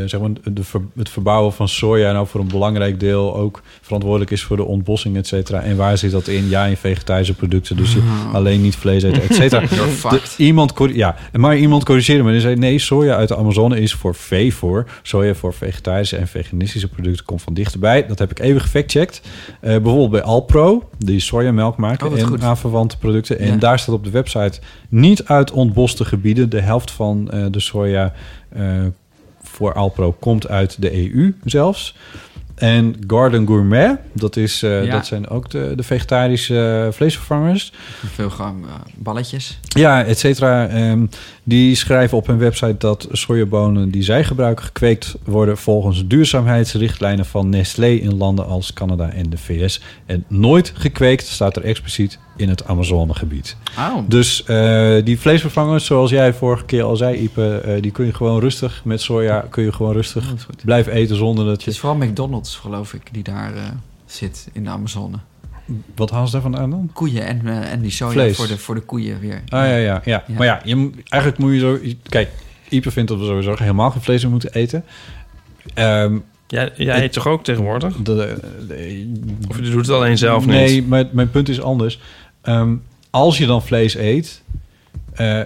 zeg 0.06 0.20
maar 0.20 0.30
de 0.44 0.62
het 0.96 1.08
verbouwen 1.08 1.52
van 1.52 1.68
soja... 1.68 2.12
nou 2.12 2.26
voor 2.26 2.40
een 2.40 2.48
belangrijk 2.48 3.00
deel 3.00 3.36
ook 3.36 3.62
verantwoordelijk 3.80 4.30
is... 4.30 4.42
voor 4.42 4.56
de 4.56 4.64
ontbossing, 4.64 5.16
et 5.16 5.26
cetera. 5.26 5.60
En 5.62 5.76
waar 5.76 5.98
zit 5.98 6.10
dat 6.10 6.28
in? 6.28 6.48
Ja, 6.48 6.64
in 6.64 6.76
vegetarische 6.76 7.34
producten. 7.34 7.76
Dus 7.76 7.92
je 7.92 8.28
alleen 8.32 8.62
niet 8.62 8.76
vlees 8.76 9.02
eten, 9.02 9.22
et 9.22 9.34
cetera. 9.34 9.62
Iemand, 10.36 10.72
ja, 10.92 11.16
maar 11.32 11.56
iemand 11.56 11.84
corrigeerde 11.84 12.22
me. 12.22 12.30
Die 12.32 12.40
zei, 12.40 12.54
nee, 12.56 12.78
soja 12.78 13.16
uit 13.16 13.28
de 13.28 13.36
Amazone 13.36 13.80
is 13.80 13.92
voor 13.94 14.14
vee 14.14 14.54
voor. 14.54 14.86
Soja 15.02 15.34
voor 15.34 15.54
vegetarische 15.54 16.16
en 16.16 16.28
veganistische 16.28 16.88
producten 16.88 17.24
komt 17.24 17.42
van 17.42 17.54
dichterbij. 17.54 18.06
Dat 18.06 18.18
heb 18.18 18.30
ik 18.30 18.38
even 18.38 18.60
gefactcheckt. 18.60 19.20
Eh 19.60 19.70
bijvoorbeeld 19.70 20.10
bij 20.10 20.22
Alpro, 20.22 20.88
die 20.98 21.20
sojamelk 21.20 21.76
maken 21.76 22.06
Oh, 22.10 22.18
en 22.18 22.26
goed. 22.26 22.42
aanverwante 22.42 22.98
producten. 22.98 23.38
En 23.38 23.46
Ja. 23.46 23.56
daar 23.56 23.78
staat 23.78 23.94
op 23.94 24.04
de 24.04 24.10
website 24.10 24.60
niet 24.88 25.24
uit 25.24 25.50
ontboste 25.50 26.04
gebieden. 26.04 26.50
De 26.50 26.60
helft 26.60 26.90
van 26.90 27.30
eh, 27.30 27.44
de 27.50 27.60
soja 27.60 28.12
voor 29.42 29.72
Alpro 29.72 30.12
komt 30.12 30.48
uit 30.48 30.82
de 30.82 31.12
EU 31.12 31.34
zelfs. 31.44 31.94
En 32.58 32.96
Garden 33.06 33.46
Gourmet, 33.46 33.98
dat, 34.12 34.36
is, 34.36 34.62
eh, 34.62 34.84
Ja. 34.84 34.90
dat 34.92 35.06
zijn 35.06 35.28
ook 35.28 35.50
de, 35.50 35.72
de 35.76 35.82
vegetarische 35.82 36.84
eh, 36.86 36.92
vleesvervangers. 36.92 37.72
Veel 38.14 38.30
eh, 38.38 38.50
balletjes. 38.94 39.58
Ja, 39.68 40.04
et 40.04 40.18
cetera. 40.18 40.68
Ehm, 40.68 41.06
die 41.48 41.74
schrijven 41.74 42.16
op 42.16 42.26
hun 42.26 42.38
website 42.38 42.74
dat 42.78 43.08
sojabonen 43.12 43.90
die 43.90 44.02
zij 44.02 44.24
gebruiken 44.24 44.64
gekweekt 44.64 45.16
worden 45.24 45.58
volgens 45.58 46.06
duurzaamheidsrichtlijnen 46.06 47.26
van 47.26 47.48
Nestlé 47.48 47.88
in 47.88 48.16
landen 48.16 48.46
als 48.46 48.72
Canada 48.72 49.10
en 49.10 49.30
de 49.30 49.38
VS. 49.38 49.80
En 50.06 50.24
nooit 50.26 50.72
gekweekt 50.76 51.26
staat 51.26 51.56
er 51.56 51.64
expliciet 51.64 52.18
in 52.36 52.48
het 52.48 52.66
Amazonegebied. 52.66 53.56
Oh. 53.78 53.96
Dus 54.08 54.44
eh, 54.44 54.94
die 55.04 55.20
vleesvervangers, 55.20 55.84
zoals 55.84 56.10
jij 56.10 56.34
vorige 56.34 56.64
keer 56.64 56.82
al 56.82 56.96
zei, 56.96 57.16
Ipe, 57.18 57.56
eh, 57.58 57.82
die 57.82 57.90
kun 57.90 58.06
je 58.06 58.14
gewoon 58.14 58.40
rustig 58.40 58.80
met 58.84 59.00
soja 59.00 59.46
kun 59.50 59.64
je 59.64 59.72
gewoon 59.72 59.92
rustig 59.92 60.34
blijven 60.64 60.92
eten 60.92 61.16
zonder 61.16 61.44
dat 61.44 61.54
Het 61.54 61.64
je. 61.64 61.70
is 61.70 61.78
vooral 61.78 61.98
McDonald's, 61.98 62.56
geloof 62.56 62.94
ik, 62.94 63.02
die 63.12 63.22
daar 63.22 63.54
eh, 63.54 63.62
zit 64.06 64.48
in 64.52 64.64
de 64.64 64.70
Amazone. 64.70 65.16
Wat 65.94 66.10
halen 66.10 66.26
ze 66.26 66.32
daarvan 66.32 66.56
aan 66.56 66.70
dan? 66.70 66.90
Koeien 66.92 67.26
en, 67.26 67.40
eh, 67.46 67.72
en 67.72 67.80
die 67.80 67.90
soja 67.90 68.12
Vlees. 68.12 68.36
voor 68.36 68.46
de, 68.46 68.58
voor 68.58 68.74
de 68.74 68.80
koeien 68.80 69.20
weer. 69.20 69.42
Ah 69.48 69.58
ja, 69.58 69.64
ja, 69.66 69.76
ja. 69.76 70.00
Ja. 70.04 70.24
Maar 70.36 70.46
ja, 70.46 70.60
je, 70.64 70.90
eigenlijk 71.08 71.42
moet 71.42 71.52
je 71.52 71.58
zo. 71.58 71.78
Kijk, 72.08 72.30
Ipe 72.68 72.90
vindt 72.90 73.08
dat 73.10 73.18
we 73.18 73.24
sowieso 73.24 73.54
helemaal 73.58 73.90
geen 73.90 74.02
vlees 74.02 74.22
meer 74.22 74.30
moeten 74.30 74.52
eten. 74.52 74.84
Ehm, 75.74 76.18
Jij, 76.46 76.72
jij 76.76 77.02
eet 77.02 77.12
toch 77.12 77.26
ook 77.26 77.44
tegenwoordig? 77.44 77.96
de, 77.96 78.02
de- 78.68 79.12
Of 79.48 79.56
je 79.56 79.62
doet 79.70 79.86
het 79.86 79.96
alleen 79.96 80.18
zelf 80.18 80.40
niet? 80.46 80.54
nee, 80.54 80.82
maar 80.82 81.04
mijn 81.12 81.30
punt 81.30 81.48
is 81.48 81.60
anders. 81.60 82.00
Ehm, 82.42 82.74
als 83.10 83.38
je 83.38 83.46
dan 83.46 83.62
vlees 83.62 83.94
eet, 83.96 84.42
eh, 85.14 85.40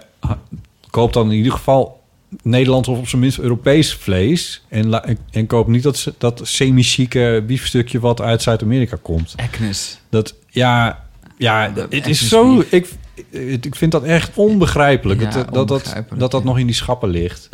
koop 0.91 1.13
dan 1.13 1.31
in 1.31 1.37
ieder 1.37 1.53
geval 1.53 2.02
Nederlands 2.43 2.89
of 2.89 2.99
op 2.99 3.09
zijn 3.09 3.21
minst 3.21 3.39
Europees 3.39 3.95
vlees. 3.95 4.63
En, 4.69 5.05
en, 5.05 5.19
en 5.31 5.47
koop 5.47 5.69
niet 5.69 5.83
dat, 5.83 6.13
dat 6.19 6.41
semi-chique 6.45 7.43
biefstukje 7.47 8.01
wat 8.01 8.21
uit 8.21 8.43
Zuid-Amerika 8.43 8.97
komt. 9.03 9.35
Agnes. 9.37 9.99
Dat, 10.09 10.35
ja, 10.49 11.05
ja 11.39 11.73
het 11.91 12.07
is 12.07 12.29
zo... 12.29 12.57
beef. 12.57 12.97
Ik, 13.31 13.65
ik, 13.65 13.75
vind 13.75 13.93
dat 13.93 14.03
echt 14.03 14.31
onbegrijpelijk. 14.35 15.21
Ja, 15.21 15.31
dat, 15.31 15.35
dat, 15.35 15.55
dat, 15.55 15.71
onbegrijpelijk, 15.71 16.21
dat 16.21 16.31
dat 16.31 16.43
ja. 16.43 16.47
nog 16.47 16.59
in 16.59 16.67
die 16.67 16.75
schappen 16.75 17.09
ligt. 17.09 17.49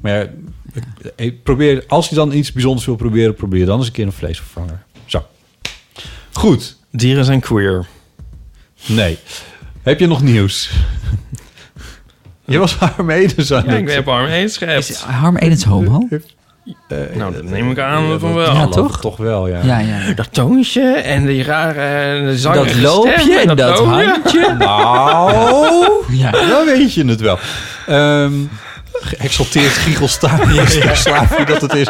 Maar 0.00 0.12
ja, 0.12 0.30
ik- 0.72 1.12
ik 1.16 1.42
probeer, 1.42 1.84
als 1.86 2.08
je 2.08 2.14
dan 2.14 2.32
iets 2.32 2.52
bijzonders 2.52 2.86
wil 2.86 2.96
proberen... 2.96 3.34
probeer 3.34 3.66
dan 3.66 3.78
eens 3.78 3.86
een 3.86 3.92
keer 3.92 4.06
een 4.06 4.12
vleesvervanger. 4.12 4.84
Zo. 5.04 5.26
Goed. 6.32 6.76
Dieren 6.90 7.24
zijn 7.24 7.40
queer. 7.40 7.86
Nee. 8.86 9.18
Heb 9.82 10.00
je 10.00 10.06
nog 10.06 10.22
nieuws? 10.22 10.70
Je 12.46 12.58
was 12.58 12.76
haar 12.76 13.04
mede 13.04 13.44
zo. 13.44 13.54
Ja, 13.66 13.72
ik 13.72 13.88
heb 13.90 14.08
arm 14.08 14.26
eens 14.26 14.52
Is 14.52 14.56
gehebt. 14.58 15.00
Harm 15.00 15.36
Edens 15.36 15.64
homo? 15.64 16.08
Nou, 17.14 17.32
dat 17.32 17.42
neem 17.42 17.70
ik 17.70 17.78
aan 17.78 18.20
van 18.20 18.34
wel. 18.34 18.54
Ja, 18.54 18.66
toch? 18.66 19.00
Toch 19.00 19.16
wel, 19.16 19.48
ja. 19.48 19.60
Ja, 19.62 19.78
ja. 19.78 20.12
Dat 20.14 20.28
toontje 20.32 20.82
en 20.92 21.26
die 21.26 21.42
rare 21.42 22.36
Dat 22.42 22.74
loopje 22.74 23.20
stem 23.20 23.48
en 23.48 23.56
dat 23.56 23.78
handje. 23.78 24.54
Nou, 24.58 25.86
Ja. 26.10 26.30
dan 26.30 26.64
weet 26.66 26.94
je 26.94 27.04
het 27.04 27.20
wel. 27.20 27.38
Ehm 27.86 28.32
geëxalteerd 29.00 29.72
giechelstaafje, 29.72 30.94
slaafje 30.94 31.44
dat 31.44 31.60
het 31.60 31.74
is. 31.74 31.88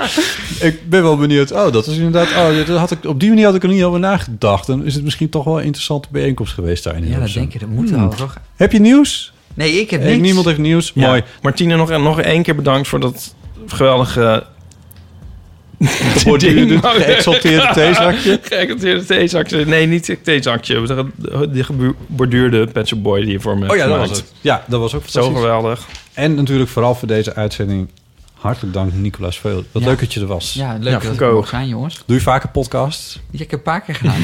Ik 0.60 0.88
ben 0.88 1.02
wel 1.02 1.16
benieuwd. 1.16 1.52
Oh, 1.52 1.72
dat 1.72 1.86
is 1.86 1.96
inderdaad... 1.96 2.28
Oh, 2.50 2.66
dat 2.66 2.78
had 2.78 2.90
ik, 2.90 3.04
op 3.04 3.20
die 3.20 3.28
manier 3.28 3.44
had 3.44 3.54
ik 3.54 3.62
er 3.62 3.68
niet 3.68 3.82
over 3.82 4.00
nagedacht. 4.00 4.66
Dan 4.66 4.84
is 4.84 4.94
het 4.94 5.04
misschien 5.04 5.28
toch 5.28 5.44
wel 5.44 5.58
een 5.58 5.64
interessante 5.64 6.08
bijeenkomst 6.10 6.54
geweest 6.54 6.84
daar 6.84 6.96
in 6.96 7.08
Ja, 7.08 7.18
dat 7.18 7.32
denk 7.32 7.52
je. 7.52 7.58
Dat 7.58 7.68
moet 7.68 7.88
Hmm. 7.90 7.98
wel, 7.98 8.08
toch? 8.08 8.36
Heb 8.56 8.72
je 8.72 8.80
nieuws? 8.80 9.32
Nee, 9.56 9.80
ik 9.80 9.90
heb 9.90 10.00
Eh, 10.00 10.06
niks. 10.06 10.20
Niemand 10.20 10.46
heeft 10.46 10.58
nieuws? 10.58 10.90
Ja. 10.94 11.06
Mooi. 11.08 11.22
Martine, 11.42 11.76
nog, 11.76 11.90
nog 11.98 12.20
één 12.20 12.42
keer 12.42 12.54
bedankt 12.54 12.88
voor 12.88 13.00
dat 13.00 13.34
geweldige... 13.66 14.44
Geborduurde, 16.16 16.66
ding. 16.66 16.80
geëxalteerde 16.84 17.70
theezakje? 17.74 18.38
Geëxalteerde 18.42 19.04
theezakje. 19.04 19.66
Nee, 19.66 19.86
niet 19.86 20.06
het 20.06 20.24
theezakje. 20.24 20.82
De, 20.82 21.50
de 21.50 21.64
geborduurde 21.64 22.66
Pet 22.66 23.02
Boy 23.02 23.20
die 23.20 23.30
je 23.30 23.40
voor 23.40 23.58
me 23.58 23.70
Oh 23.70 23.76
ja, 23.76 23.86
dat 23.86 23.98
was 23.98 24.10
het. 24.10 24.32
Ja, 24.40 24.64
dat 24.66 24.80
was 24.80 24.94
ook 24.94 25.02
Zo 25.06 25.32
geweldig. 25.34 25.86
En 26.14 26.34
natuurlijk 26.34 26.70
vooral 26.70 26.94
voor 26.94 27.08
deze 27.08 27.34
uitzending 27.34 27.88
hartelijk 28.46 28.74
dank 28.74 28.92
Nicolaas 28.92 29.38
Veel. 29.38 29.64
Wat 29.72 29.82
Ja. 29.82 29.88
leuk 29.88 29.98
dat 30.00 30.12
je 30.14 30.20
er 30.20 30.26
was. 30.26 30.52
Ja, 30.52 30.72
leuk 30.72 30.84
Ja, 30.84 30.90
dat 30.90 31.02
ik 31.02 31.12
ik 31.12 31.20
er 31.20 31.32
mocht 31.32 31.48
zijn, 31.48 31.68
jongens. 31.68 32.02
Doe 32.06 32.16
je 32.16 32.22
vaker 32.22 32.48
podcasts? 32.48 33.20
Ja, 33.30 33.40
ik 33.44 33.50
heb 33.50 33.58
een 33.58 33.62
paar 33.64 33.80
keer 33.80 33.94
gedaan. 33.94 34.20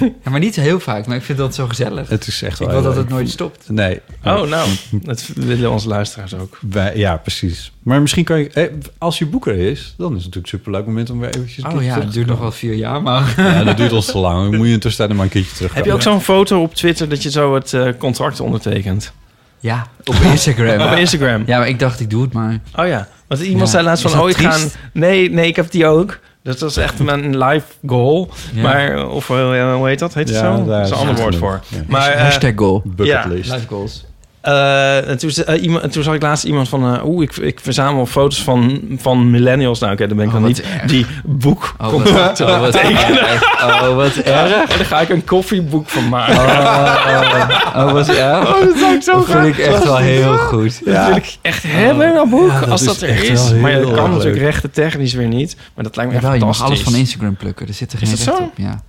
ja, 0.24 0.30
maar 0.30 0.40
niet 0.40 0.56
heel 0.56 0.80
vaak, 0.80 1.06
maar 1.06 1.16
ik 1.16 1.22
vind 1.22 1.38
dat 1.38 1.54
zo 1.54 1.66
gezellig. 1.66 2.08
Het 2.08 2.26
is 2.26 2.42
echt 2.42 2.60
ik 2.60 2.66
wel 2.66 2.74
wil 2.74 2.84
dat 2.84 2.96
het 2.96 3.08
nooit 3.08 3.30
stopt. 3.30 3.64
Nee. 3.70 4.00
Oh, 4.24 4.42
nou. 4.42 4.68
Dat 4.90 5.26
willen 5.34 5.70
onze 5.70 5.88
luisteraars 5.88 6.34
ook. 6.34 6.58
Wij, 6.70 6.96
ja, 6.96 7.16
precies. 7.16 7.72
Maar 7.82 8.00
misschien 8.00 8.24
kan 8.24 8.38
je... 8.38 8.48
eh, 8.50 8.64
Als 8.98 9.18
je 9.18 9.26
boeker 9.26 9.54
is, 9.54 9.94
dan 9.96 10.06
is 10.16 10.24
het 10.24 10.34
natuurlijk 10.34 10.52
een 10.52 10.58
superleuk 10.58 10.86
moment 10.86 11.10
om 11.10 11.20
weer 11.20 11.34
eventjes... 11.36 11.64
Oh 11.64 11.82
ja, 11.82 12.00
het 12.00 12.12
duurt 12.12 12.26
nog 12.26 12.38
wel 12.38 12.52
vier 12.52 12.74
jaar, 12.74 13.02
maar... 13.02 13.34
Ja, 13.36 13.64
dat 13.64 13.76
duurt 13.76 13.92
ons 13.92 14.06
te 14.06 14.18
lang. 14.18 14.48
Dan 14.50 14.56
moet 14.56 14.66
je 14.66 14.72
in 14.72 14.78
tussentijd 14.80 15.16
maar 15.16 15.24
een 15.26 15.32
keertje 15.32 15.54
terug. 15.56 15.74
Heb 15.74 15.84
je 15.84 15.92
ook 15.92 16.02
zo'n 16.02 16.20
foto 16.20 16.62
op 16.62 16.74
Twitter 16.74 17.08
dat 17.08 17.22
je 17.22 17.30
zo 17.30 17.54
het 17.54 17.72
eh, 17.72 17.88
contract 17.98 18.40
ondertekent? 18.40 19.12
Ja, 19.60 19.86
op 20.04 20.14
Instagram. 20.32 20.80
Op 20.92 20.98
Instagram? 20.98 21.42
Ja, 21.46 21.58
maar 21.58 21.68
ik 21.68 21.78
dacht, 21.78 22.00
ik 22.00 22.10
doe 22.10 22.22
het 22.22 22.32
maar. 22.32 22.58
Oh 22.76 22.86
ja, 22.86 23.08
want 23.26 23.40
iemand 23.40 23.64
Ja. 23.64 23.70
zei 23.70 23.84
laatst 23.84 24.10
van... 24.10 24.20
Oh, 24.20 24.28
ik 24.30 24.36
ga... 24.36 24.56
Nee, 24.92 25.30
nee, 25.30 25.46
ik 25.46 25.56
heb 25.56 25.70
die 25.70 25.86
ook. 25.86 26.18
Dat 26.42 26.60
was 26.60 26.76
echt 26.76 26.98
mijn 26.98 27.38
live 27.38 27.66
goal. 27.86 28.30
Ja. 28.52 28.62
Maar, 28.62 29.08
of 29.08 29.30
eh, 29.30 29.36
hoe 29.74 29.88
heet 29.88 29.98
dat? 29.98 30.14
Heet 30.14 30.28
het 30.28 30.36
Ja, 30.38 30.56
zo? 30.56 30.64
daar 30.64 30.76
Dat 30.78 30.84
is 30.84 30.90
een 30.90 30.96
ander 30.96 31.14
woord 31.22 31.36
voor. 31.36 31.60
Ja. 31.68 31.78
Maar, 31.86 32.10
eh, 32.10 32.22
Hashtag 32.22 32.52
goal. 32.56 32.82
Bucketlist. 32.84 33.50
Live 33.52 33.66
goals. 33.66 34.04
Eh, 34.40 35.08
en 35.08 35.18
toen, 35.18 35.30
ze- 35.30 35.44
eh, 35.44 35.62
iemand, 35.62 35.82
en 35.82 35.90
toen 35.90 36.02
zag 36.02 36.14
ik 36.14 36.22
laatst 36.22 36.44
iemand 36.44 36.68
van... 36.68 36.94
eh, 36.94 37.04
Oeh, 37.06 37.22
ik, 37.22 37.36
ik 37.36 37.60
verzamel 37.62 38.06
foto's 38.06 38.42
van, 38.42 38.80
van 38.96 39.30
millennials. 39.30 39.78
Nou, 39.78 39.92
oké, 39.92 40.06
dan 40.06 40.16
ben 40.16 40.26
ik 40.26 40.32
Oh, 40.34 40.38
dan 40.38 40.48
niet 40.48 40.62
erg. 40.62 40.82
die 40.82 41.06
boek 41.24 41.74
Oh, 41.78 41.88
komt 41.88 42.10
wat, 42.10 42.40
oh, 42.40 42.60
wat 42.60 42.74
erg. 42.74 43.42
Oh, 43.62 43.94
wat 43.94 44.16
erg. 44.16 44.52
En 44.70 44.76
daar 44.78 44.86
ga 44.86 45.00
ik 45.00 45.08
een 45.08 45.24
koffieboek 45.24 45.88
van 45.88 46.08
maken. 46.08 46.34
Oh, 46.36 47.74
oh, 47.76 47.92
wat 47.92 48.08
erg. 48.08 48.48
Oh, 48.56 48.64
dat 48.64 48.76
zou 48.78 48.94
ik 48.94 49.02
zo 49.02 49.12
Dat 49.12 49.24
vind 49.30 49.46
ik 49.46 49.58
echt 49.58 49.84
wel 49.84 49.96
heel 49.96 50.36
goed. 50.36 50.84
Dat 50.84 51.06
wil 51.06 51.16
ik 51.16 51.36
echt 51.42 51.62
hebben, 51.66 52.14
dat 52.14 52.30
boek. 52.30 52.50
Ja, 52.50 52.60
dat 52.60 52.70
als 52.70 52.82
dat 52.84 53.00
er 53.00 53.30
is. 53.30 53.50
wel 53.50 53.60
Maar 53.60 53.70
ja, 53.70 53.78
dat 53.80 53.92
kan 53.94 54.10
natuurlijk 54.10 54.38
rechten 54.42 54.70
technisch 54.70 55.12
weer 55.14 55.28
niet. 55.28 55.56
Maar 55.74 55.84
dat 55.84 55.96
lijkt 55.96 56.10
me 56.12 56.16
echt 56.18 56.26
je 56.26 56.30
mag 56.30 56.38
fantastisch. 56.38 56.66
alles 56.66 56.80
van 56.82 56.94
Instagram 56.94 57.36
plukken. 57.36 57.66
Er 57.68 57.74
zit 57.74 57.92
er 57.92 57.98
geen 57.98 58.08
recht 58.08 58.40
op. 58.40 58.52
Ja. 58.56 58.82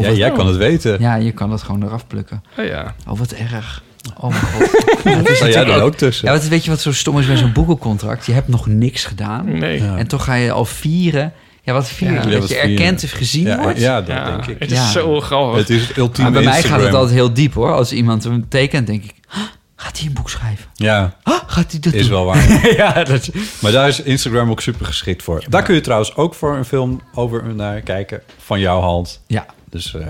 Ja, 0.00 0.10
jij 0.10 0.30
kan 0.30 0.46
het 0.46 0.56
weten. 0.56 0.96
ja, 1.00 1.14
je 1.14 1.32
kan 1.32 1.50
dat 1.50 1.62
gewoon 1.62 1.82
eraf 1.82 2.06
plukken. 2.06 2.42
Oh 2.58 2.64
ja. 2.64 2.94
Oh, 3.08 3.18
wat 3.18 3.32
erg. 3.32 3.82
Oh 4.20 4.30
mijn 4.30 4.42
god. 4.52 4.70
Dat 5.04 5.28
is 5.28 5.36
Sta 5.36 5.48
jij 5.48 5.64
er 5.64 5.82
ook 5.82 5.94
tussen? 5.94 6.26
Ja, 6.26 6.32
wat, 6.32 6.48
weet 6.48 6.64
je 6.64 6.70
wat 6.70 6.80
zo 6.80 6.92
stom 6.92 7.18
is 7.18 7.26
bij 7.26 7.36
zo'n 7.36 7.52
boekencontract? 7.52 8.26
Je 8.26 8.32
hebt 8.32 8.48
nog 8.48 8.66
niks 8.66 9.04
gedaan. 9.04 9.58
Nee. 9.58 9.82
Ja. 9.82 9.96
En 9.96 10.06
toch 10.08 10.24
ga 10.24 10.34
je 10.34 10.52
al 10.52 10.64
vieren. 10.64 11.32
Ja, 11.62 11.72
wat 11.72 11.88
vieren? 11.88 12.30
Ja, 12.30 12.38
dat 12.40 12.48
je 12.48 12.56
erkend 12.56 13.04
of 13.04 13.10
gezien 13.10 13.46
Ja, 13.46 13.62
wordt? 13.62 13.80
ja, 13.80 14.00
dat 14.00 14.08
Ja, 14.16 14.30
denk 14.30 14.46
ik. 14.46 14.56
Het 14.58 14.70
is 14.70 14.76
Ja. 14.78 14.90
zo 14.90 15.20
grappig. 15.20 15.58
Het 15.58 15.70
is 15.70 15.88
het 15.88 15.96
ultieme 15.96 16.30
Maar 16.30 16.38
bij 16.40 16.48
mij 16.48 16.56
Instagram. 16.56 16.80
gaat 16.80 16.88
het 16.88 16.98
altijd 16.98 17.16
heel 17.16 17.32
diep 17.32 17.54
hoor. 17.54 17.72
Als 17.74 17.92
iemand 17.92 18.24
hem 18.24 18.48
tekent, 18.48 18.86
denk 18.86 19.04
ik... 19.04 19.14
"Huh, 19.30 19.42
Gaat 19.80 19.98
hij 19.98 20.06
een 20.06 20.12
boek 20.12 20.30
schrijven? 20.30 20.64
Ja, 20.74 21.16
Gaat 21.46 21.70
hij 21.70 21.80
dat 21.80 21.92
is 21.92 22.02
doen? 22.02 22.10
wel 22.10 22.24
waar. 22.24 22.66
ja, 22.76 23.04
dat 23.04 23.30
Maar 23.60 23.72
daar 23.72 23.88
is 23.88 24.02
Instagram 24.02 24.50
ook 24.50 24.60
super 24.60 24.86
geschikt 24.86 25.22
voor. 25.22 25.44
Daar 25.48 25.62
kun 25.62 25.74
je 25.74 25.80
trouwens 25.80 26.16
ook 26.16 26.34
voor 26.34 26.56
een 26.56 26.64
film 26.64 27.00
over 27.14 27.54
naar 27.54 27.80
kijken 27.80 28.20
van 28.44 28.60
jouw 28.60 28.80
hand. 28.80 29.20
Ja. 29.26 29.46
Dus, 29.70 29.94
eh, 29.94 30.06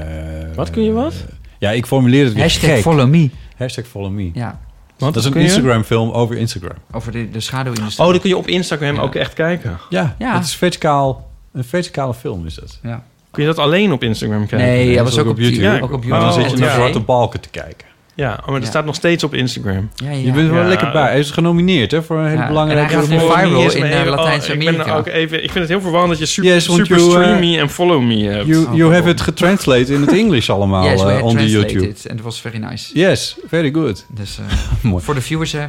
Wat 0.55 0.70
kun 0.70 0.83
je 0.83 0.93
wat? 0.93 1.15
Ja, 1.59 1.70
ik 1.70 1.87
formuleer 1.87 2.25
het 2.25 2.33
weer 2.33 2.43
Hashtag 2.43 2.70
gek. 2.70 2.81
follow 2.81 3.09
me. 3.09 3.31
Hashtag 3.59 3.87
follow 3.87 4.11
me. 4.11 4.31
Ja, 4.35 4.59
Want 4.99 5.15
Dat 5.15 5.17
is 5.23 5.25
een 5.25 5.33
kun 5.33 5.41
je? 5.41 5.47
Instagram 5.49 5.83
film 5.83 6.11
over 6.11 6.37
Instagram. 6.37 6.77
over 6.93 7.13
de, 7.13 7.31
de 7.31 7.41
schaduwindustrie. 7.41 8.07
Oh, 8.07 8.13
dan 8.13 8.21
kun 8.21 8.31
je 8.31 8.37
op 8.37 8.47
Instagram 8.47 8.95
Ja. 8.95 9.01
ook 9.01 9.15
echt 9.15 9.33
kijken. 9.33 9.79
Ja, 9.89 10.15
Ja. 10.19 10.35
het 10.35 10.45
is 10.45 10.57
verticaal. 10.57 11.31
Een 11.53 11.65
verticale 11.65 12.15
film 12.15 12.47
is 12.47 12.55
dat. 12.55 12.79
Ja. 12.83 13.05
Kun 13.31 13.43
je 13.43 13.49
dat 13.49 13.59
alleen 13.59 13.93
op 13.93 14.03
Instagram 14.03 14.47
kijken? 14.47 14.69
Nee, 14.69 14.95
dat 14.97 15.05
was 15.05 15.19
ook 15.19 15.25
ook 15.27 15.31
op 15.33 15.39
YouTube. 15.39 15.63
YouTube. 15.63 15.79
Ja, 15.87 15.93
ook 15.93 15.93
op 15.93 16.05
maar 16.05 16.19
YouTube. 16.21 16.35
dan 16.41 16.43
zit 16.43 16.51
je 16.51 16.65
naar 16.65 16.69
ja. 16.69 16.75
zwarte 16.75 17.01
balken 17.01 17.41
te 17.41 17.49
kijken. 17.49 17.87
Ja, 18.19 18.31
oh, 18.40 18.45
maar 18.47 18.55
dat 18.55 18.62
Ja. 18.62 18.69
staat 18.69 18.85
nog 18.85 18.95
steeds 18.95 19.24
op 19.24 19.35
Instagram. 19.35 19.90
Ja, 19.95 20.11
ja. 20.11 20.16
Je 20.16 20.32
bent 20.32 20.49
er 20.49 20.55
wel 20.55 20.62
Ja. 20.62 20.69
lekker 20.69 20.90
bij. 20.93 21.03
Hij 21.03 21.19
is 21.19 21.31
genomineerd 21.31 21.90
hè, 21.90 22.03
voor 22.03 22.19
een 22.19 22.27
hele 22.27 22.40
Ja, 22.40 22.47
belangrijke... 22.49 22.82
en 22.82 22.89
hij 22.89 23.19
gaat 23.19 23.39
viral 23.39 23.70
in, 23.73 23.82
eh, 23.82 24.01
oh, 24.01 24.07
Latijns-Amerika. 24.07 24.81
Ik, 24.81 24.85
ben 24.86 24.95
ook 24.95 25.07
even, 25.07 25.36
ik 25.45 25.51
vind 25.51 25.59
het 25.59 25.69
heel 25.69 25.81
verwarrend 25.81 26.11
dat 26.11 26.19
je 26.19 26.27
super, 26.27 26.51
Yes, 26.53 26.65
super 26.65 26.86
you, 26.97 27.11
stream 27.11 27.39
me 27.40 27.59
en 27.59 27.70
follow 27.70 28.03
me 28.03 28.23
hebt. 28.24 28.47
You, 28.47 28.66
Oh, 28.66 28.74
you 28.77 28.82
have 28.82 28.93
pardon. 29.03 29.11
it 29.11 29.20
getranslated 29.20 29.89
in 29.89 30.01
het 30.01 30.12
Engels 30.12 30.51
allemaal 30.51 30.85
yes, 30.85 31.03
we 31.03 31.09
eh, 31.09 31.15
had 31.15 31.23
on 31.23 31.28
the 31.31 31.36
translated 31.36 31.70
YouTube. 31.70 31.89
it. 31.90 32.07
En 32.07 32.16
dat 32.16 32.24
was 32.24 32.40
very 32.40 32.59
nice. 32.59 32.90
Yes, 32.99 33.36
very 33.49 33.70
good. 33.73 34.05
Dus 34.09 34.39
eh, 34.39 34.45
Mooi. 34.90 35.05
voor 35.05 35.15
de 35.15 35.20
viewers, 35.20 35.53
hè. 35.53 35.66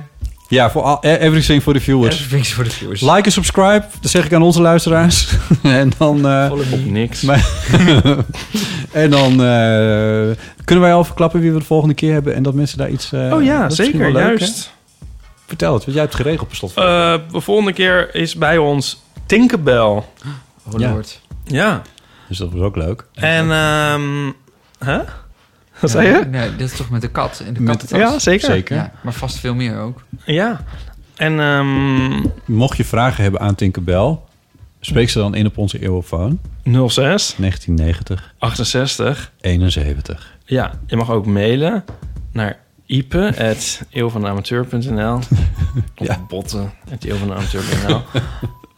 Ja, 0.50 0.72
voor 0.72 0.82
al, 0.82 1.04
everything 1.04 1.62
for 1.62 1.74
the 1.74 1.80
viewers. 1.80 2.16
Everything's 2.16 2.54
voor 2.54 2.64
de 2.64 2.70
viewers. 2.70 3.02
Like 3.02 3.22
en 3.22 3.32
subscribe, 3.32 3.86
dat 4.02 4.12
zeg 4.12 4.26
ik 4.26 4.34
aan 4.34 4.42
onze 4.42 4.62
luisteraars. 4.62 5.28
en 5.64 5.92
dan, 5.98 6.28
eh, 6.28 6.52
Op 6.52 6.86
niks. 6.86 7.26
En 8.92 9.10
dan 9.10 9.32
eh, 9.32 10.36
kunnen 10.66 10.84
wij 10.84 10.94
al 10.94 11.04
verklappen 11.04 11.40
wie 11.40 11.52
we 11.52 11.60
de 11.60 11.66
volgende 11.66 11.94
keer 11.94 12.14
hebben 12.14 12.36
en 12.36 12.44
dat 12.44 12.54
mensen 12.54 12.78
daar 12.78 12.90
iets. 12.90 13.12
eh, 13.12 13.34
oh 13.34 13.44
ja, 13.44 13.70
zeker, 13.70 14.12
leuk, 14.12 14.40
juist. 14.40 14.66
hè? 14.66 14.72
Vertel 15.48 15.74
het, 15.74 15.82
want 15.86 15.94
jij 15.98 16.02
hebt 16.06 16.14
het 16.14 16.22
geregeld 16.22 16.48
per 16.48 16.58
slot. 16.58 16.74
Eh, 16.76 17.14
de 17.32 17.42
volgende 17.42 17.74
keer 17.74 18.16
is 18.16 18.36
bij 18.36 18.58
ons 18.58 19.04
Tinkerbell. 19.26 19.80
Oh 19.82 20.04
Ja. 20.78 20.92
lord. 20.92 21.20
Ja. 21.46 21.82
dus 22.28 22.38
dat 22.38 22.52
was 22.52 22.62
ook 22.62 22.76
leuk. 22.76 23.06
En, 23.14 23.52
ehm 23.52 24.32
hè? 24.86 25.00
Wat 25.80 25.92
Ja, 25.92 25.98
zei 26.02 26.08
je? 26.08 26.26
Nee, 26.26 26.56
dit 26.56 26.72
is 26.72 26.78
toch 26.78 26.90
met 26.90 27.02
de 27.02 27.08
kat 27.10 27.42
en 27.46 27.54
de 27.54 27.64
kattentas? 27.64 28.00
Ja, 28.00 28.20
zeker. 28.20 28.46
Zeker. 28.52 28.76
Ja, 28.76 28.92
maar 29.02 29.14
vast 29.14 29.38
veel 29.40 29.56
meer 29.56 29.80
ook. 29.80 30.04
Ja. 30.26 30.62
En, 31.16 31.40
ehm 31.40 32.26
Mocht 32.46 32.78
je 32.78 32.86
vragen 32.86 33.24
hebben 33.24 33.42
aan 33.42 33.56
Tinkerbell, 33.56 34.18
spreek 34.80 35.10
ze 35.10 35.20
dan 35.20 35.36
in 35.36 35.46
op 35.46 35.58
onze 35.58 35.82
eeuwofoon 35.84 36.40
06 36.64 37.34
1990 37.38 38.34
68. 38.40 39.32
71. 39.42 40.38
Ja, 40.46 40.72
je 40.88 40.96
mag 40.96 41.12
ook 41.12 41.26
mailen 41.26 41.84
naar 42.32 42.58
ipe.eeuwvanamateur.nl 42.86 45.20
Of 45.98 46.08
Ja. 46.08 46.26
botten, 46.28 46.74
eeuwvanamateur.nl 47.00 48.02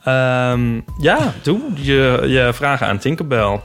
Ehm 0.04 0.80
ja, 1.02 1.34
doe 1.42 1.60
je, 1.76 2.24
je 2.28 2.50
vragen 2.54 2.88
aan 2.88 2.98
Tinkerbell. 2.98 3.60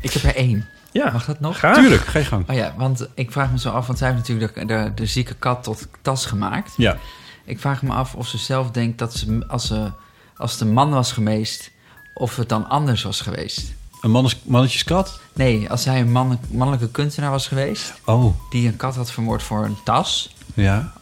Ik 0.00 0.12
heb 0.12 0.22
er 0.22 0.36
één. 0.36 0.64
Ja, 0.92 1.10
Mag 1.12 1.24
dat 1.24 1.40
nog? 1.40 1.56
graag. 1.56 1.76
Tuurlijk, 1.76 2.02
ga 2.04 2.18
je 2.18 2.24
gang. 2.24 2.48
Oh 2.50 2.56
ja, 2.56 2.74
want 2.76 3.06
ik 3.14 3.32
vraag 3.32 3.50
me 3.50 3.58
zo 3.58 3.70
af, 3.70 3.86
want 3.86 3.98
zij 3.98 4.08
heeft 4.12 4.20
natuurlijk 4.20 4.54
de, 4.54 4.64
de, 4.64 4.92
de 4.94 5.06
zieke 5.06 5.34
kat 5.34 5.62
tot 5.62 5.86
tas 6.02 6.26
gemaakt. 6.26 6.72
Ja. 6.76 6.96
Ik 7.44 7.60
vraag 7.60 7.82
me 7.82 7.92
af 7.92 8.14
of 8.14 8.26
ze 8.28 8.38
zelf 8.38 8.70
denkt 8.70 8.98
dat 8.98 9.14
ze, 9.14 9.44
als, 9.48 9.66
ze, 9.66 9.90
als 10.36 10.52
het 10.52 10.60
een 10.60 10.72
man 10.72 10.90
was 10.90 11.12
geweest, 11.12 11.70
of 12.14 12.36
het 12.36 12.48
dan 12.48 12.68
anders 12.68 13.02
was 13.02 13.20
geweest. 13.20 13.72
Een 14.00 14.10
mannes, 14.10 14.40
mannetjeskat? 14.44 15.20
Nee, 15.32 15.70
als 15.70 15.82
zij 15.82 16.00
een 16.00 16.12
man, 16.12 16.38
mannelijke 16.50 16.88
kunstenaar 16.90 17.30
was 17.30 17.48
geweest, 17.48 17.92
Oh, 18.04 18.34
die 18.50 18.66
een 18.68 18.76
kat 18.76 18.96
had 18.96 19.10
vermoord 19.12 19.42
voor 19.42 19.64
een 19.64 19.76
tas. 19.84 20.34
ja. 20.54 20.92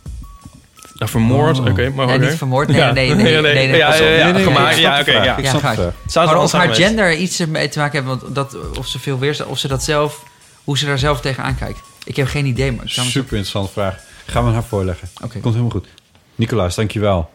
Nou, 1.00 1.12
vermoord, 1.12 1.58
Oh. 1.58 1.66
oké, 1.66 1.90
maar 1.90 2.06
nee, 2.06 2.16
oké. 2.16 2.26
niet 2.26 2.36
vermoord, 2.38 2.68
nee, 2.68 2.76
Ja. 2.76 2.92
nee, 2.92 3.14
nee, 3.14 3.40
nee, 3.40 3.52
nee, 3.68 3.76
ja, 3.76 3.88
pas 3.88 3.98
ja, 3.98 4.04
ja, 4.04 4.24
Nee, 4.24 4.32
nee, 4.32 4.42
gemaakt, 4.44 4.78
ja, 4.78 5.00
oké, 5.00 5.10
ja. 5.12 5.22
Ja, 5.22 6.24
Maar 6.24 6.38
of 6.42 6.52
haar 6.52 6.74
gender 6.74 7.14
iets 7.16 7.40
ermee 7.40 7.68
te 7.68 7.78
maken 7.78 8.04
heeft, 8.04 8.20
want 8.20 8.34
dat, 8.34 8.56
of 8.78 8.86
ze 8.86 8.98
veel 8.98 9.18
weerstand, 9.18 9.50
of 9.50 9.58
ze 9.58 9.68
dat 9.68 9.82
zelf, 9.82 10.24
hoe 10.64 10.78
ze 10.78 10.86
daar 10.86 10.98
zelf 10.98 11.20
tegenaan 11.20 11.56
kijkt. 11.56 11.80
Ik 12.04 12.16
heb 12.16 12.26
geen 12.26 12.46
idee, 12.46 12.72
maar 12.72 12.84
me 12.84 12.90
zo- 12.90 13.02
Super 13.02 13.20
interessante 13.36 13.72
vraag. 13.72 13.96
Gaan 14.26 14.44
we 14.46 14.50
haar 14.52 14.64
voorleggen. 14.64 15.08
Oké. 15.24 15.38
Komt 15.38 15.54
helemaal 15.54 15.70
goed. 15.70 15.86
Nicolaas, 16.34 16.74
dankjewel. 16.74 17.30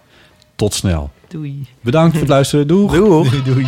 Tot 0.55 0.73
snel. 0.73 1.11
Doei. 1.27 1.67
Bedankt 1.81 2.11
voor 2.11 2.19
het 2.21 2.29
luisteren. 2.29 2.67
Doeg. 2.67 2.93
Doeg. 2.93 3.43
Doei. 3.43 3.67